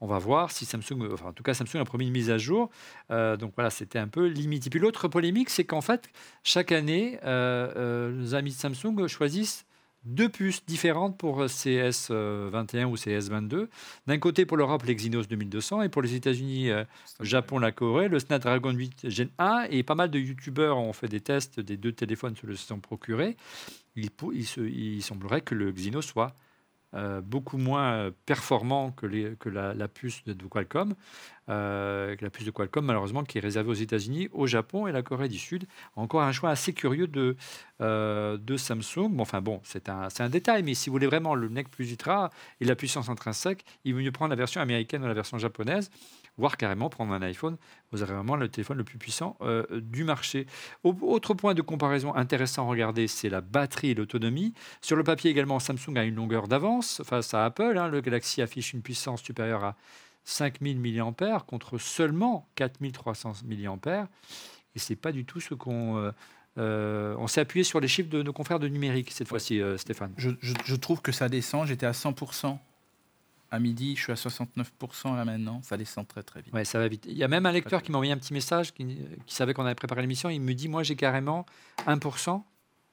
On 0.00 0.06
va 0.06 0.18
voir 0.18 0.50
si 0.50 0.64
Samsung, 0.64 1.12
enfin 1.12 1.28
en 1.28 1.32
tout 1.32 1.42
cas 1.42 1.52
Samsung 1.52 1.80
a 1.80 1.84
promis 1.84 2.06
une 2.06 2.12
mise 2.12 2.30
à 2.30 2.38
jour. 2.38 2.70
Euh, 3.10 3.36
donc 3.36 3.52
voilà, 3.54 3.70
c'était 3.70 3.98
un 3.98 4.08
peu 4.08 4.26
limité. 4.26 4.70
Puis 4.70 4.80
l'autre 4.80 5.08
polémique, 5.08 5.50
c'est 5.50 5.64
qu'en 5.64 5.82
fait, 5.82 6.08
chaque 6.42 6.72
année, 6.72 7.18
euh, 7.24 7.72
euh, 7.76 8.10
nos 8.10 8.34
amis 8.34 8.50
de 8.50 8.56
Samsung 8.56 9.06
choisissent 9.08 9.66
deux 10.04 10.28
puces 10.28 10.64
différentes 10.66 11.18
pour 11.18 11.44
CS21 11.44 12.84
ou 12.84 12.94
CS22. 12.94 13.68
D'un 14.06 14.18
côté, 14.18 14.46
pour 14.46 14.56
l'Europe, 14.56 14.82
l'Exynos 14.84 15.28
2200 15.28 15.82
et 15.82 15.88
pour 15.88 16.02
les 16.02 16.14
États-Unis, 16.14 16.70
Japon, 17.20 17.58
la 17.58 17.72
Corée, 17.72 18.08
le 18.08 18.18
Snapdragon 18.18 18.72
8 18.72 19.10
Gen 19.10 19.28
1. 19.38 19.66
Et 19.70 19.82
pas 19.82 19.94
mal 19.94 20.10
de 20.10 20.18
YouTubeurs 20.18 20.78
ont 20.78 20.92
fait 20.92 21.08
des 21.08 21.20
tests 21.20 21.60
des 21.60 21.76
deux 21.76 21.92
téléphones 21.92 22.36
se 22.36 22.46
le 22.46 22.56
sont 22.56 22.80
procurés. 22.80 23.36
Il, 23.96 24.08
il, 24.32 24.46
il 24.68 25.02
semblerait 25.02 25.42
que 25.42 25.54
le 25.54 25.68
Exynos 25.68 26.06
soit 26.06 26.34
euh, 26.94 27.20
beaucoup 27.20 27.56
moins 27.56 28.10
performant 28.26 28.90
que, 28.90 29.06
la, 29.06 29.88
puce 29.88 30.24
de, 30.24 30.46
Qualcomm, 30.46 30.94
euh, 31.48 32.16
la 32.20 32.30
puce 32.30 32.44
de 32.44 32.50
Qualcomm 32.50 32.84
malheureusement 32.84 33.22
qui 33.22 33.38
est 33.38 33.40
réservée 33.40 33.70
aux 33.70 33.74
États-Unis, 33.74 34.28
au 34.32 34.46
Japon 34.46 34.88
et 34.88 34.92
la 34.92 35.02
Corée 35.02 35.28
du 35.28 35.38
Sud. 35.38 35.66
Encore 35.94 36.22
un 36.22 36.32
choix 36.32 36.50
assez 36.50 36.72
curieux 36.72 37.06
de, 37.06 37.36
euh, 37.80 38.36
de 38.38 38.56
Samsung. 38.56 39.08
Bon, 39.10 39.22
enfin 39.22 39.40
bon, 39.40 39.60
c'est 39.62 39.88
un, 39.88 40.08
un, 40.18 40.28
détail, 40.28 40.64
mais 40.64 40.74
si 40.74 40.90
vous 40.90 40.94
voulez 40.94 41.06
vraiment 41.06 41.36
le 41.36 41.48
NEC 41.48 41.68
Plus 41.68 41.90
Ultra 41.90 42.30
et 42.60 42.64
la 42.64 42.74
puissance 42.74 43.08
intrinsèque, 43.08 43.64
il 43.84 43.94
vaut 43.94 44.00
mieux 44.00 44.12
prendre 44.12 44.30
la 44.30 44.36
version 44.36 44.60
américaine 44.60 45.04
ou 45.04 45.06
la 45.06 45.14
version 45.14 45.38
japonaise 45.38 45.90
voire 46.40 46.56
carrément 46.56 46.88
prendre 46.88 47.12
un 47.12 47.22
iPhone. 47.22 47.56
Vous 47.92 48.02
avez 48.02 48.14
vraiment 48.14 48.34
le 48.34 48.48
téléphone 48.48 48.78
le 48.78 48.84
plus 48.84 48.98
puissant 48.98 49.36
euh, 49.42 49.64
du 49.80 50.04
marché. 50.04 50.46
Autre 50.82 51.34
point 51.34 51.54
de 51.54 51.62
comparaison 51.62 52.14
intéressant 52.14 52.66
à 52.66 52.70
regarder, 52.70 53.06
c'est 53.06 53.28
la 53.28 53.42
batterie 53.42 53.90
et 53.90 53.94
l'autonomie. 53.94 54.54
Sur 54.80 54.96
le 54.96 55.04
papier 55.04 55.30
également, 55.30 55.60
Samsung 55.60 55.96
a 55.96 56.04
une 56.04 56.16
longueur 56.16 56.48
d'avance 56.48 57.02
face 57.04 57.34
à 57.34 57.44
Apple. 57.44 57.76
Hein. 57.76 57.88
Le 57.88 58.00
Galaxy 58.00 58.42
affiche 58.42 58.72
une 58.72 58.82
puissance 58.82 59.22
supérieure 59.22 59.62
à 59.62 59.76
5000 60.24 60.80
mAh 60.80 61.40
contre 61.46 61.78
seulement 61.78 62.48
4300 62.54 63.32
mAh. 63.44 64.08
Et 64.74 64.78
c'est 64.78 64.96
pas 64.96 65.12
du 65.12 65.24
tout 65.24 65.40
ce 65.40 65.54
qu'on... 65.54 65.98
Euh, 65.98 66.10
euh, 66.58 67.14
on 67.18 67.28
s'est 67.28 67.40
appuyé 67.40 67.64
sur 67.64 67.80
les 67.80 67.86
chiffres 67.86 68.10
de 68.10 68.22
nos 68.22 68.32
confrères 68.32 68.58
de 68.58 68.66
numérique 68.66 69.12
cette 69.12 69.28
fois-ci, 69.28 69.60
Stéphane. 69.76 70.12
Je, 70.16 70.74
trouve 70.74 71.02
que 71.02 71.12
ça 71.12 71.28
descend. 71.28 71.66
J'étais 71.66 71.86
à 71.86 71.92
100% 71.92 72.58
à 73.50 73.58
midi, 73.58 73.96
je 73.96 74.02
suis 74.02 74.12
à 74.12 74.16
69% 74.16 75.16
là 75.16 75.24
maintenant. 75.24 75.60
Ça 75.62 75.76
descend 75.76 76.06
très 76.06 76.22
très 76.22 76.42
vite. 76.42 76.52
Ouais, 76.54 76.64
ça 76.64 76.78
va 76.78 76.88
vite. 76.88 77.06
Il 77.08 77.16
y 77.16 77.24
a 77.24 77.28
même 77.28 77.46
un 77.46 77.52
lecteur 77.52 77.82
qui 77.82 77.90
m'a 77.90 77.98
envoyé 77.98 78.12
un 78.12 78.18
petit 78.18 78.32
message 78.32 78.72
qui, 78.72 78.98
savait 79.26 79.54
qu'on 79.54 79.64
avait 79.64 79.74
préparé 79.74 80.00
l'émission. 80.02 80.30
Il 80.30 80.40
me 80.40 80.54
dit 80.54 80.68
Moi, 80.68 80.82
j'ai 80.82 80.96
carrément 80.96 81.46
1% 81.86 82.42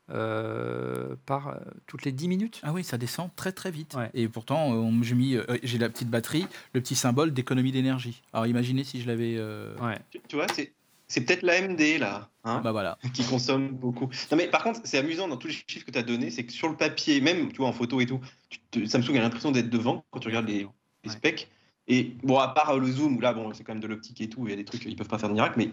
euh, 0.10 1.16
par 1.26 1.50
euh, 1.50 1.56
toutes 1.86 2.06
les 2.06 2.12
10 2.12 2.28
minutes. 2.28 2.62
Ah 2.64 2.72
oui, 2.74 2.84
ça 2.84 2.98
descend 2.98 3.30
très 3.36 3.52
très 3.52 3.72
vite. 3.72 3.96
Et 4.14 4.28
pourtant, 4.28 4.74
euh, 4.74 5.04
j'ai 5.04 5.16
mis, 5.16 5.38
j'ai 5.64 5.78
la 5.78 5.90
petite 5.90 6.10
batterie, 6.10 6.48
le 6.74 6.82
petit 6.82 6.96
symbole 6.96 7.34
d'économie 7.34 7.72
d'énergie. 7.72 8.24
Alors 8.34 8.48
imaginez 8.48 8.84
si 8.84 9.02
je 9.02 9.08
l'avais. 9.08 9.40
Ouais. 9.82 10.00
Tu, 10.28 10.38
vois, 10.38 10.48
c'est 10.54 10.74
c'est 11.08 11.22
peut-être 11.22 11.42
l'AMD 11.42 11.80
là, 12.00 12.30
hein, 12.44 12.62
bah 12.64 12.72
voilà. 12.72 12.98
qui 13.14 13.24
consomme 13.24 13.70
beaucoup. 13.70 14.10
Non 14.32 14.38
mais 14.38 14.48
par 14.48 14.64
contre, 14.64 14.82
c'est 14.84 14.98
amusant 14.98 15.28
dans 15.28 15.38
tous 15.38 15.48
les 15.48 15.54
chiffres 15.54 15.86
que 15.86 15.92
tu 15.92 16.00
as 16.00 16.04
donnés, 16.04 16.30
c'est 16.32 16.44
que 16.44 16.52
sur 16.52 16.70
le 16.70 16.76
papier, 16.76 17.22
même 17.22 17.52
tu 17.52 17.58
vois 17.58 17.68
en 17.68 17.74
photo 17.74 18.02
et 18.02 18.06
tout, 18.06 18.20
Samsung 18.86 19.18
a 19.18 19.22
l'impression 19.22 19.52
d'être 19.52 19.70
devant 19.70 20.04
quand 20.12 20.20
tu 20.20 20.28
regardes 20.28 20.48
les, 20.48 20.68
specs. 21.08 21.48
Et 21.88 22.16
bon, 22.24 22.38
à 22.38 22.50
part 22.50 22.78
le 22.78 22.86
zoom 22.86 23.16
où 23.16 23.22
là, 23.22 23.32
bon, 23.32 23.54
c'est 23.54 23.64
quand 23.64 23.72
même 23.72 23.82
de 23.82 23.88
l'optique 23.88 24.20
et 24.20 24.28
tout, 24.28 24.46
il 24.46 24.50
y 24.50 24.54
a 24.54 24.58
des 24.58 24.66
trucs 24.66 24.84
ils 24.84 24.98
peuvent 24.98 25.08
pas 25.08 25.18
faire 25.18 25.30
de 25.30 25.34
miracle, 25.34 25.56
mais 25.58 25.70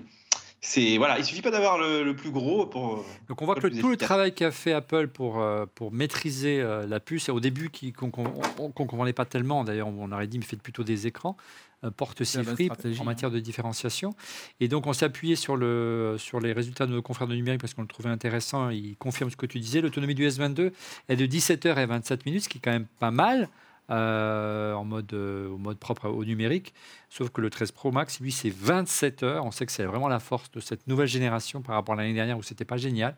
c'est 0.65 0.97
voilà, 0.97 1.19
il 1.19 1.25
suffit 1.25 1.43
pas 1.43 1.51
d'avoir 1.51 1.77
le, 1.77 2.15
plus 2.15 2.31
gros 2.31 2.67
pour. 2.67 3.05
Donc 3.29 3.43
on 3.43 3.45
voit 3.45 3.55
que 3.55 3.67
tout 3.67 3.91
le 3.91 3.99
travail 3.99 4.35
qu'a 4.35 4.51
fait 4.51 4.73
Apple 4.73 5.09
pour 5.09 5.41
euh, 5.41 5.67
pour 5.75 5.93
maîtriser 5.93 6.61
euh, 6.61 6.87
la 6.87 7.01
puce, 7.01 7.29
au 7.29 7.39
début 7.39 7.71
qu'on 7.93 8.07
ne 8.07 8.73
comprenait 8.73 9.13
pas 9.13 9.27
tellement. 9.27 9.63
D'ailleurs, 9.63 9.89
on 9.89 10.11
aurait 10.11 10.27
dit 10.27 10.39
mais 10.39 10.45
faites 10.45 10.63
plutôt 10.63 10.83
des 10.83 11.07
écrans. 11.07 11.37
Euh, 11.85 11.91
porte 11.91 12.25
ses 12.25 12.43
fruits 12.43 12.71
en 12.99 13.05
matière 13.05 13.31
de 13.31 13.39
différenciation. 13.39 14.15
Et 14.61 14.69
donc, 14.69 14.87
on 14.87 14.93
s'est 14.93 15.05
appuyé 15.05 15.37
sur, 15.37 15.57
le, 15.57 16.17
sur 16.19 16.41
les 16.41 16.53
résultats 16.53 16.87
de 16.87 16.93
nos 16.93 17.03
confrères 17.03 17.29
de 17.29 17.35
numérique 17.35 17.61
parce 17.61 17.75
qu'on 17.75 17.83
le 17.83 17.89
trouvait 17.89 18.11
intéressant. 18.11 18.71
Il 18.71 18.97
confirme 18.97 19.31
ce 19.31 19.37
que 19.37 19.47
tu 19.47 19.61
disais. 19.61 19.81
L'autonomie 19.81 20.15
du 20.15 20.27
S22 20.27 20.73
est 21.09 21.17
de 21.17 21.27
17 21.27 21.67
h 21.67 21.79
et 21.79 21.87
27 21.87 22.27
minutes, 22.27 22.45
ce 22.45 22.49
qui 22.49 22.59
est 22.59 22.61
quand 22.61 22.73
même 22.73 22.87
pas 22.99 23.11
mal. 23.11 23.49
Euh, 23.91 24.73
en 24.73 24.85
mode, 24.85 25.13
euh, 25.13 25.47
au 25.51 25.59
mode 25.59 25.79
propre 25.79 26.09
au 26.09 26.25
numérique. 26.25 26.73
Sauf 27.11 27.29
que 27.29 27.43
le 27.43 27.51
13 27.51 27.73
Pro 27.73 27.93
Max, 27.93 28.19
lui, 28.19 28.33
c'est 28.33 28.49
27 28.49 29.23
heures. 29.23 29.45
On 29.45 29.51
sait 29.51 29.67
que 29.67 29.73
c'est 29.73 29.85
vraiment 29.85 30.09
la 30.09 30.21
force 30.21 30.51
de 30.53 30.61
cette 30.61 30.87
nouvelle 30.87 31.07
génération 31.07 31.61
par 31.61 31.75
rapport 31.75 31.95
à 31.95 31.99
l'année 31.99 32.15
dernière 32.15 32.39
où 32.39 32.43
c'était 32.43 32.65
pas 32.65 32.79
génial. 32.79 33.15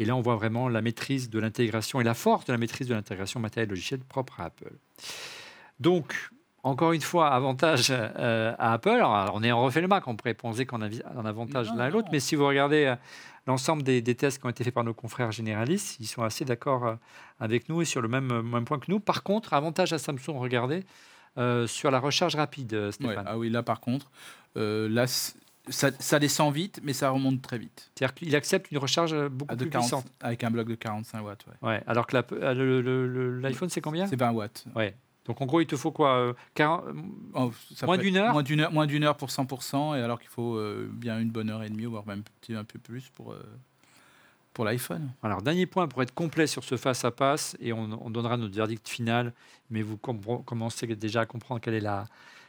Et 0.00 0.04
là, 0.04 0.16
on 0.16 0.22
voit 0.22 0.34
vraiment 0.34 0.68
la 0.68 0.82
maîtrise 0.82 1.30
de 1.30 1.38
l'intégration 1.38 2.00
et 2.00 2.04
la 2.04 2.14
force 2.14 2.46
de 2.46 2.52
la 2.52 2.58
maîtrise 2.58 2.88
de 2.88 2.94
l'intégration 2.94 3.38
matérielle 3.38 3.70
logicielle 3.70 4.00
propre 4.00 4.40
à 4.40 4.46
Apple. 4.46 4.72
Donc, 5.78 6.30
encore 6.66 6.92
une 6.92 7.00
fois, 7.00 7.28
avantage 7.28 7.92
euh, 7.92 8.52
à 8.58 8.72
Apple. 8.72 9.00
on 9.32 9.42
est 9.44 9.52
en 9.52 9.62
refait 9.62 9.80
le 9.80 9.86
Mac, 9.86 10.08
on 10.08 10.16
pourrait 10.16 10.34
penser 10.34 10.66
qu'on 10.66 10.82
a 10.82 10.88
un 11.16 11.24
avantage 11.24 11.68
l'un 11.68 11.84
à 11.84 11.90
l'autre, 11.90 12.08
mais 12.10 12.18
si 12.18 12.34
vous 12.34 12.44
regardez 12.44 12.86
euh, 12.86 12.96
l'ensemble 13.46 13.84
des, 13.84 14.02
tests 14.02 14.40
qui 14.40 14.46
ont 14.46 14.50
été 14.50 14.64
faits 14.64 14.74
par 14.74 14.82
nos 14.82 14.92
confrères 14.92 15.30
généralistes, 15.30 15.96
ils 16.00 16.06
sont 16.06 16.24
assez 16.24 16.44
d'accord 16.44 16.84
euh, 16.84 16.94
avec 17.38 17.68
nous 17.68 17.82
et 17.82 17.84
sur 17.84 18.02
le 18.02 18.08
même, 18.08 18.42
même, 18.42 18.64
point 18.64 18.80
que 18.80 18.90
nous. 18.90 18.98
Par 18.98 19.22
contre, 19.22 19.54
avantage 19.54 19.92
à 19.92 19.98
Samsung, 19.98 20.38
regardez, 20.38 20.84
sur 21.66 21.90
la 21.92 22.00
recharge 22.00 22.34
rapide, 22.34 22.90
Stéphane. 22.90 23.26
ah 23.28 23.38
oui, 23.38 23.48
là 23.48 23.62
par 23.62 23.78
contre, 23.78 24.10
là, 24.56 25.06
ça, 25.68 26.18
descend 26.18 26.52
vite, 26.52 26.80
mais 26.82 26.94
ça 26.94 27.10
remonte 27.10 27.42
très 27.42 27.58
vite. 27.58 27.92
C'est-à-dire 27.94 28.14
qu'il 28.14 28.34
accepte 28.34 28.72
une 28.72 28.78
recharge 28.78 29.14
beaucoup 29.28 29.54
plus 29.54 29.70
puissante. 29.70 30.06
Avec 30.20 30.42
un 30.42 30.50
bloc 30.50 30.66
de 30.66 30.74
45 30.74 31.22
watts. 31.22 31.46
Ouais. 31.62 31.80
alors 31.86 32.08
que 32.08 32.16
l'iPhone, 32.16 33.68
c'est 33.68 33.80
combien? 33.80 34.08
C'est 34.08 34.18
20 34.18 34.32
watts. 34.32 34.64
Ouais. 34.74 34.96
Donc 35.26 35.40
en 35.40 35.46
gros, 35.46 35.60
il 35.60 35.66
te 35.66 35.76
faut 35.76 35.90
quoi 35.90 36.34
40... 36.54 36.84
Euh, 36.86 36.92
oh, 37.34 37.52
Moins 37.84 37.98
d'une 37.98 38.16
heure 38.16 38.32
Moins 38.72 38.86
d'une 38.86 39.04
heure, 39.04 39.16
pour 39.16 39.28
100%, 39.28 39.98
et 39.98 40.02
alors 40.02 40.20
qu'il 40.20 40.28
faut 40.28 40.56
euh, 40.56 40.88
bien 40.92 41.18
une 41.18 41.30
bonne 41.30 41.50
heure 41.50 41.62
et 41.62 41.68
demie, 41.68 41.84
voire 41.84 42.06
même 42.06 42.22
un 42.50 42.64
peu 42.64 42.78
plus 42.78 43.08
pour, 43.10 43.32
euh, 43.32 43.42
pour 44.52 44.64
l'iPhone. 44.64 45.10
Alors, 45.22 45.42
dernier 45.42 45.66
point 45.66 45.88
pour 45.88 46.02
être 46.02 46.14
complet 46.14 46.46
sur 46.46 46.64
ce 46.64 46.76
face-à-face, 46.76 47.56
et 47.60 47.72
on, 47.72 48.10
donnera 48.10 48.36
notre 48.36 48.54
verdict 48.54 48.88
final, 48.88 49.32
mais 49.70 49.82
vous 49.82 49.96
commencez 49.96 50.86
déjà 50.86 51.22
à 51.22 51.26
comprendre 51.26 51.60
quelle 51.60 51.74
est 51.74 51.80
la, 51.80 52.04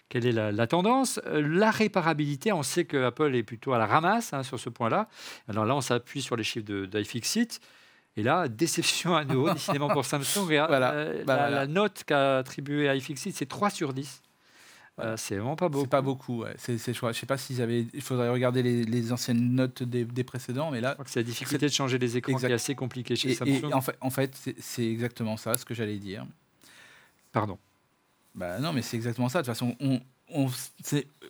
quelle 0.10 0.26
est 0.26 0.32
la, 0.32 0.68
tendance. 0.68 1.20
La 1.26 1.72
réparabilité, 1.72 2.52
on 2.54 2.64
sait 2.64 2.86
que 2.86 3.06
Apple 3.06 3.36
est 3.36 3.44
plutôt 3.44 3.74
à 3.74 3.78
la 3.78 3.88
ramasse 3.88 4.34
hein, 4.34 4.44
sur 4.44 4.60
ce 4.60 4.70
point-là. 4.70 5.10
Alors 5.48 5.66
là, 5.66 5.76
on 5.76 5.82
s'appuie 5.82 6.22
sur 6.22 6.36
les 6.36 6.44
chiffres 6.44 6.86
d'iFixit. 6.86 7.60
Et 8.18 8.24
là, 8.24 8.48
déception 8.48 9.16
à 9.16 9.24
nouveau, 9.24 9.50
décidément 9.54 9.90
pour 9.90 10.04
Samsung. 10.04 10.48
Voilà, 10.48 10.92
euh, 10.94 11.24
bah 11.24 11.50
la, 11.50 11.68
note 11.68 12.04
qu'a 12.04 12.40
attribuée 12.40 12.90
à 12.90 12.96
iFixit, 12.96 13.32
c'est 13.32 13.46
3 13.46 13.70
sur 13.70 13.94
10. 13.94 14.24
Euh, 15.00 15.16
c'est 15.16 15.36
vraiment 15.36 15.56
pas 15.56 15.70
beaucoup. 15.70 15.84
C'est 15.84 15.90
pas 15.90 16.02
beaucoup. 16.02 16.42
Ouais. 16.42 16.56
C'est, 16.58 16.78
je 16.78 17.14
sais 17.14 17.26
pas 17.28 17.38
s'ils 17.38 17.62
avaient. 17.62 17.86
Il 17.94 18.02
faudrait 18.02 18.30
regarder 18.30 18.64
les, 18.64 19.12
anciennes 19.12 19.54
notes 19.54 19.84
des, 19.84 20.24
précédents, 20.24 20.72
mais 20.72 20.82
là. 20.82 20.98
C'est 21.06 21.20
la 21.20 21.24
difficulté 21.24 21.68
de 21.68 21.72
changer 21.72 22.00
les 22.00 22.18
écrans 22.18 22.36
qui 22.36 22.46
est 22.48 22.54
assez 22.54 22.74
compliqué 22.74 23.16
chez 23.16 23.36
Samsung. 23.36 23.70
Et 23.70 23.74
en 23.74 23.82
fait, 23.82 23.98
en 24.02 24.10
fait 24.10 24.36
c'est, 24.60 24.88
exactement 24.88 25.38
ça, 25.38 25.56
ce 25.56 25.66
que 25.66 25.76
j'allais 25.76 26.00
dire. 26.00 26.26
Pardon. 27.32 27.60
Bah 28.34 28.60
non, 28.60 28.74
mais 28.74 28.82
c'est 28.82 28.98
exactement 28.98 29.30
ça. 29.30 29.42
De 29.42 29.46
toute 29.46 29.54
façon, 29.54 29.76
on, 29.80 30.00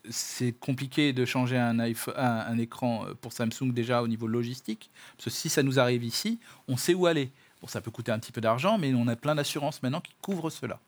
c'est 0.10 0.54
compliqué 0.54 1.14
de 1.14 1.26
changer 1.26 1.58
un, 1.58 1.80
un, 1.80 2.58
écran 2.58 3.06
euh, 3.06 3.14
pour 3.14 3.32
Samsung 3.34 3.72
déjà 3.72 4.02
au 4.02 4.08
niveau 4.08 4.28
logistique. 4.28 4.90
Parce 5.16 5.26
que 5.26 5.30
si 5.30 5.50
ça 5.50 5.64
nous 5.64 5.80
arrive 5.80 6.04
ici, 6.04 6.40
on 6.68 6.78
sait 6.78 6.94
où 6.94 7.06
aller. 7.06 7.32
Bon, 7.62 7.68
ça 7.68 7.82
peut 7.82 7.92
coûter 7.92 8.12
un 8.12 8.20
petit 8.20 8.32
peu 8.32 8.42
d'argent, 8.42 8.78
mais 8.78 8.94
on 8.94 9.08
a 9.08 9.16
plein 9.16 9.36
d'assurances 9.36 9.82
maintenant 9.84 10.02
qui 10.02 10.14
couvrent 10.22 10.50
cela. 10.50 10.80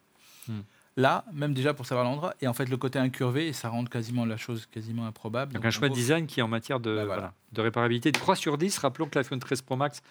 Hmm. 0.48 0.62
Là, 0.98 1.24
même 1.32 1.54
déjà 1.54 1.74
pour 1.74 1.86
savoir 1.86 2.06
l'endroit, 2.06 2.34
et 2.42 2.48
en 2.48 2.54
fait 2.54 2.66
le 2.66 2.76
côté 2.76 3.00
incurvé, 3.00 3.54
ça 3.54 3.70
rend 3.70 3.86
quasiment 3.86 4.26
la 4.26 4.38
chose 4.38 4.66
quasiment 4.66 5.06
improbable. 5.06 5.54
Donc, 5.54 5.64
un 5.64 5.70
choix 5.70 5.88
de 5.88 5.94
design 5.94 6.28
qui 6.28 6.42
en 6.42 6.48
matière 6.48 6.80
de, 6.80 7.06
bah, 7.08 7.34
de 7.54 7.62
réparabilité 7.62 8.12
de 8.12 8.20
3 8.20 8.36
sur 8.36 8.58
10. 8.58 8.78
Rappelons 8.80 9.08
que 9.08 9.18
l'iPhone 9.18 9.40
13 9.40 9.62
Pro 9.62 9.78
Max 9.78 10.02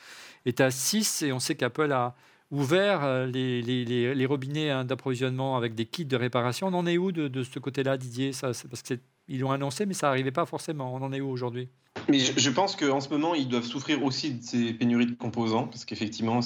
est 0.47 0.61
à 0.61 0.71
6 0.71 1.23
et 1.23 1.33
on 1.33 1.41
sait 1.41 1.57
qu'Apple 1.57 1.93
a 1.93 2.15
ouvert 2.51 3.05
euh, 3.05 3.27
les, 3.27 4.27
robinets 4.27 4.71
hein, 4.71 4.85
d'approvisionnement 4.85 5.57
avec 5.57 5.75
des 5.75 5.87
kits 5.87 6.05
de 6.05 6.17
réparation. 6.17 6.69
On 6.69 6.75
en 6.75 6.87
est 6.87 6.99
où 6.99 7.13
de, 7.13 7.43
ce 7.43 7.59
côté-là, 7.59 7.97
Didier? 7.97 8.33
Ça, 8.33 8.53
Parce 8.69 8.83
qu'ils 8.83 9.41
l'ont 9.41 9.51
annoncé, 9.51 9.87
mais 9.87 9.95
ça 9.95 10.09
n'arrivait 10.09 10.31
pas 10.31 10.47
forcément. 10.47 10.95
On 10.95 11.03
en 11.03 11.13
est 11.13 11.21
où 11.21 11.29
aujourd'hui? 11.29 11.69
Mais 12.09 12.19
je, 12.19 12.51
pense 12.51 12.77
qu'en 12.77 13.01
ce 13.01 13.09
moment, 13.09 13.35
ils 13.35 13.49
doivent 13.49 13.65
souffrir 13.65 14.03
aussi 14.05 14.35
de 14.35 14.43
ces 14.43 14.73
pénuries 14.73 15.07
de 15.07 15.15
composants, 15.15 15.67
parce 15.67 15.85
qu'effectivement, 15.85 16.41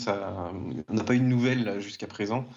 on 0.89 0.95
n'a 0.95 1.05
pas 1.05 1.15
eu 1.15 1.21
de 1.21 1.25
nouvelles 1.25 1.81
jusqu'à 1.81 2.07
présent. 2.07 2.49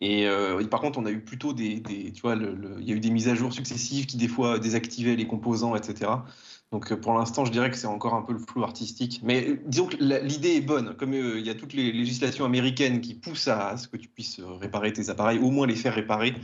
Et 0.00 0.26
euh, 0.26 0.62
par 0.66 0.80
contre, 0.80 0.98
on 0.98 1.06
a 1.06 1.10
eu 1.10 1.20
plutôt 1.20 1.52
des, 1.52 1.82
tu 1.82 2.20
vois, 2.20 2.34
il 2.34 2.88
y 2.88 2.92
a 2.92 2.96
eu 2.96 3.00
des 3.00 3.10
mises 3.10 3.28
à 3.28 3.34
jour 3.34 3.52
successives 3.52 4.06
qui 4.06 4.16
des 4.16 4.28
fois 4.28 4.58
désactivaient 4.58 5.16
les 5.16 5.26
composants, 5.26 5.76
etc. 5.76 6.10
Donc 6.74 6.90
euh, 6.90 6.96
pour 6.96 7.14
l'instant, 7.14 7.44
je 7.44 7.52
dirais 7.52 7.70
que 7.70 7.76
c'est 7.76 7.86
encore 7.86 8.14
un 8.14 8.22
peu 8.22 8.32
le 8.32 8.40
flou 8.40 8.64
artistique. 8.64 9.20
Mais 9.22 9.48
euh, 9.48 9.60
disons 9.64 9.86
que 9.86 9.96
l'idée 9.96 10.56
est 10.56 10.60
bonne. 10.60 10.96
Comme 10.96 11.14
euh, 11.14 11.38
il 11.38 11.46
y 11.46 11.50
a 11.50 11.54
toutes 11.54 11.72
les 11.72 11.92
législations 11.92 12.44
américaines 12.44 13.00
qui 13.00 13.14
poussent 13.14 13.46
à 13.46 13.76
ce 13.76 13.86
que 13.86 13.96
tu 13.96 14.08
puisses 14.08 14.40
réparer 14.60 14.92
tes 14.92 15.08
appareils, 15.08 15.38
au 15.38 15.52
moins 15.52 15.68
les 15.68 15.76
faire 15.76 15.94
réparer, 15.94 16.34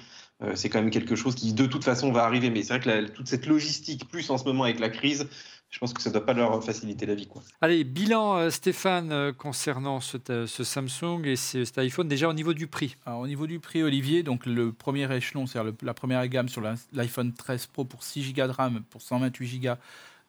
c'est 0.55 0.71
quand 0.71 0.81
même 0.81 0.91
quelque 0.91 1.17
chose 1.17 1.35
qui 1.35 1.53
de 1.53 1.67
toute 1.67 1.85
façon 1.85 2.13
va 2.13 2.25
arriver. 2.25 2.49
Mais 2.49 2.63
c'est 2.63 2.79
vrai 2.79 2.81
que 2.81 3.13
toute 3.13 3.27
cette 3.27 3.45
logistique, 3.45 4.09
plus 4.09 4.31
en 4.31 4.39
ce 4.39 4.45
moment 4.45 4.65
avec 4.65 4.79
la 4.79 4.89
crise, 4.89 5.29
je 5.69 5.79
pense 5.79 5.93
que 5.93 6.01
ça 6.01 6.09
ne 6.09 6.15
doit 6.15 6.25
pas 6.25 6.33
leur 6.33 6.65
faciliter 6.65 7.05
la 7.05 7.15
vie. 7.15 7.27
Quoi. 7.27 7.43
Allez, 7.61 7.85
bilan, 7.85 8.49
Stéphane, 8.51 9.35
concernant 9.35 10.01
ce, 10.01 10.17
Samsung 10.47 11.27
et 11.27 11.37
cet 11.37 11.77
iPhone, 11.77 12.09
déjà 12.09 12.27
au 12.27 12.33
niveau 12.33 12.55
du 12.55 12.69
prix. 12.69 12.97
Alors, 13.05 13.21
au 13.21 13.27
niveau 13.27 13.47
du 13.47 13.61
prix, 13.61 13.83
Olivier, 13.83 14.23
donc 14.23 14.47
le 14.47 14.73
premier 14.73 15.15
échelon, 15.15 15.47
c'est-à-dire 15.47 15.75
la 15.83 15.93
première 15.93 16.27
gamme 16.29 16.49
sur 16.49 16.63
l'iPhone 16.93 17.35
13 17.35 17.67
Pro 17.67 17.85
pour 17.85 18.03
6 18.03 18.33
Go 18.33 18.47
de 18.47 18.53
RAM, 18.53 18.83
pour 18.89 19.03
128 19.03 19.59
Go 19.59 19.73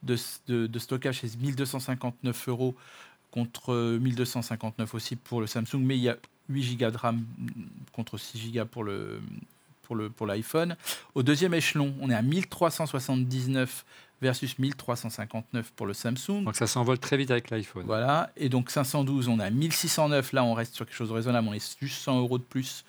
de, 0.03 0.79
stockage, 0.79 1.19
c'est 1.21 1.39
1259 1.39 2.49
euros 2.49 2.75
contre 3.31 3.97
1259 3.99 4.93
aussi 4.93 5.15
pour 5.15 5.41
le 5.41 5.47
Samsung, 5.47 5.79
mais 5.79 5.97
il 5.97 6.03
y 6.03 6.09
a 6.09 6.17
8 6.49 6.77
Go 6.77 6.91
de 6.91 6.97
RAM 6.97 7.23
contre 7.93 8.17
6 8.17 8.51
Go 8.51 8.65
pour 8.65 8.83
le 8.83 9.21
pour 9.83 9.95
le 9.95 10.09
pour 10.09 10.27
l'iPhone. 10.27 10.75
Au 11.15 11.23
deuxième 11.23 11.53
échelon, 11.53 11.93
on 12.01 12.09
est 12.09 12.15
à 12.15 12.21
1379 12.21 13.85
versus 14.21 14.57
1359 14.59 15.71
pour 15.75 15.87
le 15.87 15.93
Samsung. 15.93 16.43
Donc 16.43 16.55
ça 16.55 16.67
s'envole 16.67 16.99
très 16.99 17.17
vite 17.17 17.31
avec 17.31 17.49
l'iPhone. 17.49 17.83
Voilà. 17.85 18.31
Et 18.37 18.49
donc 18.49 18.69
512, 18.69 19.27
on 19.27 19.39
a 19.39 19.49
1609. 19.49 20.33
Là, 20.33 20.43
on 20.43 20.53
reste 20.53 20.75
sur 20.75 20.85
quelque 20.85 20.95
chose 20.95 21.09
de 21.09 21.13
raisonnable. 21.13 21.47
On 21.47 21.53
est 21.53 21.77
juste 21.81 22.01
100 22.01 22.19
euros 22.19 22.37
de 22.37 22.43
plus. 22.43 22.85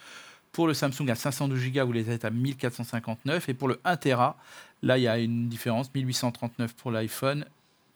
Pour 0.52 0.66
le 0.66 0.74
Samsung 0.74 1.08
à 1.08 1.14
512 1.14 1.72
Go, 1.72 1.86
vous 1.86 1.92
les 1.92 2.10
êtes 2.10 2.24
à 2.26 2.30
1459. 2.30 3.48
Et 3.48 3.54
pour 3.54 3.68
le 3.68 3.80
1 3.84 3.96
Tera, 3.96 4.36
là, 4.82 4.98
il 4.98 5.02
y 5.02 5.08
a 5.08 5.18
une 5.18 5.48
différence. 5.48 5.92
1839 5.94 6.74
pour 6.74 6.90
l'iPhone, 6.90 7.44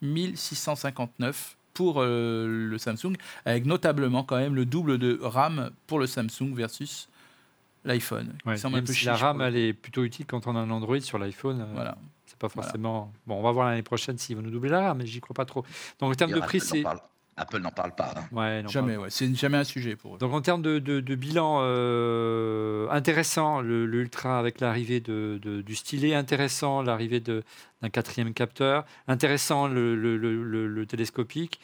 1659 0.03 1.57
pour 1.75 1.97
euh, 2.01 2.47
le 2.49 2.79
Samsung, 2.79 3.17
avec 3.45 3.67
notablement 3.67 4.25
quand 4.25 4.37
même 4.39 4.55
le 4.55 4.65
double 4.65 4.99
de 4.99 5.19
RAM 5.23 5.71
pour 5.87 5.99
le 5.99 6.07
Samsung 6.07 6.55
versus 6.55 7.09
l'iPhone. 7.85 8.33
Ouais, 8.47 8.57
si 8.87 8.95
chiche 8.95 9.05
la 9.07 9.17
RAM, 9.17 9.41
elle 9.43 9.57
est 9.57 9.73
plutôt 9.75 10.03
utile 10.05 10.27
quand 10.27 10.47
on 10.47 10.57
a 10.57 10.61
un 10.61 10.71
Android 10.71 11.01
sur 11.01 11.19
l'iPhone. 11.19 11.61
euh, 11.61 11.67
Voilà. 11.75 11.99
C'est 12.25 12.39
pas 12.39 12.49
forcément. 12.49 13.13
Bon, 13.27 13.37
on 13.39 13.43
va 13.43 13.53
voir 13.53 13.69
l'année 13.69 13.83
prochaine 13.83 14.19
s'ils 14.19 14.37
vont 14.37 14.43
nous 14.43 14.51
doubler 14.51 14.71
la 14.71 14.81
RAM, 14.89 14.99
mais 14.99 15.07
j'y 15.07 15.21
crois 15.21 15.35
pas 15.35 15.45
trop. 15.45 15.65
Donc 16.01 16.11
en 16.13 16.15
termes 16.15 16.31
de 16.33 16.41
prix, 16.47 16.61
c'est. 16.61 16.83
Apple 17.39 17.59
n'en 17.59 17.71
parle 17.71 17.95
pas. 17.95 18.15
hein. 18.17 18.25
Ouais, 18.33 18.63
Jamais, 18.69 18.97
ouais. 18.97 19.09
C'est 19.11 19.33
jamais 19.35 19.59
un 19.59 19.65
sujet 19.65 19.95
pour 19.95 20.15
eux. 20.17 20.19
Donc 20.19 20.33
en 20.33 20.41
termes 20.41 20.63
de, 20.63 20.79
de- 20.79 21.01
de 21.01 21.15
bilan 21.15 21.59
euh, 21.61 22.89
intéressant, 22.91 23.61
le, 23.61 23.85
le 23.87 24.01
Ultra 24.01 24.39
avec 24.39 24.61
l'arrivée 24.61 25.01
de, 25.01 25.39
de- 25.43 25.61
du 25.61 25.75
stylet, 25.75 26.15
intéressant 26.15 26.83
l'arrivée 26.83 27.21
d'un 27.21 27.43
quatrième 27.93 28.33
capteur, 28.33 28.85
intéressant 29.07 29.69
le, 29.69 29.95
le- 29.95 30.17
le- 30.17 30.43
le- 30.43 30.67
le 30.67 30.87
télescopique, 30.87 31.61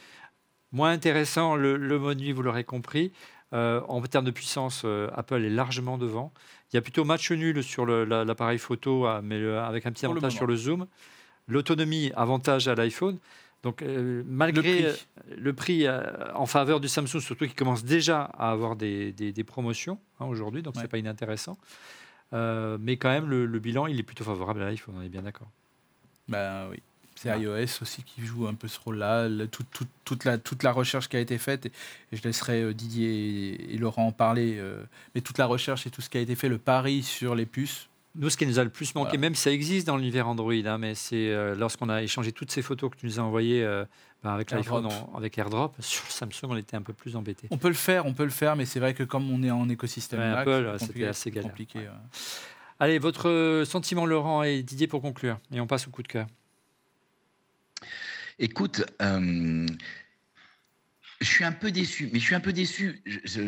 moins 0.73 0.91
intéressant 0.91 1.57
le, 1.57 1.77
le 1.77 1.99
mode 1.99 2.19
nuit, 2.19 2.33
vous 2.33 2.43
l'aurez 2.43 2.65
compris. 2.65 3.13
Euh, 3.55 3.83
en 3.89 4.01
termes 4.03 4.25
de 4.25 4.31
puissance, 4.31 4.83
euh, 4.87 5.09
Apple 5.15 5.45
est 5.45 5.51
largement 5.51 5.99
devant. 5.99 6.33
Il 6.73 6.77
y 6.77 6.79
a 6.79 6.83
plutôt 6.83 7.05
match 7.05 7.31
nul 7.33 7.63
sur 7.63 7.85
l'appareil 7.87 8.59
photo, 8.59 9.07
mais 9.23 9.39
le- 9.39 9.59
avec 9.59 9.85
un 9.87 9.93
petit 9.93 10.07
Pour 10.07 10.13
avantage 10.13 10.33
sur 10.33 10.47
le 10.47 10.57
zoom. 10.57 10.87
L'autonomie, 11.49 12.13
avantage 12.17 12.69
à 12.69 12.75
l'iPhone. 12.75 13.19
Donc, 13.63 13.81
euh, 13.83 14.23
malgré 14.27 14.83
Le 14.83 14.89
euh, 14.89 14.93
prix. 14.93 15.37
le 15.39 15.53
prix 15.53 15.87
euh, 15.87 16.03
en 16.35 16.47
faveur 16.47 16.81
du 16.81 16.89
Samsung, 16.89 17.21
surtout 17.21 17.47
qui 17.47 17.55
commence 17.55 17.85
déjà 17.85 18.23
à 18.23 18.51
avoir 18.51 18.75
des, 18.77 19.13
des- 19.13 19.33
des 19.33 19.45
promotions 19.45 19.99
hein, 20.21 20.27
aujourd'hui, 20.27 20.63
donc 20.63 20.75
Ouais. 20.75 20.83
c'est 20.83 20.89
pas 20.89 20.99
inintéressant. 20.99 21.57
Euh, 22.33 22.77
mais 22.81 22.97
quand 22.97 23.11
même, 23.11 23.29
le, 23.29 23.47
le 23.47 23.59
bilan, 23.61 23.87
il 23.87 23.99
est 23.99 24.03
plutôt 24.03 24.25
favorable 24.25 24.63
à 24.63 24.67
l'iPhone, 24.71 24.95
on 24.99 25.03
est 25.03 25.09
bien 25.09 25.23
d'accord. 25.23 25.49
Ben 26.29 26.67
oui. 26.71 26.79
C'est 27.15 27.29
Ah. 27.31 27.37
iOS 27.39 27.83
aussi 27.83 28.03
qui 28.03 28.25
joue 28.27 28.49
un 28.49 28.55
peu 28.55 28.67
ce 28.67 28.81
rôle-là. 28.81 29.29
Le- 29.29 29.47
tout- 29.47 29.65
tout- 29.71 29.87
toute, 30.05 30.25
la, 30.25 30.39
toute 30.39 30.63
la 30.65 30.73
recherche 30.73 31.09
qui 31.09 31.17
a 31.17 31.21
été 31.21 31.39
faite, 31.39 31.67
et, 31.67 31.73
et 32.11 32.17
je 32.17 32.23
laisserai 32.23 32.63
euh, 32.63 32.75
Didier 32.75 33.11
et, 33.11 33.75
et 33.75 33.79
Laurent 33.79 34.07
en 34.09 34.13
parler, 34.13 34.57
euh, 34.59 34.83
mais 35.15 35.21
toute 35.21 35.39
la 35.39 35.47
recherche 35.47 35.87
et 35.87 35.91
tout 35.91 36.01
ce 36.01 36.09
qui 36.11 36.19
a 36.19 36.21
été 36.21 36.35
fait, 36.35 36.49
le 36.49 36.59
pari 36.59 37.03
sur 37.05 37.35
les 37.37 37.47
puces, 37.47 37.89
Nous, 38.15 38.29
ce 38.29 38.37
qui 38.37 38.47
nous 38.47 38.59
a 38.59 38.65
le 38.65 38.69
plus 38.71 38.95
manqué, 38.95 39.09
Voilà. 39.17 39.21
même 39.21 39.35
si 39.35 39.43
ça 39.43 39.51
existe 39.53 39.87
dans 39.87 39.97
l'univers 39.97 40.29
Android, 40.29 40.53
hein, 40.53 40.77
mais 40.77 40.95
c'est 40.95 41.31
euh, 41.31 41.55
lorsqu'on 41.55 41.89
a 41.89 42.03
échangé 42.03 42.31
toutes 42.33 42.51
ces 42.51 42.61
photos 42.61 42.91
que 42.91 42.97
tu 42.97 43.07
nous 43.07 43.19
as 43.19 43.23
envoyées 43.23 43.65
euh, 43.65 43.87
ben, 44.23 44.31
avec 44.35 44.51
l'iPhone, 44.51 44.85
AirDrop. 44.85 45.11
on- 45.15 45.17
avec 45.17 45.39
AirDrop, 45.39 45.75
sur 45.81 46.05
Samsung, 46.11 46.51
on 46.51 46.57
était 46.57 46.77
un 46.77 46.83
peu 46.83 46.93
plus 46.93 47.17
embêtés. 47.17 47.49
on 47.51 47.57
peut 47.57 47.69
le 47.69 47.75
faire, 47.75 48.05
on 48.05 48.13
peut 48.13 48.25
le 48.25 48.31
faire, 48.31 48.55
mais 48.55 48.67
c'est 48.67 48.81
vrai 48.81 48.93
que 48.93 49.03
comme 49.03 49.31
on 49.31 49.43
est 49.43 49.51
en 49.51 49.67
écosystème 49.71 50.21
Ouais, 50.21 50.27
Apple, 50.27 50.77
c'était 50.79 51.07
assez 51.07 51.31
galère, 51.31 51.51
compliqué, 51.51 51.79
ouais. 51.79 51.85
ouais. 51.87 51.91
Allez, 52.81 52.99
votre 52.99 53.31
euh, 53.31 53.65
sentiment, 53.65 54.05
Laurent 54.05 54.43
et 54.43 54.63
Didier, 54.63 54.89
pour 54.89 55.01
conclure, 55.01 55.39
et 55.51 55.61
on 55.61 55.67
passe 55.67 55.87
au 55.89 55.91
coup 55.91 56.03
de 56.03 56.09
cœur. 56.09 56.27
Écoute, 58.39 58.85
euh, 59.01 59.67
je 61.21 61.27
suis 61.27 61.45
un 61.45 61.53
peu 61.53 61.71
déçu, 61.71 62.11
mais 62.13 62.19
je 62.19 62.25
suis 62.25 62.35
un 62.35 62.41
peu 62.41 62.53
déçu. 62.53 63.01
Je 63.25 63.41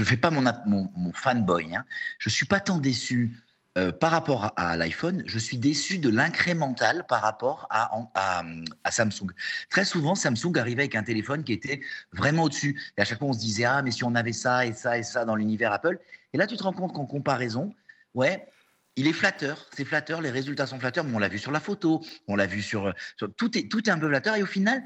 ne 0.00 0.04
fais 0.04 0.16
pas 0.16 0.30
mon, 0.30 0.46
ap- 0.46 0.66
mon, 0.66 0.90
mon 0.96 1.12
fanboy. 1.12 1.74
Hein. 1.76 1.84
Je 2.18 2.28
suis 2.30 2.46
pas 2.46 2.60
tant 2.60 2.78
déçu 2.78 3.36
euh, 3.78 3.92
par 3.92 4.10
rapport 4.10 4.52
à, 4.56 4.76
l'iPhone. 4.76 5.22
Je 5.26 5.38
suis 5.38 5.56
déçu 5.56 5.98
de 5.98 6.08
l'incrémental 6.08 7.06
par 7.08 7.22
rapport 7.22 7.68
à, 7.70 8.42
Samsung. 8.90 9.30
Très 9.68 9.84
souvent, 9.84 10.16
Samsung 10.16 10.56
arrivait 10.56 10.82
avec 10.82 10.96
un 10.96 11.04
téléphone 11.04 11.44
qui 11.44 11.52
était 11.52 11.80
vraiment 12.12 12.42
au-dessus. 12.42 12.80
Et 12.98 13.02
à 13.02 13.04
chaque 13.04 13.20
fois, 13.20 13.28
on 13.28 13.32
se 13.32 13.38
disait 13.38 13.64
ah 13.64 13.80
mais 13.82 13.92
si 13.92 14.02
on 14.02 14.16
avait 14.16 14.32
ça 14.32 14.66
et 14.66 14.72
ça 14.72 14.98
et 14.98 15.04
ça 15.04 15.24
dans 15.24 15.36
l'univers 15.36 15.72
Apple. 15.72 16.00
Et 16.32 16.38
là, 16.38 16.48
tu 16.48 16.56
te 16.56 16.64
rends 16.64 16.72
compte 16.72 16.92
qu'en 16.92 17.06
comparaison, 17.06 17.72
ouais. 18.14 18.44
Il 18.96 19.06
est 19.06 19.12
flatteur, 19.12 19.68
c'est 19.72 19.84
flatteur, 19.84 20.20
les 20.20 20.30
résultats 20.30 20.66
sont 20.66 20.80
flatteurs, 20.80 21.04
mais 21.04 21.14
on 21.14 21.20
l'a 21.20 21.28
vu 21.28 21.38
sur 21.38 21.52
la 21.52 21.60
photo, 21.60 22.04
on 22.26 22.34
l'a 22.34 22.46
vu 22.46 22.60
sur, 22.60 22.92
tout 23.36 23.56
est 23.56 23.70
tout 23.70 23.88
est 23.88 23.92
un 23.92 23.98
peu 23.98 24.08
flatteur 24.08 24.34
et 24.34 24.42
au 24.42 24.46
final, 24.46 24.82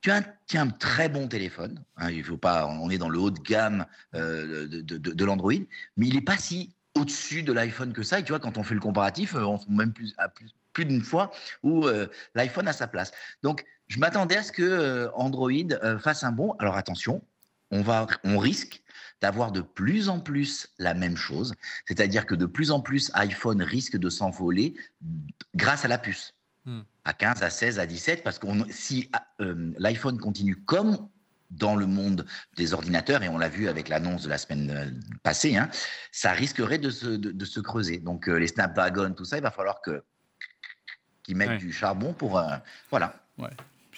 tu 0.00 0.10
as 0.10 0.60
un, 0.60 0.68
très 0.68 1.08
bon 1.08 1.28
téléphone. 1.28 1.82
hein, 1.96 2.10
il 2.10 2.24
faut 2.24 2.36
pas, 2.36 2.66
on 2.66 2.90
est 2.90 2.98
dans 2.98 3.08
le 3.08 3.18
haut 3.20 3.30
de 3.30 3.38
gamme 3.38 3.86
euh, 4.14 4.66
de- 4.66 4.98
de 4.98 5.24
l'Android, 5.24 5.54
mais 5.96 6.08
il 6.08 6.14
n'est 6.16 6.20
pas 6.20 6.36
si 6.36 6.75
au-dessus 6.96 7.42
de 7.42 7.52
l'iPhone 7.52 7.92
que 7.92 8.02
ça. 8.02 8.18
Et 8.18 8.24
tu 8.24 8.32
vois, 8.32 8.40
quand 8.40 8.58
on 8.58 8.62
fait 8.62 8.74
le 8.74 8.80
comparatif, 8.80 9.34
euh, 9.34 9.44
on 9.44 9.58
se 9.58 9.70
même 9.70 9.92
plus, 9.92 10.14
à 10.18 10.28
plus, 10.28 10.54
plus 10.72 10.84
d'une 10.84 11.02
fois 11.02 11.30
où 11.62 11.86
euh, 11.86 12.06
l'iPhone 12.34 12.68
a 12.68 12.72
sa 12.72 12.86
place. 12.86 13.12
Donc, 13.42 13.64
je 13.88 13.98
m'attendais 13.98 14.36
à 14.36 14.42
ce 14.42 14.52
que 14.52 14.62
euh, 14.62 15.10
Android 15.14 15.50
euh, 15.50 15.98
fasse 15.98 16.24
un 16.24 16.32
bon. 16.32 16.52
Alors 16.58 16.76
attention, 16.76 17.22
on 17.70 17.82
va, 17.82 18.06
on 18.24 18.38
risque 18.38 18.82
d'avoir 19.20 19.52
de 19.52 19.60
plus 19.60 20.08
en 20.08 20.20
plus 20.20 20.68
la 20.78 20.92
même 20.92 21.16
chose, 21.16 21.54
c'est-à-dire 21.86 22.26
que 22.26 22.34
de 22.34 22.46
plus 22.46 22.70
en 22.70 22.80
plus 22.80 23.10
iPhone 23.14 23.62
risque 23.62 23.96
de 23.96 24.10
s'envoler 24.10 24.74
grâce 25.54 25.86
à 25.86 25.88
la 25.88 25.96
puce 25.96 26.34
Hmm. 26.66 26.80
à 27.04 27.12
15, 27.12 27.44
à 27.44 27.50
16, 27.50 27.78
à 27.78 27.86
17, 27.86 28.24
parce 28.24 28.40
que 28.40 28.48
si 28.70 29.08
l'iPhone 29.38 30.18
continue 30.18 30.56
comme 30.56 31.08
dans 31.50 31.76
le 31.76 31.86
monde 31.86 32.26
des 32.56 32.74
ordinateurs, 32.74 33.22
et 33.22 33.28
on 33.28 33.38
l'a 33.38 33.48
vu 33.48 33.68
avec 33.68 33.88
l'annonce 33.88 34.24
de 34.24 34.28
la 34.28 34.38
semaine 34.38 34.70
euh, 34.70 34.90
passée, 35.22 35.56
hein, 35.56 35.68
ça 36.12 36.32
risquerait 36.32 36.78
de 36.78 36.90
se, 36.90 37.06
de, 37.06 37.30
de 37.30 37.44
se 37.44 37.60
creuser. 37.60 37.98
Donc 37.98 38.28
euh, 38.28 38.36
les 38.38 38.48
Snapdragon, 38.48 39.12
tout 39.14 39.24
ça, 39.24 39.36
il 39.36 39.42
va 39.42 39.50
falloir 39.50 39.80
que 39.80 40.02
qu'ils 41.22 41.36
mettent 41.36 41.50
Ouais. 41.50 41.58
du 41.58 41.72
charbon 41.72 42.12
pour... 42.12 42.38
euh, 42.38 42.56
voilà. 42.90 43.14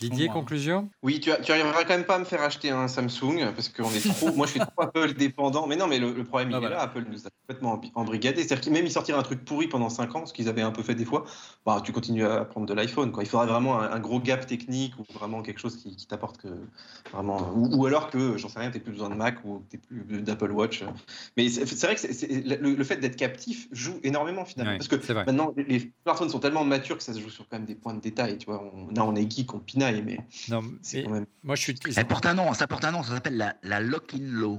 Didier, 0.00 0.26
moi. 0.26 0.34
conclusion? 0.34 0.88
Oui, 1.02 1.20
tu, 1.20 1.30
tu 1.42 1.52
arriveras 1.52 1.84
quand 1.84 1.94
même 1.96 2.04
pas 2.04 2.16
à 2.16 2.18
me 2.18 2.24
faire 2.24 2.42
acheter 2.42 2.70
un 2.70 2.88
Samsung 2.88 3.52
parce 3.54 3.68
qu'on 3.68 3.90
est 3.90 4.04
trop. 4.04 4.32
moi, 4.34 4.46
je 4.46 4.52
suis 4.52 4.60
trop 4.60 4.70
Apple 4.82 5.14
dépendant. 5.14 5.66
Mais 5.66 5.76
non, 5.76 5.86
mais 5.86 5.98
le, 5.98 6.12
le 6.12 6.24
problème, 6.24 6.50
il 6.50 6.54
Ah, 6.54 6.56
est 6.56 6.60
voilà. 6.60 6.76
là. 6.76 6.82
Apple 6.82 7.04
nous 7.08 7.26
a 7.26 7.30
complètement 7.46 7.76
embri- 7.76 7.92
embrigadés. 7.94 8.42
C'est-à-dire 8.42 8.60
qu'ils 8.60 8.72
même 8.72 8.84
ils 8.86 8.90
sortiraient 8.92 9.18
un 9.18 9.22
truc 9.22 9.44
pourri 9.44 9.68
pendant 9.68 9.88
5 9.90 10.14
ans, 10.16 10.26
ce 10.26 10.32
qu'ils 10.32 10.48
avaient 10.48 10.62
un 10.62 10.72
peu 10.72 10.82
fait 10.82 10.94
des 10.96 11.04
fois. 11.04 11.24
Bah, 11.64 11.80
tu 11.84 11.92
continues 11.92 12.24
à 12.24 12.44
prendre 12.44 12.66
de 12.66 12.74
l'iPhone. 12.74 13.12
Il 13.20 13.26
faudrait 13.26 13.46
vraiment 13.46 13.80
un, 13.80 13.90
un 13.92 14.00
gros 14.00 14.20
gap 14.20 14.46
technique 14.46 14.94
ou 14.98 15.04
vraiment 15.12 15.42
quelque 15.42 15.60
chose 15.60 15.76
qui, 15.76 15.94
qui 15.96 16.06
t'apporte 16.06 16.38
que 16.38 16.48
vraiment. 17.12 17.52
Ou, 17.54 17.76
ou 17.76 17.86
alors 17.86 18.10
que 18.10 18.36
j'en 18.36 18.48
sais 18.48 18.58
rien, 18.58 18.70
t'aies 18.70 18.80
plus 18.80 18.92
besoin 18.92 19.10
de 19.10 19.14
Mac 19.14 19.38
ou 19.44 19.62
plus 19.88 20.22
d'Apple 20.22 20.50
Watch. 20.50 20.84
Mais 21.36 21.48
c'est 21.48 21.82
vrai 21.84 21.94
que 21.94 22.06
le, 22.62 22.74
le 22.74 22.84
fait 22.84 22.96
d'être 22.96 23.16
captif 23.16 23.68
joue 23.72 24.00
énormément 24.02 24.44
finalement. 24.44 24.72
Ouais, 24.72 24.78
parce 24.78 24.88
que 24.88 25.12
maintenant, 25.12 25.52
les, 25.56 25.64
les 25.64 25.92
smartphones 26.02 26.28
sont 26.30 26.40
tellement 26.40 26.64
matures 26.64 26.96
que 26.96 27.02
ça 27.02 27.12
se 27.14 27.20
joue 27.20 27.30
sur 27.30 27.48
quand 27.48 27.56
même 27.58 27.66
des 27.66 27.74
points 27.76 27.94
de 27.94 28.00
détail. 28.00 28.38
Tu 28.38 28.46
vois, 28.46 28.62
on, 28.74 28.88
là, 28.92 29.04
on 29.04 29.14
est 29.14 29.30
geek, 29.30 29.54
on 29.54 29.58
pinaille, 29.60 29.87
mais 29.92 30.18
Non, 30.48 30.62
c'est 30.82 30.98
mais 30.98 31.04
quand 31.04 31.10
même. 31.10 31.26
moi, 31.42 31.54
je 31.56 31.62
suis. 31.62 31.78
Ça 31.92 32.04
porte 32.04 32.26
un 32.26 32.34
nom, 32.34 32.52
ça 32.54 32.66
porte 32.66 32.84
un 32.84 32.92
nom, 32.92 33.02
ça 33.02 33.14
s'appelle 33.14 33.36
la, 33.36 33.56
la 33.62 33.80
lock-in 33.80 34.18
law. 34.20 34.56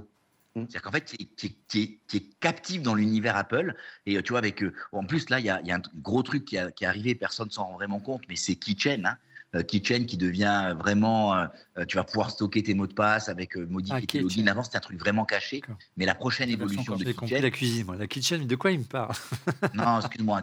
Mm. 0.56 0.62
C'est-à-dire 0.62 0.82
qu'en 0.82 0.92
fait, 0.92 1.06
tu 1.06 1.16
es, 1.22 1.26
tu 1.38 1.46
es- 1.48 1.58
tu 1.68 1.80
es- 1.82 2.00
tu 2.08 2.18
es 2.18 2.24
captif 2.40 2.82
dans 2.82 2.96
l'univers 2.96 3.36
Apple. 3.38 3.76
Et 4.06 4.18
euh, 4.18 4.22
tu 4.22 4.32
vois, 4.34 4.40
avec. 4.40 4.64
euh, 4.64 4.74
en 4.92 5.06
plus, 5.06 5.30
là, 5.30 5.40
il 5.40 5.46
y 5.46 5.50
a, 5.50 5.60
il 5.62 5.68
y 5.68 5.72
a 5.72 5.76
un 5.76 5.82
gros 6.02 6.24
truc 6.24 6.46
qui, 6.46 6.58
a- 6.58 6.72
qui 6.72 6.84
est 6.84 6.88
arrivé, 6.88 7.14
personne 7.16 7.50
s'en 7.52 7.66
rend 7.66 7.74
vraiment 7.76 8.00
compte, 8.00 8.24
mais 8.30 8.36
c'est 8.36 8.56
Keychain. 8.56 9.04
Hein. 9.06 9.18
Euh, 9.56 9.64
Keychain 9.64 10.04
qui 10.06 10.16
devient 10.16 10.76
vraiment. 10.78 11.36
euh, 11.36 11.48
tu 11.88 11.98
vas 11.98 12.04
pouvoir 12.04 12.30
stocker 12.30 12.62
tes 12.62 12.76
mots 12.76 12.86
de 12.86 12.94
passe 12.94 13.30
avec 13.30 13.58
euh, 13.58 13.66
modifier 13.68 14.00
Ah, 14.04 14.06
tes 14.06 14.20
logins. 14.20 14.46
Avant, 14.48 14.62
c'était 14.64 14.78
un 14.78 14.82
truc 14.82 15.00
vraiment 15.00 15.26
caché. 15.26 15.62
Mais 15.98 16.06
la 16.06 16.14
prochaine 16.14 16.50
La 16.52 16.56
version 16.56 16.84
évolution 16.84 16.96
de 16.98 17.12
Keychain. 17.28 17.42
la 17.42 17.50
cuisine, 17.50 17.86
moi. 17.88 17.96
La 17.98 18.06
kitchen, 18.08 18.46
de 18.46 18.56
quoi 18.56 18.72
il 18.72 18.80
me 18.80 18.84
parle 18.84 19.14
Non, 19.74 20.00
excuse-moi. 20.00 20.42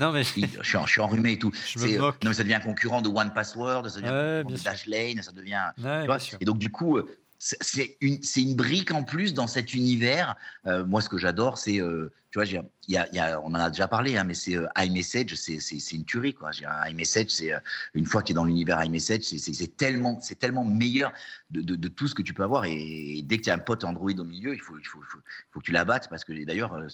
Non, 0.00 0.12
mais 0.12 0.22
je, 0.22 0.28
suis, 0.28 0.44
je 0.60 0.86
suis 0.86 1.00
enrhumé 1.00 1.32
et 1.32 1.38
tout. 1.38 1.50
je 1.66 1.78
me 1.78 1.88
C'est, 1.88 1.98
moque. 1.98 2.22
non, 2.22 2.30
mais 2.30 2.34
ça 2.36 2.42
devient 2.42 2.54
un 2.54 2.60
concurrent 2.60 3.00
de 3.00 3.08
One 3.08 3.32
Password, 3.32 3.88
ça 3.88 4.00
devient 4.00 4.10
Ouais, 4.10 4.44
de. 4.44 4.62
Dashlane, 4.62 5.22
ça 5.22 5.32
devient. 5.32 5.62
Ouais, 5.78 5.82
Tu 5.82 5.82
bien 5.82 6.04
vois, 6.06 6.18
sûr. 6.18 6.36
et 6.40 6.44
donc, 6.44 6.58
du 6.58 6.70
coup, 6.70 6.98
c'est- 7.38 7.96
une, 8.00 8.54
brique 8.54 8.92
en 8.92 9.02
plus 9.02 9.32
dans 9.34 9.46
cet 9.46 9.72
univers. 9.74 10.36
Euh, 10.66 10.84
moi, 10.84 11.00
ce 11.00 11.08
que 11.08 11.16
j'adore, 11.18 11.56
c'est, 11.58 11.80
euh, 11.80 12.12
tu 12.44 12.56
vois, 12.56 12.62
il 12.88 12.94
y 12.94 12.96
a, 12.98 13.08
il 13.12 13.16
y 13.16 13.18
a- 13.18 13.40
on 13.40 13.46
en 13.48 13.54
a 13.54 13.70
déjà 13.70 13.88
parlé, 13.88 14.16
hein, 14.16 14.24
mais 14.24 14.34
c'est 14.34 14.56
euh, 14.56 14.66
iMessage, 14.78 15.34
c'est 15.34 15.58
c'est- 15.60 15.78
c'est 15.80 15.96
une 15.96 16.04
tuerie. 16.04 16.34
Quoi. 16.34 16.52
J'ai 16.52 16.66
un 16.66 16.86
iMessage, 16.86 17.28
c'est 17.30 17.52
euh, 17.52 17.58
une 17.94 18.04
fois 18.06 18.22
qu'il 18.22 18.34
est 18.34 18.36
dans 18.36 18.44
l'univers 18.44 18.82
iMessage, 18.84 19.22
c'est- 19.22 19.76
tellement, 19.76 20.20
c'est 20.20 20.38
tellement 20.38 20.64
meilleur 20.64 21.12
de, 21.50 21.62
de- 21.62 21.76
de 21.76 21.88
tout 21.88 22.08
ce 22.08 22.14
que 22.14 22.22
tu 22.22 22.34
peux 22.34 22.42
avoir. 22.42 22.64
Et, 22.66 23.22
dès 23.24 23.38
qu'il 23.38 23.48
y 23.48 23.50
a 23.50 23.54
un 23.54 23.58
pote 23.58 23.84
Android 23.84 24.10
au 24.18 24.24
milieu, 24.24 24.54
il 24.54 24.60
faut, 24.60 24.78
il 24.78 24.86
faut, 24.86 24.98
il 25.02 25.06
faut, 25.10 25.18
il 25.18 25.52
faut 25.52 25.60
que 25.60 25.64
tu 25.64 25.72
la 25.72 25.84
battes 25.84 26.08
parce 26.10 26.24
que 26.24 26.32
d'ailleurs, 26.44 26.74
euh, 26.74 26.86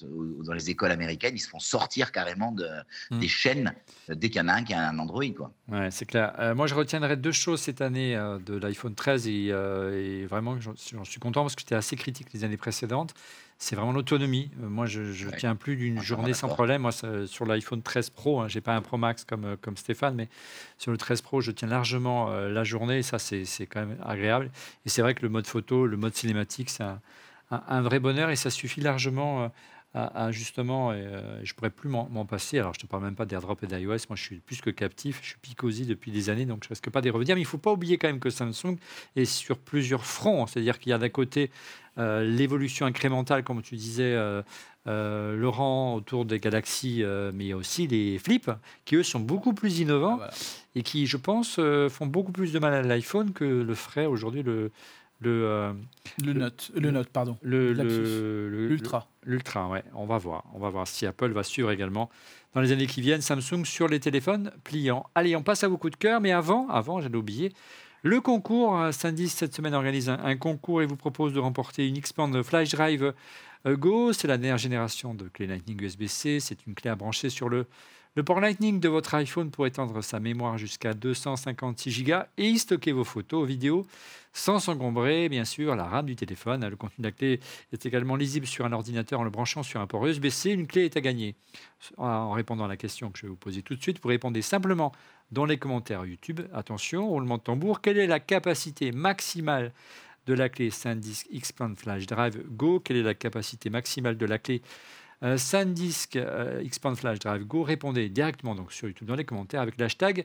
dans 0.44 0.52
les 0.52 0.70
écoles 0.70 0.92
américaines, 0.92 1.34
ils 1.34 1.40
se 1.40 1.48
font 1.48 1.58
sortir 1.58 2.12
carrément 2.12 2.52
de, 2.52 2.68
Mm. 3.10 3.18
des 3.18 3.28
chaînes 3.28 3.74
dès 4.08 4.28
qu'il 4.30 4.40
y 4.40 4.44
en 4.44 4.48
a 4.48 4.54
un 4.54 4.62
qui 4.64 4.74
a 4.74 4.88
un 4.88 4.98
Android. 4.98 5.24
Quoi. 5.36 5.52
Ouais, 5.68 5.90
c'est 5.90 6.06
clair. 6.06 6.34
Euh, 6.38 6.54
moi, 6.54 6.66
je 6.66 6.74
retiendrai 6.74 7.16
deux 7.16 7.32
choses 7.32 7.60
cette 7.60 7.80
année 7.80 8.14
de 8.46 8.56
l'iPhone 8.56 8.94
13 8.94 9.26
et, 9.26 9.48
euh, 9.50 9.92
et 10.22 10.26
vraiment, 10.26 10.60
j'en 10.60 10.74
j'en 10.92 11.04
suis 11.04 11.20
content 11.20 11.42
parce 11.42 11.54
que 11.54 11.60
j'étais 11.62 11.74
assez 11.74 11.96
critique 11.96 12.32
les 12.32 12.44
années 12.44 12.56
précédentes. 12.56 13.14
C'est 13.64 13.76
vraiment 13.76 13.92
l'autonomie. 13.92 14.50
Euh, 14.60 14.68
moi, 14.68 14.86
je 14.86 15.02
ne 15.02 15.30
Ouais. 15.30 15.36
tiens 15.38 15.54
plus 15.54 15.76
d'une 15.76 16.02
journée 16.02 16.34
sans 16.34 16.48
problème. 16.48 16.82
Moi, 16.82 16.90
sur 17.26 17.46
l'iPhone 17.46 17.80
13 17.80 18.10
Pro, 18.10 18.40
hein, 18.40 18.48
j'ai 18.48 18.60
pas 18.60 18.74
un 18.74 18.80
Pro 18.82 18.96
Max 18.96 19.24
comme, 19.24 19.44
euh, 19.44 19.56
comme 19.60 19.76
Stéphane, 19.76 20.16
mais 20.16 20.28
sur 20.78 20.90
le 20.90 20.98
13 20.98 21.20
Pro, 21.22 21.40
je 21.40 21.52
tiens 21.52 21.68
largement 21.68 22.28
euh, 22.30 22.48
la 22.48 22.64
journée 22.64 22.98
et 22.98 23.02
ça, 23.04 23.20
c'est 23.20 23.44
c'est 23.44 23.66
quand 23.66 23.78
même 23.86 23.96
agréable. 24.04 24.50
Et 24.84 24.88
c'est 24.88 25.00
vrai 25.00 25.14
que 25.14 25.22
le 25.22 25.28
mode 25.28 25.46
photo, 25.46 25.86
le 25.86 25.96
mode 25.96 26.14
cinématique, 26.16 26.70
c'est 26.70 26.82
un, 26.82 27.00
un- 27.52 27.62
un 27.68 27.82
vrai 27.82 28.00
bonheur 28.00 28.30
et 28.30 28.36
ça 28.36 28.50
suffit 28.50 28.80
largement 28.80 29.52
euh, 29.94 30.06
à, 30.14 30.30
justement, 30.30 30.92
et, 30.92 31.06
je 31.42 31.54
pourrais 31.54 31.70
plus 31.70 31.88
m'en 31.88 32.26
passer. 32.26 32.58
Alors, 32.58 32.74
je 32.74 32.78
ne 32.78 32.82
te 32.82 32.86
parle 32.86 33.04
même 33.04 33.14
pas 33.14 33.26
d'AirDrop 33.26 33.62
et 33.62 33.66
d'iOS. 33.66 33.88
Moi, 34.08 34.16
je 34.16 34.22
suis 34.22 34.38
plus 34.38 34.60
que 34.60 34.70
captif. 34.70 35.20
Je 35.22 35.28
suis 35.28 35.38
picosi 35.40 35.86
depuis 35.86 36.10
des 36.10 36.30
années, 36.30 36.46
donc 36.46 36.62
je 36.62 36.68
ne 36.68 36.70
risque 36.70 36.90
pas 36.90 37.00
d'y 37.00 37.10
revenir. 37.10 37.34
Mais 37.34 37.42
il 37.42 37.44
ne 37.44 37.48
faut 37.48 37.58
pas 37.58 37.72
oublier 37.72 37.98
quand 37.98 38.08
même 38.08 38.20
que 38.20 38.30
Samsung 38.30 38.76
est 39.16 39.24
sur 39.24 39.58
plusieurs 39.58 40.04
fronts. 40.04 40.46
C'est-à-dire 40.46 40.78
qu'il 40.78 40.90
y 40.90 40.92
a 40.92 40.98
d'un 40.98 41.08
côté 41.08 41.50
l'évolution 41.98 42.86
incrémentale, 42.86 43.44
comme 43.44 43.60
tu 43.60 43.76
disais, 43.76 44.16
euh, 44.88 45.36
Laurent 45.36 45.94
autour 45.94 46.24
des 46.24 46.40
Galaxy, 46.40 47.04
euh, 47.04 47.30
mais 47.32 47.44
il 47.44 47.48
y 47.48 47.52
a 47.52 47.56
aussi 47.56 47.86
les 47.86 48.18
flips 48.18 48.50
qui, 48.84 48.96
eux, 48.96 49.04
sont 49.04 49.20
beaucoup 49.20 49.52
plus 49.52 49.78
innovants 49.78 50.18
ah, 50.20 50.30
et 50.74 50.82
qui, 50.82 51.06
je 51.06 51.16
pense, 51.16 51.56
euh, 51.60 51.88
font 51.88 52.06
beaucoup 52.06 52.32
plus 52.32 52.52
de 52.52 52.58
mal 52.58 52.74
à 52.74 52.82
l'iPhone 52.82 53.32
que 53.32 53.44
le 53.44 53.74
ferait 53.74 54.06
aujourd'hui 54.06 54.42
le. 54.42 54.72
Le, 55.22 55.74
le, 56.24 56.32
Note, 56.32 56.70
le 56.74 56.90
Note, 56.90 57.08
pardon. 57.08 57.38
L'Ultra. 57.42 59.08
L'Ultra, 59.24 59.68
ouais. 59.68 59.84
On 59.94 60.06
va 60.06 60.18
voir. 60.18 60.44
On 60.54 60.58
va 60.58 60.68
voir 60.68 60.86
si 60.86 61.06
Apple 61.06 61.32
va 61.32 61.42
suivre 61.42 61.70
également 61.70 62.10
dans 62.54 62.60
les 62.60 62.72
années 62.72 62.86
qui 62.86 63.00
viennent 63.00 63.20
Samsung 63.20 63.64
sur 63.64 63.88
les 63.88 64.00
téléphones 64.00 64.52
pliants. 64.64 65.06
Allez, 65.14 65.36
on 65.36 65.42
passe 65.42 65.64
à 65.64 65.68
vos 65.68 65.78
coups 65.78 65.92
de 65.92 65.98
cœur, 65.98 66.20
mais 66.20 66.32
avant, 66.32 66.68
avant, 66.68 67.00
j'allais 67.00 67.16
oublier, 67.16 67.52
le 68.02 68.20
concours, 68.20 68.76
Sandy 68.92 69.28
cette 69.28 69.54
semaine 69.54 69.74
organise 69.74 70.08
un, 70.08 70.18
un, 70.24 70.36
concours 70.36 70.82
et 70.82 70.86
vous 70.86 70.96
propose 70.96 71.32
de 71.32 71.38
remporter 71.38 71.86
une 71.86 71.96
Expand 71.96 72.42
Flash 72.42 72.70
Drive 72.70 73.14
euh, 73.66 73.76
Go, 73.76 74.12
c'est 74.12 74.28
la 74.28 74.38
dernière 74.38 74.58
génération 74.58 75.14
de 75.14 75.28
clé 75.28 75.46
Lightning 75.46 75.80
USB-C. 75.82 76.40
C'est 76.40 76.66
une 76.66 76.74
clé 76.74 76.90
à 76.90 76.96
brancher 76.96 77.30
sur 77.30 77.48
le, 77.48 77.66
le 78.14 78.22
port 78.22 78.40
Lightning 78.40 78.78
de 78.78 78.88
votre 78.88 79.14
iPhone 79.14 79.50
pour 79.50 79.66
étendre 79.66 80.02
sa 80.02 80.20
mémoire 80.20 80.58
jusqu'à 80.58 80.92
256 80.92 82.04
Go 82.04 82.16
et 82.36 82.48
y 82.48 82.58
stocker 82.58 82.92
vos 82.92 83.04
photos, 83.04 83.48
vidéos, 83.48 83.86
sans 84.34 84.58
s'engombrer, 84.58 85.30
bien 85.30 85.46
sûr, 85.46 85.74
la 85.76 85.84
RAM 85.84 86.06
du 86.06 86.14
téléphone. 86.14 86.68
Le 86.68 86.76
contenu 86.76 86.96
de 86.98 87.04
la 87.04 87.12
clé 87.12 87.40
est 87.72 87.86
également 87.86 88.16
lisible 88.16 88.46
sur 88.46 88.66
un 88.66 88.72
ordinateur 88.72 89.20
en 89.20 89.24
le 89.24 89.30
branchant 89.30 89.62
sur 89.62 89.80
un 89.80 89.86
port 89.86 90.06
USB-C. 90.06 90.50
Une 90.50 90.66
clé 90.66 90.84
est 90.84 90.96
à 90.96 91.00
gagner. 91.00 91.34
En 91.96 92.32
répondant 92.32 92.64
à 92.64 92.68
la 92.68 92.76
question 92.76 93.10
que 93.10 93.18
je 93.18 93.22
vais 93.22 93.30
vous 93.30 93.36
poser 93.36 93.62
tout 93.62 93.76
de 93.76 93.82
suite, 93.82 93.98
vous 94.02 94.08
répondez 94.10 94.42
simplement 94.42 94.92
dans 95.30 95.46
les 95.46 95.56
commentaires 95.56 96.04
YouTube. 96.04 96.40
Attention, 96.52 97.08
roulement 97.08 97.38
de 97.38 97.42
tambour. 97.42 97.80
Quelle 97.80 97.96
est 97.96 98.06
la 98.06 98.20
capacité 98.20 98.92
maximale 98.92 99.72
de 100.26 100.34
la 100.34 100.50
clé 100.50 100.70
SanDisk 100.70 101.28
Expand 101.32 101.78
Flash 101.78 102.06
Drive 102.06 102.42
Go? 102.50 102.78
Quelle 102.78 102.98
est 102.98 103.02
la 103.02 103.14
capacité 103.14 103.70
maximale 103.70 104.18
de 104.18 104.26
la 104.26 104.38
clé 104.38 104.60
euh, 105.22 105.36
SanDisk 105.36 106.16
euh, 106.16 106.60
Expand 106.60 106.96
Flash 106.96 107.18
Drive 107.18 107.44
Go 107.44 107.62
Répondez 107.62 108.08
directement 108.08 108.54
donc 108.54 108.72
sur 108.72 108.88
YouTube 108.88 109.08
dans 109.08 109.14
les 109.14 109.24
commentaires 109.24 109.60
avec 109.60 109.78
l'hashtag 109.78 110.24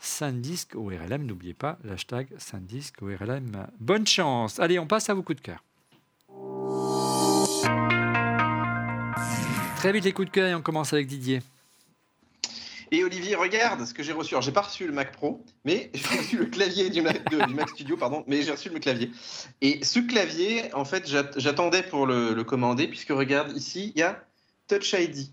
SanDisk 0.00 0.74
ORLM. 0.76 1.24
N'oubliez 1.24 1.54
pas 1.54 1.78
l'hashtag 1.84 2.28
SanDisk 2.38 3.02
ORLM. 3.02 3.66
Bonne 3.80 4.06
chance. 4.06 4.60
Allez, 4.60 4.78
on 4.78 4.86
passe 4.86 5.10
à 5.10 5.14
vos 5.14 5.22
coups 5.22 5.40
de 5.40 5.44
cœur. 5.44 5.64
Très 9.76 9.92
vite 9.92 10.04
les 10.04 10.12
coups 10.12 10.28
de 10.28 10.32
cœur 10.32 10.48
et 10.48 10.54
on 10.54 10.62
commence 10.62 10.92
avec 10.92 11.06
Didier. 11.06 11.40
Et 12.90 13.04
Olivier, 13.04 13.34
regarde 13.34 13.84
ce 13.84 13.92
que 13.92 14.02
j'ai 14.02 14.12
reçu. 14.12 14.34
Alors, 14.34 14.42
j'ai 14.42 14.52
pas 14.52 14.62
reçu 14.62 14.86
le 14.86 14.92
Mac 14.92 15.12
Pro, 15.12 15.44
mais 15.64 15.90
j'ai 15.94 16.18
reçu 16.18 16.38
le 16.38 16.46
clavier 16.46 16.90
du 16.90 17.02
Mac, 17.02 17.20
Studio, 17.70 17.96
pardon, 17.96 18.24
mais 18.26 18.42
j'ai 18.42 18.52
reçu 18.52 18.68
le 18.70 18.78
clavier. 18.78 19.10
Et 19.60 19.84
ce 19.84 20.00
clavier, 20.00 20.72
en 20.74 20.84
fait, 20.84 21.08
j'attendais 21.36 21.82
pour 21.82 22.06
le, 22.06 22.34
le, 22.34 22.44
commander, 22.44 22.88
puisque 22.88 23.10
regarde, 23.10 23.56
ici, 23.56 23.92
il 23.94 24.00
y 24.00 24.02
a 24.02 24.24
Touch 24.68 24.92
ID. 24.92 25.30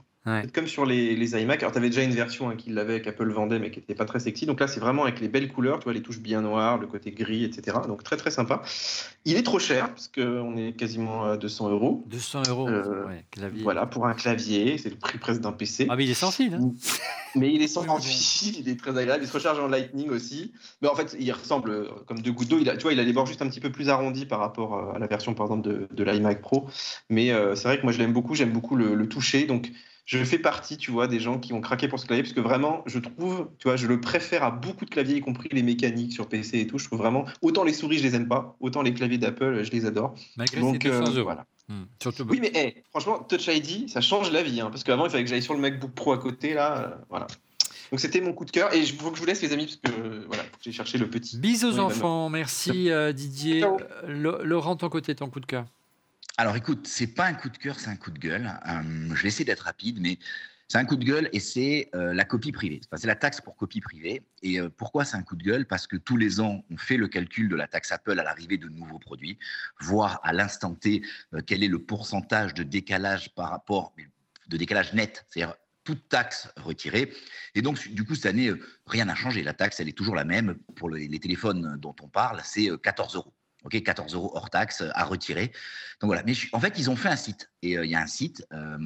Comme 0.53 0.65
sur 0.65 0.87
les, 0.87 1.15
les 1.15 1.39
iMac. 1.39 1.61
Alors, 1.61 1.71
tu 1.71 1.77
avais 1.77 1.89
déjà 1.89 2.01
une 2.01 2.11
version 2.11 2.49
hein, 2.49 2.55
qui 2.55 2.71
l'avait, 2.71 2.99
qu'Apple 3.01 3.29
vendait, 3.29 3.59
mais 3.59 3.69
qui 3.69 3.79
n'était 3.79 3.93
pas 3.93 4.05
très 4.05 4.19
sexy. 4.19 4.47
Donc 4.47 4.59
là, 4.59 4.67
c'est 4.67 4.79
vraiment 4.79 5.03
avec 5.03 5.19
les 5.19 5.27
belles 5.27 5.51
couleurs, 5.51 5.77
tu 5.77 5.83
vois, 5.83 5.93
les 5.93 6.01
touches 6.01 6.19
bien 6.19 6.41
noires, 6.41 6.79
le 6.79 6.87
côté 6.87 7.11
gris, 7.11 7.43
etc. 7.43 7.77
Donc 7.87 8.03
très, 8.03 8.17
très 8.17 8.31
sympa. 8.31 8.63
Il 9.25 9.37
est 9.37 9.43
trop 9.43 9.59
cher, 9.59 9.89
parce 9.89 10.07
qu'on 10.07 10.57
est 10.57 10.73
quasiment 10.73 11.25
à 11.25 11.37
200 11.37 11.69
euros. 11.69 12.03
200 12.07 12.43
euros, 12.49 12.67
euh, 12.67 13.05
clavier. 13.29 13.61
Voilà, 13.61 13.85
pour 13.85 14.07
un 14.07 14.15
clavier, 14.15 14.79
c'est 14.79 14.89
le 14.89 14.95
prix 14.95 15.19
presque 15.19 15.41
d'un 15.41 15.51
PC. 15.51 15.85
Ah, 15.89 15.95
mais 15.95 16.05
il 16.05 16.09
est 16.09 16.15
sensible. 16.15 16.55
Hein. 16.55 16.73
mais 17.35 17.53
il 17.53 17.61
est 17.61 17.67
sans 17.67 17.83
fil, 17.99 18.59
il 18.59 18.67
est 18.67 18.79
très 18.79 18.97
agréable. 18.97 19.23
Il 19.23 19.27
se 19.27 19.33
recharge 19.33 19.59
en 19.59 19.67
Lightning 19.67 20.09
aussi. 20.09 20.53
Mais 20.81 20.87
en 20.87 20.95
fait, 20.95 21.15
il 21.19 21.31
ressemble 21.31 21.69
euh, 21.69 21.87
comme 22.07 22.19
deux 22.19 22.31
gouttes 22.31 22.47
d'eau. 22.47 22.57
Il 22.59 22.69
a, 22.71 22.77
tu 22.77 22.83
vois, 22.83 22.93
il 22.93 22.99
a 22.99 23.03
les 23.03 23.13
bords 23.13 23.27
juste 23.27 23.43
un 23.43 23.47
petit 23.47 23.59
peu 23.59 23.71
plus 23.71 23.89
arrondis 23.89 24.25
par 24.25 24.39
rapport 24.39 24.75
euh, 24.75 24.95
à 24.95 24.99
la 24.99 25.05
version, 25.05 25.35
par 25.35 25.45
exemple, 25.45 25.69
de, 25.69 25.87
de 25.91 26.03
l'iMac 26.03 26.41
Pro. 26.41 26.67
Mais 27.11 27.31
c'est 27.53 27.67
vrai 27.67 27.77
que 27.77 27.83
moi, 27.83 27.91
je 27.91 27.99
l'aime 27.99 28.13
beaucoup. 28.13 28.33
J'aime 28.33 28.51
beaucoup 28.51 28.75
le, 28.75 28.95
le 28.95 29.07
toucher. 29.07 29.45
Donc, 29.45 29.71
je 30.05 30.23
fais 30.23 30.37
partie, 30.37 30.77
tu 30.77 30.91
vois, 30.91 31.07
des 31.07 31.19
gens 31.19 31.39
qui 31.39 31.51
ont 31.53 31.61
craqué 31.61 31.87
pour 31.87 31.99
ce 31.99 32.05
clavier, 32.05 32.21
parce 32.21 32.33
que 32.33 32.41
vraiment, 32.41 32.83
je 32.85 32.99
trouve, 32.99 33.49
tu 33.57 33.67
vois, 33.67 33.75
je 33.75 33.87
le 33.87 33.99
préfère 33.99 34.43
à 34.43 34.51
beaucoup 34.51 34.85
de 34.85 34.91
claviers, 34.91 35.17
y 35.17 35.21
compris 35.21 35.49
les 35.51 35.63
mécaniques 35.63 36.13
sur 36.13 36.29
PC 36.29 36.59
et 36.59 36.67
tout. 36.67 36.77
Je 36.77 36.85
trouve 36.85 36.99
vraiment, 36.99 37.25
autant 37.41 37.63
les 37.63 37.73
souris, 37.73 37.97
je 37.97 38.03
les 38.03 38.15
aime 38.15 38.27
pas, 38.27 38.55
autant 38.59 38.83
les 38.83 38.93
claviers 38.93 39.17
d'Apple, 39.17 39.63
je 39.63 39.71
les 39.71 39.85
adore. 39.85 40.13
Malgré 40.37 40.61
Donc, 40.61 40.85
euh, 40.85 41.23
voilà. 41.23 41.45
Hmm. 41.67 41.85
Oui, 42.29 42.39
mais 42.39 42.83
franchement, 42.91 43.17
Touch 43.27 43.47
ID, 43.47 43.89
ça 43.89 43.99
change 43.99 44.31
la 44.31 44.43
vie, 44.43 44.61
hein, 44.61 44.69
parce 44.69 44.83
qu'avant, 44.83 45.05
il 45.05 45.09
fallait 45.09 45.23
que 45.23 45.29
j'aille 45.29 45.41
sur 45.41 45.55
le 45.55 45.59
MacBook 45.59 45.91
Pro 45.91 46.13
à 46.13 46.19
côté, 46.19 46.53
là, 46.53 46.77
euh, 46.77 46.95
voilà. 47.09 47.25
Donc 47.91 47.99
c'était 47.99 48.19
mon 48.19 48.33
coup 48.33 48.45
de 48.45 48.51
cœur 48.51 48.73
et 48.73 48.79
il 48.79 48.91
faut 48.91 49.11
que 49.11 49.15
je 49.15 49.21
vous 49.21 49.27
laisse 49.27 49.43
les 49.43 49.53
amis 49.53 49.65
parce 49.65 49.95
que 49.95 50.25
voilà, 50.25 50.43
j'ai 50.59 50.71
cherché 50.71 50.97
le 50.97 51.07
petit. 51.07 51.37
Bisous 51.37 51.67
aux 51.67 51.79
enfants, 51.79 52.29
merci 52.29 52.89
euh, 52.89 53.13
Didier. 53.13 53.63
Laurent, 54.07 54.75
ton 54.75 54.89
côté, 54.89 55.13
ton 55.13 55.29
coup 55.29 55.39
de 55.39 55.45
cœur. 55.45 55.65
Alors 56.37 56.57
écoute, 56.57 56.85
c'est 56.85 57.07
pas 57.07 57.27
un 57.27 57.33
coup 57.33 57.49
de 57.49 57.57
cœur, 57.57 57.79
c'est 57.79 57.89
un 57.89 57.95
coup 57.95 58.11
de 58.11 58.19
gueule. 58.19 58.51
Euh, 58.67 59.15
je 59.15 59.21
vais 59.21 59.29
essayer 59.29 59.45
d'être 59.45 59.61
rapide, 59.61 59.99
mais 60.01 60.19
c'est 60.67 60.77
un 60.77 60.83
coup 60.83 60.97
de 60.97 61.05
gueule 61.05 61.29
et 61.31 61.39
c'est 61.39 61.89
euh, 61.95 62.13
la 62.13 62.25
copie 62.25 62.51
privée. 62.51 62.81
c'est 62.97 63.07
la 63.07 63.15
taxe 63.15 63.39
pour 63.39 63.55
copie 63.55 63.79
privée. 63.79 64.21
Et 64.41 64.59
euh, 64.59 64.69
pourquoi 64.69 65.05
c'est 65.05 65.15
un 65.15 65.23
coup 65.23 65.37
de 65.37 65.43
gueule? 65.43 65.65
Parce 65.65 65.87
que 65.87 65.95
tous 65.95 66.17
les 66.17 66.41
ans, 66.41 66.65
on 66.69 66.75
fait 66.75 66.97
le 66.97 67.07
calcul 67.07 67.47
de 67.47 67.55
la 67.55 67.67
taxe 67.67 67.93
Apple 67.93 68.19
à 68.19 68.23
l'arrivée 68.23 68.57
de 68.57 68.67
nouveaux 68.67 68.99
produits, 68.99 69.39
voir 69.79 70.19
à 70.23 70.33
l'instant 70.33 70.75
T 70.75 71.03
quel 71.47 71.63
est 71.63 71.69
le 71.69 71.79
pourcentage 71.79 72.53
de 72.53 72.63
décalage 72.63 73.33
par 73.33 73.49
rapport, 73.49 73.93
de 74.49 74.57
décalage 74.57 74.93
net, 74.93 75.25
c'est-à-dire 75.29 75.55
toute 75.85 76.09
taxe 76.09 76.49
retirée. 76.57 77.13
Et 77.53 77.61
donc, 77.61 77.87
du 77.87 78.03
coup, 78.03 78.15
cette 78.15 78.25
année, 78.25 78.51
rien 78.87 79.05
n'a 79.05 79.15
changé. 79.15 79.41
La 79.41 79.53
taxe, 79.53 79.79
elle 79.79 79.87
est 79.87 79.97
toujours 79.97 80.15
la 80.15 80.25
même. 80.25 80.57
Pour 80.75 80.89
les 80.89 81.19
téléphones 81.19 81.77
dont 81.79 81.95
on 82.01 82.09
parle, 82.09 82.41
c'est 82.43 82.69
14 82.81 83.15
euros. 83.15 83.34
OK, 83.65 83.81
14 83.81 84.13
euros 84.13 84.31
hors 84.35 84.49
taxe 84.49 84.83
à 84.93 85.03
retirer. 85.03 85.51
Donc 85.99 86.09
voilà. 86.09 86.23
Mais 86.23 86.33
en 86.53 86.59
fait, 86.59 86.75
ils 86.77 86.89
ont 86.89 86.95
fait 86.95 87.09
un 87.09 87.15
site. 87.15 87.49
Et 87.63 87.77
euh, 87.77 87.85
il 87.85 87.91
y 87.91 87.95
a 87.95 88.01
un 88.01 88.07
site 88.07 88.45
euh, 88.53 88.77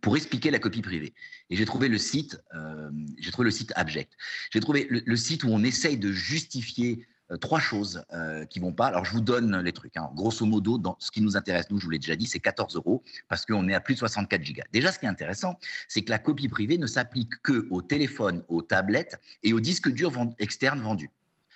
pour 0.00 0.16
expliquer 0.16 0.50
la 0.50 0.58
copie 0.58 0.80
privée. 0.80 1.14
Et 1.50 1.56
j'ai 1.56 1.66
trouvé 1.66 1.88
le 1.88 1.98
site, 1.98 2.40
euh, 2.54 2.90
j'ai 3.18 3.30
trouvé 3.30 3.44
le 3.44 3.50
site 3.50 3.72
abject. 3.76 4.12
J'ai 4.50 4.60
trouvé 4.60 4.86
le, 4.88 5.16
site 5.16 5.44
où 5.44 5.48
on 5.50 5.62
essaye 5.62 5.98
de 5.98 6.10
justifier 6.10 7.06
trois 7.40 7.60
choses 7.60 8.04
qui 8.50 8.60
vont 8.60 8.72
pas. 8.72 8.88
Alors, 8.88 9.04
je 9.04 9.12
vous 9.12 9.20
donne 9.20 9.58
les 9.60 9.72
trucs. 9.72 9.96
Hein. 9.96 10.10
Grosso 10.14 10.44
modo, 10.44 10.76
dans 10.76 10.96
ce 10.98 11.10
qui 11.10 11.22
nous 11.22 11.36
intéresse, 11.36 11.70
nous, 11.70 11.78
je 11.78 11.84
vous 11.84 11.90
l'ai 11.90 11.98
déjà 11.98 12.16
dit, 12.16 12.26
c'est 12.26 12.40
14 12.40 12.76
euros 12.76 13.02
parce 13.28 13.46
qu'on 13.46 13.68
est 13.68 13.74
à 13.74 13.80
plus 13.80 13.94
de 13.94 13.98
64 14.00 14.42
gigas. 14.42 14.64
Déjà, 14.72 14.92
ce 14.92 14.98
qui 14.98 15.06
est 15.06 15.10
intéressant, 15.10 15.58
c'est 15.88 16.02
que 16.02 16.10
la 16.10 16.18
copie 16.18 16.48
privée 16.48 16.76
ne 16.76 16.86
s'applique 16.86 17.40
que 17.42 17.66
aux 17.70 17.80
téléphones, 17.80 18.44
aux 18.48 18.60
tablettes 18.60 19.18
et 19.42 19.52
aux 19.52 19.60
disques 19.60 19.90
durs 19.90 20.12
externes 20.38 20.80
vendus 20.80 21.10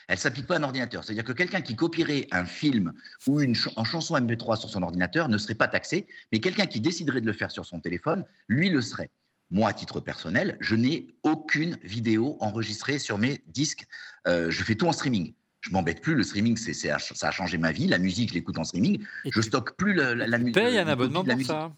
elle 0.08 0.18
s'applique 0.18 0.46
pas 0.46 0.54
à 0.54 0.58
un 0.58 0.62
ordinateur. 0.62 1.04
C'est-à-dire 1.04 1.24
que 1.24 1.32
quelqu'un 1.32 1.60
qui 1.60 1.74
copierait 1.74 2.28
un 2.30 2.44
film 2.44 2.92
ou 3.26 3.40
une 3.40 3.54
chanson 3.54 4.16
MP3 4.16 4.58
sur 4.58 4.70
son 4.70 4.82
ordinateur 4.82 5.28
ne 5.28 5.38
serait 5.38 5.54
pas 5.54 5.68
taxé, 5.68 6.06
mais 6.32 6.40
quelqu'un 6.40 6.66
qui 6.66 6.80
déciderait 6.80 7.20
de 7.20 7.26
le 7.26 7.32
faire 7.32 7.50
sur 7.50 7.64
son 7.64 7.80
téléphone, 7.80 8.24
lui 8.48 8.68
le 8.70 8.80
serait. 8.80 9.10
Moi, 9.50 9.68
à 9.68 9.72
titre 9.72 10.00
personnel, 10.00 10.56
je 10.60 10.74
n'ai 10.74 11.14
aucune 11.22 11.78
vidéo 11.82 12.36
enregistrée 12.40 12.98
sur 12.98 13.18
mes 13.18 13.42
disques. 13.46 13.86
Euh, 14.26 14.50
je 14.50 14.64
fais 14.64 14.74
tout 14.74 14.86
en 14.86 14.92
streaming. 14.92 15.34
Je 15.60 15.70
m'embête 15.70 16.00
plus. 16.00 16.14
Le 16.14 16.22
streaming, 16.22 16.56
c'est, 16.56 16.72
ça 16.72 16.96
a 16.96 17.30
changé 17.30 17.58
ma 17.58 17.72
vie. 17.72 17.86
La 17.86 17.98
musique, 17.98 18.30
je 18.30 18.34
l'écoute 18.34 18.58
en 18.58 18.64
streaming. 18.64 19.04
je 19.24 19.40
stocke 19.40 19.76
plus 19.76 19.94
la, 19.94 20.14
la, 20.14 20.38
musique. 20.38 20.54
Paye 20.54 20.78
un 20.78 20.88
abonnement 20.88 21.24
pour 21.24 21.42
ça? 21.42 21.72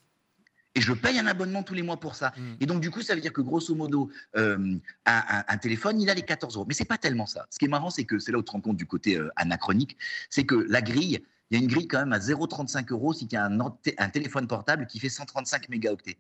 Et 0.79 0.81
je 0.81 0.93
paye 0.93 1.19
un 1.19 1.27
abonnement 1.27 1.65
tous 1.65 1.75
les 1.75 1.83
mois 1.83 1.99
pour 1.99 2.15
ça. 2.15 2.33
Mmh. 2.37 2.43
Et 2.61 2.67
donc, 2.67 2.81
du 2.81 2.91
coup, 2.93 3.03
ça 3.03 3.17
veut 3.17 3.21
dire 3.21 3.33
que 3.33 3.41
grosso 3.41 3.75
modo, 3.75 4.11
euh, 4.37 4.77
un, 5.07 5.57
téléphone, 5.59 6.01
il 6.01 6.09
a 6.09 6.15
les 6.15 6.23
14 6.23 6.55
euros. 6.55 6.65
Mais 6.69 6.75
c'est 6.75 6.85
pas 6.85 6.99
tellement 6.99 7.27
ça. 7.27 7.47
Ce 7.51 7.59
qui 7.59 7.65
est 7.65 7.69
marrant, 7.69 7.91
c'est 7.91 8.05
que 8.05 8.21
c'est 8.21 8.31
là 8.31 8.39
où 8.39 8.43
tu 8.43 8.47
te 8.47 8.53
rends 8.53 8.61
compte 8.61 8.77
du 8.77 8.87
côté 8.87 9.17
euh, 9.17 9.29
anachronique, 9.35 9.97
c'est 10.31 10.45
que 10.45 10.55
la 10.55 10.81
grille, 10.81 11.21
il 11.51 11.59
y 11.59 11.61
a 11.61 11.65
une 11.65 11.69
grille 11.69 11.89
quand 11.89 11.99
même 11.99 12.13
à 12.13 12.21
0,35 12.21 12.93
euros 12.93 13.13
si 13.13 13.27
tu 13.27 13.35
as 13.35 13.45
un, 13.45 13.59
un, 13.59 14.09
téléphone 14.09 14.47
portable 14.47 14.87
qui 14.87 15.01
fait 15.01 15.09
135 15.09 15.69
mégaoctets. 15.69 16.19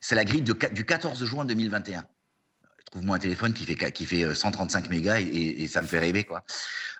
C'est 0.00 0.16
la 0.16 0.26
grille 0.26 0.42
du 0.42 0.84
14 0.84 1.24
juin 1.24 1.46
2021 1.46 2.04
trouve-moi 2.90 3.16
un 3.16 3.18
téléphone 3.18 3.52
qui 3.52 3.64
fait, 3.64 3.92
qui 3.92 4.06
fait 4.06 4.34
135 4.34 4.84
euh, 4.84 4.88
mégas 4.88 5.20
et, 5.20 5.66
ça 5.68 5.82
me 5.82 5.86
fait 5.86 5.98
rêver. 5.98 6.24
quoi. 6.24 6.44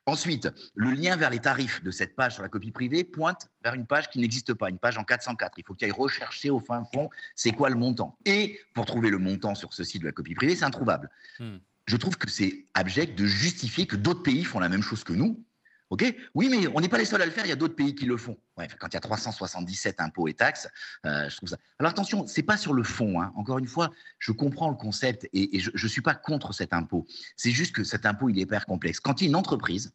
Ensuite, 0.07 0.49
le 0.75 0.91
lien 0.91 1.17
vers 1.17 1.31
les 1.31 1.39
tarifs 1.39 1.83
de 1.83 1.91
cette 1.91 2.17
page 2.17 2.35
sur 2.35 2.43
la 2.43 2.49
copie 2.49 2.73
privée 2.73 3.05
pointe 3.05 3.49
vers 3.63 3.75
une 3.75 3.87
page 3.87 4.11
qui 4.11 4.19
n'existe 4.19 4.55
pas, 4.55 4.69
une 4.69 4.79
page 4.79 4.99
en 4.99 5.05
404. 5.05 5.53
Il 5.59 5.65
faut 5.65 5.75
qu'il 5.75 5.85
aille 5.85 5.93
rechercher 5.93 6.51
au 6.51 6.59
fin 6.59 6.85
fond 6.93 7.09
c'est 7.37 7.53
quoi 7.53 7.71
le 7.71 7.77
montant. 7.77 8.19
Et 8.25 8.59
pour 8.75 8.87
trouver 8.87 9.11
le 9.11 9.19
montant 9.19 9.55
sur 9.55 9.73
ce 9.73 9.85
site 9.85 10.03
de 10.03 10.07
la 10.07 10.13
copie 10.13 10.35
privée, 10.35 10.57
c'est 10.57 10.65
introuvable. 10.65 11.09
Hmm. 11.39 11.59
Je 11.87 11.97
trouve 11.97 12.17
que 12.17 12.31
c'est 12.31 12.67
abject 12.75 13.17
de 13.19 13.27
justifier 13.27 13.87
que 13.87 13.97
d'autres 13.97 14.23
pays 14.23 14.45
font 14.45 14.61
la 14.61 14.69
même 14.69 14.83
chose 14.83 15.05
que 15.05 15.13
nous 15.13 15.45
OK? 15.93 16.17
Oui, 16.35 16.49
mais 16.49 16.67
on 16.75 16.81
n'est 16.81 16.89
pas 16.89 16.97
les 16.97 17.05
seuls 17.05 17.21
à 17.21 17.27
le 17.27 17.31
faire, 17.31 17.45
il 17.45 17.51
y 17.51 17.53
a 17.53 17.57
d'autres 17.57 17.77
pays 17.77 17.95
qui 17.95 18.07
le 18.07 18.17
font. 18.17 18.39
quand 18.57 18.89
il 18.89 18.95
y 18.95 18.97
a 18.97 19.01
377 19.01 20.01
impôts 20.01 20.27
et 20.27 20.33
taxes, 20.33 20.67
euh, 21.05 21.29
je 21.29 21.37
trouve 21.37 21.51
ça. 21.51 21.59
Alors 21.79 21.91
attention, 21.91 22.27
c'est 22.27 22.43
pas 22.43 22.57
sur 22.57 22.73
le 22.73 22.83
fond. 22.83 23.21
Hein. 23.21 23.31
Encore 23.37 23.59
une 23.59 23.67
fois, 23.67 23.91
je 24.19 24.33
comprends 24.33 24.71
le 24.71 24.75
concept 24.77 25.29
et, 25.35 25.61
je 25.61 25.71
ne 25.71 25.89
suis 25.89 26.01
pas 26.01 26.15
contre 26.15 26.55
cet 26.55 26.73
impôt. 26.73 27.07
C'est 27.37 27.51
juste 27.51 27.75
que 27.75 27.85
cet 27.85 28.07
impôt, 28.07 28.31
il 28.31 28.39
est 28.39 28.43
hyper 28.43 28.65
complexe. 28.65 29.01
Quand 29.01 29.21
il 29.21 29.25
y 29.25 29.27
a 29.27 29.29
une 29.29 29.37
entreprise, 29.37 29.93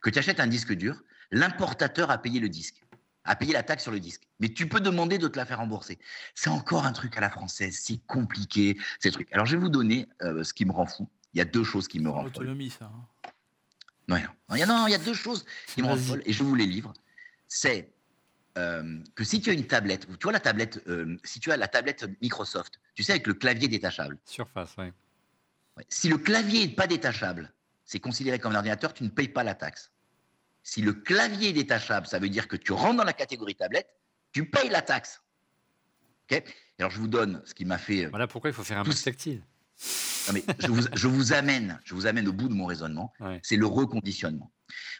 que 0.00 0.08
tu 0.08 0.18
achètes 0.18 0.40
un 0.40 0.46
disque 0.46 0.72
dur, 0.72 1.02
l'importateur 1.30 2.10
a 2.10 2.16
payé 2.16 2.40
le 2.40 2.48
disque. 2.48 2.82
à 3.26 3.36
payer 3.36 3.52
la 3.52 3.62
taxe 3.62 3.82
sur 3.82 3.92
le 3.92 4.00
disque. 4.00 4.22
Mais 4.40 4.48
tu 4.48 4.66
peux 4.66 4.80
demander 4.80 5.18
de 5.18 5.28
te 5.28 5.36
la 5.38 5.44
faire 5.44 5.58
rembourser. 5.58 5.98
C'est 6.34 6.50
encore 6.50 6.86
un 6.86 6.92
truc 6.92 7.16
à 7.18 7.20
la 7.20 7.28
française, 7.30 7.78
c'est 7.82 7.98
compliqué, 8.06 8.78
ces 8.98 9.10
trucs. 9.10 9.30
Alors 9.32 9.44
je 9.44 9.56
vais 9.56 9.60
vous 9.62 9.70
donner 9.70 10.08
euh, 10.22 10.42
ce 10.42 10.54
qui 10.54 10.64
me 10.64 10.72
rend 10.72 10.86
fou. 10.86 11.06
Il 11.34 11.38
y 11.38 11.40
a 11.40 11.46
deux 11.46 11.64
choses 11.64 11.86
qui 11.88 12.00
me 12.00 12.08
rendent 12.10 12.24
folle. 12.32 12.44
Autonomie, 12.44 12.70
ça. 12.70 12.86
hein. 12.86 13.06
Non, 14.08 14.16
non, 14.16 14.56
il 14.56 14.58
y 14.58 14.62
a, 14.62 14.66
non, 14.66 14.86
il 14.86 14.90
y 14.90 14.94
a 14.94 14.98
deux 14.98 15.14
choses 15.14 15.44
qui 15.66 15.82
me 15.82 15.88
rendent 15.88 16.22
et 16.24 16.32
je 16.32 16.42
vous 16.42 16.54
les 16.54 16.66
livre. 16.66 16.92
C'est 17.48 17.90
euh, 18.58 18.98
que 19.14 19.24
si 19.24 19.40
tu 19.40 19.50
as 19.50 19.52
une 19.54 19.66
tablette, 19.66 20.06
tu 20.18 20.22
vois 20.24 20.32
la 20.32 20.40
tablette, 20.40 20.82
euh, 20.88 21.16
si 21.24 21.40
tu 21.40 21.50
as 21.52 21.56
la 21.56 21.68
tablette 21.68 22.06
Microsoft, 22.20 22.80
tu 22.94 23.02
sais 23.02 23.12
avec 23.12 23.26
le 23.26 23.34
clavier 23.34 23.68
détachable. 23.68 24.18
Surface, 24.26 24.74
oui. 24.78 24.86
Ouais. 25.76 25.84
Si 25.88 26.08
le 26.08 26.18
clavier 26.18 26.66
n'est 26.66 26.72
pas 26.74 26.86
détachable, 26.86 27.52
c'est 27.84 27.98
considéré 28.00 28.38
comme 28.38 28.52
un 28.52 28.56
ordinateur, 28.56 28.94
tu 28.94 29.02
ne 29.04 29.08
payes 29.08 29.28
pas 29.28 29.42
la 29.42 29.54
taxe. 29.54 29.90
Si 30.62 30.80
le 30.82 30.92
clavier 30.92 31.48
est 31.50 31.52
détachable, 31.54 32.06
ça 32.06 32.18
veut 32.18 32.28
dire 32.28 32.46
que 32.48 32.56
tu 32.56 32.72
rentres 32.72 32.96
dans 32.96 33.04
la 33.04 33.12
catégorie 33.12 33.54
tablette, 33.54 33.88
tu 34.32 34.48
payes 34.48 34.68
la 34.70 34.82
taxe. 34.82 35.20
Alors 36.78 36.90
je 36.90 36.98
vous 36.98 37.08
donne 37.08 37.42
ce 37.44 37.54
qui 37.54 37.64
m'a 37.64 37.78
fait. 37.78 38.06
euh, 38.06 38.08
Voilà 38.10 38.26
pourquoi 38.26 38.50
il 38.50 38.54
faut 38.54 38.64
faire 38.64 38.78
un 38.78 38.84
masque 38.84 39.04
tactile. 39.04 39.42
Non, 40.26 40.32
mais 40.32 40.44
je, 40.58 40.68
vous, 40.68 40.82
je 40.94 41.08
vous 41.08 41.32
amène, 41.32 41.80
je 41.84 41.94
vous 41.94 42.06
amène 42.06 42.28
au 42.28 42.32
bout 42.32 42.48
de 42.48 42.54
mon 42.54 42.66
raisonnement. 42.66 43.12
Ouais. 43.20 43.40
C'est 43.42 43.56
le 43.56 43.66
reconditionnement. 43.66 44.50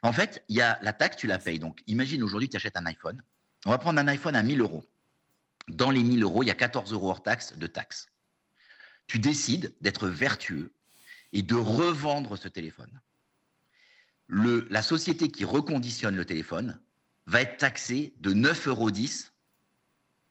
En 0.03 0.13
fait, 0.13 0.45
il 0.49 0.57
y 0.57 0.61
a 0.61 0.79
la 0.83 0.93
taxe, 0.93 1.17
tu 1.17 1.27
la 1.27 1.39
payes. 1.39 1.59
Donc, 1.59 1.83
imagine 1.87 2.23
aujourd'hui, 2.23 2.49
tu 2.49 2.57
achètes 2.57 2.77
un 2.77 2.87
iPhone. 2.87 3.23
On 3.67 3.71
va 3.71 3.79
prendre 3.79 3.99
un 3.99 4.09
iPhone 4.09 4.37
à 4.37 4.43
1000 4.43 4.61
euros. 4.61 4.85
Dans 5.69 5.91
les 5.91 6.03
1000 6.03 6.23
euros, 6.23 6.43
il 6.43 6.47
y 6.47 6.51
a 6.51 6.55
14 6.55 6.93
euros 6.93 7.11
hors 7.11 7.23
taxe 7.23 7.57
de 7.57 7.67
taxe. 7.67 8.09
Tu 9.07 9.19
décides 9.19 9.75
d'être 9.81 10.09
vertueux 10.09 10.73
et 11.33 11.43
de 11.43 11.55
revendre 11.55 12.37
ce 12.37 12.49
téléphone. 12.49 13.01
Le, 14.27 14.67
la 14.71 14.83
société 14.83 15.29
qui 15.31 15.45
reconditionne 15.45 16.17
le 16.17 16.25
téléphone 16.25 16.81
va 17.27 17.43
être 17.43 17.59
taxée 17.59 18.15
de 18.21 18.33
9,10 18.33 18.69
euros 18.69 18.91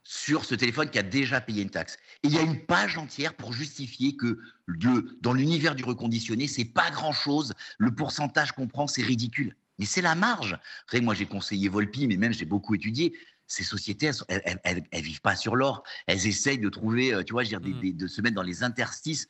sur 0.04 0.46
ce 0.46 0.56
téléphone 0.56 0.90
qui 0.90 1.00
a 1.00 1.04
déjà 1.04 1.40
payé 1.42 1.62
une 1.62 1.70
taxe. 1.70 1.98
Et 2.24 2.28
il 2.28 2.34
y 2.34 2.38
a 2.38 2.42
une 2.42 2.66
page 2.66 2.98
entière 2.98 3.34
pour 3.34 3.54
justifier 3.54 4.16
que 4.16 4.40
le- 4.66 5.18
dans 5.22 5.34
l'univers 5.34 5.76
du 5.76 5.84
reconditionné, 5.84 6.48
c'est 6.48 6.66
pas 6.66 6.92
grand-chose. 6.92 7.54
Le 7.78 7.94
pourcentage 7.94 8.52
qu'on 8.52 8.68
prend, 8.68 8.88
c'est 8.88 9.02
ridicule. 9.02 9.56
Mais 9.80 9.86
c'est 9.86 10.02
la 10.02 10.16
marge. 10.16 10.58
Après, 10.84 11.02
moi, 11.02 11.14
j'ai 11.14 11.26
conseillé 11.26 11.70
Volpi, 11.70 12.08
mais 12.08 12.18
même 12.18 12.34
j'ai 12.34 12.46
beaucoup 12.46 12.76
étudié. 12.76 13.14
Ces 13.48 13.64
sociétés, 13.64 14.08
elles, 14.28 14.42
elles, 14.46 14.60
elles- 14.64 14.84
elles- 14.92 15.04
vivent 15.04 15.22
pas 15.22 15.36
sur 15.36 15.56
l'or. 15.56 15.84
Elles 16.08 16.28
essayent 16.28 16.60
de 16.60 16.70
trouver, 16.70 17.14
euh, 17.14 17.24
tu 17.24 17.34
vois, 17.34 17.44
je 17.44 17.56
veux 17.56 17.60
dire, 17.60 17.62
des- 17.62 17.74
Mm. 17.74 17.82
des- 17.82 17.94
de 17.94 18.08
se 18.08 18.22
mettre 18.22 18.36
dans 18.36 18.44
les 18.44 18.64
interstices. 18.64 19.28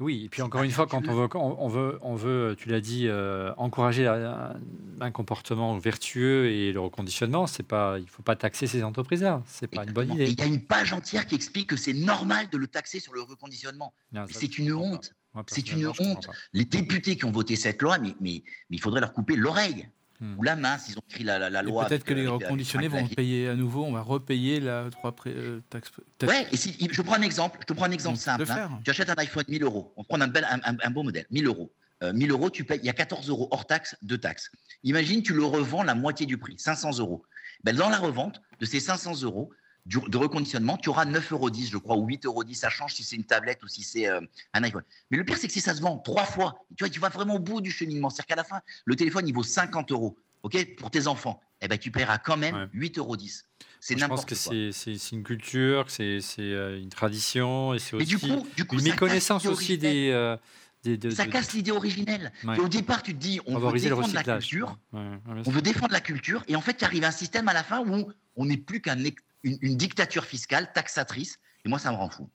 Oui, 0.00 0.24
et 0.24 0.28
puis 0.30 0.40
encore 0.40 0.62
une 0.62 0.70
fois, 0.70 0.86
quand 0.86 1.06
on 1.08 1.14
veut, 1.14 1.28
on 1.34 1.68
veut, 1.68 1.98
on 2.00 2.14
veut 2.14 2.56
tu 2.58 2.70
l'as 2.70 2.80
dit, 2.80 3.06
euh, 3.06 3.52
encourager 3.58 4.06
un, 4.06 4.56
un 5.00 5.10
comportement 5.10 5.76
vertueux 5.76 6.50
et 6.50 6.72
le 6.72 6.80
reconditionnement, 6.80 7.46
c'est 7.46 7.62
pas, 7.62 7.98
il 7.98 8.04
ne 8.04 8.08
faut 8.08 8.22
pas 8.22 8.34
taxer 8.34 8.66
ces 8.66 8.82
entreprises-là. 8.82 9.42
C'est 9.46 9.68
pas 9.68 9.84
une 9.84 9.92
bonne 9.92 10.12
idée. 10.12 10.30
il 10.30 10.38
y 10.38 10.42
a 10.42 10.46
une 10.46 10.64
page 10.64 10.94
entière 10.94 11.26
qui 11.26 11.34
explique 11.34 11.68
que 11.68 11.76
c'est 11.76 11.92
normal 11.92 12.48
de 12.50 12.56
le 12.56 12.66
taxer 12.66 12.98
sur 12.98 13.12
le 13.12 13.20
reconditionnement. 13.20 13.92
C'est 14.30 14.58
une 14.58 14.72
honte. 14.72 15.14
C'est 15.46 15.70
une 15.70 15.86
honte. 15.86 16.28
Les 16.54 16.64
députés 16.64 17.16
qui 17.16 17.24
ont 17.26 17.30
voté 17.30 17.54
cette 17.56 17.82
loi, 17.82 17.98
mais, 17.98 18.14
mais, 18.20 18.42
mais 18.70 18.76
il 18.76 18.80
faudrait 18.80 19.00
leur 19.00 19.12
couper 19.12 19.36
l'oreille 19.36 19.88
Hmm. 20.20 20.34
ou 20.38 20.42
la 20.42 20.54
main 20.54 20.76
s'ils 20.76 20.98
ont 20.98 21.02
écrit 21.08 21.24
la, 21.24 21.38
la, 21.38 21.48
la 21.48 21.62
loi. 21.62 21.86
peut-être 21.86 22.04
que 22.04 22.12
les 22.12 22.26
reconditionnés 22.26 22.88
vont 22.88 23.06
payer 23.08 23.48
à 23.48 23.54
nouveau, 23.54 23.84
on 23.86 23.92
va 23.92 24.02
repayer 24.02 24.60
la 24.60 24.90
3 24.90 25.16
pré- 25.16 25.32
euh, 25.34 25.62
taxe. 25.70 25.90
Ouais, 26.24 26.46
et 26.52 26.56
si, 26.58 26.76
je 26.90 27.00
prends 27.00 27.14
un 27.16 27.22
exemple, 27.22 27.56
je 27.62 27.64
te 27.66 27.72
prends 27.72 27.86
un 27.86 27.90
exemple 27.90 28.16
de 28.16 28.20
simple. 28.20 28.44
hein. 28.50 28.80
Tu 28.84 28.90
achètes 28.90 29.08
un 29.08 29.14
iPhone 29.16 29.44
1000 29.48 29.62
euros, 29.62 29.94
on 29.96 30.04
prend 30.04 30.20
un, 30.20 30.28
bel, 30.28 30.44
un, 30.50 30.60
un- 30.64 30.76
un 30.82 30.90
beau 30.90 31.02
modèle, 31.02 31.24
1000 31.30 31.46
euros. 31.46 31.72
Euh, 32.02 32.12
1000 32.12 32.30
euros, 32.30 32.50
tu 32.50 32.64
payes, 32.64 32.80
il 32.82 32.86
y 32.86 32.90
a 32.90 32.94
14 32.94 33.28
euros 33.30 33.48
hors 33.50 33.66
taxe, 33.66 33.96
de 34.02 34.16
taxes. 34.16 34.50
Imagine, 34.84 35.22
tu 35.22 35.32
le 35.32 35.44
revends 35.44 35.82
la 35.82 35.94
moitié 35.94 36.26
du 36.26 36.36
prix, 36.38 36.54
500 36.58 36.98
euros. 36.98 37.22
Ben, 37.64 37.74
dans 37.76 37.88
la 37.90 37.98
revente 37.98 38.40
de 38.58 38.64
ces 38.66 38.80
500 38.80 39.22
euros 39.22 39.50
du- 39.86 39.98
de 40.08 40.16
reconditionnement, 40.16 40.76
tu 40.76 40.88
auras 40.88 41.04
9,10 41.04 41.32
euros, 41.32 41.50
je 41.52 41.76
crois, 41.78 41.96
ou 41.96 42.06
8,10 42.06 42.26
euros. 42.26 42.44
Ça 42.52 42.68
change 42.70 42.94
si 42.94 43.02
c'est 43.04 43.16
une 43.16 43.24
tablette 43.24 43.62
ou 43.62 43.68
si 43.68 43.82
c'est 43.82 44.06
euh, 44.08 44.20
un 44.54 44.62
iPhone. 44.62 44.82
Mais 45.10 45.16
le 45.18 45.24
pire, 45.24 45.36
c'est 45.38 45.46
que 45.46 45.52
si 45.52 45.60
ça 45.60 45.74
se 45.74 45.80
vend 45.80 45.98
trois 45.98 46.24
fois, 46.24 46.54
tu 46.76 46.84
vois, 46.84 46.88
tu 46.90 47.00
vas 47.00 47.08
vraiment 47.08 47.36
au 47.36 47.38
bout 47.40 47.60
du 47.60 47.70
cheminement. 47.70 48.10
C'est-à-dire 48.10 48.26
qu'à 48.26 48.36
la 48.36 48.44
fin, 48.44 48.60
le 48.84 48.96
téléphone, 48.96 49.26
il 49.26 49.34
vaut 49.34 49.42
50 49.42 49.90
euros. 49.92 50.16
OK 50.42 50.74
Pour 50.76 50.90
tes 50.90 51.06
enfants, 51.06 51.40
eh 51.60 51.68
ben, 51.68 51.76
tu 51.78 51.90
paieras 51.90 52.18
quand 52.18 52.36
même 52.36 52.54
Ouais. 52.54 52.66
8,10 52.72 52.98
euros. 52.98 53.16
C'est 53.18 53.28
Moi, 53.28 53.36
je 53.80 53.92
pense 53.94 54.00
n'importe 54.00 54.28
que 54.28 54.34
quoi. 54.34 54.72
c'est- 54.72 55.12
une 55.12 55.22
culture, 55.22 55.84
que 55.86 55.90
c'est 55.92 56.20
euh, 56.38 56.78
une 56.80 56.88
tradition 56.88 57.74
et 57.74 57.78
c'est 57.78 57.96
aussi 57.96 58.06
du 58.06 58.18
coup, 58.18 58.46
du 58.56 58.64
coup 58.64 58.78
une 58.78 58.84
méconnaissance 58.84 59.44
aussi 59.46 59.76
des, 59.78 60.10
euh, 60.10 60.36
des- 60.82 61.10
Ça 61.10 61.26
casse 61.26 61.52
l'idée 61.52 61.72
originelle. 61.72 62.32
Ouais. 62.44 62.56
Et 62.56 62.60
au 62.60 62.68
départ, 62.68 63.02
tu 63.02 63.12
te 63.12 63.18
dis, 63.18 63.40
on 63.46 63.58
veut 63.58 63.78
défendre 63.78 64.14
la 64.14 64.22
culture, 64.24 64.78
Ouais, 64.92 65.00
on 65.46 65.50
veut 65.50 65.60
défendre 65.62 65.92
la 65.92 66.00
culture, 66.00 66.42
et 66.48 66.56
en 66.56 66.60
fait, 66.62 66.76
il 66.80 66.84
arrive 66.84 67.04
un 67.04 67.10
système 67.10 67.48
à 67.48 67.52
la 67.52 67.62
fin 67.62 67.80
où 67.86 68.10
on 68.36 68.44
n'est 68.46 68.56
plus 68.56 68.80
qu'une 68.80 69.06
une, 69.42 69.58
une 69.62 69.76
dictature 69.76 70.24
fiscale 70.24 70.72
taxatrice, 70.72 71.38
et 71.64 71.68
moi, 71.68 71.78
ça 71.78 71.90
me 71.92 71.96
rend 71.96 72.08
fou. 72.10 72.28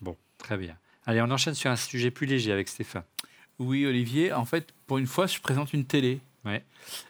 Bon, 0.00 0.16
très 0.38 0.56
bien. 0.56 0.76
Allez, 1.06 1.20
on 1.22 1.30
enchaîne 1.30 1.54
sur 1.54 1.70
un 1.70 1.76
sujet 1.76 2.10
plus 2.10 2.26
léger 2.26 2.52
avec 2.52 2.68
Stéphane. 2.68 3.02
Oui, 3.58 3.86
Olivier, 3.86 4.32
en 4.32 4.44
fait, 4.44 4.68
pour 4.86 4.98
une 4.98 5.06
fois, 5.06 5.26
je 5.26 5.40
présente 5.40 5.72
une 5.72 5.84
télé. 5.84 6.20
Ouais. 6.44 6.62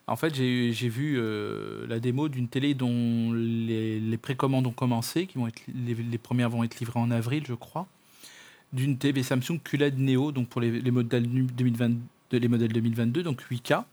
En 0.06 0.16
fait, 0.16 0.34
j'ai 0.34 0.72
j'ai 0.72 0.88
vu 0.88 1.16
euh, 1.18 1.86
la 1.86 2.00
démo 2.00 2.28
d'une 2.28 2.48
télé 2.48 2.72
dont 2.74 3.32
les, 3.32 4.00
les 4.00 4.16
précommandes 4.16 4.66
ont 4.66 4.72
commencé, 4.72 5.26
qui 5.26 5.36
vont 5.36 5.46
être, 5.46 5.60
les, 5.68 5.94
les 5.94 6.18
premières 6.18 6.48
vont 6.48 6.64
être 6.64 6.78
livrées 6.80 6.98
en 6.98 7.10
avril, 7.10 7.44
je 7.46 7.52
crois, 7.54 7.86
d'une 8.72 8.96
TV 8.96 9.22
Samsung 9.22 9.60
QLED 9.62 9.98
Neo, 9.98 10.32
donc 10.32 10.48
pour 10.48 10.60
les, 10.62 10.70
les 10.80 10.90
modèles, 10.90 11.28
nu- 11.28 11.42
2022, 11.44 11.98
les 12.38 12.48
modèles 12.48 12.72
2022, 12.72 13.22
donc 13.22 13.42
8K. 13.50 13.84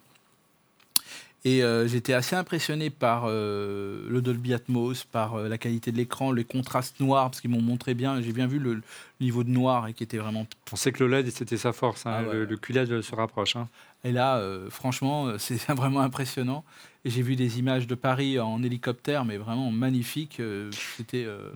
Et 1.47 1.63
euh, 1.63 1.87
j'étais 1.87 2.13
assez 2.13 2.35
impressionné 2.35 2.89
par 2.89 3.25
euh, 3.27 4.07
le 4.09 4.21
Dolby 4.21 4.53
Atmos, 4.55 5.03
par 5.03 5.35
euh, 5.35 5.47
la 5.47 5.59
qualité 5.59 5.91
de 5.91 5.97
l'écran, 5.97 6.31
les 6.31 6.43
contrastes 6.43 6.99
noirs, 6.99 7.29
parce 7.29 7.39
qu'ils 7.39 7.51
m'ont 7.51 7.61
montré 7.61 7.93
bien, 7.93 8.19
j'ai 8.19 8.33
bien 8.33 8.47
vu 8.47 8.57
le, 8.57 8.73
le 8.73 8.81
niveau 9.21 9.43
de 9.43 9.49
noir 9.51 9.87
et 9.87 9.93
qui 9.93 10.03
était 10.03 10.17
vraiment 10.17 10.47
On 10.73 10.75
sait 10.75 10.91
que 10.91 11.03
le 11.03 11.09
LED, 11.11 11.29
c'était 11.31 11.57
sa 11.57 11.71
force. 11.71 12.07
hein. 12.07 12.11
Ah 12.15 12.23
ouais. 12.27 12.33
le, 12.33 12.45
le 12.45 12.57
QLED 12.57 13.01
se 13.01 13.13
rapproche. 13.15 13.55
hein. 13.55 13.69
Et 14.03 14.11
là, 14.11 14.41
franchement, 14.71 15.33
c'est 15.37 15.63
vraiment 15.69 16.01
impressionnant. 16.01 16.65
Et 17.05 17.09
j'ai 17.11 17.21
vu 17.21 17.35
des 17.35 17.59
images 17.59 17.85
de 17.85 17.93
Paris 17.93 18.39
en 18.39 18.63
hélicoptère, 18.63 19.25
mais 19.25 19.37
vraiment 19.37 19.69
magnifiques. 19.71 20.39
euh, 20.39 20.71
C'était 20.97 21.23
euh, 21.23 21.51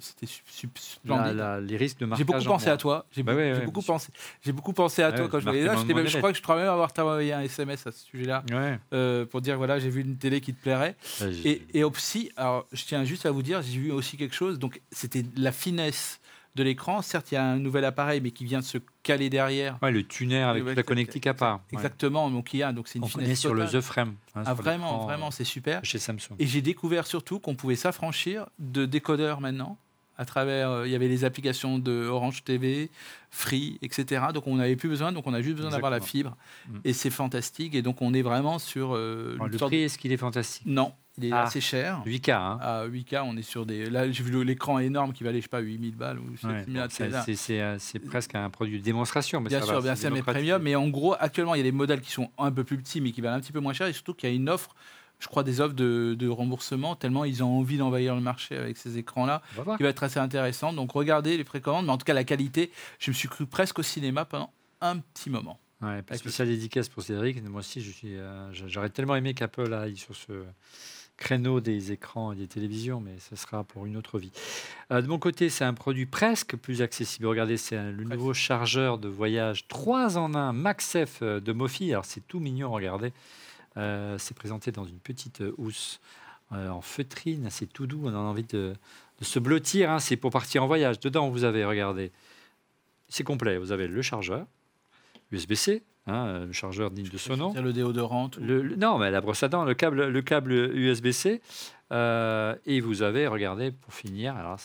c'était 0.00 0.26
La- 0.26 0.70
splendide. 0.80 1.36
la- 1.36 1.60
les 1.60 1.76
risques 1.76 1.98
de 2.00 2.06
marquage. 2.06 2.18
J'ai 2.20 2.24
beaucoup 2.24 2.40
en 2.48 2.52
pensé 2.54 2.70
à 2.70 2.76
toi. 2.78 3.04
J'ai 3.12 3.22
Bah 3.22 3.32
beaucoup, 3.32 3.44
ouais, 3.44 3.52
ouais, 3.66 3.82
pensé. 3.86 4.08
J'ai 4.42 4.52
beaucoup 4.52 4.72
pensé 4.72 5.02
à 5.02 5.12
toi 5.12 5.28
quand 5.28 5.40
je 5.40 5.44
voyais 5.44 5.64
là. 5.64 5.74
même- 5.84 6.06
Je 6.06 6.16
crois 6.18 6.32
que 6.32 6.38
je 6.38 6.42
crois 6.42 6.56
même 6.56 6.68
avoir 6.68 6.90
envoyé 6.98 7.32
un 7.34 7.42
SMS 7.42 7.86
à 7.86 7.92
ce 7.92 8.04
sujet-là 8.06 8.44
euh, 8.94 9.26
pour 9.26 9.40
dire 9.42 9.58
voilà, 9.58 9.78
j'ai 9.78 9.90
vu 9.90 10.00
une 10.00 10.16
télé 10.16 10.40
qui 10.40 10.54
te 10.54 10.62
plairait. 10.62 10.96
Et, 11.44 11.62
et 11.74 11.84
au 11.84 11.90
psy, 11.90 12.30
alors 12.36 12.66
je 12.72 12.82
tiens 12.84 13.04
juste 13.04 13.26
à 13.26 13.30
vous 13.30 13.42
dire, 13.42 13.60
j'ai 13.62 13.78
vu 13.78 13.92
aussi 13.92 14.16
quelque 14.16 14.34
chose. 14.34 14.58
Donc 14.58 14.80
c'était 14.90 15.22
la 15.36 15.52
finesse 15.52 16.18
de 16.54 16.62
l'écran. 16.62 17.02
Certes, 17.02 17.32
il 17.32 17.34
y 17.34 17.38
a 17.38 17.44
un 17.44 17.58
nouvel 17.58 17.84
appareil, 17.84 18.20
mais 18.20 18.30
qui 18.30 18.44
vient 18.44 18.60
de 18.60 18.64
se 18.64 18.78
caler 19.02 19.30
derrière. 19.30 19.78
Ouais, 19.82 19.90
le 19.90 20.04
tuner 20.04 20.42
avec 20.42 20.64
toute 20.64 20.76
la 20.76 20.82
connectique 20.82 21.26
à 21.26 21.34
part. 21.34 21.60
Exactement, 21.72 22.30
donc 22.30 22.54
il 22.54 22.58
y 22.58 22.62
a. 22.62 22.72
Donc 22.72 22.88
c'est 22.88 22.98
une 22.98 23.04
On 23.04 23.08
finesse 23.08 23.40
sur 23.40 23.54
le. 23.54 23.66
The 23.66 23.80
Frame. 23.80 24.14
hein, 24.34 24.42
Ah 24.46 24.54
vraiment, 24.54 24.92
l'écran, 24.92 25.06
vraiment, 25.06 25.26
euh, 25.28 25.32
c'est 25.32 25.44
super. 25.44 25.84
Chez 25.84 25.98
Samsung. 25.98 26.36
Et 26.38 26.46
j'ai 26.46 26.62
découvert 26.62 27.06
surtout 27.06 27.38
qu'on 27.40 27.54
pouvait 27.54 27.76
s'affranchir 27.76 28.46
de 28.58 28.86
décodeurs 28.86 29.40
maintenant. 29.40 29.78
À 30.16 30.24
travers, 30.24 30.70
euh, 30.70 30.86
il 30.86 30.92
y 30.92 30.94
avait 30.94 31.08
les 31.08 31.24
applications 31.24 31.80
de 31.80 32.06
Orange 32.06 32.44
TV, 32.44 32.88
Free, 33.32 33.80
etc. 33.82 34.26
Donc 34.32 34.46
on 34.46 34.54
n'avait 34.54 34.76
plus 34.76 34.88
besoin, 34.88 35.10
donc 35.10 35.26
on 35.26 35.34
a 35.34 35.42
juste 35.42 35.56
besoin 35.56 35.72
d'avoir 35.72 35.90
la 35.90 36.00
fibre. 36.00 36.36
Mm. 36.68 36.78
Et 36.84 36.92
c'est 36.92 37.10
fantastique. 37.10 37.74
Et 37.74 37.82
donc 37.82 38.00
on 38.00 38.14
est 38.14 38.22
vraiment 38.22 38.60
sur 38.60 38.94
euh, 38.94 39.32
Alors, 39.34 39.48
le 39.48 39.58
prix, 39.58 39.82
est-ce 39.82 39.98
qu'il 39.98 40.12
est 40.12 40.16
fantastique? 40.16 40.66
Non, 40.66 40.92
il 41.18 41.26
est 41.26 41.32
Ah. 41.32 41.42
assez 41.42 41.60
cher. 41.60 42.02
8K. 42.04 42.30
Hein. 42.30 42.58
À 42.60 42.86
8K, 42.86 43.22
on 43.24 43.36
est 43.36 43.42
sur 43.42 43.66
des. 43.66 43.86
Là, 43.90 44.10
j'ai 44.10 44.22
vu 44.24 44.44
l'écran 44.44 44.78
énorme 44.78 45.12
qui 45.12 45.22
valait, 45.24 45.38
je 45.38 45.42
sais 45.44 45.48
pas, 45.48 45.60
8000 45.60 45.94
balles 45.96 46.18
ou 46.18 46.30
Ouais, 46.30 46.36
7000 46.36 46.74
bon, 46.74 46.86
c'est 46.90 47.04
ça, 47.04 47.08
là. 47.08 47.22
c'est- 47.22 47.36
c'est 47.36 47.60
euh, 47.60 47.78
c'est 47.78 47.98
presque 48.00 48.34
un 48.34 48.50
produit 48.50 48.78
de 48.78 48.84
démonstration. 48.84 49.40
Mais 49.40 49.48
Bien 49.48 49.60
ça 49.60 49.66
sûr, 49.66 49.74
va, 49.76 49.80
bien 49.80 49.96
sûr, 49.96 50.10
mais 50.10 50.22
premium. 50.22 50.60
Mais 50.62 50.74
en 50.74 50.88
gros, 50.88 51.14
actuellement, 51.18 51.54
il 51.54 51.58
y 51.58 51.60
a 51.60 51.64
des 51.64 51.72
modèles 51.72 52.00
qui 52.00 52.10
sont 52.12 52.30
un 52.38 52.50
peu 52.50 52.64
plus 52.64 52.78
petits, 52.78 53.00
mais 53.00 53.12
qui 53.12 53.20
valent 53.20 53.36
un 53.36 53.40
petit 53.40 53.52
peu 53.52 53.60
moins 53.60 53.72
cher. 53.72 53.86
Et 53.86 53.92
surtout 53.92 54.14
qu'il 54.14 54.28
y 54.28 54.32
a 54.32 54.34
une 54.34 54.48
offre, 54.48 54.74
je 55.20 55.28
crois, 55.28 55.44
des 55.44 55.60
offres 55.60 55.74
de, 55.74 56.16
de 56.18 56.28
remboursement, 56.28 56.96
tellement 56.96 57.24
ils 57.24 57.44
ont 57.44 57.58
envie 57.60 57.78
d'envahir 57.78 58.14
le 58.16 58.20
marché 58.20 58.56
avec 58.56 58.76
ces 58.76 58.98
écrans-là, 58.98 59.40
qui 59.76 59.82
va 59.84 59.88
être 59.90 60.02
assez 60.02 60.18
intéressant. 60.18 60.72
Donc 60.72 60.90
regardez 60.92 61.36
les 61.36 61.44
précommandes, 61.44 61.86
mais 61.86 61.92
en 61.92 61.98
tout 61.98 62.04
cas, 62.04 62.14
la 62.14 62.24
qualité, 62.24 62.72
je 62.98 63.10
me 63.12 63.14
suis 63.14 63.28
cru 63.28 63.46
presque 63.46 63.78
au 63.78 63.82
cinéma 63.82 64.24
pendant 64.24 64.50
un 64.80 64.98
petit 64.98 65.30
moment. 65.30 65.60
Ouais, 65.82 66.02
le- 66.10 66.16
spéciale 66.16 66.48
dédicace 66.48 66.88
pour 66.88 67.02
Cédric. 67.02 67.42
Moi 67.44 67.60
aussi, 67.60 67.84
euh, 68.04 68.48
j'a- 68.52 68.68
j'aurais 68.68 68.88
tellement 68.90 69.16
aimé 69.16 69.34
qu'Apple 69.34 69.72
aille 69.74 69.96
sur 69.96 70.14
ce 70.16 70.32
créneau 71.16 71.60
des 71.60 71.92
écrans 71.92 72.32
et 72.32 72.36
des 72.36 72.48
télévisions, 72.48 73.00
mais 73.00 73.16
ce 73.18 73.36
sera 73.36 73.64
pour 73.64 73.86
une 73.86 73.96
autre 73.96 74.18
vie. 74.18 74.32
Euh, 74.90 75.00
de 75.00 75.06
mon 75.06 75.18
côté, 75.18 75.48
c'est 75.48 75.64
un 75.64 75.74
produit 75.74 76.06
presque 76.06 76.56
plus 76.56 76.82
accessible. 76.82 77.26
Regardez, 77.26 77.56
c'est 77.56 77.92
le 77.92 78.04
nouveau 78.04 78.34
chargeur 78.34 78.98
de 78.98 79.08
voyage 79.08 79.66
3 79.68 80.18
en 80.18 80.34
1 80.34 80.52
MagSafe 80.52 81.20
euh, 81.22 81.40
de 81.40 81.52
Mofi. 81.52 81.92
Alors, 81.92 82.04
c'est 82.04 82.26
tout 82.26 82.40
mignon, 82.40 82.70
regardez. 82.72 83.12
Euh, 83.76 84.18
c'est 84.18 84.34
présenté 84.36 84.72
dans 84.72 84.84
une 84.84 84.98
petite 84.98 85.42
housse 85.56 86.00
euh, 86.52 86.68
en 86.68 86.80
feutrine. 86.80 87.48
C'est 87.50 87.66
tout 87.72 87.86
doux. 87.86 88.02
On 88.04 88.14
a 88.14 88.18
envie 88.18 88.44
de, 88.44 88.74
de 89.20 89.24
se 89.24 89.38
blottir. 89.38 89.90
hein. 89.90 89.98
C'est 89.98 90.16
pour 90.16 90.30
partir 90.30 90.62
en 90.62 90.66
voyage. 90.66 91.00
Dedans, 91.00 91.28
vous 91.30 91.44
avez, 91.44 91.64
regardez, 91.64 92.12
c'est 93.08 93.24
complet. 93.24 93.58
Vous 93.58 93.72
avez 93.72 93.86
le 93.88 94.02
chargeur, 94.02 94.46
USB-C, 95.34 95.82
hein, 96.06 96.46
le 96.46 96.52
chargeur 96.52 96.90
digne 96.90 97.08
de 97.08 97.18
son 97.18 97.36
nom. 97.36 97.52
Le 97.54 97.72
déodorant. 97.72 98.30
Le, 98.40 98.76
non, 98.76 98.98
mais 98.98 99.10
la 99.10 99.20
brosse 99.20 99.42
à 99.42 99.48
dents, 99.48 99.64
le 99.64 99.74
câble, 99.74 100.06
le 100.06 100.22
câble 100.22 100.52
USB-C. 100.52 101.40
et 101.90 102.80
vous 102.80 103.02
avez, 103.02 103.26
regardez, 103.26 103.70
pour 103.70 103.94
finir, 103.94 104.36
alors, 104.36 104.58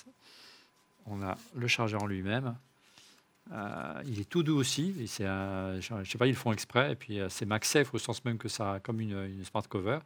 on 1.06 1.22
a 1.22 1.38
le 1.56 1.68
chargeur 1.68 2.04
en 2.04 2.08
lui-même. 2.08 2.56
Euh, 3.52 4.04
il 4.06 4.20
est 4.20 4.30
tout 4.30 4.44
doux 4.44 4.58
aussi. 4.58 4.94
je 4.98 5.94
ne 5.94 6.04
sais 6.04 6.18
pas, 6.18 6.28
ils 6.28 6.32
le 6.32 6.36
font 6.36 6.54
exprès. 6.54 6.92
Et 6.92 6.96
puis, 6.96 7.20
euh, 7.20 7.30
c'est 7.30 7.46
MagSafe 7.46 7.94
au 7.94 7.98
sens 7.98 8.24
même 8.26 8.38
que 8.38 8.48
ça 8.48 8.80
comme 8.84 9.00
une, 9.00 9.44
smart 9.44 9.68
cover. 9.68 10.00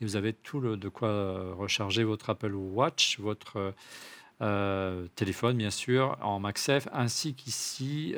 Et 0.00 0.04
vous 0.04 0.16
avez 0.16 0.32
tout 0.32 0.60
le, 0.60 0.76
de 0.76 0.88
quoi 0.88 1.54
recharger 1.54 2.04
votre 2.04 2.30
Apple 2.30 2.54
Watch, 2.54 3.18
votre 3.18 3.74
euh, 4.42 5.06
téléphone, 5.14 5.56
bien 5.56 5.70
sûr, 5.70 6.16
en 6.22 6.38
MagSafe, 6.40 6.88
ainsi 6.92 7.34
qu'ici, 7.34 8.14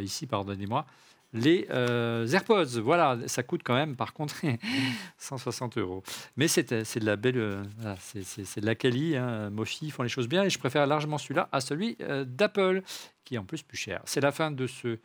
ici, 0.00 0.26
pardonnez-moi, 0.26 0.86
les 1.32 1.66
euh, 1.70 2.26
AirPods. 2.26 2.80
Voilà, 2.82 3.18
ça 3.26 3.42
coûte 3.42 3.62
quand 3.64 3.74
même, 3.74 3.96
par 3.96 4.12
contre, 4.12 4.36
160 5.18 5.78
euros. 5.78 6.02
Mais 6.36 6.48
c'est 6.48 6.72
de 6.72 7.04
la 7.06 7.16
belle, 7.16 7.38
euh, 7.38 7.62
c'est 7.98 8.60
de 8.60 8.66
la 8.66 8.74
quali. 8.74 9.16
Hein. 9.16 9.50
Mofi 9.50 9.90
font 9.90 10.02
les 10.02 10.08
choses 10.08 10.28
bien 10.28 10.44
et 10.44 10.50
je 10.50 10.58
préfère 10.58 10.86
largement 10.86 11.18
celui-là 11.18 11.48
à 11.52 11.60
celui 11.60 11.96
euh, 12.00 12.24
d'Apple, 12.24 12.82
qui 13.24 13.36
est 13.36 13.38
en 13.38 13.44
plus 13.44 13.62
plus 13.62 13.76
cher. 13.76 14.02
C'est 14.04 14.20
la 14.20 14.32
fin 14.32 14.50
de 14.50 14.66
ce 14.66 14.98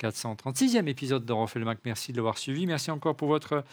436e 0.00 0.86
épisode 0.88 1.24
de 1.24 1.64
Mac. 1.64 1.78
Merci 1.84 2.12
de 2.12 2.18
l'avoir 2.18 2.36
suivi. 2.36 2.66
Merci 2.66 2.90
encore 2.90 3.16
pour 3.16 3.28
votre 3.28 3.64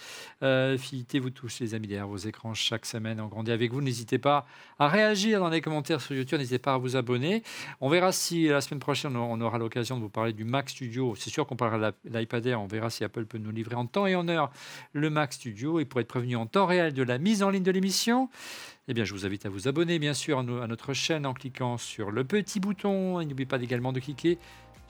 euh, 0.41 0.77
fidélité. 0.77 1.19
Vous 1.19 1.29
touchez 1.29 1.65
les 1.65 1.73
amis 1.73 1.87
derrière 1.87 2.07
vos 2.07 2.17
écrans 2.17 2.53
chaque 2.53 2.85
semaine. 2.85 3.19
On 3.19 3.27
grandit 3.27 3.51
avec 3.51 3.73
vous. 3.73 3.81
N'hésitez 3.81 4.19
pas 4.19 4.45
à 4.79 4.87
réagir 4.87 5.39
dans 5.39 5.49
les 5.49 5.59
commentaires 5.59 5.99
sur 5.99 6.15
YouTube. 6.15 6.39
N'hésitez 6.39 6.59
pas 6.59 6.75
à 6.75 6.77
vous 6.77 6.95
abonner. 6.95 7.43
On 7.81 7.89
verra 7.89 8.11
si 8.11 8.47
la 8.47 8.61
semaine 8.61 8.79
prochaine 8.79 9.15
on 9.17 9.39
aura 9.41 9.57
l'occasion 9.57 9.97
de 9.97 10.01
vous 10.01 10.09
parler 10.09 10.31
du 10.31 10.45
Mac 10.45 10.69
Studio. 10.69 11.13
C'est 11.17 11.29
sûr 11.29 11.45
qu'on 11.45 11.57
parlera 11.57 11.91
de 11.91 11.95
l'iPad 12.05 12.45
Air. 12.45 12.61
On 12.61 12.67
verra 12.67 12.89
si 12.89 13.03
Apple 13.03 13.25
peut 13.25 13.37
nous 13.37 13.51
livrer 13.51 13.75
en 13.75 13.85
temps 13.85 14.07
et 14.07 14.15
en 14.15 14.27
heure 14.29 14.49
le 14.93 15.09
Mac 15.09 15.33
Studio 15.33 15.79
et 15.79 15.85
pour 15.85 15.99
être 15.99 16.07
prévenu 16.07 16.37
en 16.37 16.45
temps 16.45 16.65
réel 16.65 16.93
de 16.93 17.03
la 17.03 17.17
mise 17.17 17.43
en 17.43 17.49
ligne 17.49 17.63
de 17.63 17.71
l'émission. 17.71 18.29
Eh 18.87 18.93
bien, 18.93 19.05
je 19.05 19.13
vous 19.13 19.25
invite 19.25 19.45
à 19.45 19.49
vous 19.49 19.69
abonner, 19.69 19.97
bien 19.97 20.13
sûr, 20.13 20.39
à 20.39 20.43
notre 20.43 20.91
chaîne 20.91 21.25
en 21.25 21.33
cliquant 21.33 21.77
sur 21.77 22.11
le 22.11 22.25
petit 22.25 22.59
bouton. 22.59 23.21
Et 23.21 23.25
n'oubliez 23.25 23.45
pas 23.45 23.61
également 23.61 23.93
de 23.93 24.01
cliquer 24.01 24.37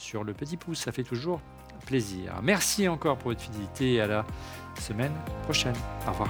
sur 0.03 0.23
le 0.23 0.33
petit 0.33 0.57
pouce, 0.57 0.79
ça 0.79 0.91
fait 0.91 1.03
toujours 1.03 1.39
plaisir. 1.85 2.39
Merci 2.43 2.87
encore 2.87 3.17
pour 3.17 3.31
votre 3.31 3.41
fidélité 3.41 3.93
et 3.93 4.01
à 4.01 4.07
la 4.07 4.25
semaine 4.79 5.13
prochaine. 5.43 5.75
Au 6.07 6.11
revoir. 6.11 6.29